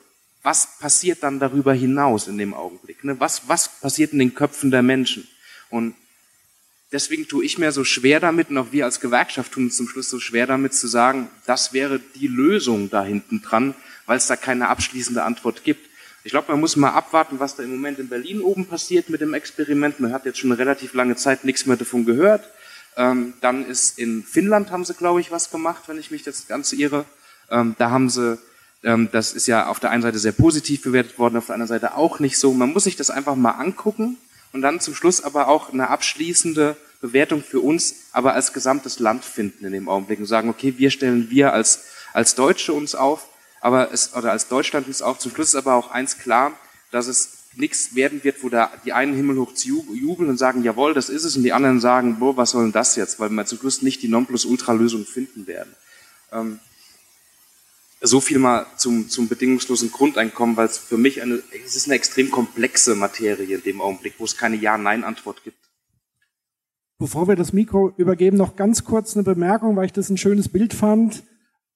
was 0.43 0.79
passiert 0.79 1.23
dann 1.23 1.39
darüber 1.39 1.73
hinaus 1.73 2.29
in 2.29 2.39
dem 2.39 2.55
Augenblick? 2.55 3.05
Ne? 3.05 3.19
Was, 3.21 3.49
was 3.49 3.69
passiert 3.81 4.13
in 4.13 4.19
den 4.19 4.35
Köpfen 4.35 4.71
der 4.71 4.83
Menschen? 4.83 5.27
Und 5.71 5.95
Deswegen 6.93 7.27
tue 7.27 7.43
ich 7.43 7.57
mir 7.57 7.73
so 7.73 7.85
schwer 7.85 8.21
damit, 8.21 8.51
und 8.51 8.59
auch 8.59 8.71
wir 8.71 8.85
als 8.85 9.01
Gewerkschaft 9.01 9.53
tun 9.53 9.65
uns 9.65 9.77
zum 9.79 9.89
Schluss 9.89 10.11
so 10.11 10.21
schwer 10.21 10.47
damit 10.47 10.75
zu 10.75 10.87
sagen, 10.87 11.31
das 11.47 11.73
wäre 11.73 11.99
die 11.99 12.29
Lösung 12.29 12.91
da 12.91 13.03
hinten 13.03 13.41
dran, 13.41 13.75
weil 14.05 14.19
es 14.19 14.27
da 14.27 14.37
keine 14.37 14.69
abschließende 14.69 15.23
Antwort 15.23 15.65
gibt. 15.65 15.89
Ich 16.23 16.33
glaube, 16.33 16.53
man 16.53 16.61
muss 16.61 16.77
mal 16.77 16.91
abwarten, 16.91 17.41
was 17.41 17.57
da 17.57 17.63
im 17.63 17.71
Moment 17.71 17.99
in 17.99 18.11
Berlin 18.11 18.43
oben 18.43 18.67
passiert 18.67 19.09
mit 19.09 19.23
dem 19.23 19.33
Experiment. 19.33 20.01
Man 20.01 20.13
hat 20.13 20.27
jetzt 20.27 20.39
schon 20.39 20.53
eine 20.53 20.59
relativ 20.59 20.93
lange 20.93 21.17
Zeit 21.17 21.45
nichts 21.45 21.65
mehr 21.65 21.79
davon 21.79 22.05
gehört. 22.05 22.47
Ähm, 22.97 23.33
dann 23.41 23.65
ist 23.65 23.99
in 23.99 24.23
Finnland 24.23 24.71
haben 24.71 24.85
sie, 24.85 24.93
glaube 24.93 25.23
ich, 25.23 25.31
was 25.31 25.51
gemacht, 25.51 25.85
wenn 25.87 25.99
ich 25.99 26.11
mich 26.11 26.23
das 26.23 26.47
Ganze 26.47 26.77
irre. 26.77 27.07
Ähm, 27.51 27.75
da 27.79 27.91
haben 27.91 28.11
sie, 28.11 28.39
das 28.83 29.33
ist 29.33 29.47
ja 29.47 29.69
auf 29.69 29.81
der 29.81 29.91
einen 29.91 30.03
Seite 30.03 30.19
sehr 30.19 30.33
positiv 30.33 30.83
bewertet 30.83 31.19
worden, 31.19 31.37
auf 31.37 31.47
der 31.47 31.55
anderen 31.55 31.69
Seite 31.69 31.97
auch 31.97 32.19
nicht 32.19 32.39
so. 32.39 32.53
Man 32.53 32.73
muss 32.73 32.85
sich 32.85 32.97
das 32.97 33.11
einfach 33.11 33.37
mal 33.37 33.53
angucken 33.53 34.19
und 34.53 34.63
dann 34.63 34.81
zum 34.81 34.95
Schluss 34.95 35.23
aber 35.23 35.49
auch 35.49 35.73
eine 35.73 35.89
abschließende 35.89 36.77
Bewertung 37.01 37.43
für 37.43 37.61
uns, 37.61 37.95
aber 38.13 38.35
als 38.35 38.53
gesamtes 38.53 38.99
Land 38.99 39.25
finden 39.25 39.65
in 39.65 39.73
dem 39.73 39.89
Augenblick 39.89 40.19
und 40.19 40.27
sagen, 40.27 40.49
okay, 40.49 40.75
wir 40.79 40.91
stellen 40.91 41.31
wir 41.31 41.53
als, 41.53 41.85
als 42.13 42.35
Deutsche 42.35 42.73
uns 42.73 42.95
auf, 42.95 43.29
Aber 43.63 43.93
es, 43.93 44.15
oder 44.15 44.33
als 44.33 44.49
Deutschland 44.49 44.89
ist 44.89 45.03
auch, 45.03 45.19
zum 45.19 45.33
Schluss 45.33 45.49
ist 45.49 45.55
aber 45.55 45.75
auch 45.75 45.93
eins 45.93 46.19
klar, 46.19 46.53
dass 46.91 47.07
es 47.07 47.45
nichts 47.55 47.95
werden 47.95 48.25
wird, 48.25 48.43
wo 48.43 48.49
da 48.49 48.73
die 48.85 48.93
einen 48.93 49.15
himmelhoch 49.15 49.53
jubeln 49.57 50.29
und 50.29 50.37
sagen, 50.37 50.65
jawohl, 50.65 50.95
das 50.95 51.09
ist 51.09 51.25
es, 51.25 51.37
und 51.37 51.45
die 51.45 51.53
anderen 51.53 51.81
sagen, 51.81 52.19
boah, 52.19 52.37
was 52.37 52.51
soll 52.51 52.65
denn 52.65 52.73
das 52.73 52.97
jetzt, 52.97 53.21
weil 53.21 53.31
wir 53.31 53.47
zum 53.47 53.59
Schluss 53.59 53.83
nicht 53.83 54.03
die 54.03 54.09
Nonplusultra-Lösung 54.09 55.07
finden 55.07 55.47
werden. 55.47 55.73
Ähm, 56.33 56.59
so 58.03 58.21
viel 58.21 58.39
mal 58.39 58.67
zum, 58.77 59.09
zum 59.09 59.29
bedingungslosen 59.29 59.93
Grundeinkommen, 59.93 60.57
weil 60.57 60.67
es 60.67 60.79
für 60.79 60.99
mich 60.99 61.23
eine, 61.23 61.41
es 61.65 61.77
ist 61.77 61.87
eine 61.87 61.95
extrem 61.95 62.31
komplexe 62.31 62.97
Materie 62.97 63.57
in 63.57 63.63
dem 63.63 63.81
Augenblick, 63.81 64.15
wo 64.19 64.25
es 64.25 64.37
keine 64.37 64.57
Ja-Nein-Antwort 64.57 65.45
gibt. 65.45 65.59
Bevor 66.99 67.29
wir 67.29 67.37
das 67.37 67.53
Mikro 67.53 67.93
übergeben, 67.97 68.37
noch 68.37 68.57
ganz 68.57 68.85
kurz 68.85 69.17
eine 69.17 69.25
Bemerkung, 69.25 69.77
weil 69.77 69.87
ich 69.87 69.93
das 69.93 70.11
ein 70.11 70.19
schönes 70.19 70.49
Bild 70.49 70.75
fand. 70.75 71.23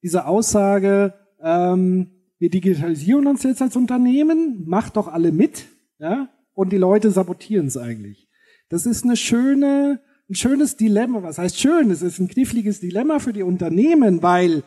Diese 0.03 0.27
Aussage, 0.27 1.15
ähm, 1.41 2.11
wir 2.39 2.51
digitalisieren 2.51 3.27
uns 3.27 3.43
jetzt 3.43 3.63
als 3.63 3.77
Unternehmen, 3.77 4.65
macht 4.67 4.97
doch 4.97 5.09
alle 5.09 5.33
mit, 5.33 5.67
ja, 5.99 6.29
und 6.55 6.73
die 6.73 6.79
Leute 6.79 7.11
sabotieren 7.11 7.67
es 7.67 7.77
eigentlich. 7.77 8.29
Das 8.69 8.87
ist 8.87 9.05
eine 9.05 9.17
schöne, 9.17 10.01
ein 10.29 10.35
schönes 10.35 10.77
Dilemma. 10.77 11.23
Was 11.23 11.39
heißt 11.39 11.59
schön? 11.59 11.91
Es 11.91 12.03
ist 12.03 12.19
ein 12.19 12.29
kniffliges 12.29 12.81
Dilemma 12.81 13.19
für 13.19 13.33
die 13.33 13.43
Unternehmen, 13.43 14.23
weil 14.23 14.65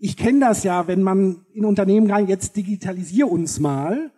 ich 0.00 0.16
kenne 0.16 0.40
das 0.40 0.64
ja, 0.64 0.88
wenn 0.88 1.02
man 1.02 1.44
in 1.52 1.64
Unternehmen 1.64 2.10
rein, 2.10 2.26
jetzt 2.26 2.56
digitalisier 2.56 3.30
uns 3.30 3.60
mal, 3.60 4.10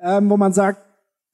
ähm, 0.00 0.28
wo 0.28 0.36
man 0.36 0.52
sagt, 0.52 0.82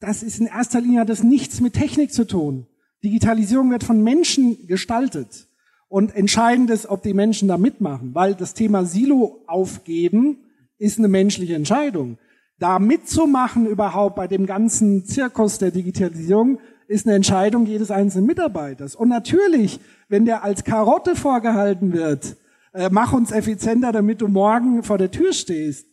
das 0.01 0.23
ist 0.23 0.39
in 0.39 0.47
erster 0.47 0.81
Linie 0.81 1.01
hat 1.01 1.09
das 1.09 1.23
nichts 1.23 1.61
mit 1.61 1.73
Technik 1.73 2.13
zu 2.13 2.27
tun. 2.27 2.67
Digitalisierung 3.03 3.71
wird 3.71 3.85
von 3.85 4.03
Menschen 4.03 4.67
gestaltet. 4.67 5.49
Und 5.89 6.15
entscheidend 6.15 6.69
ist, 6.71 6.87
ob 6.87 7.03
die 7.03 7.15
Menschen 7.15 7.49
da 7.49 7.57
mitmachen, 7.57 8.15
weil 8.15 8.35
das 8.35 8.53
Thema 8.53 8.85
Silo 8.85 9.43
aufgeben 9.47 10.39
ist 10.79 10.99
eine 10.99 11.09
menschliche 11.09 11.55
Entscheidung. 11.55 12.19
Da 12.59 12.79
mitzumachen 12.79 13.67
überhaupt 13.67 14.17
bei 14.17 14.27
dem 14.27 14.45
ganzen 14.45 15.07
Zirkus 15.07 15.59
der 15.59 15.71
Digitalisierung 15.71 16.59
ist 16.89 17.07
eine 17.07 17.17
Entscheidung 17.17 17.65
jedes 17.65 17.91
einzelnen 17.91 18.27
Mitarbeiters. 18.27 18.95
Und 18.95 19.09
natürlich, 19.09 19.81
wenn 20.09 20.27
der 20.27 20.45
als 20.45 20.65
Karotte 20.65 21.17
vorgehalten 21.17 21.93
wird, 21.93 22.37
äh, 22.77 22.91
mach 22.91 23.13
uns 23.13 23.33
effizienter, 23.33 23.91
damit 23.91 24.21
du 24.21 24.29
morgen 24.29 24.83
vor 24.83 24.99
der 24.99 25.11
Tür 25.11 25.33
stehst, 25.33 25.87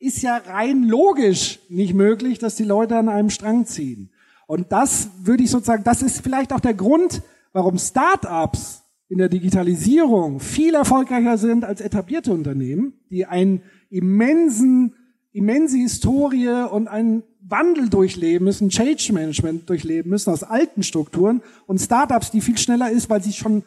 ist 0.00 0.22
ja 0.22 0.36
rein 0.36 0.84
logisch 0.84 1.60
nicht 1.68 1.94
möglich, 1.94 2.38
dass 2.38 2.56
die 2.56 2.64
Leute 2.64 2.96
an 2.96 3.08
einem 3.08 3.30
Strang 3.30 3.66
ziehen. 3.66 4.10
Und 4.46 4.72
das 4.72 5.10
würde 5.22 5.44
ich 5.44 5.50
sozusagen, 5.50 5.84
das 5.84 6.02
ist 6.02 6.20
vielleicht 6.20 6.52
auch 6.52 6.60
der 6.60 6.74
Grund, 6.74 7.22
warum 7.52 7.78
Start-ups 7.78 8.82
in 9.08 9.18
der 9.18 9.28
Digitalisierung 9.28 10.40
viel 10.40 10.74
erfolgreicher 10.74 11.38
sind 11.38 11.64
als 11.64 11.80
etablierte 11.80 12.32
Unternehmen, 12.32 12.94
die 13.10 13.26
einen 13.26 13.62
immensen, 13.90 14.94
immense 15.32 15.78
Historie 15.78 16.66
und 16.70 16.88
einen 16.88 17.22
Wandel 17.40 17.88
durchleben 17.88 18.44
müssen, 18.44 18.68
Change 18.68 19.12
Management 19.12 19.68
durchleben 19.68 20.10
müssen 20.10 20.30
aus 20.30 20.42
alten 20.42 20.82
Strukturen 20.82 21.42
und 21.66 21.78
Startups, 21.78 22.30
die 22.30 22.40
viel 22.40 22.58
schneller 22.58 22.90
ist, 22.90 23.08
weil 23.08 23.22
sie 23.22 23.32
schon 23.32 23.64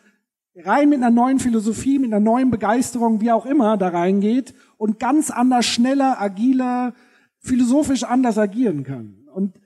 rein 0.56 0.90
mit 0.90 1.00
einer 1.00 1.12
neuen 1.12 1.40
Philosophie, 1.40 2.00
mit 2.00 2.12
einer 2.12 2.20
neuen 2.20 2.52
Begeisterung, 2.52 3.22
wie 3.22 3.32
auch 3.32 3.46
immer, 3.46 3.78
da 3.78 3.90
reingeht 3.90 4.54
und 4.78 5.00
ganz 5.00 5.32
anders, 5.32 5.66
schneller, 5.66 6.22
agiler, 6.22 6.94
philosophisch 7.40 8.04
anders 8.04 8.38
agieren 8.38 8.84
kann. 8.84 9.28
Und 9.34 9.60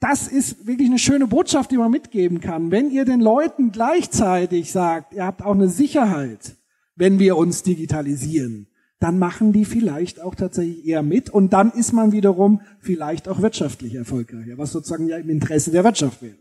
das 0.00 0.28
ist 0.28 0.66
wirklich 0.66 0.88
eine 0.88 0.98
schöne 0.98 1.26
Botschaft, 1.26 1.70
die 1.70 1.76
man 1.76 1.90
mitgeben 1.90 2.40
kann. 2.40 2.70
Wenn 2.70 2.90
ihr 2.90 3.04
den 3.04 3.20
Leuten 3.20 3.72
gleichzeitig 3.72 4.70
sagt, 4.70 5.14
ihr 5.14 5.24
habt 5.24 5.42
auch 5.42 5.54
eine 5.54 5.68
Sicherheit, 5.68 6.56
wenn 6.94 7.18
wir 7.18 7.36
uns 7.36 7.62
digitalisieren, 7.62 8.68
dann 9.00 9.18
machen 9.18 9.52
die 9.52 9.64
vielleicht 9.64 10.20
auch 10.20 10.34
tatsächlich 10.34 10.84
eher 10.86 11.02
mit 11.02 11.30
und 11.30 11.52
dann 11.52 11.70
ist 11.70 11.92
man 11.92 12.12
wiederum 12.12 12.60
vielleicht 12.80 13.28
auch 13.28 13.40
wirtschaftlich 13.40 13.94
erfolgreicher, 13.94 14.58
was 14.58 14.72
sozusagen 14.72 15.08
ja 15.08 15.16
im 15.18 15.30
Interesse 15.30 15.70
der 15.70 15.84
Wirtschaft 15.84 16.20
wäre. 16.22 16.36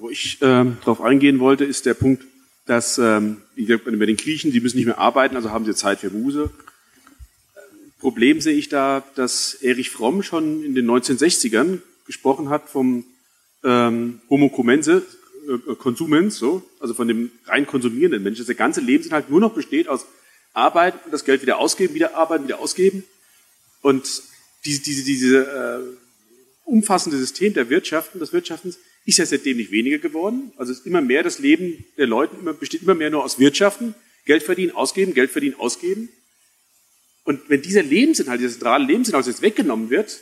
Wo 0.00 0.10
ich 0.10 0.38
ähm, 0.42 0.76
darauf 0.80 1.00
eingehen 1.00 1.40
wollte, 1.40 1.64
ist 1.64 1.84
der 1.84 1.94
Punkt, 1.94 2.24
dass 2.66 2.98
ähm, 2.98 3.38
bei 3.56 4.06
den 4.06 4.16
Griechen, 4.16 4.52
die 4.52 4.60
müssen 4.60 4.76
nicht 4.76 4.86
mehr 4.86 4.98
arbeiten, 4.98 5.34
also 5.34 5.50
haben 5.50 5.64
sie 5.64 5.74
Zeit 5.74 5.98
für 6.00 6.10
Muse. 6.10 6.50
Problem 7.98 8.40
sehe 8.40 8.54
ich 8.54 8.68
da, 8.68 9.02
dass 9.16 9.54
Erich 9.54 9.90
Fromm 9.90 10.22
schon 10.22 10.62
in 10.62 10.76
den 10.76 10.88
1960ern 10.88 11.80
gesprochen 12.06 12.48
hat 12.48 12.68
vom 12.68 13.04
ähm, 13.64 14.20
Homo 14.30 14.50
comense, 14.50 15.04
äh, 15.48 15.74
Konsumens, 15.74 16.36
so, 16.36 16.62
also 16.78 16.94
von 16.94 17.08
dem 17.08 17.32
rein 17.46 17.66
konsumierenden 17.66 18.22
Menschen, 18.22 18.38
dass 18.38 18.46
der 18.46 18.54
ganze 18.54 18.80
Lebensinhalt 18.80 19.30
nur 19.30 19.40
noch 19.40 19.54
besteht 19.54 19.88
aus 19.88 20.06
Arbeiten 20.52 20.98
und 21.06 21.12
das 21.12 21.24
Geld 21.24 21.42
wieder 21.42 21.58
ausgeben, 21.58 21.94
wieder 21.94 22.14
arbeiten, 22.14 22.44
wieder 22.44 22.60
ausgeben. 22.60 23.02
Und 23.82 24.22
diese, 24.64 24.80
diese, 24.80 25.04
diese 25.04 25.38
äh, 25.42 25.80
umfassende 26.64 27.18
System 27.18 27.52
der 27.54 27.68
Wirtschaften, 27.68 28.20
des 28.20 28.32
Wirtschaftens, 28.32 28.78
ist 29.08 29.16
ja 29.16 29.24
seitdem 29.24 29.56
nicht 29.56 29.70
weniger 29.70 29.96
geworden. 29.96 30.52
Also 30.58 30.70
ist 30.70 30.84
immer 30.84 31.00
mehr 31.00 31.22
das 31.22 31.38
Leben 31.38 31.82
der 31.96 32.06
Leute 32.06 32.36
immer, 32.38 32.52
besteht 32.52 32.82
immer 32.82 32.94
mehr 32.94 33.08
nur 33.08 33.24
aus 33.24 33.38
Wirtschaften, 33.38 33.94
Geld 34.26 34.42
verdienen, 34.42 34.72
ausgeben, 34.72 35.14
Geld 35.14 35.30
verdienen, 35.30 35.58
ausgeben. 35.58 36.10
Und 37.24 37.48
wenn 37.48 37.62
dieser 37.62 37.82
Lebensinhalt, 37.82 38.38
dieser 38.38 38.52
zentrale 38.52 38.84
Lebensinhalt 38.84 39.26
jetzt 39.26 39.40
weggenommen 39.40 39.88
wird, 39.88 40.20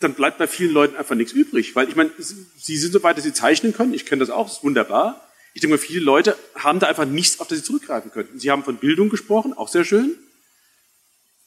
dann 0.00 0.12
bleibt 0.12 0.36
bei 0.36 0.46
vielen 0.46 0.72
Leuten 0.72 0.96
einfach 0.96 1.14
nichts 1.14 1.32
übrig. 1.32 1.74
Weil 1.74 1.88
ich 1.88 1.96
meine, 1.96 2.10
sie 2.18 2.76
sind 2.76 2.92
so 2.92 3.02
weit, 3.02 3.16
dass 3.16 3.24
sie 3.24 3.32
zeichnen 3.32 3.72
können. 3.72 3.94
Ich 3.94 4.04
kenne 4.04 4.20
das 4.20 4.28
auch, 4.28 4.46
das 4.46 4.58
ist 4.58 4.64
wunderbar. 4.64 5.26
Ich 5.54 5.62
denke 5.62 5.76
mal, 5.76 5.82
viele 5.82 6.00
Leute 6.00 6.36
haben 6.56 6.78
da 6.78 6.88
einfach 6.88 7.06
nichts, 7.06 7.40
auf 7.40 7.48
das 7.48 7.58
sie 7.58 7.64
zurückgreifen 7.64 8.10
können. 8.10 8.38
Sie 8.38 8.50
haben 8.50 8.64
von 8.64 8.76
Bildung 8.76 9.08
gesprochen, 9.08 9.54
auch 9.54 9.68
sehr 9.68 9.86
schön. 9.86 10.14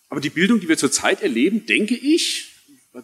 Aber 0.09 0.21
die 0.21 0.31
Bildung, 0.31 0.59
die 0.59 0.67
wir 0.67 0.77
zurzeit 0.77 1.21
erleben, 1.21 1.67
denke 1.67 1.95
ich, 1.95 2.51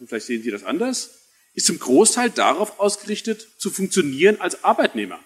vielleicht 0.08 0.26
sehen 0.26 0.42
Sie 0.42 0.50
das 0.50 0.64
anders, 0.64 1.19
ist 1.60 1.66
zum 1.66 1.78
Großteil 1.78 2.30
darauf 2.30 2.80
ausgerichtet, 2.80 3.46
zu 3.58 3.70
funktionieren 3.70 4.40
als 4.40 4.64
Arbeitnehmer. 4.64 5.20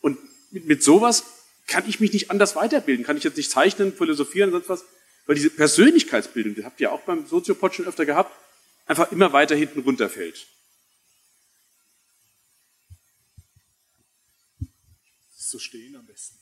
Und 0.00 0.18
mit, 0.50 0.66
mit 0.66 0.82
sowas 0.82 1.22
kann 1.68 1.88
ich 1.88 2.00
mich 2.00 2.12
nicht 2.12 2.32
anders 2.32 2.56
weiterbilden, 2.56 3.04
kann 3.04 3.16
ich 3.16 3.22
jetzt 3.22 3.36
nicht 3.36 3.50
zeichnen, 3.50 3.94
philosophieren, 3.94 4.50
sonst 4.50 4.68
was, 4.68 4.84
weil 5.26 5.36
diese 5.36 5.50
Persönlichkeitsbildung, 5.50 6.56
die 6.56 6.64
habt 6.64 6.80
ihr 6.80 6.90
auch 6.90 7.02
beim 7.02 7.24
Soziopod 7.24 7.72
schon 7.72 7.86
öfter 7.86 8.04
gehabt, 8.04 8.36
einfach 8.86 9.12
immer 9.12 9.32
weiter 9.32 9.54
hinten 9.54 9.80
runterfällt. 9.82 10.44
So 15.36 15.60
stehen 15.60 15.94
am 15.94 16.04
besten. 16.04 16.41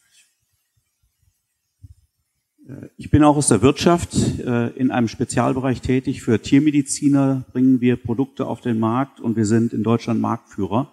Ich 2.96 3.10
bin 3.10 3.24
auch 3.24 3.36
aus 3.36 3.48
der 3.48 3.62
Wirtschaft 3.62 4.14
äh, 4.40 4.68
in 4.70 4.90
einem 4.90 5.08
Spezialbereich 5.08 5.80
tätig. 5.80 6.22
Für 6.22 6.40
Tiermediziner 6.40 7.44
bringen 7.52 7.80
wir 7.80 7.96
Produkte 7.96 8.46
auf 8.46 8.60
den 8.60 8.78
Markt 8.78 9.20
und 9.20 9.36
wir 9.36 9.46
sind 9.46 9.72
in 9.72 9.82
Deutschland 9.82 10.20
Marktführer. 10.20 10.92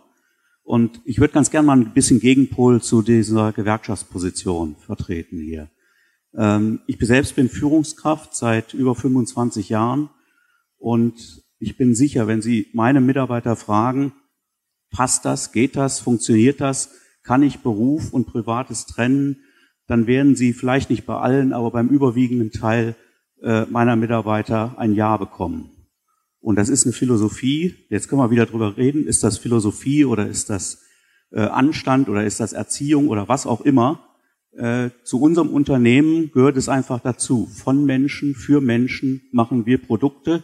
Und 0.64 1.02
ich 1.06 1.20
würde 1.20 1.34
ganz 1.34 1.52
gerne 1.52 1.68
mal 1.68 1.78
ein 1.78 1.94
bisschen 1.94 2.20
Gegenpol 2.20 2.82
zu 2.82 3.02
dieser 3.02 3.54
Gewerkschaftsposition 3.54 4.76
vertreten 4.78 5.40
hier. 5.40 5.70
Ähm, 6.36 6.82
ich 6.88 6.98
selbst 7.00 7.36
bin 7.36 7.50
Führungskraft 7.50 8.36
seit 8.36 8.74
über 8.74 8.96
25 8.96 9.70
Jahren 9.70 10.10
und 10.78 11.44
ich 11.60 11.78
bin 11.78 11.96
sicher, 11.96 12.28
wenn 12.28 12.42
Sie 12.42 12.68
meine 12.74 13.02
Mitarbeiter 13.02 13.56
fragen, 13.56 14.14
passt 14.92 15.26
das, 15.26 15.52
geht 15.52 15.76
das, 15.76 16.00
funktioniert 16.00 16.62
das, 16.62 16.92
kann 17.24 17.44
ich 17.44 17.60
Beruf 17.60 18.14
und 18.14 18.28
Privates 18.28 18.86
trennen, 18.86 19.38
dann 19.88 20.08
werden 20.08 20.36
Sie 20.36 20.54
vielleicht 20.54 20.90
nicht 20.90 21.06
bei 21.06 21.16
allen, 21.16 21.54
aber 21.54 21.72
beim 21.72 21.88
überwiegenden 21.88 22.52
Teil 22.52 22.96
äh, 23.42 23.66
meiner 23.66 23.96
Mitarbeiter 23.96 24.76
ein 24.78 24.94
Ja 24.94 25.18
bekommen. 25.18 25.72
Und 26.40 26.58
das 26.58 26.70
ist 26.70 26.86
eine 26.86 26.94
Philosophie, 26.94 27.76
jetzt 27.90 28.08
können 28.08 28.22
wir 28.22 28.32
wieder 28.32 28.46
drüber 28.46 28.78
reden, 28.78 29.06
ist 29.08 29.24
das 29.24 29.38
Philosophie 29.38 30.06
oder 30.06 30.28
ist 30.28 30.50
das 30.50 30.84
äh, 31.32 31.42
Anstand 31.42 32.10
oder 32.10 32.24
ist 32.24 32.40
das 32.40 32.54
Erziehung 32.54 33.10
oder 33.10 33.28
was 33.28 33.46
auch 33.46 33.62
immer. 33.62 34.04
Äh, 34.56 34.90
zu 35.04 35.22
unserem 35.22 35.50
Unternehmen 35.50 36.32
gehört 36.32 36.58
es 36.58 36.70
einfach 36.70 37.00
dazu. 37.00 37.48
Von 37.48 37.86
Menschen, 37.86 38.34
für 38.34 38.62
Menschen 38.62 39.22
machen 39.32 39.66
wir 39.66 39.78
Produkte. 39.78 40.44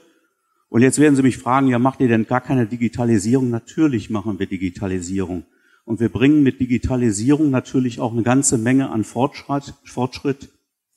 Und 0.70 0.82
jetzt 0.82 1.00
werden 1.00 1.16
Sie 1.16 1.22
mich 1.22 1.38
fragen, 1.38 1.68
ja, 1.68 1.80
macht 1.80 2.00
ihr 2.00 2.08
denn 2.08 2.28
gar 2.28 2.42
keine 2.42 2.68
Digitalisierung? 2.68 3.50
Natürlich 3.50 4.10
machen 4.10 4.40
wir 4.40 4.48
Digitalisierung. 4.48 5.46
Und 5.86 6.00
wir 6.00 6.10
bringen 6.10 6.44
mit 6.44 6.60
Digitalisierung 6.60 7.50
natürlich 7.50 8.00
auch 8.00 8.14
eine 8.14 8.24
ganze 8.24 8.58
Menge 8.58 8.90
an 8.90 9.04
Fortschritt, 9.04 9.74
Fortschritt 9.84 10.50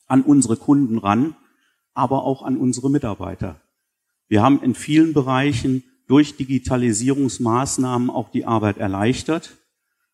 an 0.06 0.22
unsere 0.22 0.56
Kunden 0.56 0.98
ran, 0.98 1.34
aber 1.94 2.24
auch 2.24 2.42
an 2.42 2.56
unsere 2.56 2.90
Mitarbeiter. 2.90 3.60
Wir 4.28 4.42
haben 4.42 4.62
in 4.62 4.74
vielen 4.74 5.12
Bereichen 5.12 5.82
durch 6.06 6.36
Digitalisierungsmaßnahmen 6.36 8.10
auch 8.10 8.30
die 8.30 8.44
Arbeit 8.44 8.78
erleichtert. 8.78 9.56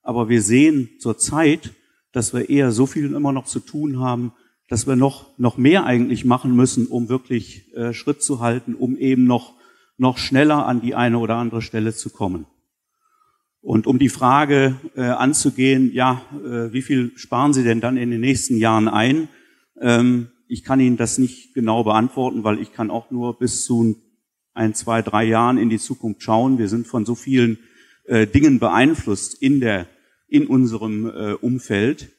Aber 0.03 0.29
wir 0.29 0.43
sehen 0.43 0.91
zurzeit, 0.99 1.73
dass 2.13 2.35
wir 2.35 2.49
eher 2.49 2.73
so 2.73 2.87
viel 2.87 3.13
immer 3.13 3.33
noch 3.33 3.45
zu 3.45 3.61
tun 3.61 4.01
haben, 4.01 4.33
dass 4.69 4.87
wir 4.87 4.97
noch, 4.97 5.39
noch 5.39 5.59
mehr 5.59 5.85
eigentlich 5.85 6.25
machen 6.25 6.57
müssen, 6.57 6.87
um 6.87 7.09
wirklich 7.09 7.75
äh, 7.75 7.93
Schritt 7.93 8.23
zu 8.23 8.41
halten, 8.41 8.75
um 8.75 8.97
eben 8.97 9.25
noch, 9.25 9.55
noch 9.99 10.19
schneller 10.19 10.67
an 10.67 10.81
die 10.81 10.95
eine 10.95 11.19
oder 11.19 11.37
andere 11.37 11.63
Stelle 11.63 11.95
zu 11.95 12.11
kommen. 12.11 12.47
Und 13.63 13.87
um 13.87 14.01
die 14.01 14.09
Frage 14.09 14.77
äh, 14.97 15.03
anzugehen, 15.03 15.93
ja, 15.93 16.21
äh, 16.45 16.73
wie 16.73 16.83
viel 16.83 17.13
sparen 17.17 17.55
Sie 17.55 17.63
denn 17.63 17.81
dann 17.81 17.97
in 17.97 18.11
den 18.11 18.21
nächsten 18.21 18.57
Jahren 18.57 18.89
ein? 18.89 19.29
Ähm, 19.81 20.33
ich 20.49 20.65
kann 20.65 20.81
Ihnen 20.81 20.97
das 20.97 21.17
nicht 21.17 21.55
genau 21.55 21.85
beantworten, 21.85 22.43
weil 22.43 22.61
ich 22.61 22.73
kann 22.73 22.91
auch 22.91 23.13
nur 23.13 23.39
bis 23.39 23.65
zu 23.65 23.97
ein, 24.53 24.75
zwei, 24.75 25.01
drei 25.01 25.25
Jahren 25.25 25.59
in 25.59 25.71
die 25.71 25.79
Zukunft 25.79 26.23
schauen. 26.23 26.59
Wir 26.59 26.69
sind 26.69 26.89
von 26.89 27.07
so 27.07 27.15
vielen 27.15 27.59
äh, 28.05 28.27
Dingen 28.27 28.59
beeinflusst 28.59 29.41
in 29.41 29.61
der, 29.61 29.87
in 30.27 30.49
unserem 30.49 31.07
äh, 31.07 31.35
Umfeld. 31.35 32.11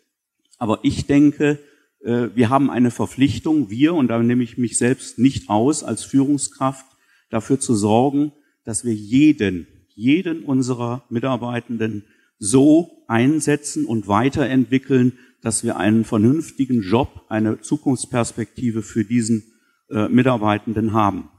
Aber 0.57 0.79
ich 0.83 1.07
denke, 1.07 1.59
äh, 1.99 2.29
wir 2.33 2.49
haben 2.49 2.69
eine 2.69 2.89
Verpflichtung, 2.89 3.69
wir, 3.69 3.93
und 3.93 4.07
da 4.07 4.17
nehme 4.17 4.43
ich 4.43 4.57
mich 4.57 4.77
selbst 4.77 5.19
nicht 5.19 5.49
aus, 5.49 5.83
als 5.83 6.05
Führungskraft 6.05 6.85
dafür 7.29 7.59
zu 7.59 7.75
sorgen, 7.75 8.31
dass 8.63 8.85
wir 8.85 8.93
jeden, 8.93 9.67
jeden 9.95 10.43
unserer 10.43 11.03
Mitarbeitenden 11.09 12.03
so 12.39 13.03
einsetzen 13.07 13.85
und 13.85 14.07
weiterentwickeln, 14.07 15.13
dass 15.41 15.63
wir 15.63 15.77
einen 15.77 16.05
vernünftigen 16.05 16.81
Job, 16.81 17.25
eine 17.29 17.61
Zukunftsperspektive 17.61 18.81
für 18.81 19.03
diesen 19.03 19.43
äh, 19.89 20.07
Mitarbeitenden 20.07 20.93
haben. 20.93 21.29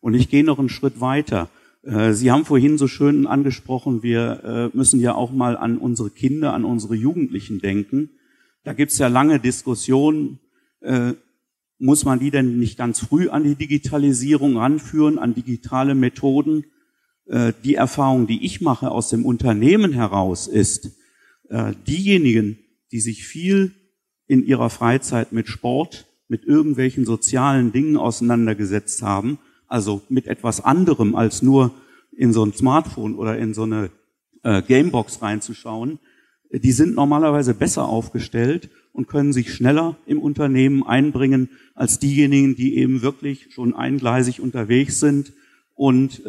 Und 0.00 0.14
ich 0.14 0.28
gehe 0.28 0.44
noch 0.44 0.58
einen 0.58 0.68
Schritt 0.68 1.00
weiter. 1.00 1.48
Äh, 1.82 2.12
Sie 2.12 2.30
haben 2.30 2.44
vorhin 2.44 2.78
so 2.78 2.86
schön 2.86 3.26
angesprochen, 3.26 4.02
wir 4.02 4.70
äh, 4.72 4.76
müssen 4.76 5.00
ja 5.00 5.14
auch 5.14 5.32
mal 5.32 5.56
an 5.56 5.78
unsere 5.78 6.10
Kinder, 6.10 6.52
an 6.52 6.64
unsere 6.64 6.94
Jugendlichen 6.94 7.60
denken. 7.60 8.10
Da 8.64 8.74
gibt 8.74 8.92
es 8.92 8.98
ja 8.98 9.08
lange 9.08 9.40
Diskussionen, 9.40 10.40
äh, 10.80 11.14
muss 11.78 12.04
man 12.04 12.18
die 12.18 12.30
denn 12.30 12.58
nicht 12.58 12.76
ganz 12.76 13.00
früh 13.00 13.28
an 13.28 13.44
die 13.44 13.54
Digitalisierung 13.54 14.56
ranführen, 14.56 15.18
an 15.18 15.34
digitale 15.34 15.94
Methoden? 15.94 16.64
Äh, 17.28 17.52
die 17.64 17.74
Erfahrung, 17.74 18.26
die 18.26 18.44
ich 18.44 18.60
mache 18.60 18.90
aus 18.90 19.10
dem 19.10 19.24
Unternehmen 19.24 19.92
heraus, 19.92 20.46
ist, 20.46 20.98
äh, 21.48 21.72
diejenigen, 21.86 22.58
die 22.90 23.00
sich 23.00 23.26
viel 23.26 23.74
in 24.26 24.44
ihrer 24.44 24.70
Freizeit 24.70 25.32
mit 25.32 25.48
Sport, 25.48 26.06
mit 26.28 26.44
irgendwelchen 26.44 27.04
sozialen 27.04 27.72
Dingen 27.72 27.96
auseinandergesetzt 27.96 29.02
haben, 29.02 29.38
also 29.66 30.02
mit 30.08 30.26
etwas 30.26 30.62
anderem 30.62 31.14
als 31.14 31.42
nur 31.42 31.72
in 32.12 32.32
so 32.32 32.44
ein 32.44 32.52
Smartphone 32.52 33.14
oder 33.14 33.38
in 33.38 33.54
so 33.54 33.62
eine 33.62 33.90
äh, 34.42 34.62
Gamebox 34.62 35.22
reinzuschauen, 35.22 35.98
die 36.50 36.72
sind 36.72 36.94
normalerweise 36.94 37.52
besser 37.52 37.86
aufgestellt 37.86 38.70
und 38.92 39.06
können 39.06 39.34
sich 39.34 39.52
schneller 39.52 39.96
im 40.06 40.18
Unternehmen 40.18 40.82
einbringen 40.82 41.50
als 41.74 41.98
diejenigen, 41.98 42.56
die 42.56 42.76
eben 42.76 43.02
wirklich 43.02 43.52
schon 43.52 43.74
eingleisig 43.74 44.40
unterwegs 44.40 44.98
sind. 44.98 45.34
Und 45.74 46.24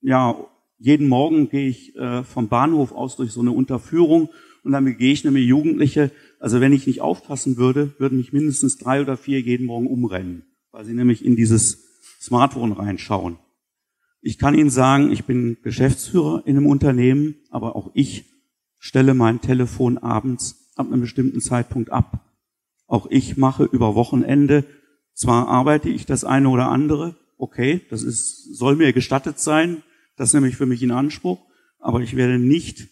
ja, 0.00 0.36
jeden 0.78 1.08
Morgen 1.08 1.48
gehe 1.48 1.68
ich 1.68 1.96
äh, 1.96 2.22
vom 2.22 2.48
Bahnhof 2.48 2.92
aus 2.92 3.16
durch 3.16 3.32
so 3.32 3.40
eine 3.40 3.50
Unterführung 3.50 4.30
und 4.62 4.72
dann 4.72 4.84
begegne 4.84 5.30
mir 5.30 5.42
Jugendliche. 5.42 6.10
Also 6.38 6.60
wenn 6.60 6.72
ich 6.72 6.86
nicht 6.86 7.00
aufpassen 7.00 7.56
würde, 7.56 7.94
würden 7.98 8.18
mich 8.18 8.32
mindestens 8.32 8.78
drei 8.78 9.00
oder 9.00 9.16
vier 9.16 9.40
jeden 9.40 9.66
Morgen 9.66 9.86
umrennen, 9.86 10.44
weil 10.70 10.84
sie 10.84 10.94
nämlich 10.94 11.24
in 11.24 11.36
dieses 11.36 11.84
Smartphone 12.20 12.72
reinschauen. 12.72 13.38
Ich 14.20 14.38
kann 14.38 14.58
Ihnen 14.58 14.70
sagen, 14.70 15.12
ich 15.12 15.24
bin 15.24 15.58
Geschäftsführer 15.62 16.42
in 16.44 16.56
einem 16.56 16.66
Unternehmen, 16.66 17.36
aber 17.50 17.76
auch 17.76 17.90
ich 17.94 18.24
stelle 18.78 19.14
mein 19.14 19.40
Telefon 19.40 19.98
abends 19.98 20.72
ab 20.76 20.86
einem 20.86 21.00
bestimmten 21.00 21.40
Zeitpunkt 21.40 21.90
ab. 21.90 22.24
Auch 22.86 23.06
ich 23.10 23.36
mache 23.36 23.64
über 23.64 23.94
Wochenende, 23.94 24.64
zwar 25.14 25.48
arbeite 25.48 25.88
ich 25.88 26.06
das 26.06 26.24
eine 26.24 26.48
oder 26.48 26.68
andere, 26.68 27.16
okay, 27.36 27.80
das 27.90 28.02
ist, 28.02 28.56
soll 28.56 28.76
mir 28.76 28.92
gestattet 28.92 29.38
sein, 29.38 29.82
das 30.18 30.34
nehme 30.34 30.48
ich 30.48 30.56
für 30.56 30.66
mich 30.66 30.82
in 30.82 30.90
Anspruch, 30.90 31.46
aber 31.78 32.00
ich 32.00 32.16
werde 32.16 32.38
nicht 32.38 32.88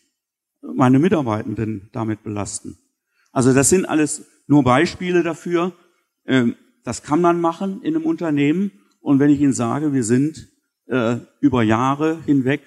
meine 0.63 0.99
Mitarbeitenden 0.99 1.91
damit 1.93 2.23
belasten. 2.23 2.79
Also 3.33 3.53
das 3.53 3.69
sind 3.69 3.85
alles 3.85 4.25
nur 4.47 4.65
Beispiele 4.65 5.23
dafür. 5.23 5.75
Ähm, 6.25 6.55
das 6.85 7.03
kann 7.03 7.21
man 7.21 7.41
machen 7.41 7.83
in 7.83 7.95
einem 7.95 8.07
Unternehmen. 8.07 8.71
Und 9.01 9.19
wenn 9.19 9.31
ich 9.31 9.41
Ihnen 9.41 9.53
sage, 9.53 9.93
wir 9.93 10.05
sind 10.05 10.49
äh, 10.87 11.17
über 11.41 11.63
Jahre 11.63 12.23
hinweg 12.25 12.63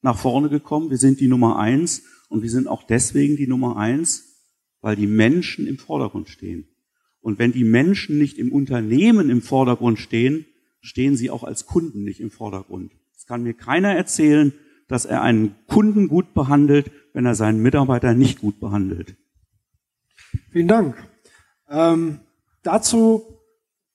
nach 0.00 0.16
vorne 0.16 0.48
gekommen, 0.48 0.90
wir 0.90 0.98
sind 0.98 1.20
die 1.20 1.28
Nummer 1.28 1.58
eins 1.58 2.04
und 2.28 2.42
wir 2.42 2.50
sind 2.50 2.68
auch 2.68 2.84
deswegen 2.84 3.36
die 3.36 3.46
Nummer 3.46 3.76
eins, 3.76 4.42
weil 4.80 4.96
die 4.96 5.06
Menschen 5.06 5.66
im 5.66 5.78
Vordergrund 5.78 6.28
stehen. 6.28 6.68
Und 7.20 7.38
wenn 7.38 7.52
die 7.52 7.64
Menschen 7.64 8.18
nicht 8.18 8.38
im 8.38 8.52
Unternehmen 8.52 9.30
im 9.30 9.42
Vordergrund 9.42 9.98
stehen, 9.98 10.46
stehen 10.80 11.16
sie 11.16 11.30
auch 11.30 11.42
als 11.42 11.66
Kunden 11.66 12.04
nicht 12.04 12.20
im 12.20 12.30
Vordergrund. 12.30 12.92
Es 13.16 13.26
kann 13.26 13.42
mir 13.42 13.54
keiner 13.54 13.94
erzählen, 13.94 14.52
dass 14.88 15.04
er 15.04 15.22
einen 15.22 15.56
Kunden 15.66 16.08
gut 16.08 16.34
behandelt, 16.34 16.90
wenn 17.12 17.26
er 17.26 17.34
seinen 17.34 17.62
Mitarbeiter 17.62 18.14
nicht 18.14 18.40
gut 18.40 18.60
behandelt. 18.60 19.16
Vielen 20.50 20.68
Dank. 20.68 20.96
Ähm, 21.68 22.20
dazu, 22.62 23.40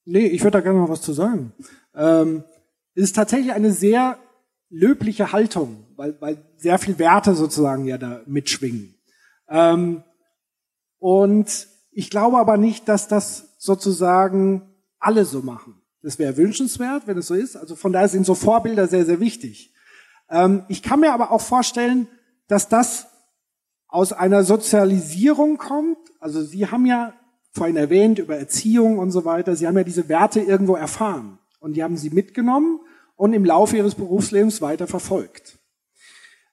nee, 0.05 0.27
ich 0.27 0.41
würde 0.41 0.57
da 0.57 0.61
gerne 0.61 0.79
noch 0.79 0.89
was 0.89 1.01
zu 1.01 1.13
sagen. 1.13 1.53
Ähm, 1.93 2.43
es 2.95 3.03
ist 3.03 3.15
tatsächlich 3.15 3.53
eine 3.53 3.71
sehr 3.71 4.17
löbliche 4.69 5.31
Haltung, 5.31 5.85
weil, 5.95 6.19
weil 6.21 6.43
sehr 6.57 6.79
viel 6.79 6.99
Werte 6.99 7.35
sozusagen 7.35 7.85
ja 7.85 7.97
da 7.97 8.21
mitschwingen. 8.25 8.95
Ähm, 9.47 10.03
und 10.97 11.67
ich 11.91 12.09
glaube 12.09 12.37
aber 12.37 12.57
nicht, 12.57 12.87
dass 12.87 13.07
das 13.07 13.55
sozusagen 13.57 14.73
alle 14.99 15.25
so 15.25 15.41
machen. 15.41 15.78
Das 16.01 16.19
wäre 16.19 16.38
wünschenswert, 16.38 17.07
wenn 17.07 17.17
es 17.17 17.27
so 17.27 17.35
ist. 17.35 17.55
Also 17.55 17.76
von 17.76 17.91
daher 17.91 18.07
sind 18.07 18.26
so 18.26 18.35
Vorbilder 18.35 18.88
sehr, 18.88 19.05
sehr 19.05 19.19
wichtig. 19.19 19.73
Ähm, 20.30 20.63
ich 20.67 20.81
kann 20.81 21.01
mir 21.01 21.13
aber 21.13 21.31
auch 21.31 21.41
vorstellen, 21.41 22.07
dass 22.47 22.69
das 22.69 23.07
aus 23.88 24.13
einer 24.13 24.43
Sozialisierung 24.43 25.57
kommt. 25.57 25.97
Also 26.19 26.41
Sie 26.41 26.67
haben 26.67 26.85
ja 26.85 27.13
vorhin 27.51 27.76
erwähnt 27.76 28.19
über 28.19 28.38
Erziehung 28.38 28.99
und 28.99 29.11
so 29.11 29.26
weiter. 29.26 29.55
Sie 29.55 29.67
haben 29.67 29.77
ja 29.77 29.84
diese 29.84 30.07
Werte 30.07 30.39
irgendwo 30.39 30.76
erfahren 30.76 31.39
und 31.59 31.73
die 31.73 31.84
haben 31.84 31.97
Sie 31.97 32.11
mitgenommen 32.11 32.80
und 33.15 33.34
im 33.34 33.43
Laufe 33.43 33.76
Ihres 33.76 33.95
Berufslebens 33.95 34.61
weiter 34.61 34.88
verfolgt. 34.88 35.57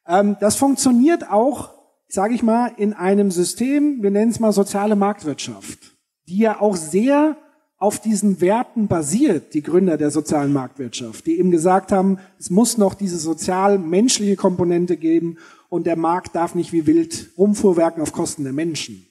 Ähm, 0.07 0.37
das 0.41 0.57
funktioniert 0.57 1.31
auch, 1.31 1.75
sage 2.09 2.35
ich 2.35 2.43
mal, 2.43 2.73
in 2.77 2.95
einem 2.95 3.31
System, 3.31 4.03
wir 4.03 4.11
nennen 4.11 4.31
es 4.31 4.41
mal 4.41 4.53
soziale 4.53 4.97
Marktwirtschaft, 4.97 5.97
die 6.29 6.39
ja 6.39 6.61
auch 6.61 6.77
sehr 6.77 7.37
auf 7.79 8.01
diesen 8.01 8.41
Werten 8.41 8.89
basiert, 8.89 9.53
die 9.53 9.63
Gründer 9.63 9.99
der 9.99 10.11
sozialen 10.11 10.53
Marktwirtschaft, 10.53 11.27
die 11.27 11.39
eben 11.39 11.51
gesagt 11.51 11.93
haben, 11.93 12.19
es 12.39 12.49
muss 12.49 12.79
noch 12.79 12.95
diese 12.95 13.19
sozial-menschliche 13.19 14.37
Komponente 14.37 14.97
geben 14.97 15.37
und 15.69 15.87
der 15.87 15.97
Markt 15.97 16.35
darf 16.35 16.55
nicht 16.55 16.73
wie 16.73 16.87
wild 16.87 17.31
rumfuhrwerken 17.37 18.03
auf 18.03 18.13
Kosten 18.13 18.45
der 18.45 18.55
Menschen. 18.55 19.07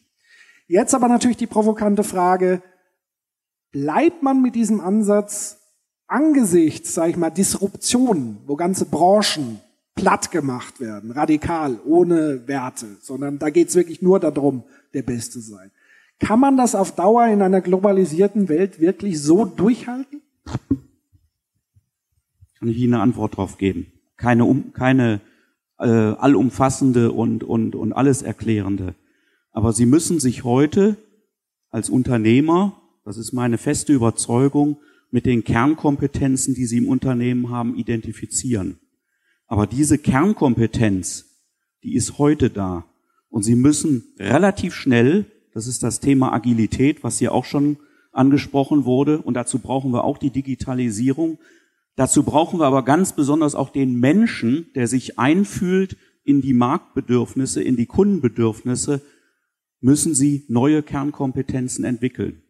Jetzt 0.68 0.96
aber 0.96 1.08
natürlich 1.08 1.38
die 1.38 1.46
provokante 1.46 2.04
Frage, 2.04 2.64
bleibt 3.72 4.24
man 4.24 4.42
mit 4.42 4.56
diesem 4.56 4.82
Ansatz 4.82 5.60
angesichts, 6.08 6.94
sage 6.94 7.12
ich 7.12 7.18
mal, 7.18 7.30
Disruptionen, 7.30 8.38
wo 8.48 8.56
ganze 8.56 8.86
Branchen 8.86 9.60
platt 9.94 10.32
gemacht 10.32 10.80
werden, 10.80 11.12
radikal, 11.12 11.80
ohne 11.86 12.48
Werte, 12.48 12.98
sondern 13.02 13.38
da 13.38 13.50
geht 13.50 13.70
es 13.70 13.76
wirklich 13.76 14.02
nur 14.02 14.20
darum, 14.20 14.64
der 14.94 15.04
Beste 15.04 15.40
sein. 15.40 15.72
Kann 16.20 16.40
man 16.40 16.58
das 16.58 16.76
auf 16.76 16.96
Dauer 16.96 17.28
in 17.28 17.42
einer 17.42 17.62
globalisierten 17.62 18.48
Welt 18.48 18.80
wirklich 18.80 19.22
so 19.22 19.46
durchhalten? 19.46 20.22
Kann 22.60 22.70
ich 22.70 22.78
Ihnen 22.78 22.94
eine 22.94 23.04
Antwort 23.04 23.34
darauf 23.34 23.58
geben? 23.58 23.88
Keine, 24.18 24.46
um, 24.46 24.72
keine 24.74 25.20
äh, 25.78 25.86
allumfassende 25.88 27.12
und, 27.12 27.44
und, 27.44 27.76
und 27.76 27.94
alles 27.94 28.22
erklärende. 28.22 28.96
Aber 29.52 29.74
Sie 29.74 29.86
müssen 29.86 30.20
sich 30.20 30.44
heute 30.44 30.98
als 31.70 31.90
Unternehmer, 31.90 32.82
das 33.04 33.18
ist 33.18 33.34
meine 33.34 33.58
feste 33.58 33.94
Überzeugung, 33.94 34.78
mit 35.12 35.26
den 35.26 35.44
Kernkompetenzen, 35.44 36.56
die 36.56 36.66
Sie 36.66 36.78
im 36.78 36.88
Unternehmen 36.88 37.50
haben, 37.50 37.76
identifizieren. 37.76 38.80
Aber 39.48 39.68
diese 39.68 39.98
Kernkompetenz, 39.98 41.26
die 41.84 41.96
ist 41.96 42.18
heute 42.18 42.50
da. 42.50 42.86
Und 43.30 43.44
Sie 43.44 43.56
müssen 43.56 44.14
relativ 44.18 44.74
schnell, 44.74 45.26
das 45.56 45.68
ist 45.68 45.84
das 45.84 46.02
Thema 46.02 46.34
Agilität, 46.34 47.02
was 47.02 47.18
hier 47.18 47.34
auch 47.34 47.46
schon 47.46 47.78
angesprochen 48.12 48.84
wurde, 48.84 49.20
und 49.22 49.36
dazu 49.36 49.60
brauchen 49.60 49.92
wir 49.92 50.04
auch 50.04 50.18
die 50.18 50.30
Digitalisierung. 50.30 51.40
Dazu 51.96 52.24
brauchen 52.24 52.60
wir 52.60 52.66
aber 52.66 52.84
ganz 52.84 53.16
besonders 53.16 53.56
auch 53.56 53.70
den 53.70 53.98
Menschen, 53.98 54.68
der 54.76 54.88
sich 54.88 55.18
einfühlt 55.18 55.96
in 56.26 56.42
die 56.42 56.54
Marktbedürfnisse, 56.54 57.64
in 57.64 57.78
die 57.78 57.86
Kundenbedürfnisse, 57.86 59.02
müssen 59.80 60.14
Sie 60.14 60.44
neue 60.50 60.84
Kernkompetenzen 60.84 61.86
entwickeln. 61.86 62.42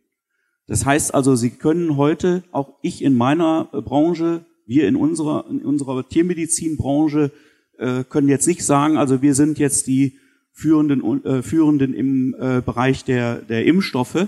Das 0.65 0.83
heißt 0.83 1.13
also, 1.13 1.35
Sie 1.35 1.51
können 1.51 1.97
heute, 1.97 2.43
auch 2.51 2.79
ich 2.81 3.03
in 3.03 3.13
meiner 3.13 3.65
Branche, 3.65 4.45
wir 4.65 4.87
in 4.87 4.95
unserer, 4.95 5.45
in 5.47 5.63
unserer 5.63 6.09
Tiermedizinbranche 6.09 7.31
äh, 7.77 8.03
können 8.03 8.29
jetzt 8.29 8.47
nicht 8.47 8.65
sagen, 8.65 8.97
also 8.97 9.21
wir 9.21 9.35
sind 9.35 9.59
jetzt 9.59 9.85
die 9.85 10.17
Führenden, 10.57 11.25
äh, 11.25 11.43
Führenden 11.43 11.93
im 11.93 12.33
äh, 12.39 12.61
Bereich 12.61 13.03
der, 13.03 13.35
der 13.41 13.65
Impfstoffe 13.65 14.27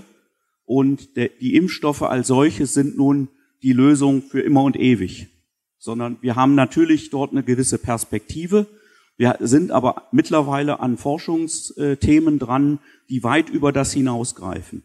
und 0.66 1.16
der, 1.16 1.30
die 1.40 1.56
Impfstoffe 1.56 2.02
als 2.02 2.28
solches 2.28 2.74
sind 2.74 2.98
nun 2.98 3.28
die 3.62 3.72
Lösung 3.72 4.22
für 4.22 4.40
immer 4.40 4.62
und 4.62 4.76
ewig, 4.76 5.28
sondern 5.78 6.18
wir 6.20 6.36
haben 6.36 6.54
natürlich 6.54 7.08
dort 7.08 7.32
eine 7.32 7.42
gewisse 7.42 7.78
Perspektive. 7.78 8.66
Wir 9.16 9.38
sind 9.40 9.70
aber 9.70 10.08
mittlerweile 10.12 10.80
an 10.80 10.98
Forschungsthemen 10.98 12.38
dran, 12.38 12.78
die 13.08 13.24
weit 13.24 13.48
über 13.48 13.72
das 13.72 13.94
hinausgreifen. 13.94 14.82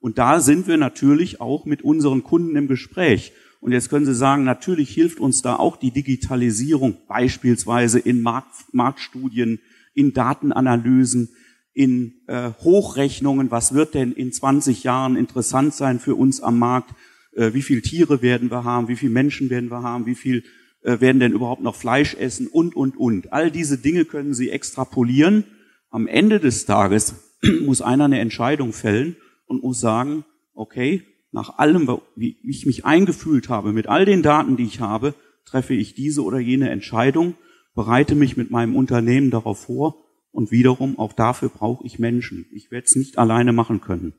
Und 0.00 0.18
da 0.18 0.40
sind 0.40 0.66
wir 0.66 0.76
natürlich 0.76 1.40
auch 1.40 1.66
mit 1.66 1.82
unseren 1.82 2.24
Kunden 2.24 2.56
im 2.56 2.66
Gespräch. 2.66 3.32
Und 3.60 3.70
jetzt 3.70 3.90
können 3.90 4.06
Sie 4.06 4.14
sagen, 4.14 4.42
natürlich 4.42 4.90
hilft 4.90 5.20
uns 5.20 5.40
da 5.40 5.54
auch 5.54 5.76
die 5.76 5.92
Digitalisierung, 5.92 6.96
beispielsweise 7.06 8.00
in 8.00 8.22
Markt, 8.22 8.52
Marktstudien, 8.72 9.60
in 9.94 10.12
Datenanalysen, 10.12 11.30
in 11.72 12.20
äh, 12.26 12.50
Hochrechnungen. 12.60 13.50
Was 13.50 13.74
wird 13.74 13.94
denn 13.94 14.12
in 14.12 14.32
20 14.32 14.84
Jahren 14.84 15.16
interessant 15.16 15.74
sein 15.74 15.98
für 15.98 16.14
uns 16.14 16.40
am 16.40 16.58
Markt? 16.58 16.94
Äh, 17.32 17.52
wie 17.52 17.62
viel 17.62 17.82
Tiere 17.82 18.22
werden 18.22 18.50
wir 18.50 18.64
haben? 18.64 18.88
Wie 18.88 18.96
viele 18.96 19.12
Menschen 19.12 19.50
werden 19.50 19.70
wir 19.70 19.82
haben? 19.82 20.06
Wie 20.06 20.14
viel 20.14 20.44
äh, 20.82 21.00
werden 21.00 21.20
denn 21.20 21.32
überhaupt 21.32 21.62
noch 21.62 21.74
Fleisch 21.76 22.14
essen? 22.14 22.46
Und, 22.46 22.76
und, 22.76 22.96
und. 22.96 23.32
All 23.32 23.50
diese 23.50 23.78
Dinge 23.78 24.04
können 24.04 24.34
Sie 24.34 24.50
extrapolieren. 24.50 25.44
Am 25.90 26.06
Ende 26.06 26.40
des 26.40 26.64
Tages 26.66 27.14
muss 27.64 27.82
einer 27.82 28.04
eine 28.04 28.20
Entscheidung 28.20 28.72
fällen 28.72 29.16
und 29.46 29.62
muss 29.62 29.80
sagen, 29.80 30.24
okay, 30.54 31.02
nach 31.32 31.58
allem, 31.58 31.88
wie 32.14 32.36
ich 32.44 32.64
mich 32.64 32.84
eingefühlt 32.84 33.48
habe, 33.48 33.72
mit 33.72 33.88
all 33.88 34.04
den 34.04 34.22
Daten, 34.22 34.56
die 34.56 34.64
ich 34.64 34.78
habe, 34.78 35.14
treffe 35.44 35.74
ich 35.74 35.94
diese 35.94 36.22
oder 36.22 36.38
jene 36.38 36.70
Entscheidung, 36.70 37.34
bereite 37.74 38.14
mich 38.14 38.36
mit 38.36 38.50
meinem 38.50 38.76
Unternehmen 38.76 39.30
darauf 39.30 39.60
vor 39.64 39.96
und 40.30 40.50
wiederum, 40.50 40.98
auch 40.98 41.12
dafür 41.12 41.48
brauche 41.48 41.84
ich 41.86 41.98
Menschen. 41.98 42.46
Ich 42.52 42.70
werde 42.70 42.86
es 42.86 42.96
nicht 42.96 43.18
alleine 43.18 43.52
machen 43.52 43.80
können. 43.80 44.14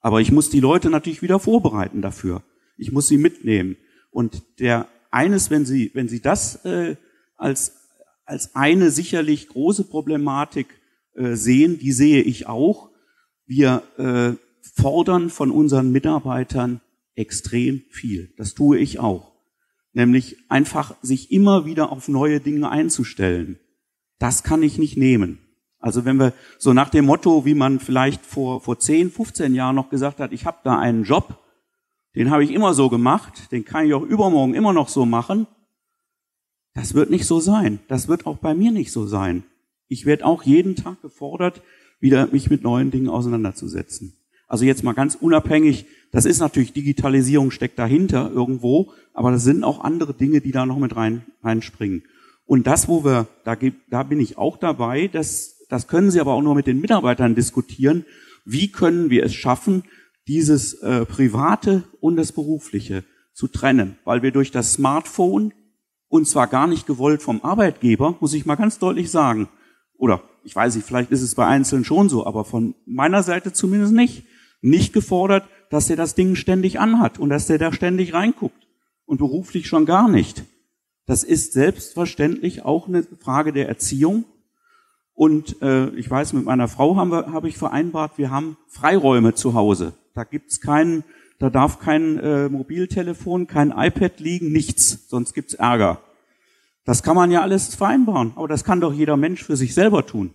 Aber 0.00 0.20
ich 0.20 0.32
muss 0.32 0.50
die 0.50 0.60
Leute 0.60 0.90
natürlich 0.90 1.22
wieder 1.22 1.38
vorbereiten 1.38 2.02
dafür. 2.02 2.42
Ich 2.76 2.92
muss 2.92 3.08
sie 3.08 3.18
mitnehmen. 3.18 3.76
Und 4.10 4.42
der 4.60 4.88
eines, 5.10 5.50
wenn 5.50 5.64
Sie, 5.64 5.90
wenn 5.94 6.08
Sie 6.08 6.20
das 6.20 6.64
äh, 6.64 6.96
als, 7.36 7.74
als 8.24 8.54
eine 8.54 8.90
sicherlich 8.90 9.48
große 9.48 9.84
Problematik 9.84 10.68
äh, 11.14 11.34
sehen, 11.34 11.78
die 11.78 11.92
sehe 11.92 12.22
ich 12.22 12.46
auch. 12.46 12.90
Wir 13.46 13.82
äh, 13.96 14.32
fordern 14.60 15.30
von 15.30 15.50
unseren 15.50 15.90
Mitarbeitern 15.90 16.80
extrem 17.14 17.82
viel. 17.90 18.32
Das 18.36 18.54
tue 18.54 18.78
ich 18.78 18.98
auch. 18.98 19.32
Nämlich 19.92 20.36
einfach 20.48 20.94
sich 21.02 21.32
immer 21.32 21.64
wieder 21.64 21.90
auf 21.90 22.08
neue 22.08 22.40
Dinge 22.40 22.70
einzustellen. 22.70 23.58
Das 24.18 24.42
kann 24.42 24.62
ich 24.62 24.78
nicht 24.78 24.96
nehmen. 24.96 25.38
Also 25.80 26.04
wenn 26.04 26.18
wir 26.18 26.32
so 26.58 26.72
nach 26.72 26.90
dem 26.90 27.06
Motto, 27.06 27.44
wie 27.44 27.54
man 27.54 27.78
vielleicht 27.78 28.24
vor, 28.24 28.60
vor 28.60 28.78
10, 28.78 29.10
15 29.10 29.54
Jahren 29.54 29.76
noch 29.76 29.90
gesagt 29.90 30.18
hat, 30.18 30.32
ich 30.32 30.44
habe 30.44 30.58
da 30.64 30.78
einen 30.78 31.04
Job, 31.04 31.38
den 32.16 32.30
habe 32.30 32.42
ich 32.42 32.50
immer 32.50 32.74
so 32.74 32.88
gemacht, 32.88 33.52
den 33.52 33.64
kann 33.64 33.86
ich 33.86 33.94
auch 33.94 34.02
übermorgen 34.02 34.54
immer 34.54 34.72
noch 34.72 34.88
so 34.88 35.06
machen, 35.06 35.46
das 36.74 36.94
wird 36.94 37.10
nicht 37.10 37.26
so 37.26 37.40
sein. 37.40 37.80
Das 37.88 38.08
wird 38.08 38.26
auch 38.26 38.38
bei 38.38 38.54
mir 38.54 38.70
nicht 38.70 38.92
so 38.92 39.06
sein. 39.06 39.44
Ich 39.88 40.04
werde 40.04 40.26
auch 40.26 40.42
jeden 40.42 40.76
Tag 40.76 41.00
gefordert, 41.02 41.62
wieder 42.00 42.28
mich 42.28 42.50
mit 42.50 42.62
neuen 42.62 42.90
Dingen 42.90 43.08
auseinanderzusetzen. 43.08 44.14
Also 44.46 44.64
jetzt 44.64 44.82
mal 44.82 44.94
ganz 44.94 45.14
unabhängig, 45.14 45.86
das 46.10 46.24
ist 46.24 46.40
natürlich 46.40 46.72
Digitalisierung 46.72 47.50
steckt 47.50 47.78
dahinter 47.78 48.30
irgendwo, 48.32 48.92
aber 49.12 49.30
das 49.30 49.44
sind 49.44 49.64
auch 49.64 49.84
andere 49.84 50.14
Dinge, 50.14 50.40
die 50.40 50.52
da 50.52 50.64
noch 50.64 50.78
mit 50.78 50.96
rein, 50.96 51.24
reinspringen. 51.42 52.04
Und 52.46 52.66
das, 52.66 52.88
wo 52.88 53.04
wir, 53.04 53.26
da, 53.44 53.56
da 53.90 54.02
bin 54.04 54.20
ich 54.20 54.38
auch 54.38 54.56
dabei, 54.56 55.08
das, 55.08 55.66
das 55.68 55.86
können 55.86 56.10
Sie 56.10 56.20
aber 56.20 56.32
auch 56.32 56.42
nur 56.42 56.54
mit 56.54 56.66
den 56.66 56.80
Mitarbeitern 56.80 57.34
diskutieren. 57.34 58.06
Wie 58.46 58.72
können 58.72 59.10
wir 59.10 59.22
es 59.24 59.34
schaffen, 59.34 59.82
dieses 60.26 60.74
äh, 60.74 61.04
Private 61.04 61.84
und 62.00 62.16
das 62.16 62.32
Berufliche 62.32 63.04
zu 63.34 63.48
trennen? 63.48 63.98
Weil 64.04 64.22
wir 64.22 64.30
durch 64.30 64.50
das 64.50 64.72
Smartphone, 64.72 65.52
und 66.08 66.26
zwar 66.26 66.46
gar 66.46 66.66
nicht 66.66 66.86
gewollt 66.86 67.22
vom 67.22 67.42
Arbeitgeber, 67.42 68.16
muss 68.20 68.32
ich 68.32 68.46
mal 68.46 68.56
ganz 68.56 68.78
deutlich 68.78 69.10
sagen, 69.10 69.50
oder 69.98 70.22
ich 70.42 70.56
weiß 70.56 70.76
nicht, 70.76 70.86
vielleicht 70.86 71.10
ist 71.10 71.20
es 71.20 71.34
bei 71.34 71.46
Einzelnen 71.46 71.84
schon 71.84 72.08
so, 72.08 72.24
aber 72.24 72.46
von 72.46 72.74
meiner 72.86 73.22
Seite 73.22 73.52
zumindest 73.52 73.92
nicht, 73.92 74.24
nicht 74.62 74.94
gefordert, 74.94 75.46
dass 75.70 75.90
er 75.90 75.96
das 75.96 76.14
Ding 76.14 76.34
ständig 76.34 76.80
anhat 76.80 77.18
und 77.18 77.30
dass 77.30 77.46
der 77.46 77.58
da 77.58 77.72
ständig 77.72 78.14
reinguckt. 78.14 78.66
Und 79.06 79.18
beruflich 79.18 79.66
schon 79.66 79.86
gar 79.86 80.08
nicht. 80.08 80.44
Das 81.06 81.24
ist 81.24 81.54
selbstverständlich 81.54 82.66
auch 82.66 82.88
eine 82.88 83.02
Frage 83.02 83.54
der 83.54 83.66
Erziehung. 83.68 84.26
Und 85.14 85.62
äh, 85.62 85.88
ich 85.96 86.10
weiß, 86.10 86.34
mit 86.34 86.44
meiner 86.44 86.68
Frau 86.68 86.96
habe 86.96 87.48
ich 87.48 87.56
vereinbart, 87.56 88.18
wir 88.18 88.30
haben 88.30 88.58
Freiräume 88.68 89.34
zu 89.34 89.54
Hause. 89.54 89.94
Da 90.14 90.24
gibt's 90.24 90.60
keinen, 90.60 91.04
da 91.38 91.48
darf 91.48 91.80
kein 91.80 92.18
äh, 92.18 92.48
Mobiltelefon, 92.50 93.46
kein 93.46 93.70
iPad 93.70 94.20
liegen, 94.20 94.52
nichts, 94.52 95.08
sonst 95.08 95.32
gibt's 95.32 95.54
Ärger. 95.54 96.02
Das 96.84 97.02
kann 97.02 97.16
man 97.16 97.30
ja 97.30 97.42
alles 97.42 97.74
vereinbaren, 97.74 98.32
aber 98.36 98.48
das 98.48 98.62
kann 98.64 98.80
doch 98.80 98.92
jeder 98.92 99.16
Mensch 99.16 99.42
für 99.42 99.56
sich 99.56 99.74
selber 99.74 100.06
tun. 100.06 100.34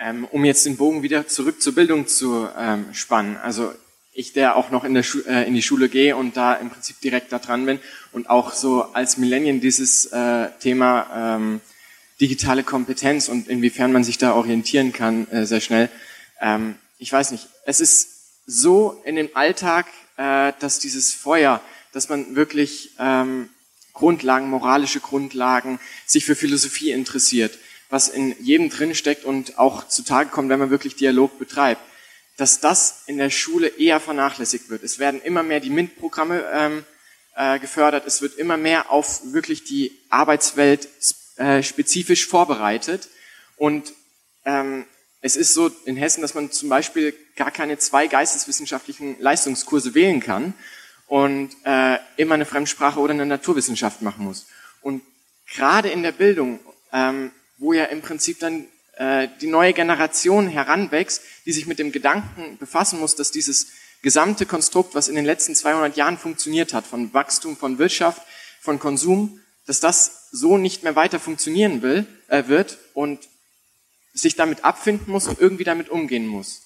Ähm, 0.00 0.26
um 0.30 0.44
jetzt 0.44 0.64
den 0.64 0.76
Bogen 0.76 1.02
wieder 1.02 1.26
zurück 1.26 1.60
zur 1.60 1.74
Bildung 1.74 2.06
zu 2.06 2.48
ähm, 2.56 2.86
spannen. 2.92 3.36
Also 3.36 3.72
ich, 4.12 4.32
der 4.32 4.56
auch 4.56 4.70
noch 4.70 4.84
in, 4.84 4.94
der 4.94 5.02
Schu 5.02 5.20
äh, 5.26 5.44
in 5.46 5.54
die 5.54 5.62
Schule 5.62 5.88
gehe 5.88 6.16
und 6.16 6.36
da 6.36 6.54
im 6.54 6.70
Prinzip 6.70 7.00
direkt 7.00 7.32
da 7.32 7.38
dran 7.38 7.66
bin 7.66 7.80
und 8.12 8.30
auch 8.30 8.52
so 8.52 8.82
als 8.92 9.16
Millennium 9.16 9.60
dieses 9.60 10.06
äh, 10.06 10.48
Thema 10.60 11.36
ähm, 11.36 11.60
digitale 12.20 12.64
Kompetenz 12.64 13.28
und 13.28 13.48
inwiefern 13.48 13.92
man 13.92 14.04
sich 14.04 14.18
da 14.18 14.34
orientieren 14.34 14.92
kann, 14.92 15.28
äh, 15.28 15.46
sehr 15.46 15.60
schnell. 15.60 15.88
Ähm, 16.40 16.76
ich 16.98 17.12
weiß 17.12 17.30
nicht, 17.30 17.48
es 17.64 17.80
ist 17.80 18.08
so 18.46 19.00
in 19.04 19.16
dem 19.16 19.30
Alltag, 19.34 19.86
äh, 20.16 20.52
dass 20.58 20.78
dieses 20.78 21.12
Feuer, 21.12 21.60
dass 21.92 22.08
man 22.08 22.34
wirklich 22.34 22.90
ähm, 22.98 23.48
Grundlagen, 23.92 24.48
moralische 24.48 25.00
Grundlagen, 25.00 25.80
sich 26.06 26.24
für 26.24 26.34
Philosophie 26.34 26.90
interessiert, 26.90 27.58
was 27.90 28.08
in 28.08 28.36
jedem 28.42 28.70
drin 28.70 28.94
steckt 28.94 29.24
und 29.24 29.58
auch 29.58 29.88
zutage 29.88 30.30
kommt, 30.30 30.48
wenn 30.48 30.58
man 30.58 30.70
wirklich 30.70 30.96
Dialog 30.96 31.38
betreibt 31.38 31.80
dass 32.38 32.60
das 32.60 33.02
in 33.06 33.18
der 33.18 33.30
Schule 33.30 33.66
eher 33.66 33.98
vernachlässigt 33.98 34.70
wird. 34.70 34.84
Es 34.84 35.00
werden 35.00 35.20
immer 35.20 35.42
mehr 35.42 35.58
die 35.58 35.70
MINT-Programme 35.70 36.44
ähm, 36.52 36.84
äh, 37.34 37.58
gefördert, 37.58 38.06
es 38.06 38.22
wird 38.22 38.38
immer 38.38 38.56
mehr 38.56 38.90
auf 38.90 39.20
wirklich 39.32 39.64
die 39.64 39.90
Arbeitswelt 40.08 40.88
äh, 41.36 41.64
spezifisch 41.64 42.28
vorbereitet. 42.28 43.08
Und 43.56 43.92
ähm, 44.44 44.84
es 45.20 45.34
ist 45.34 45.52
so 45.52 45.68
in 45.84 45.96
Hessen, 45.96 46.22
dass 46.22 46.34
man 46.34 46.52
zum 46.52 46.68
Beispiel 46.68 47.12
gar 47.34 47.50
keine 47.50 47.76
zwei 47.78 48.06
geisteswissenschaftlichen 48.06 49.16
Leistungskurse 49.18 49.94
wählen 49.94 50.20
kann 50.20 50.54
und 51.08 51.50
äh, 51.64 51.98
immer 52.16 52.36
eine 52.36 52.46
Fremdsprache 52.46 53.00
oder 53.00 53.14
eine 53.14 53.26
Naturwissenschaft 53.26 54.00
machen 54.00 54.24
muss. 54.24 54.46
Und 54.80 55.02
gerade 55.52 55.88
in 55.88 56.04
der 56.04 56.12
Bildung, 56.12 56.60
ähm, 56.92 57.32
wo 57.58 57.72
ja 57.72 57.84
im 57.84 58.02
Prinzip 58.02 58.38
dann 58.40 58.66
äh, 58.96 59.28
die 59.40 59.46
neue 59.46 59.72
Generation 59.72 60.48
heranwächst, 60.48 61.22
die 61.44 61.52
sich 61.52 61.66
mit 61.66 61.78
dem 61.78 61.92
Gedanken 61.92 62.58
befassen 62.58 62.98
muss, 62.98 63.14
dass 63.14 63.30
dieses 63.30 63.68
gesamte 64.02 64.46
Konstrukt, 64.46 64.94
was 64.94 65.08
in 65.08 65.16
den 65.16 65.24
letzten 65.24 65.54
200 65.54 65.96
Jahren 65.96 66.18
funktioniert 66.18 66.72
hat, 66.72 66.86
von 66.86 67.12
Wachstum, 67.12 67.56
von 67.56 67.78
Wirtschaft, 67.78 68.22
von 68.60 68.78
Konsum, 68.78 69.40
dass 69.66 69.80
das 69.80 70.28
so 70.30 70.56
nicht 70.56 70.82
mehr 70.82 70.96
weiter 70.96 71.20
funktionieren 71.20 71.82
will, 71.82 72.06
äh, 72.28 72.46
wird 72.46 72.78
und 72.94 73.28
sich 74.14 74.34
damit 74.34 74.64
abfinden 74.64 75.12
muss 75.12 75.28
und 75.28 75.40
irgendwie 75.40 75.64
damit 75.64 75.88
umgehen 75.88 76.26
muss. 76.26 76.62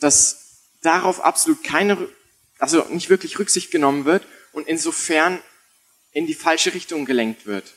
Dass 0.00 0.62
darauf 0.82 1.20
absolut 1.20 1.64
keine, 1.64 2.08
also 2.58 2.84
nicht 2.90 3.10
wirklich 3.10 3.38
Rücksicht 3.38 3.70
genommen 3.70 4.04
wird 4.04 4.26
und 4.52 4.68
insofern 4.68 5.40
in 6.12 6.26
die 6.26 6.34
falsche 6.34 6.74
Richtung 6.74 7.04
gelenkt 7.04 7.46
wird. 7.46 7.74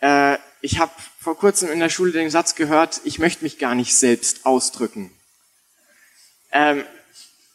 Äh, 0.00 0.38
ich 0.60 0.78
habe 0.78 0.92
vor 1.28 1.36
kurzem 1.36 1.70
in 1.70 1.78
der 1.78 1.90
Schule 1.90 2.12
den 2.12 2.30
Satz 2.30 2.54
gehört, 2.54 3.02
ich 3.04 3.18
möchte 3.18 3.44
mich 3.44 3.58
gar 3.58 3.74
nicht 3.74 3.94
selbst 3.94 4.46
ausdrücken. 4.46 5.10
Ähm, 6.52 6.84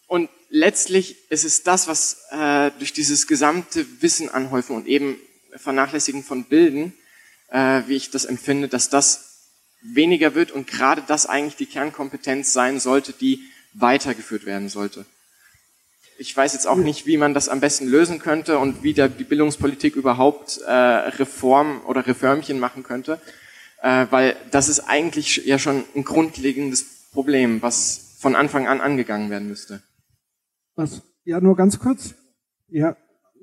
und 0.05 0.29
letztlich 0.51 1.15
ist 1.31 1.43
es 1.43 1.63
das, 1.63 1.87
was 1.87 2.21
äh, 2.29 2.69
durch 2.77 2.93
dieses 2.93 3.25
gesamte 3.25 3.83
Wissen 3.99 4.29
anhäufen 4.29 4.75
und 4.75 4.85
eben 4.85 5.17
Vernachlässigen 5.55 6.23
von 6.23 6.43
Bilden, 6.43 6.93
äh, 7.47 7.81
wie 7.87 7.95
ich 7.95 8.11
das 8.11 8.25
empfinde, 8.25 8.67
dass 8.67 8.91
das 8.91 9.39
weniger 9.81 10.35
wird 10.35 10.51
und 10.51 10.67
gerade 10.67 11.01
das 11.07 11.25
eigentlich 11.25 11.55
die 11.55 11.65
Kernkompetenz 11.65 12.53
sein 12.53 12.79
sollte, 12.79 13.11
die 13.11 13.41
weitergeführt 13.73 14.45
werden 14.45 14.69
sollte. 14.69 15.03
Ich 16.19 16.37
weiß 16.37 16.53
jetzt 16.53 16.67
auch 16.67 16.75
nicht, 16.75 17.07
wie 17.07 17.17
man 17.17 17.33
das 17.33 17.49
am 17.49 17.59
besten 17.59 17.87
lösen 17.87 18.19
könnte 18.19 18.59
und 18.59 18.83
wie 18.83 18.93
der, 18.93 19.09
die 19.09 19.23
Bildungspolitik 19.23 19.95
überhaupt 19.95 20.59
äh, 20.59 20.71
Reform 20.71 21.81
oder 21.87 22.05
Reformchen 22.05 22.59
machen 22.59 22.83
könnte, 22.83 23.19
äh, 23.83 24.07
weil 24.09 24.35
das 24.49 24.69
ist 24.69 24.79
eigentlich 24.79 25.45
ja 25.45 25.59
schon 25.59 25.83
ein 25.95 26.03
grundlegendes 26.03 27.09
Problem, 27.11 27.61
was 27.61 28.15
von 28.17 28.35
Anfang 28.35 28.67
an 28.67 28.81
angegangen 28.81 29.29
werden 29.29 29.49
müsste. 29.49 29.83
Was? 30.75 31.03
Ja, 31.25 31.41
nur 31.41 31.55
ganz 31.55 31.77
kurz. 31.77 32.15
Ja, 32.69 32.95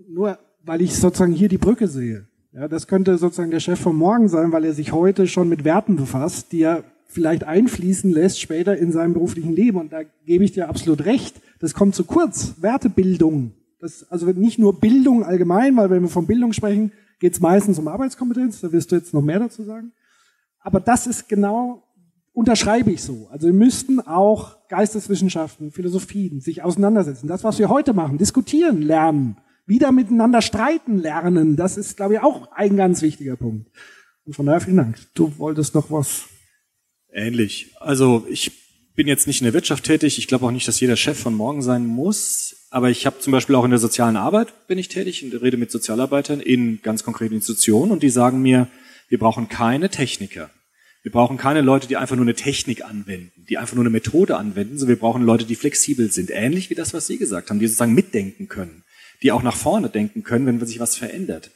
nur 0.08 0.38
weil 0.64 0.80
ich 0.80 0.96
sozusagen 0.96 1.32
hier 1.32 1.48
die 1.48 1.58
Brücke 1.58 1.86
sehe. 1.86 2.26
Ja, 2.52 2.66
das 2.66 2.88
könnte 2.88 3.16
sozusagen 3.18 3.50
der 3.50 3.60
Chef 3.60 3.78
von 3.78 3.94
morgen 3.94 4.28
sein, 4.28 4.50
weil 4.50 4.64
er 4.64 4.72
sich 4.72 4.92
heute 4.92 5.28
schon 5.28 5.48
mit 5.48 5.64
Werten 5.64 5.96
befasst, 5.96 6.50
die 6.52 6.62
er 6.62 6.84
vielleicht 7.04 7.44
einfließen 7.44 8.10
lässt 8.10 8.40
später 8.40 8.76
in 8.76 8.92
seinem 8.92 9.12
beruflichen 9.12 9.52
Leben. 9.52 9.78
Und 9.78 9.92
da 9.92 10.02
gebe 10.24 10.42
ich 10.42 10.52
dir 10.52 10.68
absolut 10.68 11.04
recht. 11.04 11.40
Das 11.60 11.74
kommt 11.74 11.94
zu 11.94 12.04
kurz. 12.04 12.54
Wertebildung. 12.60 13.52
Das, 13.78 14.10
also 14.10 14.26
nicht 14.26 14.58
nur 14.58 14.80
Bildung 14.80 15.22
allgemein, 15.22 15.76
weil 15.76 15.90
wenn 15.90 16.02
wir 16.02 16.08
von 16.08 16.26
Bildung 16.26 16.52
sprechen, 16.52 16.92
geht 17.18 17.34
es 17.34 17.40
meistens 17.40 17.78
um 17.78 17.88
Arbeitskompetenz. 17.88 18.60
Da 18.60 18.72
wirst 18.72 18.90
du 18.90 18.96
jetzt 18.96 19.14
noch 19.14 19.22
mehr 19.22 19.38
dazu 19.38 19.64
sagen. 19.64 19.92
Aber 20.60 20.80
das 20.80 21.06
ist 21.06 21.28
genau 21.28 21.82
unterschreibe 22.32 22.90
ich 22.90 23.02
so. 23.02 23.28
Also 23.30 23.46
wir 23.46 23.54
müssten 23.54 24.00
auch 24.00 24.56
Geisteswissenschaften, 24.68 25.72
Philosophien 25.72 26.40
sich 26.40 26.62
auseinandersetzen. 26.62 27.26
Das, 27.26 27.44
was 27.44 27.58
wir 27.58 27.68
heute 27.68 27.92
machen, 27.92 28.18
diskutieren 28.18 28.82
lernen, 28.82 29.36
wieder 29.66 29.92
miteinander 29.92 30.42
streiten 30.42 30.98
lernen, 30.98 31.56
das 31.56 31.76
ist, 31.76 31.96
glaube 31.96 32.14
ich, 32.14 32.20
auch 32.20 32.50
ein 32.52 32.76
ganz 32.76 33.02
wichtiger 33.02 33.36
Punkt. 33.36 33.70
Und 34.24 34.34
von 34.34 34.46
daher 34.46 34.60
vielen 34.60 34.76
Dank. 34.76 34.98
Du 35.14 35.36
wolltest 35.38 35.74
noch 35.74 35.90
was. 35.90 36.24
Ähnlich. 37.12 37.74
Also 37.80 38.26
ich 38.30 38.52
bin 38.94 39.08
jetzt 39.08 39.26
nicht 39.26 39.40
in 39.40 39.44
der 39.44 39.54
Wirtschaft 39.54 39.84
tätig. 39.84 40.18
Ich 40.18 40.28
glaube 40.28 40.46
auch 40.46 40.50
nicht, 40.50 40.68
dass 40.68 40.80
jeder 40.80 40.96
Chef 40.96 41.18
von 41.18 41.34
morgen 41.34 41.62
sein 41.62 41.86
muss. 41.86 42.66
Aber 42.70 42.90
ich 42.90 43.06
habe 43.06 43.18
zum 43.18 43.32
Beispiel 43.32 43.56
auch 43.56 43.64
in 43.64 43.70
der 43.70 43.80
sozialen 43.80 44.16
Arbeit 44.16 44.68
bin 44.68 44.78
ich 44.78 44.88
tätig 44.88 45.24
und 45.24 45.34
rede 45.42 45.56
mit 45.56 45.70
Sozialarbeitern 45.70 46.40
in 46.40 46.80
ganz 46.82 47.02
konkreten 47.02 47.34
Institutionen 47.34 47.90
und 47.90 48.02
die 48.02 48.10
sagen 48.10 48.40
mir, 48.42 48.68
wir 49.10 49.18
brauchen 49.18 49.48
keine 49.48 49.90
Techniker. 49.90 50.50
Wir 51.02 51.12
brauchen 51.12 51.36
keine 51.36 51.62
Leute, 51.62 51.88
die 51.88 51.96
einfach 51.96 52.16
nur 52.16 52.24
eine 52.24 52.34
Technik 52.34 52.84
anwenden, 52.84 53.44
die 53.48 53.58
einfach 53.58 53.74
nur 53.74 53.82
eine 53.82 53.90
Methode 53.90 54.36
anwenden, 54.36 54.78
sondern 54.78 54.96
wir 54.96 55.00
brauchen 55.00 55.22
Leute, 55.22 55.44
die 55.44 55.56
flexibel 55.56 56.12
sind. 56.12 56.30
Ähnlich 56.30 56.70
wie 56.70 56.74
das, 56.74 56.94
was 56.94 57.06
Sie 57.06 57.18
gesagt 57.18 57.50
haben, 57.50 57.58
die 57.58 57.66
sozusagen 57.66 57.94
mitdenken 57.94 58.48
können, 58.48 58.84
die 59.22 59.32
auch 59.32 59.42
nach 59.42 59.56
vorne 59.56 59.88
denken 59.88 60.22
können, 60.22 60.46
wenn 60.46 60.64
sich 60.64 60.78
was 60.78 60.96
verändert. 60.96 61.50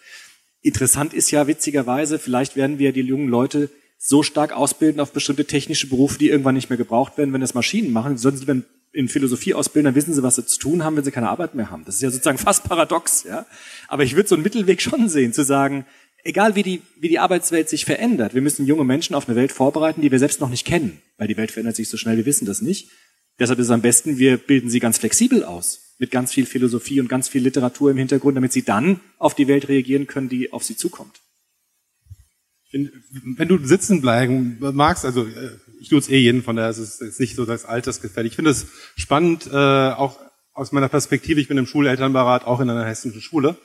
Interessant 0.63 1.15
ist 1.15 1.31
ja 1.31 1.47
witzigerweise, 1.47 2.19
vielleicht 2.19 2.57
werden 2.57 2.79
wir 2.79 2.93
die 2.93 3.03
jungen 3.03 3.29
Leute 3.29 3.71
so 3.99 4.23
stark 4.23 4.53
ausbilden 4.53 5.01
auf 5.01 5.13
bestimmte 5.13 5.45
technische 5.45 5.89
Berufe, 5.89 6.19
die 6.19 6.31
irgendwann 6.31 6.55
nicht 6.55 6.71
mehr 6.71 6.79
gebraucht 6.79 7.17
werden, 7.19 7.33
wenn 7.33 7.41
das 7.41 7.55
Maschinen 7.55 7.93
machen. 7.93 8.17
Sie 8.17 8.47
dann 8.47 8.65
in 8.95 9.09
Philosophie 9.09 9.55
ausbilden, 9.55 9.87
dann 9.87 9.95
wissen 9.95 10.15
sie, 10.15 10.23
was 10.23 10.37
sie 10.37 10.47
zu 10.47 10.59
tun 10.59 10.85
haben, 10.85 10.97
wenn 10.97 11.05
sie 11.05 11.11
keine 11.11 11.29
Arbeit 11.29 11.55
mehr 11.55 11.71
haben. 11.71 11.85
Das 11.85 11.97
ist 11.97 12.03
ja 12.03 12.11
sozusagen 12.11 12.39
fast 12.39 12.65
paradox, 12.65 13.25
ja. 13.25 13.45
Aber 13.89 14.05
ich 14.05 14.15
würde 14.15 14.29
so 14.29 14.37
einen 14.37 14.45
Mittelweg 14.45 14.81
schon 14.81 15.09
sehen, 15.09 15.33
zu 15.33 15.45
sagen, 15.45 15.85
egal 16.25 16.57
wie 16.57 16.63
die, 16.63 16.83
wie 16.99 17.09
die 17.09 17.19
Arbeitswelt 17.19 17.69
sich 17.69 17.85
verändert, 17.85 18.35
wir 18.35 18.43
müssen 18.43 18.67
junge 18.67 18.85
Menschen 18.85 19.15
auf 19.15 19.29
eine 19.29 19.37
Welt 19.37 19.53
vorbereiten, 19.53 20.01
die 20.01 20.11
wir 20.11 20.19
selbst 20.19 20.41
noch 20.41 20.51
nicht 20.51 20.67
kennen, 20.67 21.01
weil 21.19 21.29
die 21.29 21.37
Welt 21.37 21.53
verändert 21.53 21.77
sich 21.77 21.89
so 21.89 21.97
schnell, 21.97 22.17
wir 22.17 22.27
wissen 22.27 22.47
das 22.47 22.63
nicht. 22.63 22.91
Deshalb 23.39 23.59
ist 23.59 23.67
es 23.67 23.71
am 23.73 23.83
besten, 23.83 24.19
wir 24.19 24.37
bilden 24.37 24.71
sie 24.71 24.81
ganz 24.81 24.99
flexibel 24.99 25.45
aus, 25.45 25.95
mit 25.99 26.11
ganz 26.11 26.33
viel 26.33 26.47
Philosophie 26.47 27.01
und 27.01 27.09
ganz 27.09 27.29
viel 27.29 27.43
Literatur 27.43 27.91
im 27.91 27.99
Hintergrund, 27.99 28.37
damit 28.37 28.53
sie 28.53 28.63
dann 28.63 29.01
auf 29.19 29.35
die 29.35 29.49
Welt 29.49 29.69
reagieren 29.69 30.07
können, 30.07 30.29
die 30.29 30.53
auf 30.53 30.65
sie 30.65 30.77
zukommt 30.77 31.21
wenn 32.75 33.49
du 33.49 33.65
sitzen 33.65 34.01
bleiben 34.01 34.57
magst, 34.59 35.05
also 35.05 35.25
äh, 35.25 35.51
ich 35.81 35.89
tue 35.89 35.99
es 35.99 36.09
eh 36.09 36.19
jeden, 36.19 36.43
von 36.43 36.57
daher 36.57 36.71
ist 36.71 36.79
es 36.79 37.01
ist 37.01 37.21
nicht 37.21 37.37
so 37.37 37.45
das 37.45 37.65
Altersgefälle. 37.65 38.27
Ich 38.27 38.37
finde 38.37 38.51
es 38.51 38.67
spannend, 38.97 39.47
äh, 39.47 39.55
auch 39.55 40.19
aus 40.53 40.73
meiner 40.73 40.89
Perspektive, 40.89 41.41
ich 41.41 41.49
bin 41.49 41.59
im 41.59 41.67
Schulelternberat, 41.67 42.47
auch 42.47 42.61
in 42.61 42.71
einer 42.71 42.85
hessischen 42.85 43.21
Schule. 43.21 43.57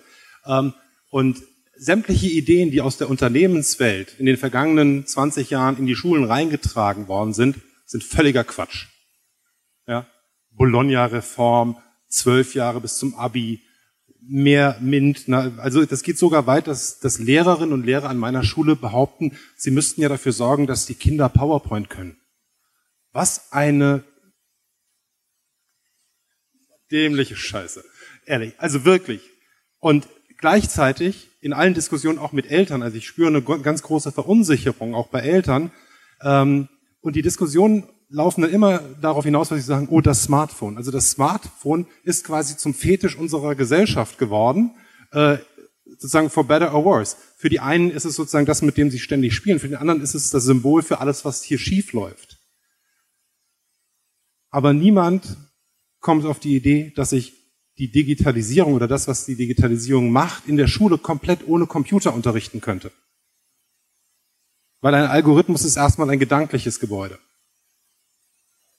Ähm, 0.46 0.74
und 1.10 1.42
sämtliche 1.80 2.28
Ideen, 2.28 2.72
die 2.72 2.82
aus 2.82 2.98
der 2.98 3.10
Unternehmenswelt 3.10 4.20
in 4.20 4.26
den 4.26 4.38
vergangenen 4.38 5.06
20 5.06 5.50
Jahren 5.50 5.78
in 5.78 5.86
die 5.86 5.96
Schulen 5.96 6.26
reingetragen 6.26 7.08
worden 7.08 7.34
sind, 7.34 7.58
sind 7.86 8.04
völliger 8.04 8.44
Quatsch. 8.44 8.88
Ja? 9.88 10.06
Bologna-Reform, 10.52 11.78
zwölf 12.10 12.54
Jahre 12.54 12.82
bis 12.82 12.98
zum 12.98 13.16
Abi, 13.16 13.62
mehr 14.22 14.78
MINT. 14.82 15.30
Also 15.30 15.86
das 15.86 16.04
geht 16.04 16.18
sogar 16.18 16.46
weit, 16.48 16.68
dass, 16.68 17.00
dass 17.00 17.18
Lehrerinnen 17.18 17.74
und 17.74 17.86
Lehrer 17.86 18.10
an 18.10 18.18
meiner 18.18 18.44
Schule 18.44 18.76
behaupten, 18.76 19.38
sie 19.56 19.72
müssten 19.72 20.02
ja 20.02 20.10
dafür 20.10 20.34
sorgen, 20.34 20.68
dass 20.68 20.86
die 20.86 20.96
Kinder 20.96 21.30
PowerPoint 21.30 21.90
können. 21.90 22.18
Was 23.14 23.54
eine 23.54 24.04
dämliche 26.92 27.38
Scheiße. 27.38 27.84
Ehrlich, 28.26 28.54
also 28.58 28.84
wirklich. 28.84 29.22
Und 29.80 30.08
gleichzeitig 30.40 31.30
in 31.42 31.54
allen 31.54 31.74
Diskussionen 31.74 32.18
auch 32.18 32.32
mit 32.32 32.50
Eltern, 32.50 32.84
also 32.84 32.98
ich 32.98 33.08
spüre 33.08 33.28
eine 33.28 33.42
ganz 33.42 33.82
große 33.84 34.12
Verunsicherung 34.12 34.94
auch 34.96 35.08
bei 35.08 35.20
Eltern. 35.20 35.72
Ähm, 36.22 36.68
und 37.02 37.16
die 37.16 37.22
Diskussionen 37.22 37.88
laufen 38.10 38.42
dann 38.42 38.52
immer 38.52 38.80
darauf 39.02 39.24
hinaus, 39.24 39.52
was 39.52 39.60
sie 39.60 39.66
sagen, 39.66 39.88
oh, 39.90 40.02
das 40.02 40.24
Smartphone. 40.24 40.78
Also 40.78 40.92
das 40.92 41.12
Smartphone 41.12 41.88
ist 42.04 42.26
quasi 42.26 42.58
zum 42.58 42.74
Fetisch 42.74 43.16
unserer 43.16 43.56
Gesellschaft 43.56 44.18
geworden, 44.18 44.72
äh, 45.12 45.38
sozusagen 45.86 46.30
for 46.30 46.46
better 46.46 46.74
or 46.74 46.86
worse. 46.86 47.16
Für 47.38 47.50
die 47.50 47.60
einen 47.60 47.92
ist 47.92 48.06
es 48.06 48.16
sozusagen 48.16 48.46
das, 48.46 48.62
mit 48.62 48.78
dem 48.78 48.90
sie 48.92 49.00
ständig 49.00 49.34
spielen, 49.34 49.60
für 49.60 49.70
den 49.70 49.78
anderen 49.78 50.02
ist 50.02 50.16
es 50.16 50.30
das 50.30 50.44
Symbol 50.44 50.82
für 50.82 51.00
alles, 51.00 51.24
was 51.24 51.44
hier 51.44 51.58
schief 51.58 51.94
läuft. 51.94 52.38
Aber 54.50 54.74
niemand 54.74 55.38
kommt 56.00 56.26
auf 56.26 56.40
die 56.40 56.56
Idee, 56.56 56.92
dass 56.96 57.12
ich 57.12 57.39
die 57.80 57.90
Digitalisierung 57.90 58.74
oder 58.74 58.88
das, 58.88 59.08
was 59.08 59.26
die 59.26 59.36
Digitalisierung 59.36 60.12
macht, 60.12 60.48
in 60.48 60.58
der 60.58 60.68
Schule 60.68 60.98
komplett 60.98 61.48
ohne 61.48 61.66
Computer 61.66 62.14
unterrichten 62.14 62.60
könnte. 62.60 62.92
Weil 64.82 64.94
ein 64.96 65.06
Algorithmus 65.06 65.64
ist 65.64 65.78
erstmal 65.78 66.10
ein 66.10 66.20
gedankliches 66.20 66.80
Gebäude. 66.80 67.18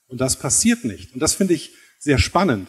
Und 0.06 0.20
das 0.20 0.39
passiert 0.39 0.85
nicht. 0.85 1.14
Und 1.14 1.20
das 1.20 1.35
finde 1.35 1.55
ich 1.55 1.72
sehr 1.98 2.18
spannend. 2.18 2.68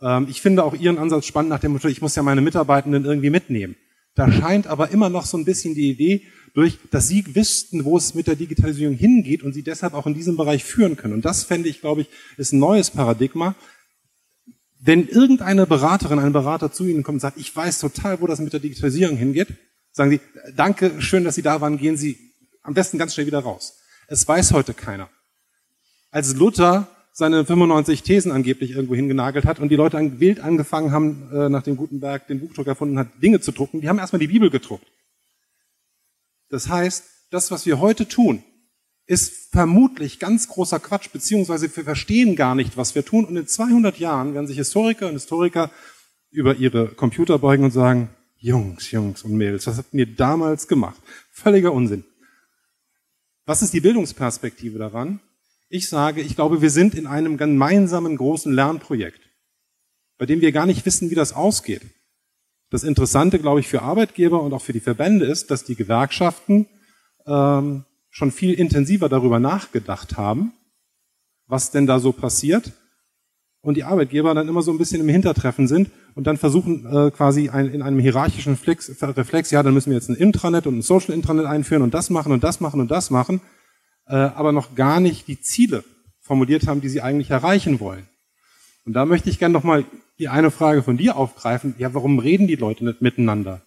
Ähm, 0.00 0.26
ich 0.30 0.40
finde 0.40 0.62
auch 0.64 0.74
Ihren 0.74 0.98
Ansatz 0.98 1.26
spannend 1.26 1.50
nach 1.50 1.60
dem 1.60 1.72
Motto, 1.72 1.88
ich 1.88 2.00
muss 2.00 2.14
ja 2.14 2.22
meine 2.22 2.40
Mitarbeitenden 2.40 3.04
irgendwie 3.04 3.30
mitnehmen. 3.30 3.76
Da 4.14 4.30
scheint 4.30 4.66
aber 4.66 4.90
immer 4.90 5.08
noch 5.08 5.24
so 5.24 5.38
ein 5.38 5.44
bisschen 5.44 5.74
die 5.74 5.90
Idee 5.90 6.22
durch, 6.54 6.78
dass 6.90 7.08
Sie 7.08 7.34
wüssten, 7.34 7.84
wo 7.84 7.96
es 7.96 8.14
mit 8.14 8.26
der 8.26 8.36
Digitalisierung 8.36 8.94
hingeht 8.94 9.42
und 9.42 9.54
Sie 9.54 9.62
deshalb 9.62 9.94
auch 9.94 10.06
in 10.06 10.14
diesem 10.14 10.36
Bereich 10.36 10.64
führen 10.64 10.96
können. 10.96 11.14
Und 11.14 11.24
das 11.24 11.44
fände 11.44 11.68
ich, 11.68 11.80
glaube 11.80 12.02
ich, 12.02 12.08
ist 12.36 12.52
ein 12.52 12.58
neues 12.58 12.90
Paradigma. 12.90 13.54
Wenn 14.84 15.06
irgendeine 15.06 15.66
Beraterin, 15.66 16.18
ein 16.18 16.32
Berater 16.32 16.72
zu 16.72 16.84
Ihnen 16.84 17.04
kommt 17.04 17.16
und 17.16 17.20
sagt, 17.20 17.38
ich 17.38 17.54
weiß 17.54 17.78
total, 17.78 18.20
wo 18.20 18.26
das 18.26 18.40
mit 18.40 18.52
der 18.52 18.60
Digitalisierung 18.60 19.16
hingeht, 19.16 19.48
sagen 19.92 20.10
Sie, 20.10 20.20
danke, 20.56 21.00
schön, 21.00 21.22
dass 21.22 21.36
Sie 21.36 21.42
da 21.42 21.60
waren, 21.60 21.78
gehen 21.78 21.96
Sie 21.96 22.18
am 22.62 22.74
besten 22.74 22.98
ganz 22.98 23.14
schnell 23.14 23.26
wieder 23.26 23.38
raus. 23.38 23.78
Es 24.08 24.26
weiß 24.26 24.52
heute 24.52 24.74
keiner 24.74 25.08
als 26.10 26.34
Luther 26.34 26.88
seine 27.12 27.44
95 27.44 28.02
Thesen 28.02 28.32
angeblich 28.32 28.70
irgendwo 28.70 28.94
hingenagelt 28.94 29.44
hat 29.44 29.58
und 29.58 29.68
die 29.68 29.76
Leute 29.76 30.20
wild 30.20 30.40
angefangen 30.40 30.92
haben, 30.92 31.30
äh, 31.32 31.48
nachdem 31.48 31.76
Gutenberg 31.76 32.26
den 32.26 32.40
Buchdruck 32.40 32.66
erfunden 32.66 32.98
hat, 32.98 33.08
Dinge 33.22 33.40
zu 33.40 33.52
drucken, 33.52 33.80
die 33.80 33.88
haben 33.88 33.98
erstmal 33.98 34.20
die 34.20 34.28
Bibel 34.28 34.50
gedruckt. 34.50 34.86
Das 36.48 36.68
heißt, 36.68 37.04
das, 37.30 37.50
was 37.50 37.66
wir 37.66 37.80
heute 37.80 38.08
tun, 38.08 38.42
ist 39.06 39.50
vermutlich 39.50 40.18
ganz 40.18 40.48
großer 40.48 40.80
Quatsch, 40.80 41.10
beziehungsweise 41.12 41.74
wir 41.74 41.84
verstehen 41.84 42.36
gar 42.36 42.54
nicht, 42.54 42.76
was 42.76 42.94
wir 42.94 43.04
tun. 43.04 43.24
Und 43.24 43.36
in 43.36 43.46
200 43.46 43.98
Jahren 43.98 44.34
werden 44.34 44.46
sich 44.46 44.56
Historiker 44.56 45.08
und 45.08 45.14
Historiker 45.14 45.70
über 46.30 46.56
ihre 46.56 46.88
Computer 46.88 47.38
beugen 47.38 47.64
und 47.64 47.72
sagen, 47.72 48.10
Jungs, 48.36 48.90
Jungs 48.90 49.22
und 49.22 49.32
Mädels, 49.32 49.66
was 49.66 49.78
habt 49.78 49.94
ihr 49.94 50.06
damals 50.06 50.66
gemacht? 50.66 51.00
Völliger 51.30 51.72
Unsinn. 51.72 52.04
Was 53.44 53.62
ist 53.62 53.72
die 53.72 53.80
Bildungsperspektive 53.80 54.78
daran? 54.78 55.20
Ich 55.68 55.88
sage, 55.88 56.20
ich 56.20 56.34
glaube, 56.34 56.62
wir 56.62 56.70
sind 56.70 56.94
in 56.94 57.06
einem 57.06 57.36
gemeinsamen 57.36 58.16
großen 58.16 58.52
Lernprojekt, 58.52 59.20
bei 60.18 60.26
dem 60.26 60.40
wir 60.40 60.52
gar 60.52 60.66
nicht 60.66 60.84
wissen, 60.86 61.10
wie 61.10 61.14
das 61.14 61.32
ausgeht. 61.32 61.82
Das 62.70 62.84
Interessante, 62.84 63.38
glaube 63.38 63.60
ich, 63.60 63.68
für 63.68 63.82
Arbeitgeber 63.82 64.42
und 64.42 64.52
auch 64.52 64.62
für 64.62 64.72
die 64.72 64.80
Verbände 64.80 65.26
ist, 65.26 65.50
dass 65.50 65.64
die 65.64 65.74
Gewerkschaften 65.74 66.66
ähm, 67.26 67.84
schon 68.12 68.30
viel 68.30 68.54
intensiver 68.54 69.08
darüber 69.08 69.40
nachgedacht 69.40 70.16
haben, 70.16 70.52
was 71.48 71.72
denn 71.72 71.88
da 71.88 71.98
so 71.98 72.12
passiert, 72.12 72.72
und 73.64 73.76
die 73.76 73.84
Arbeitgeber 73.84 74.34
dann 74.34 74.48
immer 74.48 74.62
so 74.62 74.72
ein 74.72 74.78
bisschen 74.78 75.00
im 75.00 75.08
Hintertreffen 75.08 75.68
sind 75.68 75.90
und 76.16 76.26
dann 76.26 76.36
versuchen 76.36 76.84
äh, 76.84 77.10
quasi 77.12 77.48
ein, 77.48 77.68
in 77.72 77.82
einem 77.82 78.00
hierarchischen 78.00 78.56
Flex, 78.56 78.90
Reflex, 79.00 79.52
ja, 79.52 79.62
dann 79.62 79.72
müssen 79.72 79.90
wir 79.90 79.96
jetzt 79.96 80.08
ein 80.08 80.16
Intranet 80.16 80.66
und 80.66 80.78
ein 80.78 80.82
Social 80.82 81.14
Intranet 81.14 81.46
einführen 81.46 81.82
und 81.82 81.94
das 81.94 82.10
machen 82.10 82.32
und 82.32 82.44
das 82.44 82.60
machen 82.60 82.80
und 82.80 82.90
das 82.90 83.10
machen 83.10 83.40
äh, 84.06 84.14
aber 84.14 84.52
noch 84.52 84.74
gar 84.74 85.00
nicht 85.00 85.28
die 85.28 85.40
Ziele 85.40 85.84
formuliert 86.20 86.66
haben, 86.66 86.80
die 86.80 86.88
sie 86.88 87.02
eigentlich 87.02 87.30
erreichen 87.30 87.80
wollen. 87.80 88.06
Und 88.84 88.94
da 88.94 89.04
möchte 89.06 89.30
ich 89.30 89.38
gerne 89.38 89.52
nochmal 89.52 89.84
die 90.18 90.28
eine 90.28 90.50
Frage 90.50 90.82
von 90.82 90.96
dir 90.96 91.16
aufgreifen. 91.16 91.74
Ja, 91.78 91.94
warum 91.94 92.18
reden 92.18 92.46
die 92.46 92.56
Leute 92.56 92.84
nicht 92.84 93.00
miteinander? 93.00 93.62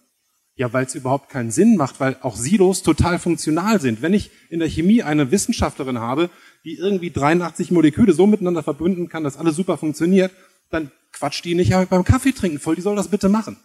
Ja, 0.56 0.72
weil 0.72 0.86
es 0.86 0.94
überhaupt 0.94 1.28
keinen 1.28 1.50
Sinn 1.50 1.76
macht, 1.76 2.00
weil 2.00 2.16
auch 2.22 2.36
Silos 2.36 2.82
total 2.82 3.18
funktional 3.18 3.80
sind. 3.80 4.02
Wenn 4.02 4.14
ich 4.14 4.30
in 4.48 4.58
der 4.58 4.68
Chemie 4.68 5.02
eine 5.02 5.30
Wissenschaftlerin 5.30 5.98
habe, 5.98 6.30
die 6.64 6.76
irgendwie 6.76 7.10
83 7.10 7.70
Moleküle 7.70 8.12
so 8.14 8.26
miteinander 8.26 8.62
verbinden 8.62 9.08
kann, 9.08 9.22
dass 9.22 9.36
alles 9.36 9.56
super 9.56 9.76
funktioniert, 9.76 10.32
dann 10.70 10.90
quatscht 11.12 11.44
die 11.44 11.54
nicht 11.54 11.72
beim 11.90 12.04
Kaffee 12.04 12.32
trinken 12.32 12.58
voll, 12.58 12.74
die 12.74 12.82
soll 12.82 12.96
das 12.96 13.08
bitte 13.08 13.28
machen. 13.28 13.58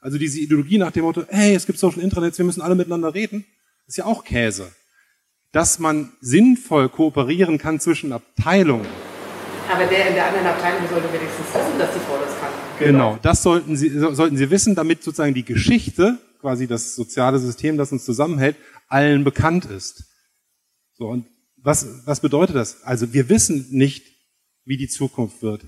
Also 0.00 0.16
diese 0.16 0.40
Ideologie 0.40 0.78
nach 0.78 0.92
dem 0.92 1.04
Motto, 1.04 1.24
hey, 1.28 1.54
es 1.54 1.66
gibt 1.66 1.78
Social 1.78 2.00
Intranets, 2.00 2.38
wir 2.38 2.46
müssen 2.46 2.62
alle 2.62 2.74
miteinander 2.74 3.12
reden, 3.14 3.44
ist 3.86 3.98
ja 3.98 4.06
auch 4.06 4.24
Käse 4.24 4.72
dass 5.52 5.78
man 5.78 6.12
sinnvoll 6.20 6.88
kooperieren 6.88 7.58
kann 7.58 7.80
zwischen 7.80 8.12
Abteilungen. 8.12 8.86
Aber 9.72 9.84
der 9.86 10.08
in 10.08 10.14
der 10.14 10.26
anderen 10.26 10.46
Abteilung 10.46 10.88
sollte 10.88 11.12
wenigstens 11.12 11.46
wissen, 11.54 11.78
dass 11.78 11.92
die 11.92 12.00
Frau 12.00 12.18
das 12.24 12.40
kann. 12.40 12.50
Genau, 12.78 13.18
das 13.22 13.42
sollten 13.42 13.76
Sie, 13.76 13.88
sollten 13.88 14.36
Sie 14.36 14.50
wissen, 14.50 14.74
damit 14.74 15.02
sozusagen 15.02 15.34
die 15.34 15.44
Geschichte, 15.44 16.18
quasi 16.40 16.66
das 16.66 16.94
soziale 16.94 17.38
System, 17.38 17.76
das 17.76 17.92
uns 17.92 18.04
zusammenhält, 18.04 18.56
allen 18.88 19.24
bekannt 19.24 19.66
ist. 19.66 20.04
So, 20.94 21.06
und 21.08 21.26
was, 21.56 22.06
was 22.06 22.20
bedeutet 22.20 22.56
das? 22.56 22.82
Also 22.82 23.12
wir 23.12 23.28
wissen 23.28 23.66
nicht, 23.70 24.06
wie 24.64 24.76
die 24.76 24.88
Zukunft 24.88 25.42
wird. 25.42 25.64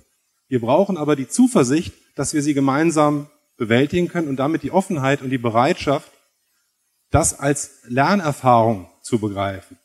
Wir 0.49 0.61
brauchen 0.61 0.97
aber 0.97 1.17
die 1.17 1.29
Zuversicht, 1.29 1.93
dass 2.15 2.35
wir 2.35 2.43
sie 2.43 2.55
gemeinsam 2.55 3.29
bewältigen 3.57 4.09
können 4.09 4.29
und 4.29 4.37
damit 4.37 4.63
die 4.63 4.71
Offenheit 4.71 5.23
und 5.23 5.31
die 5.31 5.39
Bereitschaft, 5.39 6.11
das 7.11 7.39
als 7.39 7.81
Lernerfahrung 7.85 8.89
zu 9.03 9.19
begreifen. 9.19 9.79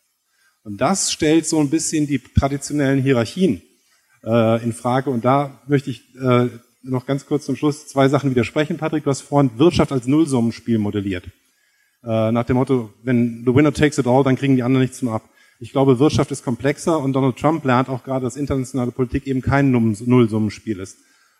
Und 0.63 0.81
das 0.81 1.11
stellt 1.11 1.45
so 1.45 1.59
ein 1.59 1.69
bisschen 1.69 2.07
die 2.07 2.19
traditionellen 2.19 3.01
Hierarchien 3.01 3.61
äh, 4.23 4.63
in 4.63 4.73
Frage. 4.73 5.09
Und 5.09 5.23
da 5.23 5.61
möchte 5.67 5.89
ich 5.89 6.15
äh, 6.15 6.49
noch 6.87 7.05
ganz 7.05 7.25
kurz 7.25 7.45
zum 7.45 7.55
Schluss 7.55 7.87
zwei 7.87 8.09
Sachen 8.09 8.31
widersprechen. 8.31 8.77
Patrick, 8.77 9.03
du 9.03 9.09
hast 9.09 9.21
vorhin 9.21 9.51
Wirtschaft 9.57 9.91
als 9.91 10.07
Nullsummenspiel 10.07 10.77
modelliert. 10.77 11.25
Äh, 12.03 12.31
nach 12.31 12.45
dem 12.45 12.57
Motto, 12.57 12.91
wenn 13.03 13.43
the 13.45 13.53
winner 13.53 13.73
takes 13.73 13.97
it 13.97 14.07
all, 14.07 14.23
dann 14.23 14.35
kriegen 14.35 14.55
die 14.55 14.63
anderen 14.63 14.83
nichts 14.83 15.01
mehr 15.01 15.13
ab. 15.13 15.29
Ich 15.59 15.71
glaube, 15.71 15.99
Wirtschaft 15.99 16.31
ist 16.31 16.43
komplexer 16.43 16.99
und 16.99 17.13
Donald 17.13 17.37
Trump 17.37 17.65
lernt 17.65 17.89
auch 17.89 18.03
gerade, 18.03 18.23
dass 18.23 18.37
internationale 18.37 18.91
Politik 18.91 19.25
eben 19.25 19.41
kein 19.41 19.71
Nullsummenspiel 19.71 20.79
ist, 20.79 20.97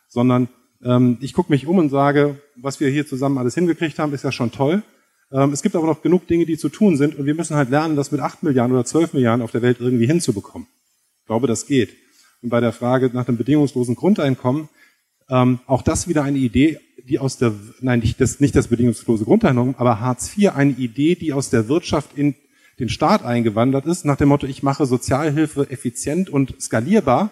sondern 0.08 0.48
ähm, 0.82 1.18
ich 1.20 1.32
gucke 1.32 1.52
mich 1.52 1.66
um 1.66 1.78
und 1.78 1.90
sage, 1.90 2.40
was 2.56 2.80
wir 2.80 2.88
hier 2.88 3.06
zusammen 3.06 3.38
alles 3.38 3.54
hingekriegt 3.54 3.98
haben, 3.98 4.12
ist 4.12 4.24
ja 4.24 4.32
schon 4.32 4.50
toll. 4.50 4.82
Ähm, 5.30 5.52
es 5.52 5.62
gibt 5.62 5.76
aber 5.76 5.86
noch 5.86 6.02
genug 6.02 6.26
Dinge, 6.26 6.46
die 6.46 6.56
zu 6.56 6.68
tun 6.68 6.96
sind 6.96 7.16
und 7.16 7.26
wir 7.26 7.34
müssen 7.34 7.56
halt 7.56 7.70
lernen, 7.70 7.96
das 7.96 8.10
mit 8.10 8.20
8 8.20 8.42
Milliarden 8.42 8.74
oder 8.74 8.84
12 8.84 9.12
Milliarden 9.12 9.42
auf 9.42 9.52
der 9.52 9.62
Welt 9.62 9.78
irgendwie 9.80 10.06
hinzubekommen. 10.06 10.66
Ich 11.20 11.26
glaube, 11.26 11.46
das 11.46 11.66
geht. 11.66 11.90
Und 12.42 12.50
bei 12.50 12.60
der 12.60 12.72
Frage 12.72 13.10
nach 13.12 13.24
dem 13.24 13.36
bedingungslosen 13.36 13.94
Grundeinkommen, 13.94 14.68
ähm, 15.28 15.60
auch 15.66 15.82
das 15.82 16.08
wieder 16.08 16.22
eine 16.22 16.38
Idee, 16.38 16.80
die 17.08 17.18
aus 17.18 17.38
der, 17.38 17.54
nein, 17.80 18.00
nicht 18.00 18.20
das, 18.20 18.40
nicht 18.40 18.54
das 18.54 18.68
bedingungslose 18.68 19.24
Grundeinkommen, 19.24 19.74
aber 19.78 20.00
Hartz 20.00 20.36
IV, 20.36 20.50
eine 20.54 20.72
Idee, 20.72 21.14
die 21.14 21.32
aus 21.32 21.50
der 21.50 21.68
Wirtschaft 21.68 22.16
in 22.16 22.34
den 22.78 22.88
Staat 22.88 23.24
eingewandert 23.24 23.86
ist, 23.86 24.04
nach 24.04 24.16
dem 24.16 24.28
Motto, 24.28 24.46
ich 24.46 24.62
mache 24.62 24.86
Sozialhilfe 24.86 25.68
effizient 25.70 26.30
und 26.30 26.60
skalierbar. 26.60 27.30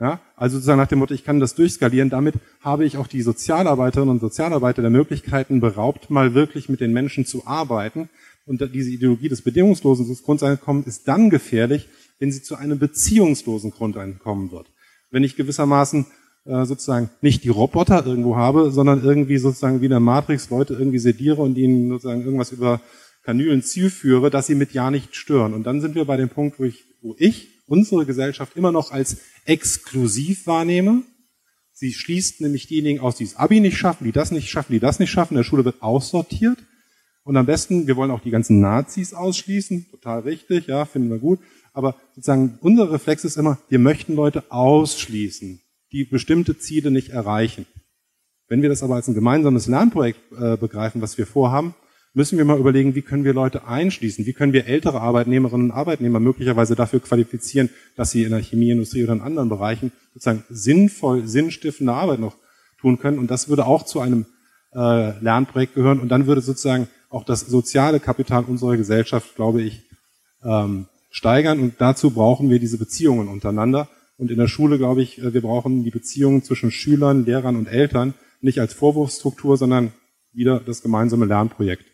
Ja, 0.00 0.20
also 0.34 0.56
sozusagen 0.56 0.80
nach 0.80 0.88
dem 0.88 0.98
Motto, 0.98 1.14
ich 1.14 1.22
kann 1.22 1.38
das 1.38 1.54
durchskalieren. 1.54 2.10
Damit 2.10 2.34
habe 2.60 2.84
ich 2.84 2.96
auch 2.96 3.06
die 3.06 3.22
Sozialarbeiterinnen 3.22 4.10
und 4.10 4.20
Sozialarbeiter 4.20 4.82
der 4.82 4.90
Möglichkeiten 4.90 5.60
beraubt, 5.60 6.10
mal 6.10 6.34
wirklich 6.34 6.68
mit 6.68 6.80
den 6.80 6.92
Menschen 6.92 7.24
zu 7.24 7.46
arbeiten. 7.46 8.08
Und 8.44 8.60
diese 8.74 8.90
Ideologie 8.90 9.28
des 9.28 9.42
bedingungslosen 9.42 10.12
Grundeinkommens 10.24 10.88
ist 10.88 11.06
dann 11.06 11.30
gefährlich, 11.30 11.88
wenn 12.18 12.32
sie 12.32 12.42
zu 12.42 12.56
einem 12.56 12.80
beziehungslosen 12.80 13.70
Grundeinkommen 13.70 14.50
wird. 14.50 14.66
Wenn 15.12 15.22
ich 15.22 15.36
gewissermaßen 15.36 16.06
äh, 16.44 16.64
sozusagen 16.64 17.10
nicht 17.20 17.44
die 17.44 17.48
Roboter 17.48 18.04
irgendwo 18.06 18.36
habe, 18.36 18.70
sondern 18.70 19.02
irgendwie 19.02 19.38
sozusagen 19.38 19.80
wie 19.80 19.88
der 19.88 20.00
Matrix 20.00 20.50
Leute 20.50 20.74
irgendwie 20.74 20.98
sediere 20.98 21.42
und 21.42 21.56
ihnen 21.56 21.88
sozusagen 21.88 22.24
irgendwas 22.24 22.52
über 22.52 22.80
Kanülen 23.22 23.62
Ziel 23.62 23.90
führe, 23.90 24.30
dass 24.30 24.48
sie 24.48 24.56
mit 24.56 24.72
Ja 24.72 24.90
nicht 24.90 25.14
stören. 25.14 25.54
Und 25.54 25.64
dann 25.64 25.80
sind 25.80 25.94
wir 25.94 26.04
bei 26.04 26.16
dem 26.16 26.28
Punkt, 26.28 26.58
wo 26.58 26.64
ich, 26.64 26.84
wo 27.00 27.14
ich 27.18 27.48
unsere 27.66 28.04
Gesellschaft 28.04 28.56
immer 28.56 28.72
noch 28.72 28.90
als 28.90 29.18
exklusiv 29.44 30.46
wahrnehme. 30.46 31.02
Sie 31.72 31.92
schließt 31.92 32.40
nämlich 32.40 32.66
diejenigen 32.66 33.00
aus, 33.00 33.16
die 33.16 33.24
das 33.24 33.36
Abi 33.36 33.60
nicht 33.60 33.78
schaffen, 33.78 34.04
die 34.04 34.12
das 34.12 34.30
nicht 34.30 34.50
schaffen, 34.50 34.72
die 34.72 34.80
das 34.80 34.98
nicht 34.98 35.10
schaffen. 35.10 35.34
In 35.34 35.38
der 35.38 35.44
Schule 35.44 35.64
wird 35.64 35.82
aussortiert. 35.82 36.58
Und 37.24 37.36
am 37.36 37.46
besten, 37.46 37.86
wir 37.86 37.96
wollen 37.96 38.10
auch 38.10 38.20
die 38.20 38.30
ganzen 38.30 38.60
Nazis 38.60 39.14
ausschließen. 39.14 39.86
Total 39.90 40.20
richtig, 40.20 40.66
ja, 40.66 40.84
finden 40.84 41.08
wir 41.08 41.18
gut. 41.18 41.38
Aber 41.72 41.96
sozusagen 42.14 42.58
unser 42.60 42.90
Reflex 42.90 43.24
ist 43.24 43.36
immer, 43.36 43.58
wir 43.68 43.78
möchten 43.78 44.14
Leute 44.14 44.44
ausschließen, 44.50 45.61
die 45.92 46.04
bestimmte 46.04 46.58
Ziele 46.58 46.90
nicht 46.90 47.10
erreichen. 47.10 47.66
Wenn 48.48 48.62
wir 48.62 48.68
das 48.68 48.82
aber 48.82 48.96
als 48.96 49.08
ein 49.08 49.14
gemeinsames 49.14 49.66
Lernprojekt 49.66 50.20
äh, 50.32 50.56
begreifen, 50.56 51.00
was 51.00 51.16
wir 51.18 51.26
vorhaben, 51.26 51.74
müssen 52.14 52.36
wir 52.36 52.44
mal 52.44 52.58
überlegen, 52.58 52.94
wie 52.94 53.02
können 53.02 53.24
wir 53.24 53.32
Leute 53.32 53.66
einschließen, 53.66 54.26
wie 54.26 54.32
können 54.32 54.52
wir 54.52 54.66
ältere 54.66 55.00
Arbeitnehmerinnen 55.00 55.70
und 55.70 55.76
Arbeitnehmer 55.76 56.20
möglicherweise 56.20 56.74
dafür 56.74 57.00
qualifizieren, 57.00 57.70
dass 57.96 58.10
sie 58.10 58.24
in 58.24 58.30
der 58.30 58.40
Chemieindustrie 58.40 59.04
oder 59.04 59.14
in 59.14 59.20
anderen 59.20 59.48
Bereichen 59.48 59.92
sozusagen 60.12 60.44
sinnvoll, 60.50 61.26
sinnstiftende 61.26 61.92
Arbeit 61.92 62.20
noch 62.20 62.36
tun 62.80 62.98
können. 62.98 63.18
Und 63.18 63.30
das 63.30 63.48
würde 63.48 63.64
auch 63.64 63.84
zu 63.84 64.00
einem 64.00 64.26
äh, 64.74 65.18
Lernprojekt 65.20 65.74
gehören. 65.74 66.00
Und 66.00 66.08
dann 66.08 66.26
würde 66.26 66.40
sozusagen 66.40 66.88
auch 67.08 67.24
das 67.24 67.40
soziale 67.40 68.00
Kapital 68.00 68.44
unserer 68.44 68.76
Gesellschaft, 68.76 69.34
glaube 69.34 69.62
ich, 69.62 69.82
ähm, 70.44 70.86
steigern. 71.10 71.60
Und 71.60 71.74
dazu 71.78 72.10
brauchen 72.10 72.50
wir 72.50 72.58
diese 72.58 72.78
Beziehungen 72.78 73.28
untereinander. 73.28 73.88
Und 74.22 74.30
in 74.30 74.38
der 74.38 74.46
Schule, 74.46 74.78
glaube 74.78 75.02
ich, 75.02 75.18
äh, 75.18 75.34
wir 75.34 75.40
brauchen 75.40 75.82
die 75.82 75.90
Beziehungen 75.90 76.44
zwischen 76.44 76.70
Schülern, 76.70 77.24
Lehrern 77.24 77.56
und 77.56 77.66
Eltern 77.66 78.14
nicht 78.40 78.60
als 78.60 78.72
Vorwurfsstruktur, 78.72 79.56
sondern 79.56 79.92
wieder 80.32 80.60
das 80.60 80.80
gemeinsame 80.80 81.26
Lernprojekt. 81.26 81.84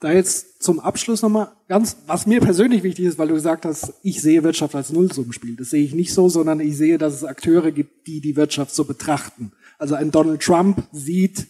Da 0.00 0.10
jetzt 0.10 0.62
zum 0.62 0.80
Abschluss 0.80 1.20
nochmal 1.20 1.52
ganz, 1.68 1.98
was 2.06 2.26
mir 2.26 2.40
persönlich 2.40 2.82
wichtig 2.82 3.04
ist, 3.04 3.18
weil 3.18 3.28
du 3.28 3.34
gesagt 3.34 3.66
hast, 3.66 3.92
ich 4.02 4.22
sehe 4.22 4.42
Wirtschaft 4.42 4.74
als 4.74 4.90
Nullsummenspiel. 4.90 5.54
Das 5.54 5.68
sehe 5.68 5.84
ich 5.84 5.92
nicht 5.92 6.14
so, 6.14 6.30
sondern 6.30 6.60
ich 6.60 6.78
sehe, 6.78 6.96
dass 6.96 7.12
es 7.12 7.24
Akteure 7.24 7.72
gibt, 7.72 8.06
die 8.06 8.22
die 8.22 8.34
Wirtschaft 8.34 8.74
so 8.74 8.84
betrachten. 8.84 9.52
Also 9.78 9.94
ein 9.94 10.12
Donald 10.12 10.40
Trump 10.40 10.82
sieht, 10.92 11.46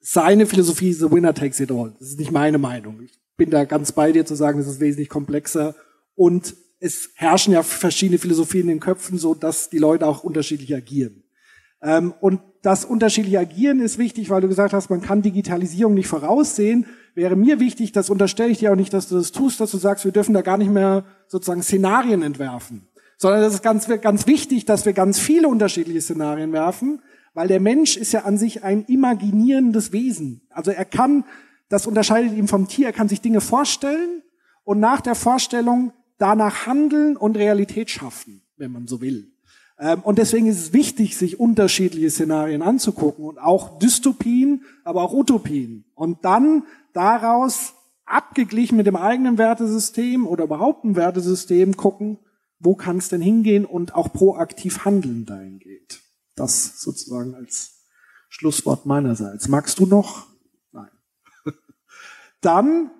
seine 0.00 0.46
Philosophie 0.46 0.94
the 0.94 1.10
winner 1.10 1.34
takes 1.34 1.60
it 1.60 1.70
all. 1.70 1.94
Das 1.98 2.08
ist 2.08 2.18
nicht 2.18 2.32
meine 2.32 2.56
Meinung. 2.56 3.02
Ich 3.02 3.12
bin 3.36 3.50
da 3.50 3.66
ganz 3.66 3.92
bei 3.92 4.12
dir 4.12 4.24
zu 4.24 4.36
sagen, 4.36 4.58
es 4.58 4.66
ist 4.66 4.80
wesentlich 4.80 5.10
komplexer 5.10 5.74
und 6.14 6.54
es 6.78 7.10
herrschen 7.14 7.52
ja 7.52 7.62
verschiedene 7.62 8.18
Philosophien 8.18 8.62
in 8.62 8.76
den 8.76 8.80
Köpfen, 8.80 9.18
so 9.18 9.34
dass 9.34 9.70
die 9.70 9.78
Leute 9.78 10.06
auch 10.06 10.24
unterschiedlich 10.24 10.74
agieren. 10.74 11.24
Ähm, 11.82 12.14
und 12.20 12.40
das 12.62 12.84
unterschiedliche 12.84 13.38
Agieren 13.38 13.80
ist 13.80 13.98
wichtig, 13.98 14.30
weil 14.30 14.40
du 14.40 14.48
gesagt 14.48 14.72
hast, 14.72 14.90
man 14.90 15.02
kann 15.02 15.22
Digitalisierung 15.22 15.94
nicht 15.94 16.08
voraussehen 16.08 16.86
wäre 17.16 17.34
mir 17.34 17.58
wichtig, 17.58 17.92
das 17.92 18.10
unterstelle 18.10 18.50
ich 18.50 18.58
dir 18.58 18.70
auch 18.70 18.76
nicht, 18.76 18.92
dass 18.92 19.08
du 19.08 19.16
das 19.16 19.32
tust, 19.32 19.58
dass 19.58 19.70
du 19.72 19.78
sagst, 19.78 20.04
wir 20.04 20.12
dürfen 20.12 20.34
da 20.34 20.42
gar 20.42 20.58
nicht 20.58 20.70
mehr 20.70 21.04
sozusagen 21.26 21.62
Szenarien 21.62 22.22
entwerfen. 22.22 22.86
Sondern 23.16 23.40
das 23.40 23.54
ist 23.54 23.62
ganz, 23.62 23.88
ganz 24.02 24.26
wichtig, 24.26 24.66
dass 24.66 24.84
wir 24.84 24.92
ganz 24.92 25.18
viele 25.18 25.48
unterschiedliche 25.48 26.02
Szenarien 26.02 26.52
werfen, 26.52 27.00
weil 27.32 27.48
der 27.48 27.60
Mensch 27.60 27.96
ist 27.96 28.12
ja 28.12 28.24
an 28.24 28.36
sich 28.36 28.62
ein 28.62 28.84
imaginierendes 28.84 29.92
Wesen. 29.92 30.42
Also 30.50 30.70
er 30.70 30.84
kann, 30.84 31.24
das 31.70 31.86
unterscheidet 31.86 32.34
ihn 32.34 32.48
vom 32.48 32.68
Tier, 32.68 32.86
er 32.86 32.92
kann 32.92 33.08
sich 33.08 33.22
Dinge 33.22 33.40
vorstellen 33.40 34.22
und 34.64 34.78
nach 34.78 35.00
der 35.00 35.14
Vorstellung 35.14 35.94
danach 36.18 36.66
handeln 36.66 37.16
und 37.16 37.36
Realität 37.36 37.90
schaffen, 37.90 38.42
wenn 38.56 38.72
man 38.72 38.86
so 38.86 39.00
will. 39.00 39.32
Ähm, 39.78 40.00
und 40.02 40.18
deswegen 40.18 40.46
ist 40.46 40.58
es 40.58 40.72
wichtig, 40.72 41.16
sich 41.16 41.38
unterschiedliche 41.38 42.10
Szenarien 42.10 42.62
anzugucken 42.62 43.24
und 43.24 43.38
auch 43.38 43.78
Dystopien, 43.78 44.64
aber 44.84 45.02
auch 45.02 45.12
Utopien. 45.12 45.84
Und 45.94 46.24
dann 46.24 46.64
daraus 46.92 47.74
abgeglichen 48.06 48.76
mit 48.76 48.86
dem 48.86 48.96
eigenen 48.96 49.36
Wertesystem 49.36 50.26
oder 50.26 50.44
überhaupt 50.44 50.84
ein 50.84 50.96
Wertesystem 50.96 51.76
gucken, 51.76 52.18
wo 52.58 52.74
kann 52.74 52.98
es 52.98 53.08
denn 53.08 53.20
hingehen 53.20 53.66
und 53.66 53.94
auch 53.94 54.12
proaktiv 54.12 54.84
handeln 54.84 55.26
dahin 55.26 55.58
geht. 55.58 56.00
Das 56.36 56.80
sozusagen 56.80 57.34
als 57.34 57.82
Schlusswort 58.28 58.86
meinerseits. 58.86 59.48
Magst 59.48 59.78
du 59.78 59.86
noch? 59.86 60.26
Nein. 60.72 60.90
Dann 62.40 62.90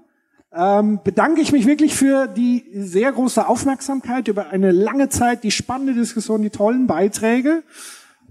ähm, 0.57 1.01
bedanke 1.05 1.41
ich 1.41 1.53
mich 1.53 1.67
wirklich 1.67 1.95
für 1.95 2.27
die 2.27 2.65
sehr 2.73 3.13
große 3.13 3.47
Aufmerksamkeit 3.47 4.29
über 4.29 4.49
eine 4.49 4.73
lange 4.73 5.09
Zeit, 5.09 5.45
die 5.45 5.51
spannende 5.51 5.95
Diskussion, 5.95 6.43
die 6.43 6.51
tollen 6.51 6.87
Beiträge. 6.87 7.63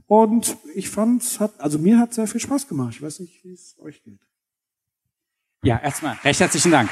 Und 0.07 0.57
ich 0.73 0.89
fand, 0.89 1.23
hat, 1.39 1.51
also 1.59 1.79
mir 1.79 1.99
hat 1.99 2.13
sehr 2.13 2.27
viel 2.27 2.41
Spaß 2.41 2.67
gemacht. 2.67 2.93
Ich 2.95 3.01
weiß 3.01 3.19
nicht, 3.19 3.43
wie 3.43 3.53
es 3.53 3.75
euch 3.79 4.03
geht. 4.03 4.19
Ja, 5.63 5.79
erstmal 5.79 6.15
recht 6.23 6.39
herzlichen 6.39 6.71
Dank. 6.71 6.89